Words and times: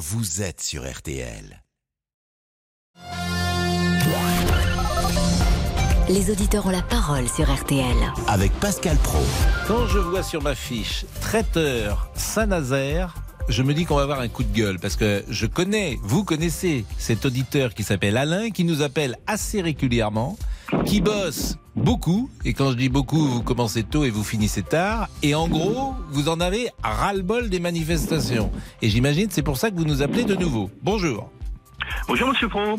vous 0.00 0.40
êtes 0.40 0.62
sur 0.62 0.90
RTL. 0.90 1.62
Les 6.08 6.30
auditeurs 6.30 6.64
ont 6.64 6.70
la 6.70 6.80
parole 6.80 7.28
sur 7.28 7.52
RTL. 7.54 7.84
Avec 8.26 8.50
Pascal 8.60 8.96
Pro. 8.96 9.18
Quand 9.68 9.86
je 9.88 9.98
vois 9.98 10.22
sur 10.22 10.42
ma 10.42 10.54
fiche 10.54 11.04
traiteur 11.20 12.10
Saint-Nazaire, 12.14 13.14
je 13.50 13.62
me 13.62 13.74
dis 13.74 13.84
qu'on 13.84 13.96
va 13.96 14.04
avoir 14.04 14.20
un 14.20 14.28
coup 14.28 14.42
de 14.42 14.56
gueule 14.56 14.78
parce 14.78 14.96
que 14.96 15.22
je 15.28 15.44
connais, 15.44 15.98
vous 16.02 16.24
connaissez 16.24 16.86
cet 16.96 17.26
auditeur 17.26 17.74
qui 17.74 17.82
s'appelle 17.82 18.16
Alain, 18.16 18.48
qui 18.48 18.64
nous 18.64 18.80
appelle 18.80 19.18
assez 19.26 19.60
régulièrement, 19.60 20.38
qui 20.86 21.00
bosse 21.00 21.56
beaucoup, 21.76 22.30
et 22.44 22.52
quand 22.52 22.70
je 22.72 22.76
dis 22.76 22.88
beaucoup, 22.88 23.26
vous 23.26 23.42
commencez 23.42 23.82
tôt 23.82 24.04
et 24.04 24.10
vous 24.10 24.24
finissez 24.24 24.62
tard, 24.62 25.08
et 25.22 25.34
en 25.34 25.48
gros, 25.48 25.94
vous 26.10 26.28
en 26.28 26.40
avez 26.40 26.68
ras-le-bol 26.82 27.48
des 27.48 27.60
manifestations. 27.60 28.50
Et 28.82 28.88
j'imagine 28.88 29.28
c'est 29.30 29.42
pour 29.42 29.56
ça 29.56 29.70
que 29.70 29.76
vous 29.76 29.84
nous 29.84 30.02
appelez 30.02 30.24
de 30.24 30.34
nouveau. 30.34 30.70
Bonjour. 30.82 31.30
Bonjour 32.06 32.28
Monsieur 32.28 32.48
Pro. 32.48 32.78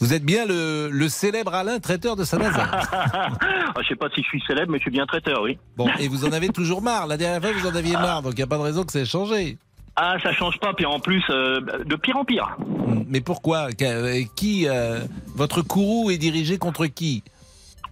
Vous 0.00 0.12
êtes 0.12 0.24
bien 0.24 0.44
le, 0.46 0.88
le 0.90 1.08
célèbre 1.08 1.54
Alain, 1.54 1.78
traiteur 1.78 2.16
de 2.16 2.24
Saint-Nazaire. 2.24 2.88
Ah, 3.74 3.80
je 3.82 3.88
sais 3.88 3.96
pas 3.96 4.08
si 4.14 4.22
je 4.22 4.26
suis 4.26 4.42
célèbre, 4.46 4.70
mais 4.70 4.76
je 4.76 4.82
suis 4.82 4.90
bien 4.90 5.06
traiteur, 5.06 5.40
oui. 5.42 5.56
Bon, 5.78 5.88
et 5.98 6.06
vous 6.06 6.26
en 6.26 6.32
avez 6.32 6.50
toujours 6.50 6.82
marre. 6.82 7.06
La 7.06 7.16
dernière 7.16 7.40
fois, 7.40 7.58
vous 7.58 7.66
en 7.66 7.74
aviez 7.74 7.94
marre, 7.94 8.20
donc 8.20 8.34
il 8.34 8.36
n'y 8.36 8.42
a 8.42 8.46
pas 8.46 8.58
de 8.58 8.62
raison 8.62 8.84
que 8.84 8.92
ça 8.92 9.00
ait 9.00 9.06
changé. 9.06 9.56
Ah, 9.96 10.16
ça 10.22 10.32
change 10.32 10.58
pas, 10.58 10.72
puis 10.74 10.86
en 10.86 11.00
plus, 11.00 11.22
euh, 11.30 11.60
de 11.84 11.96
pire 11.96 12.16
en 12.16 12.24
pire. 12.24 12.56
Mais 13.08 13.20
pourquoi 13.20 13.70
Qu- 13.72 14.26
Qui 14.36 14.66
euh, 14.68 15.00
Votre 15.34 15.60
courroux 15.62 16.10
est 16.10 16.16
dirigé 16.18 16.56
contre 16.58 16.86
qui? 16.86 17.22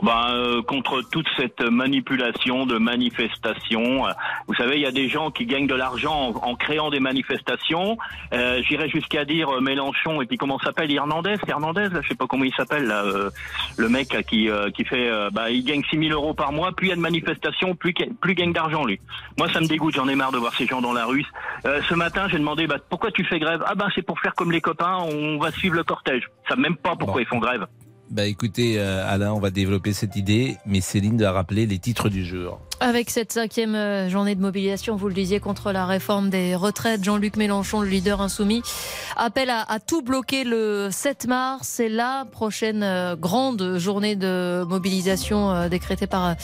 Ben, 0.02 0.28
euh, 0.30 0.62
contre 0.62 1.02
toute 1.10 1.26
cette 1.36 1.60
manipulation 1.60 2.64
de 2.66 2.78
manifestations. 2.78 4.06
euh, 4.06 4.12
Vous 4.46 4.54
savez, 4.54 4.76
il 4.76 4.82
y 4.82 4.86
a 4.86 4.92
des 4.92 5.08
gens 5.08 5.30
qui 5.30 5.44
gagnent 5.46 5.66
de 5.66 5.74
l'argent 5.74 6.32
en, 6.42 6.48
en 6.50 6.54
créant 6.56 6.90
des 6.90 7.00
manifestations. 7.00 7.98
Euh, 8.32 8.62
J'irais 8.68 8.88
jusqu'à 8.88 9.24
dire 9.24 9.50
euh, 9.56 9.60
Mélenchon 9.60 10.22
et 10.22 10.26
puis 10.26 10.36
comment 10.38 10.58
s'appelle 10.58 10.90
Hernandez, 10.92 11.36
Hernandez, 11.46 11.88
là, 11.92 12.00
je 12.02 12.08
sais 12.08 12.14
pas 12.14 12.26
comment 12.26 12.44
il 12.44 12.54
s'appelle, 12.54 12.84
là, 12.86 13.02
euh, 13.04 13.30
le 13.76 13.88
mec 13.88 14.08
qui 14.26 14.48
euh, 14.48 14.70
qui 14.70 14.84
fait, 14.84 15.10
bah, 15.32 15.50
il 15.50 15.64
gagne 15.64 15.82
6 15.90 15.98
000 16.08 16.12
euros 16.12 16.34
par 16.34 16.52
mois. 16.52 16.72
Plus 16.72 16.86
il 16.86 16.90
y 16.90 16.92
a 16.92 16.96
de 16.96 17.00
manifestations, 17.00 17.74
plus 17.74 17.92
plus 17.92 18.32
il 18.32 18.36
gagne 18.36 18.52
d'argent 18.52 18.84
lui. 18.84 19.00
Moi, 19.38 19.48
ça 19.52 19.60
me 19.60 19.66
dégoûte. 19.66 19.94
J'en 19.94 20.08
ai 20.08 20.14
marre 20.14 20.32
de 20.32 20.38
voir 20.38 20.54
ces 20.54 20.66
gens 20.66 20.80
dans 20.80 20.92
la 20.92 21.04
rue. 21.04 21.24
Euh, 21.66 21.80
ce 21.88 21.94
matin, 21.94 22.26
j'ai 22.28 22.38
demandé 22.38 22.66
bah, 22.66 22.76
pourquoi 22.88 23.10
tu 23.10 23.24
fais 23.24 23.38
grève? 23.38 23.62
Ah 23.66 23.74
ben 23.74 23.88
c'est 23.94 24.02
pour 24.02 24.18
faire 24.20 24.34
comme 24.34 24.50
les 24.52 24.60
copains. 24.60 24.98
On 25.02 25.38
va 25.38 25.50
suivre 25.50 25.74
le 25.76 25.84
cortège. 25.84 26.22
Savent 26.48 26.58
même 26.60 26.76
pas 26.76 26.96
pourquoi 26.96 27.16
Bon. 27.16 27.20
ils 27.20 27.26
font 27.26 27.38
grève. 27.38 27.66
Bah 28.10 28.26
écoutez, 28.26 28.80
euh, 28.80 29.06
Alain, 29.06 29.32
on 29.32 29.38
va 29.38 29.50
développer 29.52 29.92
cette 29.92 30.16
idée, 30.16 30.56
mais 30.66 30.80
Céline 30.80 31.16
doit 31.16 31.30
rappeler 31.30 31.64
les 31.64 31.78
titres 31.78 32.08
du 32.08 32.24
jour. 32.24 32.60
Avec 32.82 33.10
cette 33.10 33.30
cinquième 33.30 33.74
euh, 33.74 34.08
journée 34.08 34.34
de 34.34 34.40
mobilisation, 34.40 34.96
vous 34.96 35.08
le 35.08 35.12
disiez, 35.12 35.38
contre 35.38 35.70
la 35.70 35.84
réforme 35.84 36.30
des 36.30 36.54
retraites, 36.54 37.04
Jean-Luc 37.04 37.36
Mélenchon, 37.36 37.82
le 37.82 37.88
leader 37.88 38.22
insoumis, 38.22 38.62
appelle 39.18 39.50
à, 39.50 39.78
tout 39.86 40.00
bloquer 40.00 40.44
le 40.44 40.88
7 40.90 41.26
mars. 41.26 41.68
C'est 41.68 41.90
la 41.90 42.24
prochaine 42.32 42.82
euh, 42.82 43.16
grande 43.16 43.76
journée 43.76 44.16
de 44.16 44.64
mobilisation 44.66 45.50
euh, 45.50 45.68
décrétée 45.68 46.06
par, 46.06 46.36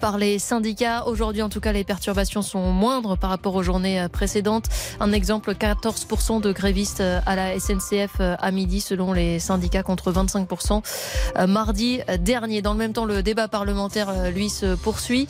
par 0.00 0.16
les 0.16 0.38
syndicats. 0.38 1.06
Aujourd'hui, 1.06 1.42
en 1.42 1.50
tout 1.50 1.60
cas, 1.60 1.72
les 1.72 1.84
perturbations 1.84 2.40
sont 2.40 2.72
moindres 2.72 3.18
par 3.18 3.28
rapport 3.28 3.54
aux 3.54 3.62
journées 3.62 4.06
précédentes. 4.10 4.70
Un 5.00 5.12
exemple, 5.12 5.52
14% 5.52 6.40
de 6.40 6.50
grévistes 6.50 7.02
à 7.02 7.36
la 7.36 7.60
SNCF 7.60 8.20
à 8.20 8.50
midi, 8.52 8.80
selon 8.80 9.12
les 9.12 9.38
syndicats, 9.38 9.82
contre 9.82 10.10
25% 10.10 10.82
euh, 11.36 11.46
mardi 11.46 12.00
dernier. 12.20 12.62
Dans 12.62 12.72
le 12.72 12.78
même 12.78 12.94
temps, 12.94 13.04
le 13.04 13.22
débat 13.22 13.48
parlementaire, 13.48 14.30
lui, 14.30 14.48
se 14.48 14.74
poursuit. 14.76 15.28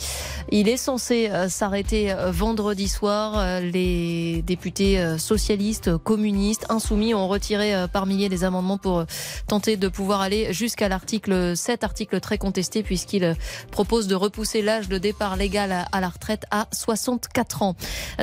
Il 0.53 0.69
est 0.69 0.77
censé 0.77 1.29
euh, 1.31 1.49
s'arrêter 1.49 2.13
euh, 2.13 2.31
vendredi 2.31 2.89
soir. 2.89 3.35
Euh, 3.39 3.61
Les 3.61 4.43
députés 4.43 5.03
socialistes, 5.19 5.97
communistes, 5.99 6.67
insoumis 6.69 7.15
ont 7.15 7.29
retiré 7.29 7.73
par 7.93 8.07
milliers 8.07 8.29
des 8.29 8.45
amendements 8.45 8.79
pour 8.79 9.05
tenter 9.47 9.77
de 9.77 9.89
pouvoir 9.89 10.21
aller 10.21 10.53
jusqu'à 10.53 10.89
l'article 10.89 11.57
7, 11.57 11.83
article 11.85 12.21
très 12.21 12.37
contesté 12.39 12.83
puisqu'il 12.83 13.37
propose 13.71 14.07
de 14.07 14.15
repousser 14.15 14.61
l'âge 14.63 14.89
de 14.89 14.99
départ 14.99 15.37
légal 15.37 15.73
à- 15.91 16.01
la 16.01 16.09
retraite 16.09 16.45
à 16.51 16.69
64 16.73 17.63
ans. 17.63 17.75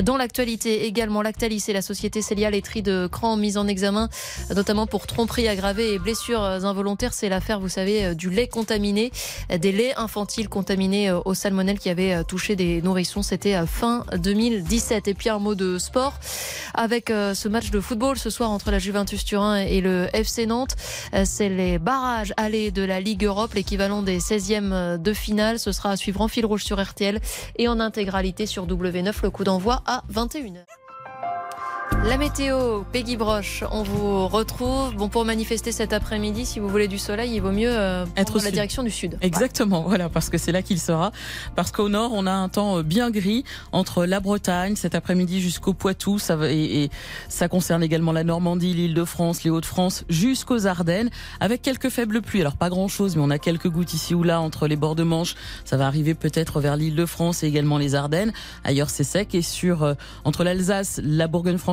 Dans 0.04 0.18
l'actualité 0.18 0.86
également, 0.86 1.22
Lactalis 1.22 1.66
et 1.68 1.74
la 1.74 1.82
société 1.82 2.22
Célial 2.22 2.54
et 2.56 2.62
Tri 2.62 2.82
de 2.84 3.08
Cran 3.12 3.36
mise 3.38 3.58
en 3.58 3.68
examen, 3.68 4.10
notamment 4.56 4.86
pour 4.88 5.08
tromperie 5.08 5.48
aggravée 5.48 5.94
et 5.94 6.00
blessures 6.00 6.44
involontaires. 6.44 7.14
C'est 7.14 7.30
l'affaire, 7.30 7.60
vous 7.60 7.70
savez, 7.70 8.14
du 8.16 8.30
lait 8.30 8.48
contaminé, 8.48 9.12
des 9.50 9.72
laits 9.72 9.94
infantiles 9.98 10.50
contaminés 10.50 11.12
au 11.12 11.34
salmonelle 11.34 11.80
qui 11.80 11.90
avait 11.90 12.11
euh, 12.14 12.24
touché 12.24 12.56
des 12.56 12.82
nourrissons. 12.82 13.22
C'était 13.22 13.56
euh, 13.56 13.66
fin 13.66 14.06
2017. 14.18 15.08
Et 15.08 15.14
puis 15.14 15.30
un 15.30 15.40
mot 15.40 15.56
de 15.56 15.78
sport 15.78 16.14
avec 16.74 17.10
euh, 17.10 17.34
ce 17.34 17.48
match 17.48 17.72
de 17.72 17.80
football 17.80 18.18
ce 18.18 18.30
soir 18.30 18.50
entre 18.52 18.72
la 18.72 18.80
Juventus 18.80 19.24
Turin 19.26 19.58
et 19.58 19.82
le 19.82 20.08
FC 20.14 20.46
Nantes. 20.46 20.76
C'est 21.26 21.50
les 21.50 21.80
barrages 21.80 22.34
allés 22.38 22.72
de 22.72 22.84
la 22.84 23.00
Ligue 23.00 23.26
Europe, 23.26 23.54
l'équivalent 23.54 24.02
des 24.02 24.20
16e 24.20 24.98
de 24.98 25.14
finale. 25.14 25.60
Ce 25.60 25.72
sera 25.72 25.92
à 25.92 25.98
suivre 25.98 26.22
en 26.22 26.28
fil 26.28 26.46
rouge 26.46 26.64
sur 26.64 26.82
RTL 26.82 27.20
et 27.58 27.68
en 27.68 27.80
intégralité 27.80 28.46
sur 28.46 28.68
W9. 28.68 29.14
Le 29.24 29.30
coup 29.30 29.44
d'envoi 29.44 29.82
à 29.86 30.04
21h. 30.12 30.81
La 32.08 32.18
météo, 32.18 32.82
Peggy 32.92 33.16
Broche, 33.16 33.64
on 33.72 33.84
vous 33.84 34.28
retrouve. 34.28 34.96
Bon, 34.96 35.08
pour 35.08 35.24
manifester 35.24 35.72
cet 35.72 35.94
après-midi, 35.94 36.48
si 36.48 36.60
vous 36.60 36.68
voulez 36.68 36.88
du 36.88 36.98
soleil, 36.98 37.36
il 37.36 37.42
vaut 37.42 37.52
mieux 37.52 37.72
euh, 37.72 38.06
Être 38.18 38.38
au 38.38 38.44
la 38.44 38.50
direction 38.50 38.82
du 38.82 38.90
sud. 38.90 39.18
Exactement, 39.22 39.84
voilà, 39.84 40.10
parce 40.10 40.30
que 40.30 40.40
c'est 40.40 40.52
là 40.52 40.64
qu'il 40.64 40.80
sera. 40.80 41.12
Parce 41.56 41.72
qu'au 41.72 41.90
nord, 41.90 42.12
on 42.14 42.26
a 42.26 42.32
un 42.32 42.50
temps 42.50 42.80
euh, 42.80 42.84
bien 42.84 43.12
gris 43.12 43.44
entre 43.72 44.06
la 44.06 44.20
Bretagne 44.20 44.76
cet 44.76 44.96
après-midi 44.96 45.42
jusqu'au 45.42 45.74
Poitou, 45.74 46.18
ça 46.18 46.36
va, 46.36 46.52
et, 46.52 46.84
et 46.84 46.90
ça 47.30 47.48
concerne 47.48 47.84
également 47.84 48.12
la 48.12 48.24
Normandie, 48.24 48.74
l'Île-de-France, 48.74 49.44
les 49.44 49.52
Hauts-de-France, 49.52 50.04
jusqu'aux 50.10 50.66
Ardennes, 50.66 51.12
avec 51.40 51.62
quelques 51.62 51.90
faibles 51.90 52.22
pluies. 52.22 52.42
Alors 52.42 52.58
pas 52.58 52.70
grand-chose, 52.70 53.16
mais 53.16 53.22
on 53.24 53.30
a 53.30 53.38
quelques 53.38 53.70
gouttes 53.70 53.94
ici 53.94 54.16
ou 54.16 54.24
là 54.24 54.42
entre 54.42 54.68
les 54.68 54.76
bords 54.76 54.96
de 54.96 55.04
Manche. 55.04 55.36
Ça 55.66 55.78
va 55.78 55.86
arriver 55.86 56.16
peut-être 56.16 56.62
vers 56.62 56.78
l'Île-de-France 56.78 57.44
et 57.44 57.48
également 57.48 57.78
les 57.78 57.94
Ardennes. 57.94 58.34
Ailleurs, 58.64 58.90
c'est 58.90 59.04
sec 59.04 59.36
et 59.36 59.44
sur 59.44 59.84
euh, 59.84 59.94
entre 60.24 60.44
l'Alsace, 60.44 61.00
la 61.04 61.28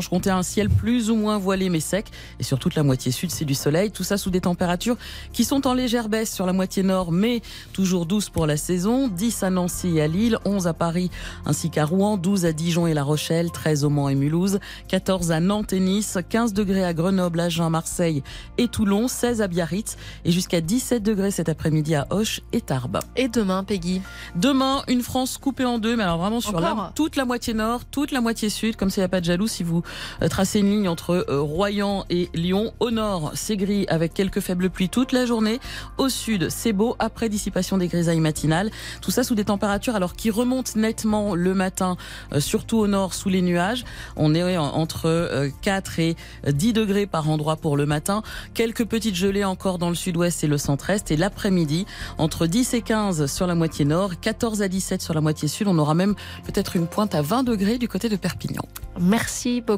Bourgogne-Franche-Comté, 0.09 0.31
un 0.31 0.43
ciel 0.43 0.69
plus 0.69 1.11
ou 1.11 1.17
moins 1.17 1.39
voilé 1.39 1.69
mais 1.69 1.81
sec, 1.81 2.07
et 2.39 2.43
sur 2.43 2.59
toute 2.59 2.75
la 2.75 2.83
moitié 2.83 3.13
sud, 3.13 3.31
c'est 3.31 3.45
du 3.45 3.55
soleil. 3.55 3.91
Tout 3.91 4.05
ça 4.05 4.17
sous 4.17 4.31
des 4.31 4.41
températures 4.41 4.97
qui 5.33 5.45
sont 5.45 5.67
en 5.67 5.75
légère 5.75 6.09
baisse 6.09 6.33
sur 6.33 6.47
la 6.47 6.53
moitié 6.53 6.83
nord, 6.83 7.13
mais 7.13 7.43
toujours 7.73 8.07
douces 8.07 8.31
pour 8.31 8.47
la 8.47 8.57
saison. 8.57 9.09
10 9.09 9.43
à 9.43 9.51
Nancy 9.51 9.99
et 9.99 10.03
à 10.03 10.07
Lille, 10.07 10.39
11 10.45 10.67
à 10.67 10.73
Paris 10.73 11.11
ainsi 11.47 11.71
qu'à 11.71 11.85
Rouen, 11.85 12.17
12 12.17 12.47
à 12.47 12.53
Dijon 12.53 12.87
et 12.87 12.95
La 12.95 13.03
Rochelle, 13.03 13.51
13 13.51 13.85
au 13.85 13.91
Mans 13.91 14.09
et 14.09 14.15
Mulhouse, 14.15 14.61
14 14.89 15.33
à 15.33 15.41
Nantes 15.41 15.73
et 15.73 15.81
Nice, 15.81 16.19
15 16.29 16.53
degrés 16.53 16.85
à 16.85 16.95
Grenoble, 16.95 17.41
Agen, 17.41 17.69
Marseille 17.71 18.23
et 18.57 18.69
Toulon, 18.69 19.09
16 19.09 19.43
à 19.43 19.49
Biarritz 19.49 19.97
et 20.25 20.33
jusqu'à 20.33 20.61
17 20.61 21.03
degrés 21.03 21.31
cet 21.31 21.49
après-midi 21.49 21.95
à 21.95 22.07
Auch 22.11 22.41
et 22.53 22.61
Tarbes. 22.61 23.01
Et 23.17 23.29
demain, 23.29 23.65
Peggy? 23.65 24.01
Demain, 24.37 24.83
une 24.89 25.03
France 25.03 25.39
coupée 25.39 25.65
en 25.65 25.79
deux, 25.79 25.97
mais 25.97 26.03
alors 26.03 26.19
vraiment 26.19 26.41
sur 26.41 26.61
la, 26.61 26.93
toute 26.95 27.17
la 27.17 27.25
moitié 27.25 27.55
nord, 27.55 27.85
toute 27.85 28.13
la 28.13 28.21
moitié 28.21 28.49
sud, 28.49 28.77
comme 28.77 28.91
ça 28.91 29.01
il 29.01 29.03
n'y 29.03 29.07
a 29.07 29.09
pas 29.09 29.21
de 29.21 29.27
jaloux 29.27 29.47
si 29.47 29.63
vous 29.63 29.83
euh, 30.23 30.29
tracez 30.29 30.61
une 30.61 30.71
ligne 30.71 30.89
entre 30.89 31.27
euh, 31.29 31.41
Royan 31.41 32.05
et 32.11 32.29
Lyon. 32.35 32.73
Au 32.81 32.91
nord, 32.91 33.33
c'est 33.35 33.57
gris 33.57 33.87
avec 33.89 34.15
quelques 34.15 34.41
faibles 34.41 34.71
pluies 34.71 34.89
toute 34.89 35.13
la 35.13 35.27
journée. 35.27 35.61
Au 35.99 36.09
sud, 36.09 36.49
c'est 36.51 36.73
beau 36.73 36.97
après 36.99 37.29
dissipation 37.29 37.79
des 37.79 37.89
grisailles 37.89 38.21
matinales. 38.21 38.71
Tout 39.01 39.11
ça 39.11 39.25
sous 39.25 39.35
des 39.35 39.45
températures 39.45 39.95
alors 39.97 40.15
qui 40.15 40.31
remontent 40.31 40.73
nettement 40.77 41.35
le 41.35 41.55
matin, 41.55 41.97
euh, 42.33 42.41
surtout 42.41 42.79
au 42.79 42.87
nord 42.87 43.15
sous 43.15 43.29
les 43.29 43.43
nuages. 43.43 43.85
On 44.17 44.35
est 44.35 44.57
en- 44.57 44.65
entre 44.75 45.07
euh, 45.07 45.49
4 45.63 45.99
et 45.99 46.17
10 46.47 46.73
degrés 46.73 47.07
par 47.07 47.29
endroit 47.31 47.57
pour 47.57 47.77
le 47.77 47.87
matin. 47.87 48.23
Quelques 48.55 48.85
petites 48.85 49.15
gelées 49.17 49.45
encore 49.45 49.79
dans 49.79 49.89
le 49.89 49.95
sud-ouest 49.95 50.45
et 50.45 50.47
le 50.47 50.59
centre-est. 50.59 51.11
Et 51.11 51.17
l'après-midi, 51.17 51.87
entre 52.19 52.47
10 52.47 52.75
et 52.75 52.83
15 52.83 53.27
sur 53.27 53.47
la 53.47 53.55
moitié 53.55 53.85
nord, 53.85 54.21
14 54.21 54.63
à 54.63 54.69
17 54.69 55.03
sur 55.03 55.15
la 55.15 55.21
moitié 55.21 55.49
sud. 55.49 55.69
On 55.69 55.79
aura 55.79 55.95
même 55.95 56.15
peut-être 56.45 56.77
une 56.77 56.87
pointe 56.87 57.15
à 57.15 57.23
20 57.23 57.43
degrés 57.43 57.79
du 57.79 57.89
côté 57.89 58.09
de 58.09 58.17
Perpignan. 58.17 58.63
Merci 59.01 59.61
beaucoup, 59.61 59.78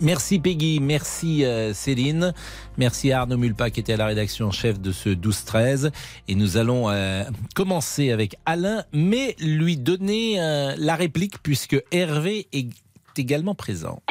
Merci 0.00 0.38
Peggy, 0.38 0.80
merci 0.80 1.44
euh, 1.44 1.72
Céline, 1.74 2.32
merci 2.78 3.12
Arnaud 3.12 3.36
Mulpa 3.36 3.70
qui 3.70 3.80
était 3.80 3.94
à 3.94 3.96
la 3.96 4.06
rédaction 4.06 4.50
chef 4.50 4.80
de 4.80 4.92
ce 4.92 5.10
12-13. 5.10 5.90
Et 6.28 6.34
nous 6.34 6.56
allons 6.56 6.90
euh, 6.90 7.24
commencer 7.54 8.10
avec 8.10 8.36
Alain, 8.46 8.84
mais 8.92 9.36
lui 9.38 9.76
donner 9.76 10.40
euh, 10.40 10.74
la 10.78 10.96
réplique 10.96 11.42
puisque 11.42 11.82
Hervé 11.90 12.48
est 12.52 12.68
également 13.18 13.54
présent. 13.54 14.02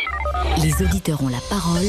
Les 0.61 0.85
auditeurs 0.85 1.23
ont 1.23 1.29
la 1.29 1.39
parole 1.49 1.85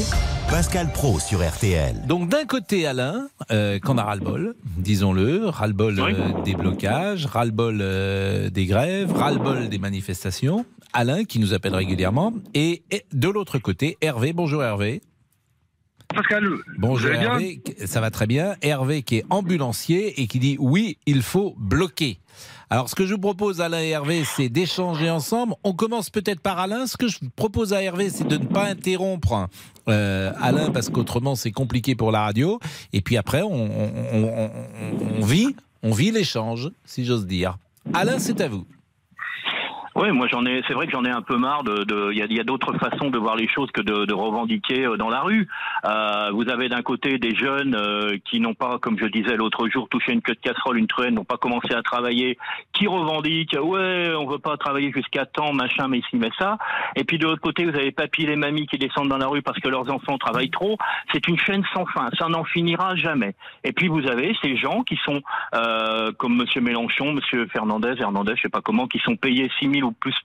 Pascal 0.49 0.91
Pro 0.91 1.19
sur 1.19 1.47
RTL. 1.47 2.05
Donc 2.07 2.29
d'un 2.29 2.45
côté 2.45 2.85
Alain, 2.85 3.27
euh, 3.51 3.79
qu'on 3.79 3.97
a 3.97 4.03
ras-le-bol, 4.03 4.55
disons-le, 4.77 5.47
ras-le-bol 5.47 5.99
euh, 5.99 6.41
des 6.43 6.53
blocages, 6.53 7.25
ras-le-bol 7.25 7.79
euh, 7.81 8.49
des 8.49 8.65
grèves, 8.65 9.11
ras-le-bol 9.13 9.69
des 9.69 9.79
manifestations. 9.79 10.65
Alain 10.93 11.23
qui 11.23 11.39
nous 11.39 11.53
appelle 11.53 11.75
régulièrement. 11.75 12.33
Et, 12.53 12.83
et 12.91 13.03
de 13.13 13.27
l'autre 13.29 13.57
côté, 13.57 13.97
Hervé, 14.01 14.31
bonjour 14.31 14.63
Hervé. 14.63 15.01
Pascal, 16.13 16.47
Bonjour 16.77 17.11
Hervé, 17.11 17.63
ça 17.85 17.99
va 17.99 18.11
très 18.11 18.27
bien. 18.27 18.55
Hervé 18.61 19.01
qui 19.01 19.17
est 19.17 19.25
ambulancier 19.31 20.21
et 20.21 20.27
qui 20.27 20.37
dit 20.37 20.57
oui, 20.59 20.99
il 21.07 21.23
faut 21.23 21.55
bloquer. 21.57 22.19
Alors, 22.73 22.89
ce 22.89 22.95
que 22.95 23.05
je 23.05 23.13
vous 23.13 23.19
propose, 23.19 23.61
Alain 23.61 23.83
et 23.83 23.89
Hervé, 23.89 24.23
c'est 24.25 24.49
d'échanger 24.49 25.07
ensemble. 25.07 25.53
On 25.63 25.73
commence 25.73 26.09
peut-être 26.09 26.39
par 26.39 26.57
Alain. 26.57 26.87
Ce 26.87 26.97
que 26.97 27.07
je 27.07 27.19
propose 27.35 27.71
à 27.71 27.83
Hervé, 27.83 28.09
c'est 28.09 28.27
de 28.27 28.35
ne 28.35 28.47
pas 28.47 28.63
interrompre 28.63 29.47
euh, 29.89 30.31
Alain, 30.41 30.71
parce 30.71 30.89
qu'autrement, 30.89 31.35
c'est 31.35 31.51
compliqué 31.51 31.93
pour 31.93 32.11
la 32.11 32.23
radio. 32.23 32.59
Et 32.91 33.01
puis 33.01 33.15
après, 33.15 33.43
on, 33.43 33.69
vit, 35.21 35.55
on 35.83 35.91
vit 35.91 36.09
l'échange, 36.09 36.71
si 36.83 37.05
j'ose 37.05 37.27
dire. 37.27 37.59
Alain, 37.93 38.17
c'est 38.17 38.41
à 38.41 38.47
vous. 38.47 38.65
Oui, 39.95 40.11
moi 40.11 40.27
j'en 40.27 40.43
ai. 40.45 40.63
C'est 40.67 40.73
vrai 40.73 40.87
que 40.87 40.91
j'en 40.91 41.05
ai 41.05 41.11
un 41.11 41.21
peu 41.21 41.37
marre 41.37 41.63
de. 41.63 42.11
Il 42.11 42.17
y 42.17 42.39
a, 42.39 42.41
a 42.41 42.43
d'autres 42.43 42.73
façons 42.79 43.11
de 43.11 43.17
voir 43.19 43.35
les 43.35 43.47
choses 43.47 43.69
que 43.71 43.81
de, 43.81 44.05
de 44.05 44.13
revendiquer 44.13 44.85
euh, 44.85 44.97
dans 44.97 45.09
la 45.09 45.21
rue. 45.21 45.47
Euh, 45.85 46.31
vous 46.33 46.49
avez 46.49 46.67
d'un 46.67 46.81
côté 46.81 47.19
des 47.19 47.35
jeunes 47.35 47.75
euh, 47.75 48.17
qui 48.25 48.39
n'ont 48.39 48.55
pas, 48.55 48.79
comme 48.79 48.97
je 48.97 49.05
disais 49.05 49.35
l'autre 49.35 49.67
jour, 49.69 49.87
touché 49.89 50.13
une 50.13 50.21
queue 50.21 50.33
de 50.33 50.39
casserole, 50.39 50.77
une 50.79 50.87
truelle, 50.87 51.13
n'ont 51.13 51.25
pas 51.25 51.37
commencé 51.37 51.73
à 51.75 51.83
travailler, 51.83 52.39
qui 52.73 52.87
revendiquent. 52.87 53.55
Ouais, 53.61 54.13
on 54.17 54.25
veut 54.25 54.39
pas 54.39 54.57
travailler 54.57 54.91
jusqu'à 54.91 55.25
temps, 55.25 55.53
machin, 55.53 55.87
mais 55.87 55.99
ici, 55.99 56.15
mais 56.17 56.31
ça. 56.39 56.57
Et 56.95 57.03
puis 57.03 57.19
de 57.19 57.25
l'autre 57.25 57.41
côté, 57.41 57.65
vous 57.65 57.75
avez 57.75 57.91
papy 57.91 58.23
et 58.23 58.27
les 58.27 58.35
mamies 58.35 58.65
qui 58.65 58.79
descendent 58.79 59.09
dans 59.09 59.17
la 59.19 59.27
rue 59.27 59.43
parce 59.43 59.59
que 59.59 59.69
leurs 59.69 59.91
enfants 59.91 60.17
travaillent 60.17 60.49
trop. 60.49 60.77
C'est 61.13 61.27
une 61.27 61.37
chaîne 61.37 61.63
sans 61.71 61.85
fin. 61.85 62.09
Ça 62.17 62.27
n'en 62.29 62.43
finira 62.43 62.95
jamais. 62.95 63.35
Et 63.63 63.73
puis 63.73 63.89
vous 63.89 64.07
avez 64.07 64.35
ces 64.41 64.57
gens 64.57 64.81
qui 64.81 64.97
sont 65.05 65.21
euh, 65.53 66.11
comme 66.17 66.35
Monsieur 66.35 66.61
Mélenchon, 66.61 67.13
Monsieur 67.13 67.47
Fernandez, 67.53 67.93
Hernandez, 67.99 68.33
je 68.35 68.41
sais 68.41 68.49
pas 68.49 68.61
comment, 68.61 68.87
qui 68.87 68.97
sont 68.99 69.15
payés 69.15 69.51
6 69.59 69.69
000 69.69 69.82
ou 69.83 69.91
plus 69.91 70.15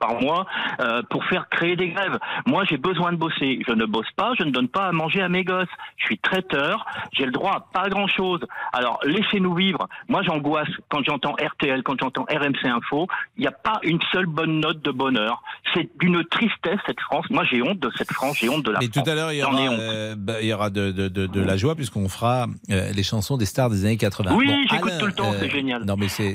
par 0.00 0.20
mois 0.20 0.46
euh, 0.80 1.02
pour 1.10 1.24
faire 1.26 1.48
créer 1.50 1.76
des 1.76 1.90
grèves. 1.90 2.18
Moi, 2.46 2.64
j'ai 2.64 2.78
besoin 2.78 3.12
de 3.12 3.16
bosser. 3.16 3.60
Je 3.68 3.72
ne 3.72 3.84
bosse 3.84 4.10
pas, 4.16 4.32
je 4.38 4.44
ne 4.44 4.50
donne 4.50 4.68
pas 4.68 4.86
à 4.88 4.92
manger 4.92 5.20
à 5.22 5.28
mes 5.28 5.44
gosses. 5.44 5.68
Je 5.98 6.06
suis 6.06 6.18
traiteur, 6.18 6.84
j'ai 7.12 7.26
le 7.26 7.32
droit 7.32 7.52
à 7.52 7.60
pas 7.72 7.88
grand-chose. 7.88 8.40
Alors, 8.72 8.98
laissez-nous 9.04 9.54
vivre. 9.54 9.88
Moi, 10.08 10.22
j'angoisse 10.22 10.68
quand 10.88 11.04
j'entends 11.04 11.32
RTL, 11.34 11.82
quand 11.82 11.94
j'entends 12.00 12.24
RMC 12.30 12.64
Info. 12.64 13.06
Il 13.36 13.42
n'y 13.42 13.46
a 13.46 13.52
pas 13.52 13.78
une 13.82 14.00
seule 14.12 14.26
bonne 14.26 14.60
note 14.60 14.82
de 14.82 14.90
bonheur. 14.90 15.42
C'est 15.74 15.88
d'une 16.00 16.24
tristesse, 16.24 16.78
cette 16.86 17.00
France. 17.00 17.26
Moi, 17.30 17.44
j'ai 17.50 17.62
honte 17.62 17.78
de 17.78 17.90
cette 17.96 18.10
France, 18.12 18.38
j'ai 18.40 18.48
honte 18.48 18.64
de 18.64 18.70
la 18.70 18.80
France. 18.80 18.90
tout 18.90 19.10
à 19.10 19.14
l'heure, 19.14 19.32
il 19.32 19.38
y 19.38 19.42
aura, 19.42 19.60
euh, 19.60 20.14
bah, 20.16 20.34
il 20.40 20.48
y 20.48 20.52
aura 20.52 20.70
de, 20.70 20.90
de- 20.90 21.08
de- 21.08 21.26
de 21.26 21.40
la 21.42 21.56
joie 21.56 21.74
puisqu'on 21.76 22.08
fera 22.08 22.46
euh, 22.70 22.90
les 22.92 23.02
chansons 23.02 23.36
des 23.36 23.44
stars 23.46 23.68
des 23.70 23.84
années 23.84 23.96
80. 23.98 24.34
Oui, 24.34 24.46
Bon, 24.46 24.56
j'écoute 24.70 24.92
tout 24.98 25.06
le 25.06 25.12
temps, 25.12 25.32
c'est 25.38 25.50
génial. 25.50 25.84
Non, 25.84 25.96
mais 25.98 26.08
c'est- 26.08 26.32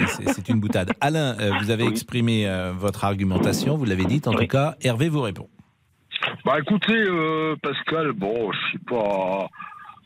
une 0.49 0.59
boutade. 0.59 0.91
Alain, 1.01 1.35
vous 1.61 1.71
avez 1.71 1.83
Oui. 1.83 1.89
exprimé 1.89 2.47
votre 2.77 3.03
argumentation, 3.03 3.54
vous 3.63 3.85
l'avez 3.85 4.05
dit. 4.05 4.21
En 4.25 4.31
Oui. 4.31 4.41
tout 4.41 4.47
cas, 4.47 4.75
Hervé 4.81 5.09
vous 5.09 5.21
répond. 5.21 5.47
Bah 6.43 6.59
écoutez, 6.59 6.93
euh, 7.07 7.55
Pascal, 7.61 8.11
bon, 8.13 8.51
je 8.51 8.59
suis 8.69 8.79
pas. 8.79 9.47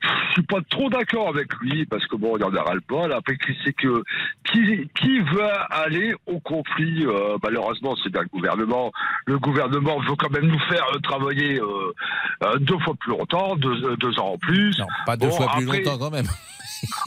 Je 0.01 0.33
suis 0.33 0.43
pas 0.43 0.59
trop 0.69 0.89
d'accord 0.89 1.29
avec 1.29 1.53
lui 1.61 1.85
parce 1.85 2.05
que 2.07 2.15
bon, 2.15 2.37
il 2.37 2.43
en 2.43 2.53
aura 2.53 2.73
le 2.73 2.81
bol. 2.87 3.11
Après, 3.13 3.35
qui 3.37 3.53
c'est 3.65 3.73
que 3.73 4.03
qui, 4.45 4.89
qui 4.99 5.19
va 5.35 5.63
aller 5.69 6.13
au 6.25 6.39
conflit 6.39 7.05
euh, 7.05 7.37
Malheureusement, 7.43 7.95
c'est 8.03 8.09
bien 8.11 8.21
le 8.21 8.27
gouvernement. 8.27 8.91
Le 9.25 9.37
gouvernement 9.39 9.99
veut 9.99 10.15
quand 10.17 10.29
même 10.31 10.47
nous 10.47 10.59
faire 10.69 10.85
euh, 10.95 10.99
travailler 10.99 11.59
euh, 11.61 12.57
deux 12.59 12.77
fois 12.79 12.93
plus 12.99 13.11
longtemps, 13.11 13.55
deux, 13.55 13.95
deux 13.97 14.19
ans 14.19 14.33
en 14.33 14.37
plus. 14.37 14.77
Non, 14.79 14.87
pas 15.05 15.17
deux 15.17 15.27
Bon, 15.27 15.35
fois 15.37 15.51
plus 15.57 15.65
après- 15.65 15.81
longtemps 15.83 15.97
quand 15.97 16.11
même. 16.11 16.27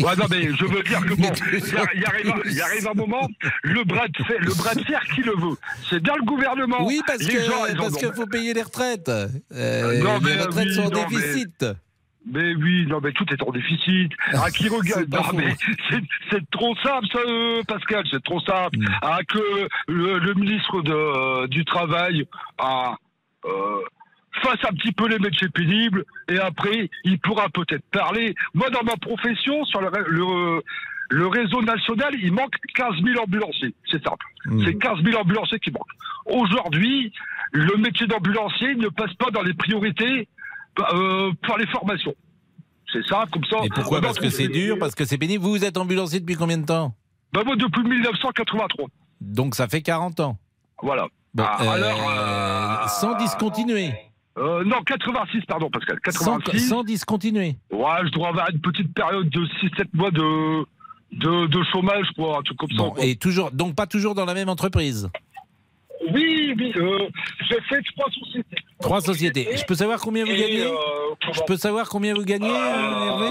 Ouais, 0.00 0.14
non, 0.18 0.26
mais 0.28 0.42
je 0.54 0.64
veux 0.66 0.82
dire 0.82 1.00
que 1.00 1.14
bon, 1.14 1.30
il 1.94 2.04
arrive, 2.04 2.60
arrive 2.62 2.88
un 2.88 2.94
moment, 2.94 3.26
le 3.62 3.84
bras 3.84 4.06
de 4.06 4.22
fer, 4.22 4.36
le 4.38 4.52
bras 4.52 4.74
de 4.74 4.82
fer 4.84 5.00
qui 5.14 5.22
le 5.22 5.32
veut. 5.32 5.56
C'est 5.88 6.00
bien 6.02 6.14
le 6.16 6.24
gouvernement. 6.26 6.84
Oui, 6.84 7.00
parce 7.06 7.20
Les 7.20 7.32
que 7.32 7.76
parce 7.78 7.96
qu'il 7.96 8.12
faut 8.12 8.26
payer 8.26 8.52
les 8.52 8.60
retraites. 8.62 9.08
Euh, 9.08 10.02
non, 10.02 10.18
les 10.22 10.34
retraites 10.42 10.66
oui, 10.68 10.74
sont 10.74 10.94
en 10.94 11.08
mais- 11.08 11.16
déficit. 11.16 11.64
Mais 12.30 12.54
oui, 12.54 12.86
non, 12.86 13.00
mais 13.02 13.12
tout 13.12 13.24
est 13.32 13.42
en 13.42 13.50
déficit. 13.50 14.12
Ah, 14.34 14.50
qui 14.50 14.68
regarde 14.68 15.08
Non, 15.12 15.22
mais 15.34 15.54
c'est- 16.30 16.50
trop 16.50 16.74
simple, 16.76 17.06
ça, 17.12 17.18
euh, 17.26 17.62
Pascal, 17.66 18.04
c'est 18.10 18.22
trop 18.22 18.40
simple. 18.40 18.78
Mm. 18.78 18.86
Ah, 19.02 19.18
que 19.28 19.38
le, 19.88 20.18
le 20.18 20.34
ministre 20.34 20.82
de, 20.82 21.46
du 21.48 21.64
Travail 21.64 22.26
a, 22.58 22.94
euh, 23.44 23.80
fasse 24.42 24.64
un 24.70 24.74
petit 24.74 24.92
peu 24.92 25.08
les 25.08 25.18
métiers 25.18 25.48
pénibles 25.48 26.04
et 26.28 26.38
après, 26.38 26.88
il 27.04 27.18
pourra 27.18 27.48
peut-être 27.48 27.84
parler. 27.90 28.34
Moi, 28.54 28.70
dans 28.70 28.84
ma 28.84 28.96
profession, 28.96 29.64
sur 29.64 29.80
le, 29.80 29.88
ré- 29.88 30.04
le, 30.06 30.62
le 31.10 31.26
réseau 31.26 31.60
national, 31.62 32.14
il 32.22 32.32
manque 32.32 32.54
15 32.74 32.94
000 33.04 33.20
ambulanciers. 33.22 33.74
C'est 33.90 34.02
simple. 34.02 34.24
Mm. 34.46 34.64
C'est 34.64 34.74
15 34.78 35.02
000 35.02 35.20
ambulanciers 35.20 35.58
qui 35.58 35.70
manquent. 35.72 35.96
Aujourd'hui, 36.26 37.12
le 37.52 37.76
métier 37.78 38.06
d'ambulancier 38.06 38.74
ne 38.76 38.88
passe 38.88 39.12
pas 39.14 39.30
dans 39.32 39.42
les 39.42 39.54
priorités 39.54 40.28
euh, 40.78 41.32
par 41.46 41.58
les 41.58 41.66
formations. 41.66 42.14
C'est 42.92 43.04
ça, 43.06 43.24
comme 43.32 43.44
ça. 43.44 43.58
Et 43.64 43.68
pourquoi 43.70 44.00
va 44.00 44.08
Parce 44.08 44.18
que 44.18 44.28
c'est 44.30 44.48
dur, 44.48 44.76
parce 44.78 44.94
que 44.94 45.04
c'est 45.04 45.18
pénible. 45.18 45.42
Vous, 45.42 45.50
vous 45.50 45.64
êtes 45.64 45.76
ambulancier 45.78 46.20
depuis 46.20 46.34
combien 46.34 46.58
de 46.58 46.66
temps? 46.66 46.94
Bah, 47.32 47.42
moi, 47.44 47.56
depuis 47.56 47.82
1983. 47.82 48.86
Donc 49.20 49.54
ça 49.54 49.68
fait 49.68 49.80
40 49.82 50.20
ans. 50.20 50.36
Voilà. 50.82 51.06
Bon, 51.34 51.44
Ah, 51.46 51.62
euh, 51.62 51.68
alors, 51.70 52.10
euh, 52.10 52.86
sans 52.88 53.16
discontinuer. 53.16 53.92
Euh, 54.36 54.64
non, 54.64 54.82
86, 54.84 55.42
pardon, 55.46 55.70
Pascal. 55.70 55.98
Sans, 56.10 56.36
86. 56.38 56.68
sans 56.68 56.82
discontinuer. 56.84 57.56
Ouais, 57.70 57.86
je 58.04 58.10
dois 58.10 58.28
avoir 58.28 58.50
une 58.50 58.60
petite 58.60 58.92
période 58.94 59.28
de 59.30 59.40
6-7 59.46 59.86
mois 59.94 60.10
de, 60.10 60.64
de, 61.12 61.46
de 61.46 61.62
chômage, 61.72 62.06
quoi, 62.16 62.38
un 62.38 62.42
truc 62.42 62.58
comme 62.58 62.68
Bon, 62.76 62.88
ça. 62.88 62.94
quoi. 62.96 63.04
et 63.04 63.16
toujours, 63.16 63.50
donc 63.52 63.74
pas 63.74 63.86
toujours 63.86 64.14
dans 64.14 64.24
la 64.24 64.34
même 64.34 64.48
entreprise. 64.48 65.08
Oui, 66.12 66.54
oui, 66.58 66.72
euh, 66.76 67.08
j'ai 67.48 67.60
fait 67.68 67.82
trois 67.96 68.10
sociétés. 68.10 68.56
Trois 68.80 69.00
sociétés. 69.00 69.48
Je 69.56 69.64
peux 69.64 69.74
savoir 69.74 70.00
combien 70.00 70.24
vous 70.24 70.30
gagnez 70.32 70.64
euh, 70.66 70.74
Je 71.32 71.40
peux 71.46 71.56
savoir 71.56 71.88
combien 71.88 72.14
vous 72.14 72.24
gagnez, 72.24 72.50
euh, 72.50 73.06
Hervé 73.06 73.30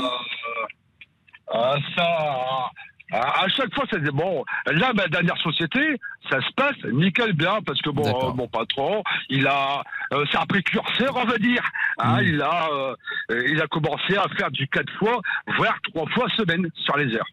Ah, 1.54 1.76
ça, 1.96 2.70
à, 3.14 3.44
à 3.44 3.48
chaque 3.50 3.74
fois, 3.76 3.84
c'est 3.92 4.02
bon. 4.12 4.44
Là, 4.68 4.94
ma 4.94 5.08
dernière 5.08 5.38
société, 5.40 5.98
ça 6.30 6.40
se 6.40 6.52
passe 6.56 6.78
nickel 6.94 7.34
bien 7.34 7.60
parce 7.66 7.82
que 7.82 7.90
bon, 7.90 8.06
euh, 8.08 8.34
mon 8.34 8.48
patron, 8.48 9.04
il 9.30 9.46
a, 9.48 9.84
euh, 10.14 10.24
c'est 10.32 10.38
un 10.38 10.46
précurseur, 10.46 11.16
on 11.18 11.26
va 11.26 11.38
dire. 11.38 11.64
Hein, 12.00 12.22
Mm. 12.22 12.26
Il 12.26 12.42
a, 12.42 12.70
euh, 12.72 12.96
il 13.50 13.62
a 13.62 13.68
commencé 13.68 14.16
à 14.16 14.28
faire 14.38 14.50
du 14.52 14.68
quatre 14.70 14.92
fois, 14.98 15.20
voire 15.58 15.78
trois 15.92 16.08
fois 16.12 16.28
semaine 16.38 16.70
sur 16.86 16.96
les 16.98 17.14
heures. 17.16 17.28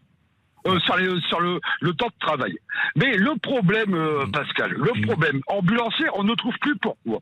Euh, 0.75 0.79
sur, 0.79 0.95
les- 0.97 1.21
sur 1.27 1.39
le, 1.39 1.59
le 1.81 1.93
temps 1.93 2.07
de 2.07 2.19
travail. 2.25 2.55
Mais 2.95 3.15
le 3.17 3.37
problème, 3.39 3.93
euh, 3.93 4.25
Mm. 4.25 4.31
Pascal, 4.31 4.71
le 4.71 5.07
problème, 5.07 5.41
ambulancier, 5.47 6.05
on 6.15 6.23
ne 6.23 6.33
trouve 6.35 6.53
plus 6.61 6.75
pourquoi. 6.77 7.19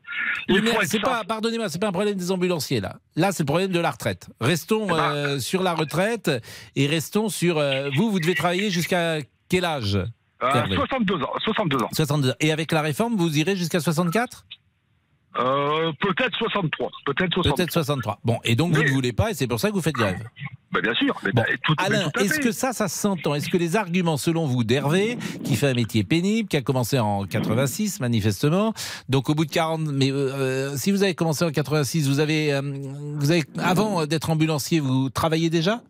Il 0.48 0.60
Oui, 0.60 0.70
c'est 0.84 1.00
pas, 1.00 1.24
pardonnez-moi, 1.24 1.68
c'est 1.68 1.80
pas 1.80 1.88
un 1.88 1.92
problème 1.92 2.14
des 2.16 2.30
ambulanciers 2.30 2.80
là. 2.80 2.96
Là, 3.16 3.32
c'est 3.32 3.42
le 3.42 3.46
problème 3.46 3.70
de 3.72 3.80
la 3.80 3.90
retraite. 3.90 4.28
Restons 4.40 4.84
Eh 4.86 4.88
ben- 4.92 5.12
euh, 5.12 5.38
sur 5.38 5.62
la 5.62 5.74
retraite 5.74 6.30
et 6.76 6.86
restons 6.86 7.28
sur 7.28 7.60
vous. 7.96 8.10
Vous 8.10 8.20
devez 8.20 8.34
travailler 8.34 8.70
jusqu'à 8.70 9.18
quel 9.48 9.64
âge 9.64 9.96
Euh, 10.40 10.50
Hervé? 10.54 10.76
62 10.76 11.16
ans, 11.16 11.32
62 11.42 11.78
ans. 11.82 11.88
62. 11.92 12.32
Et 12.38 12.52
avec 12.52 12.70
la 12.70 12.80
réforme, 12.80 13.16
vous 13.16 13.36
irez 13.38 13.56
jusqu'à 13.56 13.80
64 13.80 14.44
Euh, 15.36 15.92
peut-être 16.00 16.36
63, 16.36 16.90
peut-être 17.04 17.32
63. 17.34 17.54
Peut-être 17.54 17.72
63. 17.72 18.18
Bon, 18.24 18.38
et 18.44 18.56
donc 18.56 18.74
vous 18.74 18.82
ne 18.82 18.88
voulez 18.88 19.12
pas, 19.12 19.30
et 19.30 19.34
c'est 19.34 19.46
pour 19.46 19.60
ça 19.60 19.68
que 19.68 19.74
vous 19.74 19.82
faites 19.82 19.94
grève. 19.94 20.18
Ben, 20.72 20.80
bien 20.80 20.94
sûr. 20.94 21.14
Mais 21.24 21.32
Bon, 21.32 21.42
ben, 21.42 21.56
tout, 21.62 21.74
Alain, 21.78 22.10
est-ce 22.20 22.40
que 22.40 22.52
ça, 22.52 22.72
ça 22.72 22.88
s'entend? 22.88 23.34
Est-ce 23.34 23.48
que 23.48 23.56
les 23.56 23.76
arguments, 23.76 24.16
selon 24.16 24.46
vous, 24.46 24.64
d'Hervé, 24.64 25.16
qui 25.44 25.54
fait 25.56 25.68
un 25.68 25.74
métier 25.74 26.04
pénible, 26.04 26.48
qui 26.48 26.56
a 26.56 26.62
commencé 26.62 26.98
en 26.98 27.24
86, 27.24 28.00
manifestement, 28.00 28.74
donc 29.08 29.30
au 29.30 29.34
bout 29.34 29.44
de 29.44 29.50
40, 29.50 29.82
mais 29.82 30.10
euh, 30.10 30.32
euh, 30.34 30.76
si 30.76 30.90
vous 30.90 31.02
avez 31.02 31.14
commencé 31.14 31.44
en 31.44 31.50
86, 31.50 32.08
vous 32.08 32.20
avez, 32.20 32.52
euh, 32.52 32.60
vous 33.16 33.30
avez 33.30 33.44
avant 33.58 34.06
d'être 34.06 34.30
ambulancier, 34.30 34.80
vous 34.80 35.08
travaillez 35.10 35.50
déjà? 35.50 35.82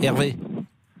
Hervé 0.00 0.36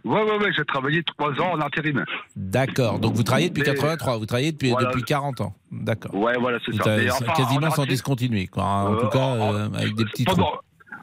Ouais, 0.04 0.22
ouais, 0.22 0.38
ouais, 0.38 0.50
j'ai 0.56 0.64
travaillé 0.64 1.02
trois 1.04 1.30
ans 1.40 1.52
en 1.52 1.60
intérim. 1.60 2.04
D'accord, 2.36 2.98
donc 2.98 3.14
vous 3.14 3.22
travaillez 3.22 3.48
depuis 3.50 3.60
Mais- 3.62 3.74
83, 3.74 4.16
vous 4.18 4.26
travaillez 4.26 4.52
depuis, 4.52 4.70
Voilà. 4.70 4.88
depuis 4.88 5.02
40 5.02 5.40
ans. 5.42 5.54
D'accord. 5.70 6.14
Ouais, 6.14 6.34
voilà, 6.40 6.58
c'est 6.64 6.72
ça. 6.74 6.96
Enfin, 7.12 7.32
quasiment 7.34 7.66
en 7.66 7.70
sans 7.70 7.86
discontinuer, 7.86 8.46
quoi. 8.46 8.64
hein, 8.64 8.86
En 8.88 8.92
Euh, 8.94 9.00
tout 9.00 9.08
cas, 9.08 9.18
euh, 9.34 9.68
avec 9.74 9.94
des 9.94 10.04
petits 10.06 10.24
trous. 10.24 10.40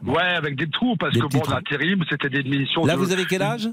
Ouais, 0.05 0.21
avec 0.21 0.55
des 0.55 0.69
trous, 0.69 0.95
parce 0.97 1.13
Des 1.13 1.19
que 1.21 1.25
bon, 1.27 1.41
l'intérim, 1.49 2.03
c'était 2.09 2.29
des 2.29 2.43
missions. 2.43 2.85
Là, 2.85 2.93
de- 2.93 2.99
vous 2.99 3.11
avez 3.11 3.25
quel 3.25 3.41
âge? 3.41 3.69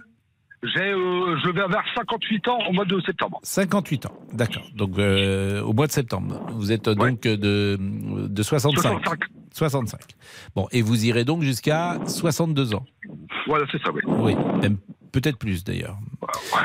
J'ai, 0.63 0.81
euh, 0.81 1.37
je 1.45 1.51
vais 1.51 1.61
avoir 1.61 1.85
58 1.95 2.49
ans 2.49 2.59
au 2.69 2.73
mois 2.73 2.87
de 2.87 2.99
septembre. 3.03 3.39
58 3.43 4.07
ans, 4.07 4.15
d'accord. 4.33 4.63
Donc 4.75 4.99
euh, 4.99 5.61
au 5.63 5.75
mois 5.75 5.87
de 5.87 5.93
septembre, 5.93 6.41
vous 6.55 6.73
êtes 6.73 6.87
Ouais. 6.87 6.95
donc 6.95 7.21
de, 7.21 7.77
de 7.79 8.43
65. 8.43 8.81
65. 8.83 9.21
65. 9.53 10.01
Bon, 10.57 10.67
et 10.73 10.81
vous 10.81 11.05
irez 11.05 11.25
donc 11.25 11.43
jusqu'à 11.43 11.99
62 12.07 12.75
ans. 12.75 12.85
Voilà, 13.47 13.67
c'est 13.71 13.83
ça, 13.83 13.91
oui. 13.93 14.01
Oui, 14.07 14.35
même 14.63 14.79
peut-être 15.15 15.39
plus 15.39 15.63
d'ailleurs. 15.65 15.97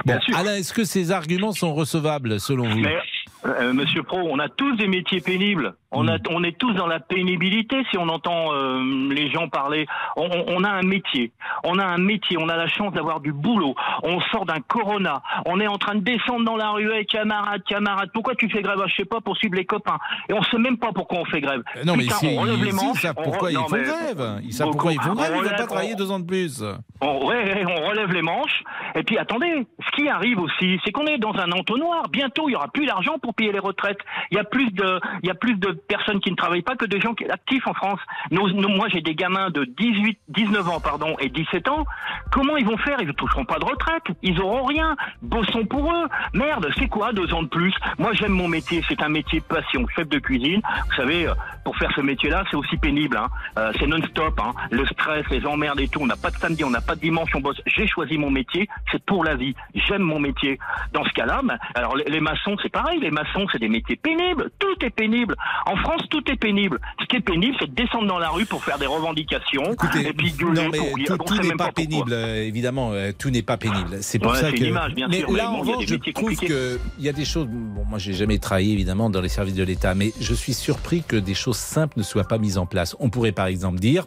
Bon. 0.06 0.20
Alain, 0.34 0.56
est-ce 0.56 0.74
que 0.74 0.84
ces 0.84 1.12
arguments 1.12 1.52
sont 1.52 1.74
recevables 1.74 2.40
selon 2.40 2.68
vous? 2.68 2.80
Mais 2.80 2.98
Euh, 3.46 3.74
Monsieur 3.74 4.04
Pro, 4.04 4.18
on 4.30 4.38
a 4.40 4.50
tous 4.50 4.76
des 4.76 4.88
métiers 4.88 5.22
pénibles. 5.22 5.74
On, 5.92 6.08
a, 6.08 6.18
on 6.30 6.44
est 6.44 6.56
tous 6.58 6.74
dans 6.74 6.86
la 6.86 7.00
pénibilité 7.00 7.84
si 7.90 7.98
on 7.98 8.10
entend 8.10 8.54
euh, 8.54 9.10
les 9.12 9.32
gens 9.32 9.48
parler. 9.48 9.88
On, 10.18 10.64
a 10.64 10.70
un 10.70 10.84
métier. 10.84 11.32
On 11.64 11.80
a 11.80 11.86
un 11.86 11.98
métier. 11.98 12.38
On 12.40 12.48
a 12.50 12.56
la 12.58 12.68
chance 12.68 12.94
d'avoir 12.94 13.22
du 13.22 13.32
boulot. 13.34 13.74
On 14.04 14.20
sort 14.32 14.46
d'un 14.46 14.60
corona. 14.68 15.24
On 15.48 15.60
est 15.60 15.68
en 15.68 15.78
train 15.78 15.96
de 15.96 16.02
descendre 16.02 16.46
dans 16.46 16.58
la 16.58 16.70
rue. 16.72 16.92
Hey, 16.92 17.06
camarade, 17.06 17.64
camarade, 17.64 18.10
pourquoi 18.14 18.36
tu 18.36 18.50
fais 18.50 18.62
grève? 18.62 18.78
Ah, 18.84 18.88
Je 18.88 18.96
sais 18.98 19.06
pas, 19.06 19.20
pour 19.22 19.36
suivre 19.38 19.56
les 19.56 19.66
copains. 19.66 19.98
Et 20.30 20.34
on 20.34 20.44
sait 20.44 20.60
même 20.60 20.78
pas 20.78 20.92
pourquoi 20.94 21.20
on 21.20 21.26
fait 21.26 21.42
grève. 21.42 21.64
Euh, 21.78 21.84
Non, 21.86 21.96
Putain, 21.98 22.16
on 22.28 22.42
relève 22.42 22.64
les 22.64 22.72
manches. 22.72 22.98
ils 22.98 23.00
savent 23.00 23.16
on 23.18 23.24
pourquoi 23.24 23.52
ils 23.52 23.58
font 23.58 23.66
grève? 23.68 24.40
Ils 24.44 24.54
savent 24.54 24.70
pourquoi 24.72 24.94
ils 24.94 25.02
font 25.02 25.14
grève. 25.16 25.32
Ils 25.34 25.40
ne 25.42 25.44
veulent 25.48 25.56
pas 25.56 25.66
travailler 25.66 25.96
deux 25.96 26.12
ans 26.12 26.20
de 26.20 26.26
plus. 26.26 26.64
on, 27.02 27.26
ouais, 27.28 27.66
on 27.68 27.88
relève 27.88 28.12
les 28.12 28.22
manches. 28.22 28.64
Et 28.96 29.02
puis 29.04 29.18
attendez, 29.18 29.66
ce 29.84 29.92
qui 29.96 30.08
arrive 30.08 30.40
aussi, 30.40 30.80
c'est 30.86 30.92
qu'on 30.92 31.08
est 31.08 31.18
dans 31.18 31.34
un 31.34 31.52
entonnoir. 31.52 32.04
Bientôt, 32.10 32.48
il 32.50 32.52
y 32.52 32.56
aura 32.56 32.68
plus 32.68 32.86
d'argent 32.86 33.18
pour 33.20 33.29
payer 33.34 33.52
les 33.52 33.60
retraites. 33.60 34.00
Il 34.32 34.38
y 34.38 34.40
a 34.40 34.44
plus 34.44 34.72
de, 34.72 35.00
il 35.24 35.28
y 35.28 35.32
a 35.32 35.36
plus 35.36 35.56
de 35.56 35.72
personnes 35.72 36.20
qui 36.20 36.32
ne 36.32 36.36
travaillent 36.36 36.62
pas 36.62 36.76
que 36.76 36.86
de 36.86 37.00
gens 37.00 37.14
actifs 37.30 37.68
en 37.68 37.74
France. 37.74 38.00
Moi, 38.32 38.88
j'ai 38.92 39.02
des 39.02 39.16
gamins 39.16 39.50
de 39.50 39.66
18, 39.66 40.20
19 40.30 40.70
ans, 40.70 40.80
pardon, 40.80 41.16
et 41.20 41.30
17 41.30 41.68
ans. 41.70 41.86
Comment 42.32 42.58
ils 42.58 42.66
vont 42.66 42.78
faire? 42.78 42.98
Ils 43.02 43.08
ne 43.08 43.14
toucheront 43.14 43.46
pas 43.46 43.60
de 43.60 43.66
retraite. 43.66 44.04
Ils 44.22 44.40
auront 44.40 44.66
rien. 44.66 44.96
Bossons 45.22 45.66
pour 45.66 45.92
eux. 45.92 46.08
Merde, 46.34 46.70
c'est 46.78 46.88
quoi 46.88 47.12
deux 47.14 47.34
ans 47.34 47.44
de 47.44 47.48
plus? 47.48 47.74
Moi, 47.98 48.12
j'aime 48.14 48.32
mon 48.32 48.48
métier. 48.48 48.82
C'est 48.88 49.02
un 49.02 49.10
métier 49.10 49.42
passion. 49.42 49.86
Chef 49.96 50.08
de 50.08 50.20
cuisine. 50.20 50.62
Vous 50.90 50.96
savez, 50.96 51.28
euh, 51.28 51.34
pour 51.64 51.76
faire 51.78 51.92
ce 51.96 52.02
métier-là, 52.02 52.44
c'est 52.50 52.58
aussi 52.58 52.78
pénible. 52.78 53.18
Hein. 53.18 53.28
Euh, 53.58 53.72
c'est 53.80 53.88
non-stop. 53.88 54.40
Hein. 54.40 54.54
Le 54.72 54.86
stress, 54.86 55.26
les 55.30 55.46
emmerdes 55.46 55.80
et 55.80 55.88
tout. 55.88 56.00
On 56.02 56.08
n'a 56.08 56.16
pas 56.16 56.32
de 56.32 56.38
samedi, 56.38 56.64
on 56.64 56.70
n'a 56.70 56.82
pas 56.82 56.96
de 56.96 57.02
dimanche, 57.02 57.30
on 57.36 57.42
bosse. 57.42 57.62
J'ai 57.66 57.88
choisi 57.88 58.18
mon 58.18 58.30
métier. 58.30 58.68
C'est 58.92 59.04
pour 59.04 59.24
la 59.24 59.36
vie. 59.36 59.56
J'aime 59.74 60.04
mon 60.04 60.20
métier. 60.20 60.60
Dans 60.94 61.04
ce 61.04 61.12
cas-là, 61.14 61.42
ben, 61.44 61.58
alors 61.76 61.96
les, 61.96 62.06
les 62.06 62.20
maçons, 62.20 62.56
c'est 62.62 62.70
pareil. 62.72 63.00
Les 63.00 63.12
maçons, 63.24 63.48
c'est 63.52 63.60
des 63.60 63.70
métiers 63.70 63.96
pénibles. 63.96 64.50
Tout 64.60 64.86
est 64.86 64.90
pénible. 64.90 65.36
En 65.66 65.76
France, 65.78 66.02
tout 66.10 66.24
est 66.32 66.36
pénible. 66.36 66.80
Ce 67.00 67.06
qui 67.06 67.18
est 67.18 67.22
pénible, 67.22 67.56
c'est 67.60 67.70
de 67.70 67.76
descendre 67.76 68.08
dans 68.08 68.20
la 68.20 68.30
rue 68.30 68.46
pour 68.46 68.64
faire 68.64 68.78
des 68.78 68.86
revendications 68.86 69.74
Écoutez, 69.74 70.08
et 70.08 70.14
puis 70.14 70.32
gueuler 70.32 70.64
non, 70.64 70.70
mais 70.72 70.78
pour 71.06 71.26
tout, 71.26 71.38
n'est 71.42 71.56
pas, 71.56 71.72
pénible, 71.72 72.14
euh, 72.14 72.44
évidemment, 72.48 72.92
euh, 72.94 73.12
tout 73.18 73.30
n'est 73.30 73.42
pas 73.42 73.58
pénible. 73.58 73.98
C'est 74.02 74.20
pour 74.20 74.32
Ouais, 74.32 74.40
ça 74.40 74.52
que. 74.52 74.58
l'image, 74.58 74.94
bien 74.94 75.08
mais 75.08 75.20
sûr, 75.20 75.32
mais 75.32 75.38
là, 75.38 75.50
en 75.50 75.54
bon, 75.54 75.58
a 75.58 75.62
revanche, 75.62 75.86
je 75.88 76.12
trouve 76.12 76.36
qu'il 76.36 76.80
y 77.00 77.10
a 77.10 77.14
des 77.14 77.26
choses. 77.26 77.48
Bon, 77.48 77.86
moi, 77.86 78.00
j'ai 78.00 78.14
jamais 78.14 78.38
travaillé 78.38 78.74
évidemment 78.74 79.10
dans 79.10 79.22
les 79.22 79.30
services 79.30 79.56
de 79.56 79.64
l'État, 79.64 79.96
mais 79.96 80.12
je 80.20 80.34
suis 80.34 80.54
surpris 80.54 81.04
que 81.08 81.16
des 81.16 81.34
choses 81.34 81.58
simples 81.58 81.98
ne 81.98 82.04
soient 82.04 82.28
pas 82.28 82.38
mises 82.38 82.58
en 82.58 82.66
place. 82.66 82.96
On 83.00 83.10
pourrait, 83.10 83.32
par 83.32 83.48
exemple, 83.48 83.80
dire 83.80 84.06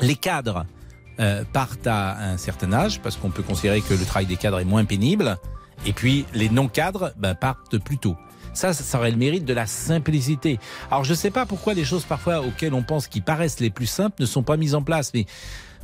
les 0.00 0.14
cadres 0.14 0.64
euh, 1.20 1.42
partent 1.52 1.86
à 1.86 2.16
un 2.18 2.36
certain 2.36 2.72
âge 2.72 3.00
parce 3.00 3.16
qu'on 3.16 3.30
peut 3.30 3.42
considérer 3.42 3.80
que 3.80 3.94
le 3.94 4.04
travail 4.04 4.26
des 4.26 4.36
cadres 4.36 4.60
est 4.60 4.64
moins 4.64 4.84
pénible, 4.84 5.36
et 5.86 5.92
puis 5.92 6.24
les 6.34 6.48
non-cadres 6.48 7.12
ben, 7.16 7.34
partent 7.34 7.78
plus 7.78 7.98
tôt. 7.98 8.16
Ça, 8.58 8.72
ça 8.72 8.98
aurait 8.98 9.12
le 9.12 9.16
mérite 9.16 9.44
de 9.44 9.54
la 9.54 9.66
simplicité. 9.66 10.58
Alors, 10.90 11.04
je 11.04 11.10
ne 11.12 11.16
sais 11.16 11.30
pas 11.30 11.46
pourquoi 11.46 11.74
les 11.74 11.84
choses 11.84 12.04
parfois 12.04 12.40
auxquelles 12.40 12.74
on 12.74 12.82
pense 12.82 13.06
qui 13.06 13.20
paraissent 13.20 13.60
les 13.60 13.70
plus 13.70 13.86
simples 13.86 14.16
ne 14.20 14.26
sont 14.26 14.42
pas 14.42 14.56
mises 14.56 14.74
en 14.74 14.82
place, 14.82 15.12
mais 15.14 15.26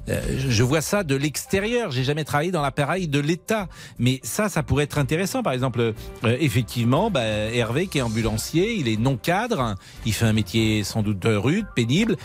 euh, 0.09 0.21
je- 0.49 0.63
vois 0.65 0.81
ça 0.81 1.05
de 1.05 1.15
l'extérieur. 1.15 1.93
J'ai 1.93 2.03
jamais 2.03 2.25
travaillé 2.25 2.51
dans 2.51 2.63
l'appareil 2.63 3.07
de 3.07 3.21
l'État, 3.21 3.69
mais 3.99 4.19
ça, 4.25 4.49
ça 4.49 4.63
pourrait 4.65 4.85
être 4.85 4.99
intéressant. 4.99 5.43
Par 5.45 5.53
exemple, 5.53 5.81
euh, 6.25 6.37
effectivement, 6.41 7.11
bah, 7.13 7.23
Hervé 7.25 7.87
qui 7.87 7.99
est 7.99 8.03
ambulancier, 8.03 8.75
il 8.75 8.89
est 8.89 8.99
non 8.99 9.17
cadre, 9.17 9.77
il 10.05 10.13
fait 10.13 10.27
un 10.27 10.33
métier 10.33 10.83
sans 10.83 11.03
doute 11.03 11.23
rude, 11.25 11.67
pénible. 11.77 12.17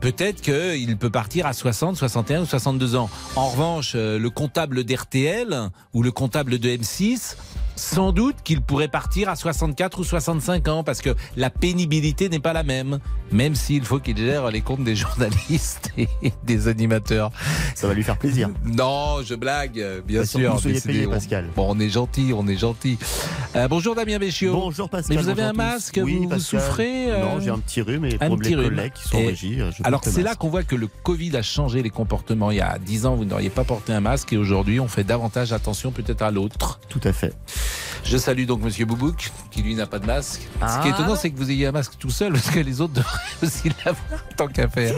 Peut-être 0.00 0.40
qu'il 0.40 0.96
peut 0.96 1.10
partir 1.10 1.44
à 1.46 1.52
60, 1.52 1.96
61 1.96 2.42
ou 2.42 2.46
62 2.46 2.94
ans. 2.96 3.10
En 3.36 3.48
revanche, 3.48 3.92
euh, 3.96 4.18
le 4.18 4.30
comptable 4.30 4.84
d'RTL 4.84 5.70
ou 5.92 6.02
le 6.04 6.12
comptable 6.12 6.58
de 6.60 6.68
M6, 6.70 7.36
sans 7.78 8.12
doute 8.12 8.36
qu'il 8.44 8.60
pourrait 8.60 8.88
partir 8.88 9.28
à 9.28 9.36
64 9.36 10.00
ou 10.00 10.04
65 10.04 10.68
ans 10.68 10.82
parce 10.84 11.00
que 11.00 11.14
la 11.36 11.48
pénibilité 11.50 12.28
n'est 12.28 12.40
pas 12.40 12.52
la 12.52 12.62
même, 12.64 12.98
même 13.30 13.54
s'il 13.54 13.84
faut 13.84 14.00
qu'il 14.00 14.16
gère 14.16 14.50
les 14.50 14.60
comptes 14.60 14.84
des 14.84 14.96
journalistes 14.96 15.90
et 15.96 16.08
des 16.44 16.68
animateurs. 16.68 17.30
Ça 17.74 17.86
va 17.86 17.94
lui 17.94 18.02
faire 18.02 18.18
plaisir. 18.18 18.50
Non, 18.64 19.18
je 19.24 19.34
blague, 19.34 19.82
bien 20.06 20.20
Bah, 20.20 20.26
sûr. 20.26 20.40
surtout, 20.40 20.58
soyez 20.62 20.74
décidez, 20.74 20.92
payé, 20.94 21.06
on- 21.06 21.10
Pascal. 21.10 21.46
Bon, 21.54 21.66
on 21.70 21.78
est 21.80 21.88
gentil, 21.88 22.32
on 22.34 22.46
est 22.48 22.56
gentil. 22.56 22.98
Euh, 23.56 23.68
bonjour 23.68 23.94
Damien 23.94 24.18
Béchiot. 24.18 24.52
Bonjour 24.52 24.90
Pascal. 24.90 25.16
Mais 25.16 25.22
vous 25.22 25.28
avez 25.28 25.42
un 25.42 25.52
masque, 25.52 26.00
Oui, 26.02 26.26
vous, 26.28 26.38
souffrez 26.38 27.10
euh, 27.12 27.22
Non, 27.22 27.40
j'ai 27.40 27.50
un 27.50 27.58
petit 27.58 27.80
rhume 27.80 28.04
et 28.06 28.16
un 28.20 28.26
pour 28.28 28.38
petit 28.38 28.54
les 28.56 28.64
collègues 28.68 28.92
qui 28.92 29.08
sont 29.08 29.18
régie, 29.18 29.60
euh, 29.60 29.70
Alors 29.84 30.00
c'est 30.04 30.22
là 30.22 30.34
qu'on 30.34 30.48
voit 30.48 30.64
que 30.64 30.74
le 30.76 30.88
Covid 31.04 31.36
a 31.36 31.42
changé 31.42 31.82
les 31.82 31.90
comportements. 31.90 32.50
Il 32.50 32.56
y 32.58 32.60
a 32.60 32.76
10 32.78 33.06
ans, 33.06 33.14
vous 33.14 33.24
n'auriez 33.24 33.50
pas 33.50 33.64
porté 33.64 33.92
un 33.92 34.00
masque 34.00 34.32
et 34.32 34.36
aujourd'hui, 34.36 34.80
on 34.80 34.88
fait 34.88 35.04
davantage 35.04 35.52
attention 35.52 35.92
peut-être 35.92 36.22
à 36.22 36.30
l'autre. 36.30 36.80
Tout 36.88 37.00
à 37.04 37.12
fait. 37.12 37.32
Je 38.04 38.16
salue 38.16 38.44
donc 38.46 38.62
Monsieur 38.62 38.86
Boubouk, 38.86 39.30
qui 39.50 39.60
lui 39.62 39.74
n'a 39.74 39.86
pas 39.86 39.98
de 39.98 40.06
masque. 40.06 40.40
Ce 40.66 40.80
qui 40.82 40.88
est 40.88 40.92
Ah. 40.92 40.94
étonnant, 40.94 41.16
c'est 41.16 41.30
que 41.30 41.36
vous 41.36 41.50
ayez 41.50 41.66
un 41.66 41.72
masque 41.72 41.92
tout 41.98 42.10
seul, 42.10 42.32
parce 42.32 42.50
que 42.50 42.60
les 42.60 42.80
autres 42.80 42.94
devraient 42.94 43.18
aussi 43.42 43.68
l'avoir, 43.84 44.24
tant 44.36 44.46
qu'à 44.46 44.68
faire. 44.68 44.94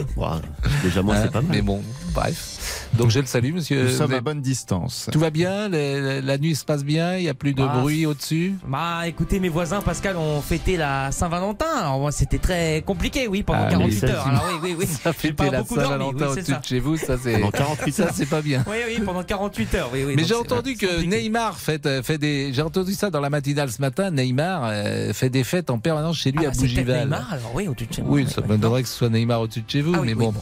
Déjà, 0.83 1.01
moi, 1.01 1.15
Hein, 1.15 1.21
c'est 1.23 1.31
pas 1.31 1.41
mal. 1.41 1.51
Mais 1.51 1.61
bon, 1.61 1.81
bref. 2.13 2.87
Donc 2.93 3.09
je 3.09 3.19
le 3.19 3.25
salue, 3.25 3.53
Monsieur. 3.53 3.83
Nous 3.83 3.89
sommes 3.97 4.13
à 4.13 4.21
bonne 4.21 4.41
distance. 4.41 5.09
Tout 5.11 5.19
va 5.19 5.29
bien? 5.29 5.67
La, 5.69 6.21
la 6.21 6.37
nuit 6.37 6.55
se 6.55 6.63
passe 6.65 6.83
bien? 6.83 7.17
Il 7.17 7.23
n'y 7.23 7.29
a 7.29 7.33
plus 7.33 7.53
de 7.53 7.63
Ah. 7.63 7.79
bruit 7.79 8.05
au-dessus? 8.05 8.55
Bah 8.67 9.07
écoutez, 9.07 9.39
mes 9.39 9.49
voisins, 9.49 9.81
Pascal, 9.81 10.15
ont 10.17 10.41
fêté 10.41 10.77
la 10.77 11.11
Saint-Valentin. 11.11 11.97
Moi, 11.97 12.11
c'était 12.11 12.37
très 12.39 12.83
compliqué, 12.85 13.27
oui, 13.27 13.43
pendant 13.43 13.59
Ah, 13.63 13.65
mais 13.65 13.71
48 13.71 13.99
ça, 13.99 14.07
heures. 14.07 14.27
Alors 14.27 14.45
oui, 14.53 14.59
oui, 14.63 14.75
oui. 14.79 14.85
Ça 15.03 15.11
pas 15.35 15.49
la 15.49 15.63
Saint-Valentin 15.65 16.13
oui, 16.13 16.19
c'est 16.19 16.25
au-dessus 16.39 16.51
ça. 16.51 16.59
de 16.59 16.65
chez 16.65 16.79
vous, 16.79 16.97
ça 16.97 17.17
c'est. 17.21 17.33
Pendant 17.33 17.51
48 17.51 17.91
Ça 17.95 18.03
heures. 18.03 18.09
c'est 18.13 18.25
pas 18.25 18.41
bien. 18.41 18.63
Oui, 18.67 18.77
oui, 18.87 19.01
pendant 19.05 19.23
48 19.23 19.75
heures, 19.75 19.89
oui, 19.93 20.03
oui. 20.05 20.13
Mais 20.15 20.23
j'ai 20.23 20.35
entendu 20.35 20.75
que 20.75 20.85
compliqué. 20.85 21.07
Neymar 21.23 21.57
fait, 21.57 21.85
euh, 21.85 22.01
fait 22.03 22.17
des. 22.17 22.53
J'ai 22.61 22.67
entendu 22.67 22.93
ça 22.93 23.09
dans 23.09 23.21
la 23.21 23.31
matinale 23.31 23.71
ce 23.71 23.81
matin. 23.81 24.11
Neymar 24.11 24.61
euh, 24.65 25.13
fait 25.13 25.31
des 25.31 25.43
fêtes 25.43 25.71
en 25.71 25.79
permanence 25.79 26.17
chez 26.17 26.31
lui 26.31 26.45
Ah, 26.45 26.49
à 26.49 26.51
peut-être 26.51 26.59
Bougival. 26.61 26.99
Neymar, 27.05 27.33
alors 27.33 27.51
oui, 27.55 27.67
au-dessus 27.67 27.87
de 27.87 27.93
chez 27.95 28.01
moi. 28.03 28.11
Oui, 28.11 28.27
ça 28.29 28.41
m'étonnerait 28.41 28.83
que 28.83 28.87
ce 28.87 28.97
soit 28.97 29.09
Neymar 29.09 29.41
au-dessus 29.41 29.63
de 29.63 29.69
chez 29.71 29.81
vous, 29.81 29.93
Ah 29.95 30.01
oui, 30.01 30.13
mais 30.13 30.13
oui, 30.13 30.31
bon. 30.31 30.35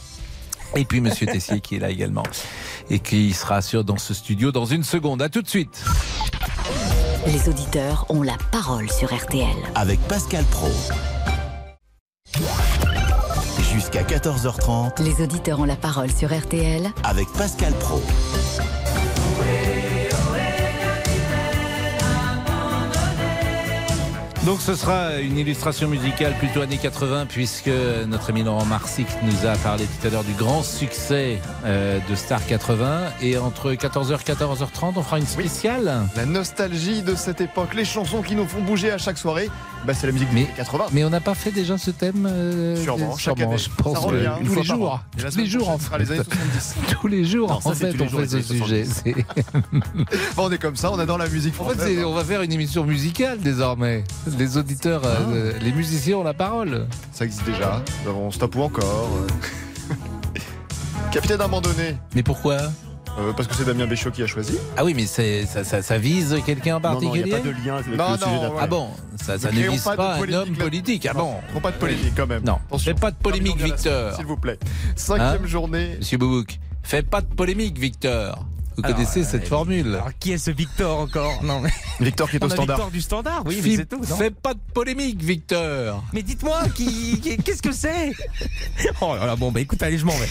Et 0.76 0.84
puis 0.84 1.00
Monsieur 1.00 1.26
Tessier 1.32 1.60
qui 1.62 1.76
est 1.76 1.78
là 1.78 1.88
également 1.88 2.24
et 2.90 2.98
qui 2.98 3.32
sera 3.32 3.62
sûr 3.62 3.84
dans 3.84 3.96
ce 3.96 4.12
studio 4.12 4.52
dans 4.52 4.66
une 4.66 4.84
seconde. 4.84 5.22
À 5.22 5.30
tout 5.30 5.40
de 5.40 5.48
suite. 5.48 5.82
Les 7.26 7.48
auditeurs 7.48 8.04
ont 8.10 8.22
la 8.22 8.36
parole 8.52 8.90
sur 8.90 9.14
RTL. 9.16 9.46
Avec 9.74 9.98
Pascal 10.00 10.44
Pro. 10.50 10.68
Jusqu'à 13.72 14.02
14h30 14.02 15.02
Les 15.02 15.24
auditeurs 15.24 15.58
ont 15.60 15.64
la 15.64 15.76
parole 15.76 16.10
sur 16.12 16.38
RTL 16.38 16.86
avec 17.02 17.28
Pascal 17.32 17.72
Pro. 17.80 18.02
Donc 24.46 24.62
ce 24.62 24.74
sera 24.74 25.18
une 25.20 25.36
illustration 25.36 25.86
musicale 25.86 26.32
plutôt 26.38 26.62
années 26.62 26.78
80 26.78 27.26
puisque 27.26 27.68
notre 28.08 28.30
ami 28.30 28.42
Laurent 28.42 28.64
Marsic 28.64 29.06
nous 29.22 29.46
a 29.46 29.54
parlé 29.58 29.84
tout 29.84 30.06
à 30.06 30.10
l'heure 30.10 30.24
du 30.24 30.32
grand 30.32 30.62
succès 30.62 31.38
euh, 31.66 31.98
de 32.08 32.14
Star 32.14 32.44
80 32.46 33.02
et 33.20 33.36
entre 33.36 33.72
14h 33.72 34.14
et 34.14 34.32
14h30 34.32 34.92
on 34.96 35.02
fera 35.02 35.18
une 35.18 35.26
spéciale. 35.26 36.06
La 36.16 36.24
nostalgie 36.24 37.02
de 37.02 37.14
cette 37.16 37.42
époque, 37.42 37.74
les 37.74 37.84
chansons 37.84 38.22
qui 38.22 38.34
nous 38.34 38.46
font 38.46 38.62
bouger 38.62 38.90
à 38.90 38.96
chaque 38.96 39.18
soirée, 39.18 39.50
bah, 39.84 39.92
c'est 39.92 40.06
la 40.06 40.12
musique 40.14 40.28
des 40.30 40.34
Mais- 40.36 40.40
années 40.44 40.52
80. 40.56 40.84
Mais 40.92 41.04
on 41.04 41.10
n'a 41.10 41.20
pas 41.20 41.34
fait 41.34 41.50
déjà 41.52 41.76
ce 41.76 41.90
thème 41.90 42.26
euh, 42.30 42.82
Sûrement, 42.82 43.16
chaque 43.18 43.40
année. 43.40 43.58
je 43.58 43.68
pense 43.76 43.98
Ça 43.98 44.04
que 44.08 44.10
revient, 44.14 44.30
tous 44.46 44.54
les 44.54 44.62
jours, 44.64 45.00
tous 45.18 45.36
les 45.38 45.46
jours 45.46 45.68
en 45.68 45.78
fait. 45.78 45.98
les 45.98 46.12
années 46.12 46.22
70. 46.24 46.74
Tous 46.98 47.06
les 47.08 47.24
jours 47.26 47.48
Non, 47.50 47.60
ça, 47.60 47.68
en 47.68 47.72
fait 47.74 47.94
on 48.00 48.08
fait 48.08 48.26
ce 48.26 48.40
sujet. 48.40 48.84
Bon, 50.36 50.44
on 50.46 50.50
est 50.50 50.58
comme 50.58 50.76
ça, 50.76 50.90
on 50.90 50.98
adore 50.98 51.18
la 51.18 51.28
musique 51.28 51.54
En 51.60 51.64
fait, 51.68 52.02
on 52.04 52.14
va 52.14 52.24
faire 52.24 52.40
une 52.40 52.52
émission 52.52 52.84
musicale 52.84 53.38
désormais. 53.40 54.04
Les 54.38 54.56
auditeurs, 54.56 55.02
euh, 55.04 55.52
les 55.60 55.72
musiciens 55.72 56.18
ont 56.18 56.24
la 56.24 56.34
parole. 56.34 56.86
Ça 57.12 57.24
existe 57.24 57.44
déjà. 57.44 57.82
Nous 58.04 58.10
avons 58.10 58.30
Stop 58.30 58.54
ou 58.56 58.62
encore. 58.62 59.08
euh. 59.22 59.94
Capitaine 61.12 61.40
abandonné, 61.40 61.96
Mais 62.14 62.22
pourquoi? 62.22 62.56
Euh, 63.18 63.32
parce 63.36 63.48
que 63.48 63.54
c'est 63.56 63.64
Damien 63.64 63.86
Béchiot 63.88 64.12
qui 64.12 64.22
a 64.22 64.26
choisi. 64.28 64.56
Ah 64.76 64.84
oui, 64.84 64.94
mais 64.94 65.04
ça, 65.06 65.22
ça- 65.64 65.82
ça 65.82 65.98
vise 65.98 66.36
quelqu'un 66.46 66.76
en 66.76 66.80
Non, 66.80 66.92
non, 66.92 67.00
il 67.00 67.22
particulier 67.22 67.24
n'y 67.24 67.32
a 67.34 67.36
pas 67.38 67.44
de 67.44 67.50
lien 67.50 67.74
avec 67.76 67.96
Non, 67.98 68.12
le 68.12 68.18
sujet 68.18 68.30
non. 68.48 68.54
Ah 68.60 68.66
bon, 68.68 68.88
ça, 69.20 69.36
ça 69.38 69.50
Ne 69.50 69.68
vise 69.68 69.82
pas 69.82 69.96
pas 69.96 70.14
un 70.14 70.32
homme 70.32 70.56
politique. 70.56 71.06
Ah 71.10 71.14
bon? 71.14 71.34
Trop 71.50 71.58
pas 71.60 71.72
de 71.72 71.76
polémique 71.76 72.12
quand 72.16 72.28
même. 72.28 72.44
Non, 72.44 72.58
Attention. 72.68 72.94
fais 72.94 73.00
pas 73.00 73.10
de 73.10 73.16
polémique, 73.16 73.60
Victor. 73.60 74.14
S'il 74.14 74.26
vous 74.26 74.36
plaît. 74.36 74.58
Cinquième 74.94 75.42
Hein? 75.44 75.46
journée. 75.48 75.96
Monsieur 75.98 76.18
Boubouk, 76.18 76.60
fais 76.84 77.02
pas 77.02 77.20
de 77.20 77.26
polémique, 77.34 77.78
Victor. 77.78 78.46
Vous 78.76 78.82
Alors, 78.84 78.96
connaissez 78.96 79.20
euh, 79.20 79.24
cette 79.28 79.48
formule 79.48 79.88
Alors 79.94 80.10
qui 80.18 80.32
est 80.32 80.38
ce 80.38 80.50
Victor 80.50 81.00
encore? 81.00 81.42
Non, 81.42 81.60
mais 81.60 81.70
Victor 82.00 82.30
qui 82.30 82.36
est 82.36 82.44
on 82.44 82.46
au 82.46 82.50
a 82.50 82.54
standard. 82.54 82.76
Victor 82.76 82.90
du 82.92 83.00
standard, 83.00 83.42
oui, 83.46 83.60
mais 83.62 83.76
c'est 83.76 83.86
tout. 83.88 84.02
Fais 84.02 84.30
pas 84.30 84.54
de 84.54 84.60
polémique, 84.72 85.22
Victor. 85.22 86.02
Mais 86.12 86.22
dites-moi, 86.22 86.62
qui, 86.74 87.20
qui- 87.20 87.36
qu'est-ce 87.36 87.62
que 87.62 87.72
c'est? 87.72 88.12
Oh 89.00 89.14
là 89.16 89.26
là, 89.26 89.36
bon, 89.36 89.50
bah 89.52 89.60
écoute, 89.60 89.82
allez, 89.82 89.98
je 89.98 90.04
m'en 90.06 90.16
vais. 90.16 90.28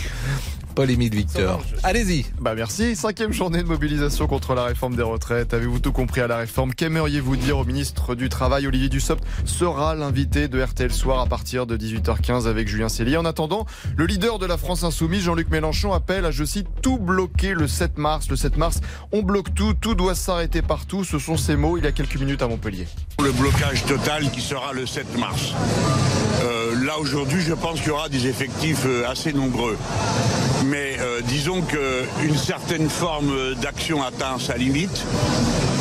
Paul-Émile 0.79 1.13
Victor. 1.13 1.61
Allez-y. 1.83 2.25
Bah 2.39 2.53
merci. 2.55 2.95
Cinquième 2.95 3.33
journée 3.33 3.61
de 3.61 3.67
mobilisation 3.67 4.27
contre 4.27 4.55
la 4.55 4.63
réforme 4.63 4.95
des 4.95 5.03
retraites. 5.03 5.53
Avez-vous 5.53 5.79
tout 5.79 5.91
compris 5.91 6.21
à 6.21 6.27
la 6.27 6.37
réforme? 6.37 6.73
Qu'aimeriez-vous 6.73 7.35
dire 7.35 7.57
au 7.57 7.65
ministre 7.65 8.15
du 8.15 8.29
Travail 8.29 8.65
Olivier 8.65 8.87
Dussopt? 8.87 9.21
Sera 9.43 9.93
l'invité 9.93 10.47
de 10.47 10.63
RTL 10.63 10.93
Soir 10.93 11.19
à 11.19 11.25
partir 11.25 11.67
de 11.67 11.75
18h15 11.75 12.47
avec 12.47 12.69
Julien 12.69 12.87
Cellier. 12.87 13.17
En 13.17 13.25
attendant, 13.25 13.65
le 13.97 14.05
leader 14.05 14.39
de 14.39 14.45
la 14.45 14.55
France 14.55 14.85
Insoumise, 14.85 15.23
Jean-Luc 15.23 15.49
Mélenchon, 15.49 15.91
appelle 15.91 16.23
à, 16.23 16.31
je 16.31 16.45
cite, 16.45 16.67
tout 16.81 16.97
bloquer 16.97 17.55
le 17.55 17.67
7 17.67 17.97
mars. 17.97 18.29
Le 18.29 18.37
7 18.37 18.55
mars, 18.55 18.79
on 19.11 19.21
bloque 19.21 19.53
tout, 19.53 19.73
tout 19.73 19.95
doit 19.95 20.15
s'arrêter 20.15 20.61
partout. 20.61 21.03
Ce 21.03 21.19
sont 21.19 21.35
ses 21.35 21.57
mots 21.57 21.77
il 21.77 21.83
y 21.83 21.87
a 21.87 21.91
quelques 21.91 22.15
minutes 22.15 22.41
à 22.41 22.47
Montpellier. 22.47 22.87
Le 23.21 23.33
blocage 23.33 23.83
total 23.83 24.31
qui 24.31 24.39
sera 24.39 24.71
le 24.71 24.85
7 24.85 25.17
mars. 25.17 25.53
Euh, 26.41 26.85
là 26.85 26.97
aujourd'hui, 26.99 27.41
je 27.41 27.53
pense 27.53 27.79
qu'il 27.79 27.89
y 27.89 27.91
aura 27.91 28.07
des 28.07 28.27
effectifs 28.27 28.85
euh, 28.85 29.09
assez 29.09 29.33
nombreux. 29.33 29.77
Mais 30.65 30.97
euh, 30.99 31.21
disons 31.21 31.61
qu'une 31.61 32.37
certaine 32.37 32.89
forme 32.89 33.55
d'action 33.61 34.03
atteint 34.03 34.37
sa 34.39 34.57
limite, 34.57 35.03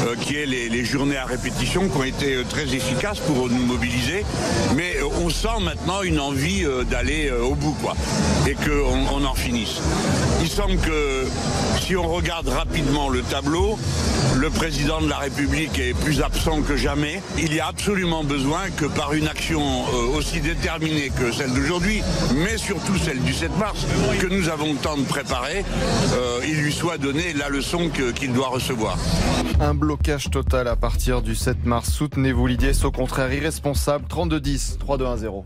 euh, 0.06 0.14
qui 0.20 0.36
est 0.36 0.46
les, 0.46 0.84
journées 0.84 1.16
à 1.16 1.24
répétition, 1.24 1.88
qui 1.88 1.96
ont 1.96 2.04
été 2.04 2.36
euh, 2.36 2.44
très 2.48 2.74
efficaces 2.74 3.18
pour 3.18 3.48
nous 3.48 3.66
mobiliser. 3.66 4.24
Mais 4.76 4.96
on 5.20 5.30
sent 5.30 5.60
maintenant 5.60 6.02
une 6.02 6.20
envie 6.20 6.64
d'aller 6.90 7.30
au 7.30 7.54
bout, 7.54 7.76
quoi, 7.82 7.94
et 8.46 8.54
qu'on 8.54 9.16
on 9.16 9.24
en 9.24 9.34
finisse. 9.34 9.80
Il 10.40 10.48
semble 10.48 10.76
que 10.76 11.26
si 11.80 11.96
on 11.96 12.06
regarde 12.06 12.48
rapidement 12.48 13.08
le 13.08 13.22
tableau, 13.22 13.78
le 14.38 14.50
président 14.50 15.00
de 15.00 15.08
la 15.08 15.16
République 15.16 15.78
est 15.80 15.94
plus 15.94 16.22
absent 16.22 16.62
que 16.62 16.76
jamais. 16.76 17.20
Il 17.38 17.52
y 17.52 17.58
a 17.58 17.66
absolument 17.66 18.22
besoin 18.22 18.70
que 18.70 18.84
par 18.84 19.12
une 19.12 19.26
action 19.26 19.60
euh, 19.60 20.16
aussi 20.16 20.40
déterminée 20.40 21.10
que 21.10 21.32
celle 21.32 21.52
d'aujourd'hui, 21.52 22.02
mais 22.44 22.56
surtout 22.56 22.96
celle 22.98 23.20
du 23.22 23.32
7 23.32 23.56
mars, 23.58 23.84
que 24.20 24.26
nous 24.28 24.48
avons 24.48 24.72
le 24.72 24.78
temps 24.78 24.96
de 24.96 25.02
préparer, 25.02 25.64
euh, 26.14 26.40
il 26.46 26.60
lui 26.62 26.72
soit 26.72 26.98
donné 26.98 27.32
la 27.32 27.48
leçon 27.48 27.90
qu'il 27.90 28.32
doit 28.32 28.48
recevoir. 28.48 28.96
Un 29.60 29.74
blocage 29.74 30.30
total 30.30 30.68
à 30.68 30.76
partir 30.76 31.20
du 31.20 31.34
7 31.34 31.64
mars. 31.66 31.90
Soutenez-vous 31.90 32.46
l'idée, 32.46 32.74
c'est 32.74 32.84
au 32.84 32.92
contraire 32.92 33.32
irresponsable. 33.32 34.06
32-10, 34.08 34.78
3-2-1-0. 34.78 35.44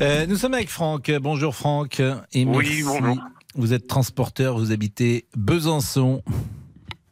Euh, 0.00 0.26
nous 0.26 0.36
sommes 0.36 0.54
avec 0.54 0.70
Franck. 0.70 1.12
Bonjour 1.20 1.54
Franck. 1.54 2.00
Et 2.00 2.44
Oui, 2.44 2.46
merci. 2.46 2.82
bonjour. 2.82 3.16
Vous 3.54 3.72
êtes 3.74 3.86
transporteur, 3.86 4.58
vous 4.58 4.72
habitez 4.72 5.26
Besançon. 5.36 6.22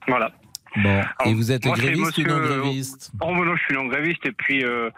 Voilà. 0.09 0.33
Bon, 0.77 1.03
et 1.27 1.35
vous 1.35 1.51
êtes 1.51 1.65
moi, 1.67 1.75
gréviste 1.77 2.19
ou 2.19 2.21
monsieur- 2.23 2.25
non 2.29 2.39
gréviste 2.63 3.13
Oh, 3.21 3.35
non, 3.35 3.57
je 3.57 3.63
suis 3.65 3.75
non 3.75 3.87
gréviste 3.87 4.25
et 4.27 4.33
puis 4.33 4.65
euh, 4.65 4.89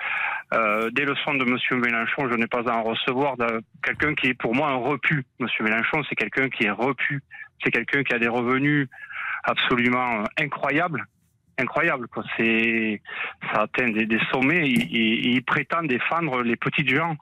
euh, 0.53 0.91
des 0.91 1.05
leçons 1.07 1.35
de 1.35 1.45
Monsieur 1.45 1.77
Mélenchon, 1.77 2.29
je 2.31 2.37
n'ai 2.37 2.47
pas 2.47 2.61
à 2.71 2.75
en 2.77 2.83
recevoir 2.83 3.37
quelqu'un 3.83 4.15
qui 4.15 4.29
est 4.29 4.35
pour 4.35 4.55
moi 4.55 4.69
un 4.71 4.77
repu. 4.77 5.25
Monsieur 5.41 5.65
Mélenchon, 5.65 6.03
c'est 6.09 6.15
quelqu'un 6.17 6.49
qui 6.51 6.65
est 6.65 6.71
repu. 6.71 7.23
C'est 7.65 7.71
quelqu'un 7.71 8.03
qui 8.03 8.13
a 8.15 8.19
des 8.19 8.29
revenus 8.29 8.89
absolument 9.45 10.21
euh, 10.21 10.25
incroyables. 10.39 11.07
Incroyable, 11.59 12.09
quoi. 12.09 12.25
C'est, 12.37 13.01
ça 13.53 13.63
atteint 13.63 13.89
des, 13.91 14.07
des 14.07 14.19
sommets. 14.33 14.69
Il, 14.69 14.83
il- 14.95 15.27
il 15.35 15.43
prétend 15.45 15.83
défendre 15.83 16.43
les 16.43 16.57
petites 16.57 16.89
gens, 16.89 17.17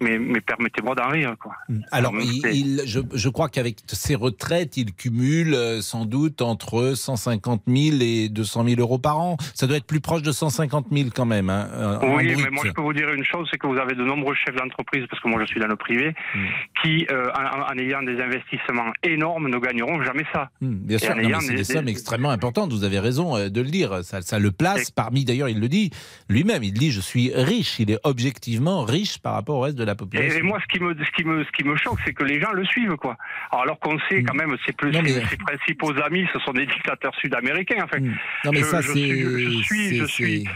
mais, 0.00 0.18
mais 0.18 0.40
permettez-moi 0.40 0.94
d'en 0.94 1.08
rire, 1.08 1.34
quoi. 1.40 1.52
Alors, 1.90 2.12
il, 2.20 2.40
c'est- 2.42 2.56
il- 2.56 2.82
je, 2.86 3.00
je 3.12 3.28
crois 3.28 3.48
qu'avec 3.48 3.78
ses 3.86 4.14
retraites, 4.14 4.76
il 4.76 4.92
cumule 4.94 5.54
euh, 5.54 5.80
sans 5.80 6.04
doute 6.04 6.42
entre 6.42 6.92
150 6.94 7.62
000 7.66 7.96
et 8.00 8.28
200 8.28 8.64
000 8.68 8.80
euros 8.80 8.98
par 8.98 9.18
an. 9.18 9.36
Ça 9.54 9.66
doit 9.66 9.76
être 9.76 9.86
plus 9.86 10.00
proche 10.00 10.22
de 10.22 10.32
150 10.32 10.86
000 10.92 11.08
quand 11.14 11.24
même. 11.26 11.50
Hein, 11.50 11.68
euh, 11.72 11.98
Oui, 12.16 12.34
mais 12.36 12.50
moi 12.50 12.62
je 12.66 12.72
peux 12.72 12.82
vous 12.82 12.92
dire 12.92 13.08
une 13.12 13.24
chose, 13.24 13.48
c'est 13.50 13.58
que 13.58 13.66
vous 13.66 13.78
avez 13.78 13.94
de 13.94 14.02
nombreux 14.04 14.34
chefs 14.34 14.54
d'entreprise, 14.56 15.04
parce 15.10 15.22
que 15.22 15.28
moi 15.28 15.40
je 15.40 15.46
suis 15.46 15.60
dans 15.60 15.66
le 15.68 15.76
privé, 15.76 16.14
Mm. 16.34 16.38
qui, 16.82 17.06
euh, 17.10 17.30
en, 17.34 17.72
en 17.72 17.78
ayant 17.78 18.02
des 18.02 18.20
investissements 18.20 18.92
énormes, 19.02 19.48
ne 19.48 19.58
gagneront 19.58 20.02
jamais 20.02 20.24
ça. 20.32 20.50
Hmm, 20.60 20.74
Bien 20.86 20.98
sûr, 20.98 21.14
c'est 21.40 21.48
des- 21.48 21.54
des 21.56 21.64
sommes 21.64 21.88
extrêmement 21.88 22.30
importantes. 22.30 22.72
Vous 22.72 22.84
avez 22.84 22.98
raison 22.98 23.36
de 23.48 23.60
le 23.60 23.68
dire. 23.70 24.04
Ça, 24.04 24.20
ça 24.22 24.38
le 24.38 24.50
place 24.52 24.90
parmi. 24.90 25.24
D'ailleurs, 25.24 25.48
il 25.48 25.60
le 25.60 25.68
dit 25.68 25.90
lui-même. 26.28 26.62
Il 26.62 26.72
dit 26.72 26.90
je 26.90 27.00
suis 27.00 27.32
riche. 27.34 27.78
Il 27.80 27.90
est 27.90 27.98
objectivement 28.04 28.84
riche 28.84 29.18
par 29.18 29.34
rapport 29.34 29.56
au 29.58 29.65
reste 29.66 29.76
de 29.78 29.84
la 29.84 29.92
Et, 29.92 29.96
population. 29.96 30.38
et 30.38 30.42
moi, 30.42 30.58
ce 30.60 30.66
qui 30.66 30.82
me, 30.82 30.94
ce 30.94 31.10
qui 31.12 31.24
me, 31.24 31.44
ce 31.44 31.50
qui 31.52 31.62
me 31.64 31.76
choque, 31.76 31.98
c'est 32.04 32.12
que 32.14 32.24
les 32.24 32.40
gens 32.40 32.52
le 32.52 32.64
suivent, 32.64 32.96
quoi. 32.96 33.16
Alors, 33.52 33.78
qu'on 33.78 33.98
sait 34.08 34.22
quand 34.22 34.34
même, 34.34 34.56
ses, 34.66 34.72
plus, 34.72 34.88
Mm. 34.90 34.94
Non, 34.94 35.02
mais- 35.02 35.10
ses, 35.28 35.36
principaux 35.36 35.92
amis, 36.02 36.26
ce 36.32 36.38
sont 36.40 36.52
des 36.52 36.66
dictateurs 36.66 37.14
sud-américains. 37.16 37.82
Enfin, 37.84 37.98
Non, 38.00 38.50
mais 38.52 38.60
je, 38.60 38.64
ça, 38.64 38.80
je 38.80 38.86
c'est. 38.88 38.92
suis, 38.94 39.20
je 39.20 39.62
suis, 39.62 39.88
c'est- 39.88 39.96
je 39.96 40.04
suis. 40.06 40.48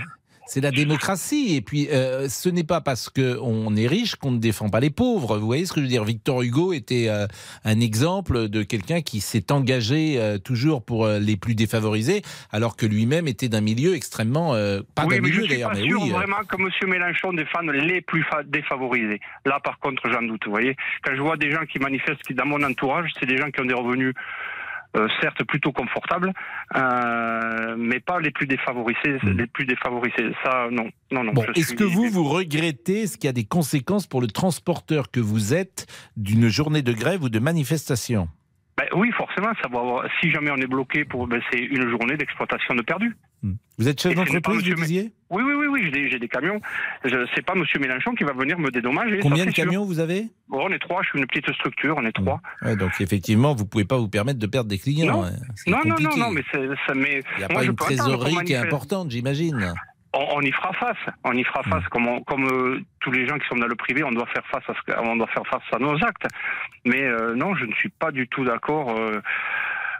C'est- 0.52 0.60
la 0.60 0.70
démocratie. 0.70 1.54
Et 1.56 1.60
puis, 1.60 1.88
euh, 1.90 2.28
ce 2.28 2.48
n'est 2.48 2.64
pas 2.64 2.80
parce 2.80 3.08
qu'on 3.08 3.76
est 3.76 3.86
riche 3.86 4.16
qu'on 4.16 4.32
ne 4.32 4.38
défend 4.38 4.68
pas 4.68 4.80
les 4.80 4.90
pauvres. 4.90 5.38
Vous 5.38 5.46
voyez 5.46 5.64
ce 5.66 5.72
que 5.72 5.80
je 5.80 5.84
veux 5.84 5.90
dire? 5.90 6.04
Victor 6.04 6.42
Hugo 6.42 6.72
était 6.72 7.06
euh, 7.08 7.26
un 7.64 7.80
exemple 7.80 8.48
de 8.48 8.62
quelqu'un 8.62 9.00
qui 9.00 9.20
s'est 9.20 9.52
engagé 9.52 10.16
euh, 10.18 10.38
toujours 10.38 10.84
pour 10.84 11.06
les 11.08 11.36
plus 11.36 11.54
défavorisés, 11.54 12.22
alors 12.52 12.76
que 12.76 12.86
lui-même 12.86 13.28
était 13.28 13.48
d'un 13.48 13.60
milieu 13.60 13.94
extrêmement. 13.94 14.52
pas 14.94 15.04
oui, 15.06 15.16
d'un 15.16 15.22
milieu 15.22 15.46
d'ailleurs, 15.46 15.72
mais 15.74 15.82
sûr 15.82 16.02
oui. 16.02 16.10
vraiment 16.10 16.42
que 16.48 16.56
M. 16.60 16.68
Mélenchon 16.90 17.32
défende 17.32 17.70
les 17.70 18.00
plus 18.00 18.22
fa- 18.24 18.42
défavorisés. 18.44 19.20
Là, 19.46 19.60
par 19.62 19.78
contre, 19.78 20.02
j'en 20.10 20.22
doute. 20.22 20.42
Vous 20.44 20.50
voyez, 20.50 20.76
quand 21.04 21.14
je 21.14 21.20
vois 21.20 21.36
des 21.36 21.50
gens 21.50 21.64
qui 21.70 21.78
manifestent, 21.78 22.22
qui 22.26 22.34
dans 22.34 22.46
mon 22.46 22.62
entourage, 22.62 23.10
c'est 23.18 23.26
des 23.26 23.36
gens 23.36 23.50
qui 23.50 23.60
ont 23.60 23.66
des 23.66 23.74
revenus. 23.74 24.14
Euh, 24.96 25.08
certes 25.20 25.44
plutôt 25.44 25.72
confortables, 25.72 26.32
euh, 26.76 27.76
mais 27.78 28.00
pas 28.00 28.18
les 28.20 28.30
plus 28.30 28.46
défavorisés. 28.46 29.18
Les 29.24 29.46
plus 29.46 29.64
défavorisés, 29.66 30.32
ça 30.44 30.68
non, 30.70 30.88
non, 31.10 31.24
non. 31.24 31.32
Hmm. 31.32 31.34
Bon, 31.34 31.44
est-ce 31.54 31.68
suis- 31.68 31.76
que 31.76 31.84
vous, 31.84 32.08
vous 32.08 32.24
regrettez 32.24 33.06
ce 33.06 33.16
qu'il 33.16 33.26
y 33.26 33.28
a 33.28 33.32
des 33.32 33.44
conséquences 33.44 34.06
pour 34.06 34.20
le 34.20 34.26
transporteur 34.26 35.10
que 35.10 35.20
vous 35.20 35.54
êtes 35.54 35.86
d'une 36.16 36.48
journée 36.48 36.82
de 36.82 36.92
grève 36.92 37.22
ou 37.22 37.28
de 37.28 37.38
manifestation? 37.38 38.28
Ben 38.76 38.86
oui, 38.94 39.10
forcément, 39.12 39.50
ça 39.62 39.68
va 39.68 39.78
avoir- 39.80 40.04
Si 40.20 40.30
jamais 40.30 40.50
on 40.50 40.56
est 40.56 40.66
bloqué 40.66 41.04
pour, 41.04 41.26
ben, 41.26 41.40
c'est 41.52 41.58
une 41.60 41.88
journée 41.90 42.16
d'exploitation 42.16 42.74
de 42.74 42.82
perdu. 42.82 43.14
Vous 43.42 43.88
êtes 43.88 43.98
chef 44.00 44.12
ce 44.12 44.18
n'est 44.18 44.24
d'entreprise, 44.26 44.68
vous 44.68 44.74
disiez? 44.82 45.10
Oui, 45.30 45.42
oui, 45.42 45.54
oui, 45.54 45.66
oui, 45.68 46.08
j'ai 46.10 46.18
des, 46.18 46.28
camions. 46.28 46.60
Je 47.04 47.16
c'est 47.34 47.44
pas 47.46 47.54
Monsieur 47.54 47.78
Mélenchon 47.78 48.12
qui 48.14 48.24
va 48.24 48.32
venir 48.34 48.58
me 48.58 48.70
dédommager. 48.70 49.16
ça, 49.16 49.22
Combien 49.22 49.46
de 49.46 49.50
sûr. 49.52 49.64
camions 49.64 49.84
vous 49.86 49.98
avez? 50.00 50.26
Bon, 50.48 50.66
on 50.66 50.70
est 50.70 50.78
trois. 50.78 51.02
Je 51.02 51.08
suis 51.08 51.18
une 51.18 51.26
petite 51.26 51.50
structure. 51.54 51.94
On 51.96 52.04
est 52.04 52.12
trois. 52.12 52.40
Ouais, 52.62 52.76
donc 52.76 52.90
effectivement, 53.00 53.54
vous 53.54 53.64
pouvez 53.64 53.86
pas 53.86 53.96
vous 53.96 54.08
permettre 54.08 54.38
de 54.38 54.46
perdre 54.46 54.68
des 54.68 54.78
clients. 54.78 55.12
Non. 55.22 55.24
hein. 55.24 55.30
Non, 55.66 55.78
non, 55.86 55.96
non, 56.16 56.30
mais 56.30 56.42
ça 56.52 56.94
met. 56.94 57.22
Il 57.36 57.38
n'y 57.38 57.44
a 57.44 57.48
moi, 57.48 57.60
pas 57.60 57.64
une 57.64 57.76
trésorerie 57.76 58.44
qui 58.44 58.52
est 58.52 58.56
importante, 58.56 59.10
j'imagine. 59.10 59.72
On, 60.12 60.26
on 60.34 60.40
y 60.42 60.50
fera 60.50 60.72
face. 60.74 60.98
On 61.24 61.32
y 61.32 61.44
fera 61.44 61.62
Mm. 61.64 61.70
face 61.70 61.84
comme, 61.88 62.08
on- 62.08 62.20
comme 62.24 62.44
euh, 62.48 62.80
tous 63.00 63.12
les 63.12 63.26
gens 63.28 63.38
qui 63.38 63.46
sont 63.46 63.54
dans 63.56 63.68
le 63.68 63.76
privé, 63.76 64.02
on 64.02 64.10
doit 64.10 64.26
faire 64.26 64.44
face 64.50 64.64
à 64.68 64.74
ce 64.74 64.98
on 65.08 65.16
doit 65.16 65.28
faire 65.28 65.46
face 65.46 65.62
à 65.72 65.78
nos 65.78 65.94
actes. 66.04 66.26
Mais 66.84 67.02
euh, 67.04 67.34
non, 67.36 67.54
je 67.54 67.64
ne 67.64 67.72
suis 67.74 67.90
pas 67.90 68.10
du 68.10 68.26
tout 68.28 68.44
d'accord 68.44 68.90
euh, 68.98 69.20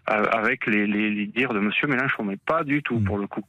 avec 0.07 0.67
les, 0.67 0.87
les, 0.87 1.11
les 1.11 1.27
dires 1.27 1.53
de 1.53 1.61
Monsieur 1.61 1.87
Mélenchon, 1.87 2.25
mais 2.25 2.37
pas 2.37 2.65
du 2.65 2.83
tout 2.83 3.01
pour 3.01 3.19
le 3.19 3.27
coup. 3.27 3.45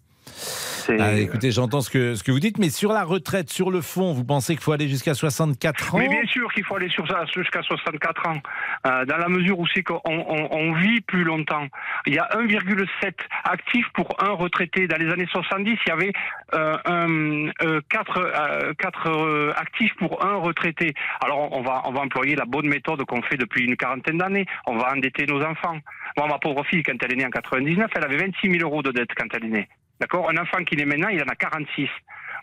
Ah, 1.00 1.14
écoutez, 1.14 1.52
j'entends 1.52 1.82
ce 1.82 1.90
que, 1.90 2.16
ce 2.16 2.24
que 2.24 2.32
vous 2.32 2.40
dites, 2.40 2.58
mais 2.58 2.70
sur 2.70 2.92
la 2.92 3.04
retraite, 3.04 3.50
sur 3.50 3.72
le 3.72 3.82
fond, 3.82 4.14
vous 4.14 4.24
pensez 4.24 4.54
qu'il 4.54 4.64
faut 4.64 4.72
aller 4.72 4.88
jusqu'à 4.88 5.14
64 5.14 5.96
ans? 5.96 6.00
Mais 6.00 6.08
bien 6.08 6.26
sûr 6.26 6.52
qu'il 6.54 6.64
faut 6.64 6.76
aller 6.76 6.90
sur 6.90 7.08
ça 7.08 7.24
jusqu'à 7.34 7.62
64 7.62 8.28
ans, 8.28 8.42
euh, 8.88 9.06
dans 9.06 9.18
la 9.18 9.30
mesure 9.30 9.60
où 9.60 9.68
c'est 9.74 9.84
qu'on 9.84 10.02
on, 10.06 10.48
on 10.52 10.74
vit 10.74 11.02
plus 11.02 11.24
longtemps. 11.24 11.68
Il 12.06 12.16
y 12.16 12.20
a 12.20 12.28
1,7 12.36 13.14
actifs 13.44 13.88
pour 13.94 14.16
un 14.20 14.32
retraité. 14.32 14.88
Dans 14.88 14.98
les 14.98 15.12
années 15.12 15.28
70, 15.32 15.78
il 15.86 15.90
y 15.90 15.92
avait 15.92 16.14
euh, 16.54 16.78
un, 16.86 17.48
euh, 17.64 17.82
4, 17.90 18.18
euh, 18.18 18.74
quatre, 18.78 19.08
euh, 19.08 19.54
actifs 19.56 19.94
pour 19.98 20.24
un 20.26 20.36
retraité. 20.36 20.94
Alors 21.24 21.52
on 21.52 21.62
va, 21.62 21.84
on 21.86 21.92
va 21.92 22.02
employer 22.02 22.36
la 22.36 22.46
bonne 22.46 22.68
méthode 22.68 23.04
qu'on 23.06 23.22
fait 23.22 23.38
depuis 23.38 23.66
une 23.66 23.78
quarantaine 23.78 24.18
d'années. 24.18 24.46
On 24.68 24.78
va 24.78 24.94
endetter 24.94 25.26
nos 25.26 25.42
enfants. 25.44 25.78
Moi, 26.18 26.28
ma 26.28 26.40
pauvre 26.40 26.66
fille, 26.66 26.84
quand 26.84 26.94
elle 27.04 27.14
est 27.14 27.16
née 27.18 27.26
en 27.26 27.30
99, 27.30 27.90
elle 27.96 28.04
avait 28.04 28.18
26 28.18 28.52
000 28.52 28.70
euros 28.70 28.82
de 28.82 28.92
dette 28.92 29.10
quand 29.16 29.28
elle 29.34 29.46
est 29.46 29.50
née. 29.50 29.70
D'accord 30.02 30.30
Un 30.30 30.38
enfant 30.42 30.64
qui 30.66 30.76
naît 30.76 30.86
maintenant, 30.86 31.08
il 31.10 31.22
en 31.22 31.28
a 31.28 31.36
46. 31.36 31.88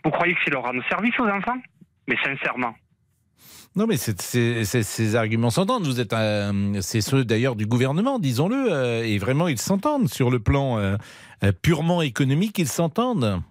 Vous 0.05 0.11
croyez 0.11 0.33
que 0.33 0.39
c'est 0.45 0.51
leur 0.51 0.63
rendre 0.63 0.81
service 0.89 1.13
aux 1.19 1.27
enfants? 1.27 1.57
Mais 2.07 2.15
sincèrement. 2.23 2.73
Non, 3.75 3.85
mais 3.85 3.97
ces 3.97 5.15
arguments 5.15 5.49
s'entendent. 5.51 5.85
Vous 5.85 5.99
êtes, 5.99 6.13
un- 6.13 6.81
c'est 6.81 7.01
ceux 7.01 7.23
d'ailleurs 7.23 7.55
du 7.55 7.65
gouvernement, 7.67 8.17
disons-le, 8.17 8.67
euh, 8.71 9.03
et 9.05 9.17
vraiment 9.19 9.47
ils 9.47 9.59
s'entendent 9.59 10.09
sur 10.09 10.31
le 10.31 10.39
plan 10.39 10.79
euh, 10.79 10.95
euh, 11.43 11.51
purement 11.51 12.01
économique, 12.01 12.57
ils 12.57 12.67
s'entendent. 12.67 13.41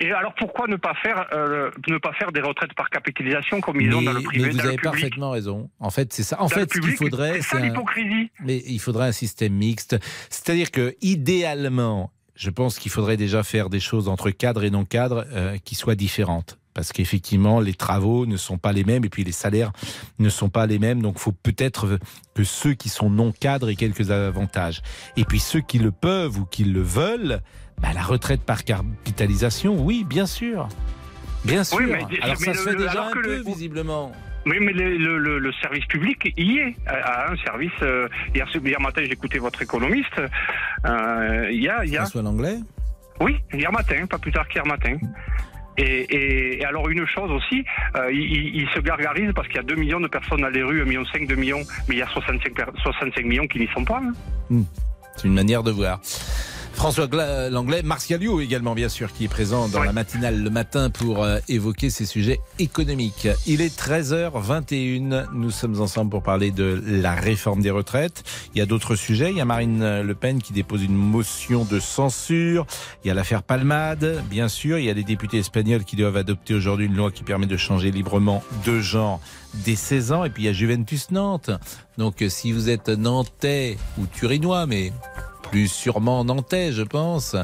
Et 0.00 0.12
alors 0.12 0.32
pourquoi 0.36 0.66
ne 0.68 0.76
pas 0.76 0.94
faire 1.02 1.26
euh, 1.32 1.70
ne 1.88 1.98
pas 1.98 2.12
faire 2.12 2.30
des 2.32 2.40
retraites 2.40 2.72
par 2.74 2.88
capitalisation 2.90 3.60
comme 3.60 3.80
ils 3.80 3.92
ont 3.94 4.02
dans 4.02 4.12
le 4.12 4.20
privé, 4.22 4.44
mais 4.46 4.50
vous 4.52 4.56
dans 4.58 4.62
le 4.64 4.68
avez 4.68 4.76
public? 4.76 4.90
parfaitement 4.92 5.30
raison. 5.30 5.70
En 5.80 5.90
fait, 5.90 6.12
c'est 6.12 6.22
ça. 6.22 6.38
En 6.40 6.44
Dans 6.44 6.48
fait, 6.50 6.60
ce 6.62 6.66
qu'il 6.66 6.80
public, 6.82 6.98
faudrait, 6.98 7.40
c'est 7.42 7.56
un- 7.56 7.60
l'hypocrisie. 7.60 8.30
Mais 8.44 8.62
il 8.66 8.78
faudrait 8.80 9.08
un 9.08 9.12
système 9.12 9.54
mixte. 9.54 9.96
C'est-à-dire 10.30 10.70
que, 10.70 10.94
idéalement, 11.02 12.10
je 12.38 12.50
pense 12.50 12.78
qu'il 12.78 12.90
faudrait 12.92 13.16
déjà 13.16 13.42
faire 13.42 13.68
des 13.68 13.80
choses 13.80 14.08
entre 14.08 14.30
cadres 14.30 14.62
et 14.64 14.70
non 14.70 14.84
cadres 14.84 15.26
euh, 15.32 15.58
qui 15.64 15.74
soient 15.74 15.96
différentes. 15.96 16.56
Parce 16.72 16.92
qu'effectivement, 16.92 17.58
les 17.58 17.74
travaux 17.74 18.24
ne 18.26 18.36
sont 18.36 18.56
pas 18.58 18.72
les 18.72 18.84
mêmes 18.84 19.04
et 19.04 19.08
puis 19.08 19.24
les 19.24 19.32
salaires 19.32 19.72
ne 20.20 20.28
sont 20.28 20.48
pas 20.48 20.64
les 20.66 20.78
mêmes. 20.78 21.02
Donc, 21.02 21.14
il 21.16 21.20
faut 21.20 21.32
peut-être 21.32 21.98
que 22.34 22.44
ceux 22.44 22.74
qui 22.74 22.88
sont 22.88 23.10
non 23.10 23.32
cadres 23.32 23.68
aient 23.68 23.74
quelques 23.74 24.12
avantages. 24.12 24.82
Et 25.16 25.24
puis, 25.24 25.40
ceux 25.40 25.60
qui 25.60 25.80
le 25.80 25.90
peuvent 25.90 26.38
ou 26.38 26.44
qui 26.44 26.62
le 26.62 26.80
veulent, 26.80 27.40
bah, 27.82 27.88
la 27.92 28.02
retraite 28.02 28.42
par 28.42 28.62
capitalisation, 28.64 29.74
oui, 29.84 30.04
bien 30.04 30.26
sûr. 30.26 30.68
Bien 31.44 31.64
sûr. 31.64 31.78
Oui, 31.78 31.86
mais- 31.86 32.20
alors, 32.22 32.36
mais 32.38 32.46
ça 32.46 32.52
le- 32.52 32.58
se 32.58 32.62
fait 32.68 32.76
déjà 32.76 33.06
un 33.08 33.10
peu, 33.12 33.22
le- 33.22 33.42
visiblement. 33.42 34.12
Oui, 34.48 34.56
mais 34.60 34.72
le, 34.72 34.96
le- 34.96 35.18
le- 35.18 35.38
le 35.38 35.52
service 35.62 35.84
public 35.86 36.32
y 36.36 36.58
est. 36.58 36.74
À 36.86 37.30
un 37.30 37.36
service. 37.36 37.70
euh, 37.82 38.08
hier, 38.34 38.46
hier 38.64 38.80
matin, 38.80 39.02
j'écoutais 39.08 39.38
votre 39.38 39.60
économiste. 39.62 40.18
Euh, 40.86 41.48
Il 41.50 41.62
y 41.62 41.68
a, 41.68 41.84
il 41.84 41.90
y 41.92 41.96
a. 41.96 42.00
François 42.02 42.22
Langlais 42.22 42.58
Oui, 43.20 43.36
hier 43.52 43.72
matin, 43.72 44.06
pas 44.06 44.18
plus 44.18 44.32
tard 44.32 44.46
qu'hier 44.48 44.66
matin. 44.66 44.96
Et, 45.76 45.82
et- 45.82 46.60
et 46.60 46.64
alors 46.64 46.88
une 46.88 47.06
chose 47.06 47.30
aussi, 47.30 47.64
euh, 47.96 48.10
il, 48.12 48.68
se 48.74 48.80
gargarise 48.80 49.30
parce 49.34 49.46
qu'il 49.46 49.56
y 49.56 49.60
a 49.60 49.62
2 49.62 49.76
millions 49.76 50.00
de 50.00 50.08
personnes 50.08 50.40
dans 50.40 50.48
les 50.48 50.62
rues, 50.64 50.82
1,5 50.82 50.86
million, 50.88 51.02
2 51.28 51.34
millions, 51.36 51.62
mais 51.88 51.94
il 51.94 51.98
y 51.98 52.02
a 52.02 52.08
65, 52.08 52.52
per- 52.54 52.64
65 52.82 53.24
millions 53.24 53.46
qui 53.46 53.60
n'y 53.60 53.68
sont 53.68 53.84
pas. 53.84 54.00
hein. 54.50 54.62
C'est 55.16 55.28
une 55.28 55.34
manière 55.34 55.62
de 55.62 55.70
voir. 55.70 56.00
François 56.78 57.08
Gla- 57.08 57.50
Langlais, 57.50 57.82
Martial 57.82 58.22
You 58.22 58.40
également 58.40 58.76
bien 58.76 58.88
sûr 58.88 59.12
qui 59.12 59.24
est 59.24 59.28
présent 59.28 59.66
dans 59.66 59.82
la 59.82 59.92
matinale 59.92 60.40
le 60.40 60.48
matin 60.48 60.90
pour 60.90 61.24
euh, 61.24 61.40
évoquer 61.48 61.90
ces 61.90 62.06
sujets 62.06 62.38
économiques. 62.60 63.26
Il 63.48 63.60
est 63.60 63.76
13h21, 63.76 65.26
nous 65.34 65.50
sommes 65.50 65.80
ensemble 65.80 66.12
pour 66.12 66.22
parler 66.22 66.52
de 66.52 66.80
la 66.86 67.14
réforme 67.16 67.62
des 67.62 67.72
retraites. 67.72 68.22
Il 68.54 68.58
y 68.58 68.60
a 68.60 68.66
d'autres 68.66 68.94
sujets, 68.94 69.32
il 69.32 69.36
y 69.38 69.40
a 69.40 69.44
Marine 69.44 70.02
Le 70.02 70.14
Pen 70.14 70.40
qui 70.40 70.52
dépose 70.52 70.84
une 70.84 70.94
motion 70.94 71.64
de 71.64 71.80
censure, 71.80 72.64
il 73.04 73.08
y 73.08 73.10
a 73.10 73.14
l'affaire 73.14 73.42
Palmade, 73.42 74.22
bien 74.30 74.46
sûr, 74.46 74.78
il 74.78 74.84
y 74.84 74.90
a 74.90 74.94
les 74.94 75.02
députés 75.04 75.38
espagnols 75.38 75.82
qui 75.82 75.96
doivent 75.96 76.16
adopter 76.16 76.54
aujourd'hui 76.54 76.86
une 76.86 76.94
loi 76.96 77.10
qui 77.10 77.24
permet 77.24 77.46
de 77.46 77.56
changer 77.56 77.90
librement 77.90 78.44
de 78.64 78.78
genre 78.80 79.20
dès 79.64 79.74
16 79.74 80.12
ans 80.12 80.24
et 80.24 80.30
puis 80.30 80.44
il 80.44 80.46
y 80.46 80.48
a 80.48 80.52
Juventus 80.52 81.10
Nantes. 81.10 81.50
Donc 81.98 82.22
euh, 82.22 82.28
si 82.28 82.52
vous 82.52 82.70
êtes 82.70 82.88
nantais 82.88 83.76
ou 83.98 84.06
turinois 84.06 84.66
mais 84.66 84.92
plus 85.50 85.68
sûrement 85.68 86.24
nantais, 86.24 86.72
je 86.72 86.82
pense. 86.82 87.36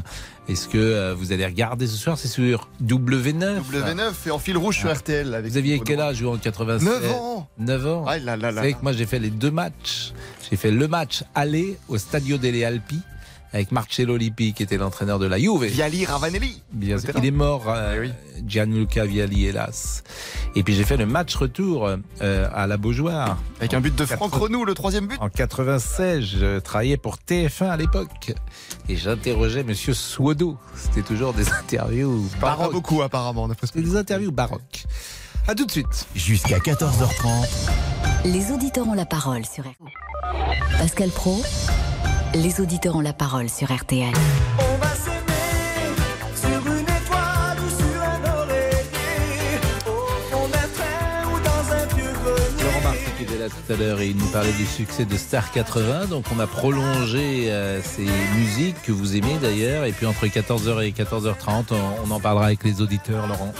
Est-ce 0.47 0.67
que 0.67 0.77
euh, 0.77 1.15
vous 1.15 1.31
allez 1.31 1.45
regarder 1.45 1.87
ce 1.87 1.95
soir? 1.97 2.17
C'est 2.17 2.27
sur 2.27 2.69
W9. 2.83 3.61
W9 3.71 4.11
et 4.27 4.31
en 4.31 4.39
fil 4.39 4.57
rouge 4.57 4.79
sur 4.79 4.93
RTL. 4.93 5.33
Avec 5.33 5.51
Vous 5.51 5.57
aviez 5.57 5.79
quel 5.79 5.99
âge 5.99 6.23
en 6.23 6.37
87 6.37 6.87
9 6.87 7.11
ans 7.11 7.49
9 7.57 7.87
ans 7.87 8.05
Ah 8.07 8.19
là 8.19 8.37
là 8.37 8.51
Vous 8.51 8.57
savez 8.57 8.73
que 8.73 8.81
moi 8.81 8.93
j'ai 8.93 9.05
fait 9.05 9.19
les 9.19 9.29
deux 9.31 9.51
matchs. 9.51 10.13
J'ai 10.49 10.57
fait 10.57 10.71
le 10.71 10.87
match 10.87 11.23
aller 11.33 11.77
au 11.87 11.97
Stadio 11.97 12.37
delle 12.37 12.63
Alpi 12.63 12.99
avec 13.55 13.71
Marcello 13.71 14.17
Lippi 14.17 14.53
qui 14.53 14.63
était 14.63 14.75
l'entraîneur 14.75 15.17
de 15.17 15.25
la 15.25 15.39
Juve. 15.39 15.63
Viali 15.63 16.05
Ravanelli. 16.05 16.61
Bien 16.73 16.97
sûr. 16.97 17.11
Il 17.17 17.25
est 17.25 17.31
mort, 17.31 17.63
euh, 17.67 18.07
Gianluca 18.45 19.05
Vialli, 19.05 19.45
hélas. 19.45 20.03
Et 20.55 20.63
puis 20.63 20.75
j'ai 20.75 20.83
fait 20.83 20.97
le 20.97 21.05
match 21.05 21.33
retour 21.35 21.89
euh, 22.21 22.49
à 22.53 22.67
la 22.67 22.75
Beaujoire. 22.75 23.37
Avec 23.59 23.73
un 23.73 23.79
but 23.79 23.95
de 23.95 24.05
Franck 24.05 24.33
Renou, 24.33 24.65
le 24.65 24.73
troisième 24.73 25.07
but. 25.07 25.17
En 25.21 25.29
96, 25.29 26.25
je 26.25 26.59
travaillais 26.59 26.97
pour 26.97 27.15
TF1 27.15 27.69
à 27.69 27.77
l'époque. 27.77 28.33
Et 28.89 28.97
j'interrogeais 28.97 29.63
Monsieur 29.63 29.93
Suodo. 29.93 30.57
C'était 30.75 31.03
toujours 31.03 31.33
des 31.33 31.47
interviews 31.59 32.29
baroques. 32.41 32.73
beaucoup 32.73 33.01
apparemment. 33.03 33.47
des 33.73 33.95
interviews 33.95 34.33
baroques. 34.33 34.83
À 35.47 35.55
tout 35.55 35.65
de 35.65 35.71
suite. 35.71 36.07
Jusqu'à 36.13 36.57
14h30. 36.57 37.47
Les 38.25 38.51
auditeurs 38.51 38.85
ont 38.87 38.93
la 38.95 39.05
parole 39.05 39.45
sur. 39.45 39.63
Pascal 40.77 41.09
Pro, 41.09 41.41
les 42.35 42.59
auditeurs 42.59 42.95
ont 42.95 43.01
la 43.01 43.13
parole 43.13 43.49
sur 43.49 43.73
RTL. 43.73 44.11
On 44.59 44.77
va 44.77 44.89
s'aimer 44.93 45.95
sur 46.35 46.71
une 46.71 46.81
étoile 46.81 47.57
ou 47.59 47.69
sur 47.69 48.03
un 48.03 48.41
oreiller, 48.41 49.59
au 49.87 50.35
fond 50.35 50.47
d'un 50.49 50.67
train 50.73 51.31
ou 51.31 51.39
dans 51.39 51.73
un 51.73 51.85
vieux 51.95 52.11
grenier. 52.11 52.63
Laurent 52.63 52.81
Marty 52.83 53.11
qui 53.17 53.23
était 53.23 53.37
là 53.37 53.47
tout 53.47 53.73
à 53.73 53.75
l'heure 53.77 54.01
et 54.01 54.07
il 54.07 54.17
nous 54.17 54.27
parlait 54.27 54.51
du 54.51 54.65
succès 54.65 55.05
de 55.05 55.15
Star 55.15 55.51
80. 55.51 56.07
Donc 56.07 56.25
on 56.35 56.39
a 56.39 56.47
prolongé 56.47 57.51
euh, 57.51 57.81
ces 57.81 58.07
musiques 58.35 58.81
que 58.83 58.91
vous 58.91 59.15
aimez 59.15 59.37
d'ailleurs. 59.41 59.85
Et 59.85 59.93
puis 59.93 60.05
entre 60.05 60.25
14h 60.25 60.83
et 60.83 60.91
14h30, 60.91 61.71
on, 61.71 62.09
on 62.09 62.11
en 62.11 62.19
parlera 62.19 62.47
avec 62.47 62.63
les 62.63 62.81
auditeurs, 62.81 63.27
Laurent. 63.27 63.53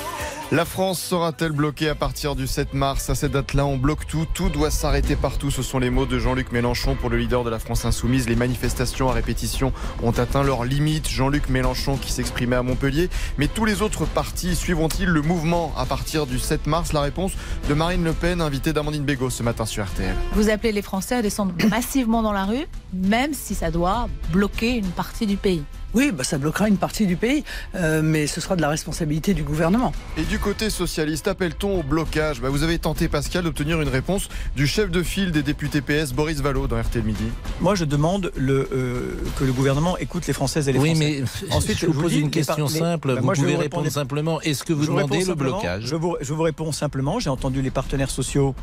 La 0.51 0.63
France 0.63 1.01
sera-t-elle 1.01 1.53
bloquée 1.53 1.89
à 1.89 1.95
partir 1.95 2.35
du 2.35 2.45
7 2.45 2.75
mars? 2.75 3.09
À 3.09 3.15
cette 3.15 3.31
date-là, 3.31 3.65
on 3.65 3.77
bloque 3.77 4.05
tout, 4.05 4.27
tout 4.31 4.49
doit 4.49 4.69
s'arrêter 4.69 5.15
partout. 5.15 5.49
Ce 5.49 5.63
sont 5.63 5.79
les 5.79 5.89
mots 5.89 6.05
de 6.05 6.19
Jean-Luc 6.19 6.51
Mélenchon 6.51 6.93
pour 6.93 7.09
le 7.09 7.17
leader 7.17 7.43
de 7.43 7.49
la 7.49 7.57
France 7.57 7.83
insoumise. 7.83 8.29
Les 8.29 8.35
manifestations 8.35 9.09
à 9.09 9.13
répétition 9.13 9.73
ont 10.03 10.11
atteint 10.11 10.43
leurs 10.43 10.63
limites. 10.63 11.09
Jean-Luc 11.09 11.49
Mélenchon 11.49 11.97
qui 11.97 12.11
s'exprimait 12.11 12.57
à 12.57 12.61
Montpellier. 12.61 13.09
Mais 13.39 13.47
tous 13.47 13.65
les 13.65 13.81
autres 13.81 14.05
partis 14.05 14.55
suivront-ils 14.55 15.09
le 15.09 15.23
mouvement 15.23 15.73
à 15.77 15.85
partir 15.87 16.27
du 16.27 16.37
7 16.37 16.67
mars? 16.67 16.93
La 16.93 17.01
réponse 17.01 17.31
de 17.67 17.73
Marine 17.73 18.03
Le 18.03 18.13
Pen, 18.13 18.39
invitée 18.39 18.71
d'Amandine 18.71 19.03
Bégaud 19.03 19.31
ce 19.31 19.41
matin 19.41 19.65
sur 19.65 19.83
RTL. 19.83 20.15
Vous 20.33 20.51
appelez 20.51 20.71
les 20.71 20.83
Français 20.83 21.15
à 21.15 21.21
descendre 21.23 21.55
massivement 21.71 22.21
dans 22.21 22.33
la 22.33 22.45
rue, 22.45 22.67
même 22.93 23.33
si 23.33 23.55
ça 23.55 23.71
doit 23.71 24.07
bloquer 24.31 24.75
une 24.75 24.91
partie 24.91 25.25
du 25.25 25.37
pays. 25.37 25.63
Oui, 25.95 26.11
bah, 26.11 26.23
ça 26.23 26.37
bloquera 26.37 26.67
une 26.67 26.77
partie 26.77 27.07
du 27.07 27.15
pays, 27.15 27.43
euh, 27.75 28.01
mais 28.03 28.27
ce 28.27 28.41
sera 28.41 28.55
de 28.55 28.61
la 28.61 28.69
responsabilité 28.69 29.33
du 29.33 29.43
gouvernement. 29.43 29.93
Et 30.17 30.23
du 30.23 30.37
côté 30.39 30.69
socialiste, 30.69 31.27
appelle-t-on 31.27 31.79
au 31.79 31.83
blocage? 31.83 32.41
Bah, 32.41 32.49
Vous 32.49 32.63
avez 32.63 32.77
tenté, 32.79 33.07
Pascal, 33.07 33.43
d'obtenir 33.45 33.81
une 33.81 33.87
réponse 33.89 34.29
du 34.55 34.67
chef 34.67 34.91
de 34.91 35.01
file 35.01 35.31
des 35.31 35.41
députés 35.41 35.81
PS, 35.81 36.11
Boris 36.13 36.41
Vallot, 36.41 36.67
dans 36.67 36.79
RTL 36.79 37.03
Midi. 37.03 37.25
Moi, 37.61 37.75
je 37.75 37.85
demande 37.85 38.31
le, 38.35 38.67
euh, 38.73 38.99
que 39.39 39.43
le 39.45 39.53
gouvernement 39.53 39.97
écoute 39.97 40.27
les 40.27 40.33
Françaises 40.33 40.67
et 40.69 40.73
les 40.73 40.79
Oui, 40.79 40.89
Français. 40.89 41.23
mais 41.69 41.73
je 41.75 41.85
vous 41.85 42.01
pose 42.01 42.11
dis, 42.11 42.19
une 42.19 42.29
question 42.29 42.67
les- 42.67 42.79
simple. 42.79 43.07
bah, 43.13 43.19
vous 43.21 43.25
moi, 43.25 43.33
je 43.33 43.39
vais 43.39 43.45
pouvez 43.45 43.55
vous 43.55 43.61
répondre 43.61 43.89
simplement. 43.89 44.41
Est-ce 44.41 44.63
que 44.63 44.73
vous 44.73 44.85
demandez 44.85 45.23
le 45.23 45.33
blocage? 45.35 45.85
Je 45.85 45.95
vous, 45.95 46.17
je 46.19 46.33
vous 46.33 46.43
réponds 46.43 46.71
simplement. 46.73 47.19
J'ai 47.19 47.29
entendu 47.29 47.61
les 47.61 47.71
partenaires 47.71 48.11
sociaux 48.11 48.53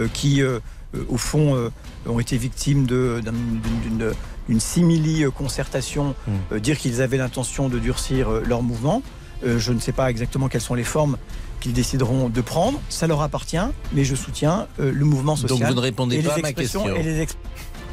euh, 0.00 0.08
qui, 0.12 0.42
euh, 0.42 0.58
euh, 0.96 1.04
au 1.08 1.16
fond, 1.16 1.54
euh, 1.54 1.70
ont 2.06 2.18
été 2.18 2.36
victimes 2.36 2.86
d'une- 2.86 4.12
d'une 4.48 4.60
simili-concertation, 4.60 6.14
Hmm. 6.26 6.30
euh, 6.54 6.58
dire 6.60 6.78
qu'ils 6.78 7.00
avaient 7.02 7.16
l'intention 7.16 7.68
de 7.68 7.78
durcir 7.78 8.28
euh, 8.30 8.42
leur 8.46 8.62
mouvement. 8.62 9.02
Euh, 9.44 9.58
je 9.58 9.72
ne 9.72 9.80
sais 9.80 9.92
pas 9.92 10.10
exactement 10.10 10.48
quelles 10.48 10.60
sont 10.60 10.74
les 10.74 10.84
formes 10.84 11.16
qu'ils 11.60 11.72
décideront 11.72 12.28
de 12.28 12.40
prendre. 12.40 12.80
Ça 12.88 13.06
leur 13.06 13.22
appartient, 13.22 13.56
mais 13.92 14.04
je 14.04 14.14
soutiens 14.14 14.66
euh, 14.80 14.92
le 14.92 15.04
mouvement 15.04 15.36
social. 15.36 15.58
Donc 15.58 15.68
vous 15.68 15.74
ne 15.74 15.80
répondez 15.80 16.22
pas 16.22 16.34
à 16.34 16.38
ma 16.38 16.52
question. 16.52 16.86
et 16.94 17.02
les 17.02 17.20
ex- 17.20 17.36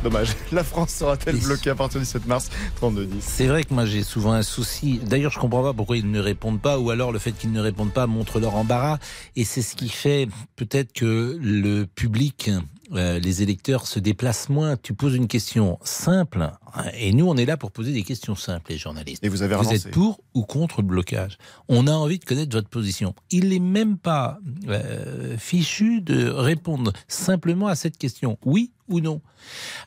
Dommage. 0.04 0.30
La 0.54 0.64
France 0.64 0.92
sera-t-elle 0.92 1.36
bloquée 1.38 1.72
à 1.72 1.76
partir 1.76 2.00
du 2.00 2.06
7 2.06 2.26
mars 2.26 2.50
32-10 2.82 3.08
C'est 3.20 3.48
vrai 3.48 3.66
que 3.66 3.74
moi 3.74 3.86
j'ai 3.86 4.04
souvent 4.04 4.32
un 4.32 4.44
souci. 4.44 5.00
D'ailleurs, 5.06 5.32
je 5.32 5.40
comprends 5.40 5.62
pas 5.62 5.74
pourquoi 5.74 5.98
ils 5.98 6.10
ne 6.10 6.20
répondent 6.22 6.62
pas, 6.62 6.80
ou 6.80 6.90
alors 6.90 7.12
le 7.12 7.20
fait 7.20 7.34
qu'ils 7.34 7.52
ne 7.52 7.60
répondent 7.60 7.92
pas 7.92 8.08
montre 8.08 8.40
leur 8.40 8.56
embarras. 8.56 8.98
Et 9.36 9.44
c'est 9.44 9.62
ce 9.62 9.76
qui 9.76 9.90
fait 9.90 10.30
peut-être 10.56 10.94
que 10.94 11.38
le 11.42 11.86
public, 11.86 12.50
euh, 12.93 13.19
les 13.19 13.43
électeurs 13.43 13.88
se 13.88 13.99
déplacent 13.99 14.49
moins. 14.49 14.75
Tu 14.78 14.93
poses 14.93 15.15
une 15.15 15.28
question 15.28 15.78
simple, 15.84 16.41
hein, 16.41 16.84
et 16.97 17.12
nous 17.13 17.28
on 17.28 17.38
est 17.38 17.45
là 17.45 17.58
pour 17.58 17.71
poser 17.71 17.91
des 17.93 18.04
questions 18.04 18.36
simples, 18.36 18.71
les 18.71 18.78
journalistes. 18.78 19.23
Et 19.23 19.30
vous 19.30 19.41
avez 19.43 19.56
Vous 19.56 19.62
relancé. 19.62 19.88
êtes 19.88 19.91
pour 19.93 20.19
ou 20.34 20.43
contre 20.43 20.82
le 20.82 20.88
blocage 20.88 21.38
On 21.67 21.88
a 21.88 21.91
envie 21.91 22.19
de 22.19 22.25
connaître 22.25 22.56
votre 22.56 22.69
position. 22.69 23.13
Il 23.32 23.49
n'est 23.49 23.60
même 23.60 23.97
pas 23.97 24.39
euh, 24.67 25.38
fichu 25.38 26.02
de 26.02 26.30
répondre 26.30 26.93
simplement 27.08 27.67
à 27.67 27.75
cette 27.75 27.97
question. 27.97 28.38
Oui 28.45 28.71
ou 28.88 28.99
non 29.02 29.21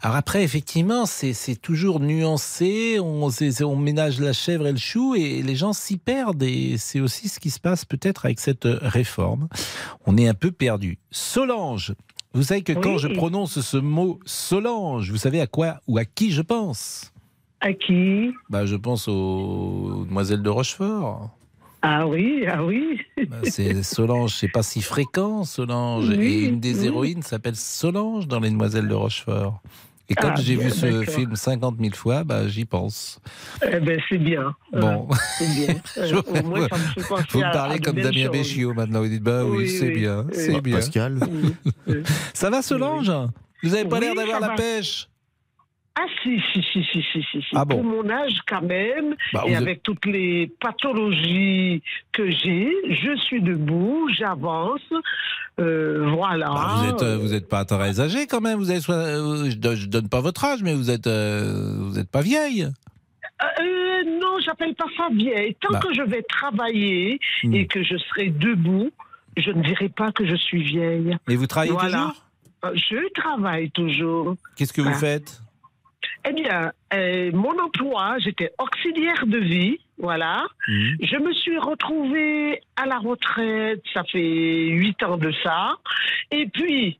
Alors 0.01 0.17
après, 0.17 0.45
effectivement, 0.45 1.07
c'est 1.07 1.35
toujours 1.61 1.99
nuancé. 1.99 2.99
On, 3.01 3.29
on 3.63 3.77
ménage 3.77 4.21
la 4.21 4.33
chèvre 4.33 4.69
et 4.69 4.73
le 4.73 4.79
chou 4.79 5.17
et 5.17 5.43
les 5.43 5.57
gens 5.57 5.73
s'y 5.73 5.97
perdent. 5.97 6.43
Et 6.45 6.77
c'est 6.79 7.01
aussi 7.01 7.29
ce 7.29 7.41
qui 7.41 7.51
se 7.51 7.59
passe 7.59 7.85
peut-être 7.85 8.25
avec 8.25 8.39
cette 8.39 8.65
réforme. 8.65 9.49
On 10.07 10.17
est 10.17 10.29
un 10.29 10.35
peu 10.35 10.53
perdu. 10.53 10.99
Solange. 11.11 11.95
Vous 12.35 12.43
savez 12.43 12.63
que 12.63 12.73
quand 12.73 12.99
je 12.99 13.09
prononce 13.09 13.61
ce 13.61 13.77
mot 13.77 14.19
Solange, 14.25 15.11
vous 15.11 15.19
savez 15.19 15.41
à 15.41 15.47
quoi 15.47 15.81
ou 15.87 15.99
à 15.99 16.05
qui 16.05 16.31
je 16.31 16.41
pense? 16.43 17.13
À 17.61 17.73
qui? 17.73 18.33
Bah, 18.49 18.67
je 18.67 18.75
pense 18.75 19.07
aux 19.07 20.05
demoiselles 20.09 20.43
de 20.43 20.49
Rochefort. 20.51 21.31
Ah 21.83 22.07
oui, 22.07 22.45
ah 22.49 22.65
oui. 22.65 23.01
Bah, 23.29 23.39
c'est 23.45 23.83
Solange, 23.83 24.35
c'est 24.35 24.49
pas 24.49 24.63
si 24.63 24.81
fréquent, 24.83 25.45
Solange. 25.45 26.09
Oui, 26.09 26.15
et 26.15 26.45
une 26.45 26.61
des 26.61 26.81
oui. 26.81 26.87
héroïnes 26.87 27.23
s'appelle 27.23 27.57
Solange 27.57 28.29
dans 28.29 28.41
Les 28.41 28.51
Demoiselles 28.51 28.89
de 28.89 28.95
Rochefort. 28.95 29.61
Et 30.09 30.15
comme 30.15 30.33
Ah, 30.37 30.41
j'ai 30.41 30.57
vu 30.57 30.71
ce 30.71 31.03
film 31.05 31.37
50 31.37 31.77
000 31.81 31.95
fois, 31.95 32.23
bah, 32.25 32.47
j'y 32.49 32.65
pense. 32.65 33.21
Eh 33.63 33.79
ben 33.81 33.99
c'est 34.09 34.19
bien. 34.19 34.55
Bon. 34.73 35.09
Euh, 35.11 35.15
c'est 35.39 35.47
bien. 35.55 35.75
Euh, 35.99 36.07
Je- 36.07 36.17
au 36.17 36.43
moins, 36.47 36.69
ça 36.69 36.77
me 36.77 36.83
fait 37.03 37.09
penser 37.09 37.25
Vous 37.31 37.39
me 37.39 37.53
parlez 37.53 37.75
à 37.77 37.79
comme 37.79 37.97
Damien. 37.97 38.29
Béchiot 38.31 38.75
maintenant. 38.75 39.01
Vous 39.01 39.09
dites, 39.09 39.23
bah 39.23 39.45
oui, 39.45 39.57
Oui, 39.59 39.69
c'est 39.71 39.87
oui, 39.89 39.95
bien, 40.01 40.21
oui. 40.29 40.33
c'est 40.35 40.61
bien. 40.61 40.77
Pascal 40.77 41.19
Ça 42.35 42.51
va, 42.51 42.63
Solange? 42.63 43.11
Vous 43.63 43.71
n'avez 43.71 43.85
pas 43.89 43.99
Oui, 43.99 44.05
l'air 44.07 44.15
d'avoir 44.15 44.41
la 44.41 44.49
va. 44.49 44.55
pêche 44.55 45.09
Ah 45.95 46.07
si, 46.23 46.41
si, 46.53 46.63
si, 46.73 46.83
si, 46.91 47.03
si, 47.13 47.23
si, 47.31 47.43
si. 47.43 47.47
Ah 47.55 47.65
bon 47.67 47.77
Pour 47.77 47.85
mon 47.85 48.09
âge 48.09 48.39
quand 48.49 48.63
même, 48.63 49.15
Bah, 49.35 49.45
et 49.47 49.55
avec 49.55 49.83
toutes 49.83 50.07
les 50.07 50.47
pathologies 50.61 51.83
que 52.13 52.31
j'ai, 52.31 52.73
je 52.89 53.15
suis 53.17 53.43
debout, 53.43 54.09
j'avance, 54.17 54.81
euh, 55.61 56.09
voilà. 56.15 56.49
Bah, 56.49 56.75
vous 56.77 56.89
êtes, 56.89 57.03
euh, 57.03 57.19
vous 57.19 57.35
êtes 57.35 57.49
pas 57.49 57.65
très 57.67 58.01
âgé 58.01 58.27
quand 58.27 58.41
même. 58.41 58.59
Vous 58.59 58.71
avez 58.71 58.81
euh, 58.89 59.51
je, 59.51 59.87
donne, 59.87 60.09
pas 60.09 60.21
votre 60.21 60.45
âge, 60.45 60.63
mais 60.63 60.75
vous 60.75 60.91
êtes, 60.91 61.07
euh, 61.07 61.77
vous 61.81 61.99
êtes 61.99 62.11
pas 62.11 62.23
vieille. 62.23 62.63
Euh, 63.43 64.05
non, 64.21 64.39
j'appelle 64.45 64.75
pas 64.75 64.87
ça 64.97 65.09
vieille. 65.13 65.55
Tant 65.61 65.73
Bah. 65.73 65.81
que 65.81 65.93
je 65.95 66.03
vais 66.03 66.23
travailler 66.23 67.19
Hmm. 67.43 67.55
et 67.55 67.67
que 67.67 67.83
je 67.83 67.97
serai 67.99 68.29
debout, 68.31 68.91
je 69.37 69.51
ne 69.51 69.63
dirai 69.63 69.89
pas 69.89 70.11
que 70.13 70.25
je 70.27 70.37
suis 70.37 70.63
vieille. 70.63 71.17
Mais 71.29 71.37
vous 71.37 71.47
travaillez 71.47 71.73
Voilà. 71.73 72.13
toujours? 72.63 72.75
Je 72.77 73.13
travaille 73.13 73.71
toujours. 73.73 74.37
Qu'est-ce 74.57 74.73
que 74.73 74.81
vous 74.81 74.95
faites? 74.95 75.41
Eh 76.29 76.33
bien, 76.33 76.73
euh, 76.95 77.33
mon 77.33 77.59
emploi, 77.59 78.17
j'étais 78.19 78.53
auxiliaire 78.59 79.27
de 79.27 79.39
vie, 79.39 79.81
voilà. 79.99 80.47
Mhm. 80.69 80.97
Je 81.03 81.17
me 81.17 81.33
suis 81.33 81.59
retrouvée 81.59 82.61
à 82.77 82.87
la 82.87 82.99
retraite, 82.99 83.83
ça 83.93 84.05
fait 84.05 84.69
huit 84.69 85.03
ans 85.03 85.17
de 85.17 85.33
ça. 85.43 85.77
Et 86.31 86.47
puis, 86.47 86.99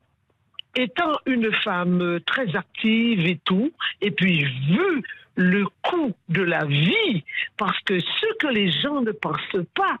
étant 0.75 1.13
une 1.25 1.51
femme 1.63 2.19
très 2.25 2.55
active 2.55 3.25
et 3.25 3.39
tout, 3.45 3.71
et 4.01 4.11
puis 4.11 4.43
vu 4.43 5.03
le 5.35 5.65
coût 5.81 6.13
de 6.29 6.41
la 6.41 6.65
vie, 6.65 7.23
parce 7.57 7.79
que 7.81 7.99
ce 7.99 8.37
que 8.39 8.47
les 8.47 8.71
gens 8.71 9.01
ne 9.01 9.11
pensent 9.11 9.65
pas, 9.75 9.97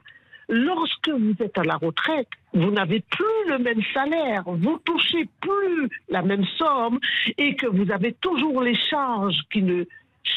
lorsque 0.49 1.09
vous 1.09 1.35
êtes 1.39 1.57
à 1.57 1.63
la 1.63 1.75
retraite, 1.77 2.27
vous 2.53 2.71
n'avez 2.71 3.01
plus 3.01 3.49
le 3.49 3.57
même 3.59 3.81
salaire, 3.93 4.43
vous 4.45 4.77
touchez 4.85 5.27
plus 5.41 5.89
la 6.09 6.21
même 6.21 6.45
somme 6.57 6.99
et 7.37 7.55
que 7.55 7.67
vous 7.67 7.91
avez 7.91 8.13
toujours 8.13 8.61
les 8.61 8.75
charges 8.75 9.41
qui 9.51 9.61
ne 9.63 9.85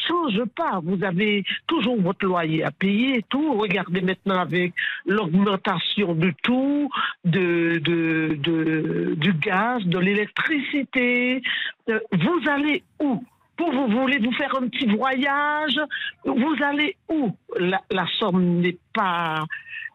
changent 0.07 0.45
pas. 0.55 0.81
Vous 0.83 1.03
avez 1.03 1.43
toujours 1.67 2.01
votre 2.01 2.25
loyer 2.25 2.63
à 2.63 2.71
payer 2.71 3.19
et 3.19 3.23
tout. 3.29 3.53
Regardez 3.53 4.01
maintenant 4.01 4.39
avec 4.39 4.73
l'augmentation 5.05 6.13
de 6.13 6.33
tout, 6.43 6.89
du 7.23 7.79
gaz, 9.33 9.85
de 9.85 9.99
l'électricité. 9.99 11.41
Euh, 11.89 11.99
Vous 12.11 12.41
allez 12.49 12.83
où? 12.99 13.23
Pour 13.57 13.71
vous 13.71 13.87
voulez 13.87 14.19
vous 14.19 14.31
faire 14.33 14.55
un 14.61 14.67
petit 14.67 14.85
voyage, 14.87 15.79
vous 16.25 16.53
allez 16.63 16.95
où? 17.09 17.31
La, 17.59 17.81
la 17.91 18.05
somme 18.19 18.59
n'est 18.61 18.77
pas, 18.93 19.43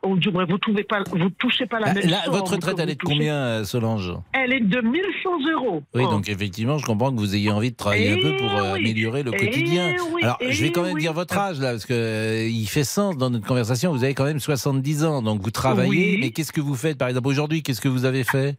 ou 0.05 0.17
du 0.17 0.31
moins 0.31 0.45
vous 0.45 0.59
trouvez 0.59 0.83
pas, 0.85 1.03
vous 1.13 1.31
touchez 1.31 1.67
pas 1.67 1.79
la 1.79 1.89
Ah, 1.91 1.95
même 1.95 2.09
là, 2.09 2.23
somme. 2.25 2.35
votre 2.35 2.53
retraite, 2.53 2.75
elle 2.79 2.87
vous 2.87 2.93
est 2.93 2.95
de 2.97 3.03
combien, 3.05 3.35
euh, 3.37 3.65
Solange? 3.65 4.13
Elle 4.33 4.53
est 4.53 4.61
de 4.61 4.81
1100 4.81 5.53
euros. 5.53 5.83
Oui, 5.95 6.03
Oh. 6.07 6.11
donc 6.11 6.29
effectivement, 6.29 6.79
je 6.79 6.85
comprends 6.87 7.13
que 7.13 7.19
vous 7.19 7.35
ayez 7.37 7.51
envie 7.51 7.71
de 7.71 7.77
travailler 7.77 8.13
un 8.13 8.17
peu 8.17 8.37
pour 8.37 8.53
euh, 8.57 8.73
oui. 8.75 8.81
améliorer 8.81 9.23
le 9.23 9.31
Eh 9.35 9.37
quotidien. 9.37 9.95
oui, 10.13 10.23
Alors, 10.25 10.39
je 10.41 10.61
vais 10.61 10.69
eh 10.69 10.73
quand 10.73 10.83
même 10.83 10.95
oui. 10.95 11.01
dire 11.03 11.13
votre 11.13 11.37
âge 11.39 11.61
là, 11.61 11.71
parce 11.73 11.87
que 11.87 11.93
euh, 11.95 12.49
il 12.49 12.67
fait 12.67 12.85
sens 12.85 13.17
dans 13.17 13.31
notre 13.31 13.47
conversation. 13.47 13.93
Vous 13.93 14.03
avez 14.03 14.15
quand 14.15 14.25
même 14.25 14.41
70 14.41 15.05
ans, 15.05 15.23
donc 15.23 15.41
vous 15.41 15.51
travaillez. 15.53 16.19
Mais 16.21 16.31
qu'est-ce 16.31 16.53
que 16.53 16.61
vous 16.61 16.75
faites, 16.75 16.99
par 16.99 17.09
exemple, 17.09 17.29
aujourd'hui 17.29 17.63
Qu'est-ce 17.63 17.81
que 17.81 17.89
vous 17.89 18.05
avez 18.05 18.25
fait? 18.25 18.57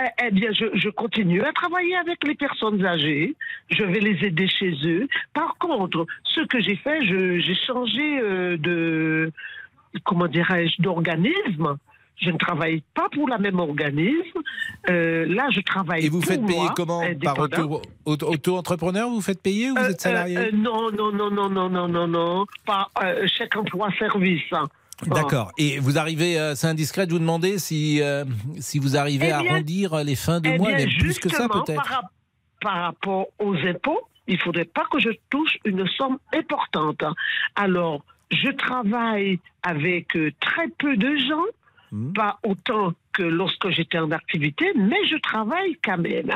Eh, 0.00 0.24
eh 0.26 0.30
bien, 0.32 0.50
je, 0.52 0.64
je 0.74 0.88
continue 0.88 1.42
à 1.42 1.52
travailler 1.52 1.94
avec 1.96 2.18
les 2.26 2.34
personnes 2.34 2.84
âgées. 2.84 3.36
Je 3.70 3.84
vais 3.84 4.00
les 4.00 4.24
aider 4.26 4.48
chez 4.48 4.72
eux. 4.84 5.06
Par 5.34 5.56
contre, 5.58 6.04
ce 6.24 6.40
que 6.46 6.60
j'ai 6.60 6.74
fait, 6.76 7.00
j'ai 7.04 7.54
changé 7.66 8.18
euh, 8.20 8.56
de, 8.56 9.30
comment 10.04 10.26
dirais-je, 10.26 10.82
d'organisme. 10.82 11.76
Je 12.16 12.30
ne 12.30 12.38
travaille 12.38 12.82
pas 12.94 13.08
pour 13.12 13.28
la 13.28 13.38
même 13.38 13.58
organisme. 13.60 14.40
Euh, 14.88 15.26
là, 15.26 15.48
je 15.50 15.60
travaille 15.60 16.06
Et 16.06 16.08
vous 16.08 16.20
pour 16.20 16.28
faites 16.30 16.46
payer 16.46 16.58
moi, 16.58 16.72
comment 16.76 17.02
Par 17.22 17.38
auto- 17.38 17.82
auto- 18.04 18.28
auto-entrepreneur 18.32 19.08
Vous 19.08 19.20
faites 19.20 19.42
payer 19.42 19.70
ou 19.70 19.74
vous 19.76 19.84
Euh, 19.84 19.90
êtes 19.90 20.00
salarié? 20.00 20.38
euh, 20.38 20.46
euh, 20.46 20.50
Non, 20.52 20.90
non, 20.92 21.12
non, 21.12 21.30
non, 21.30 21.50
non, 21.50 21.68
non, 21.68 21.88
non, 21.88 22.06
non. 22.08 22.46
Par 22.66 22.90
euh, 23.02 23.26
chèque 23.26 23.56
emploi-service. 23.56 24.42
hein. 24.52 24.68
D'accord. 25.06 25.52
Et 25.58 25.78
vous 25.78 25.98
arrivez, 25.98 26.38
euh, 26.38 26.54
c'est 26.54 26.66
indiscret 26.68 27.06
de 27.06 27.12
vous 27.12 27.18
demander 27.18 27.58
si, 27.58 28.00
euh, 28.00 28.24
si 28.60 28.78
vous 28.78 28.96
arrivez 28.96 29.26
Eh 29.28 29.32
à 29.32 29.38
arrondir 29.38 29.96
les 30.04 30.16
fins 30.16 30.40
de 30.40 30.48
Eh 30.48 30.58
mois, 30.58 30.68
bien, 30.72 30.86
même 30.86 30.94
plus 30.98 31.18
que 31.18 31.28
ça 31.28 31.48
peut-être. 31.48 31.74
Par, 31.82 31.86
rap- 31.86 32.10
par 32.60 32.74
rapport 32.82 33.26
aux 33.38 33.54
impôts, 33.56 34.00
il 34.26 34.38
faudrait 34.40 34.64
pas 34.64 34.84
que 34.90 34.98
je 34.98 35.10
touche 35.30 35.58
une 35.64 35.86
somme 35.98 36.18
importante. 36.34 37.02
Alors, 37.56 38.02
je 38.30 38.50
travaille 38.50 39.38
avec 39.62 40.16
euh, 40.16 40.32
très 40.40 40.68
peu 40.78 40.96
de 40.96 41.16
gens, 41.16 41.44
Hmm. 41.92 42.12
pas 42.12 42.40
autant 42.42 42.92
que 43.12 43.22
lorsque 43.22 43.68
j'étais 43.70 43.98
en 43.98 44.10
activité, 44.10 44.72
mais 44.74 44.96
je 45.08 45.16
travaille 45.18 45.78
quand 45.84 45.98
même. 45.98 46.32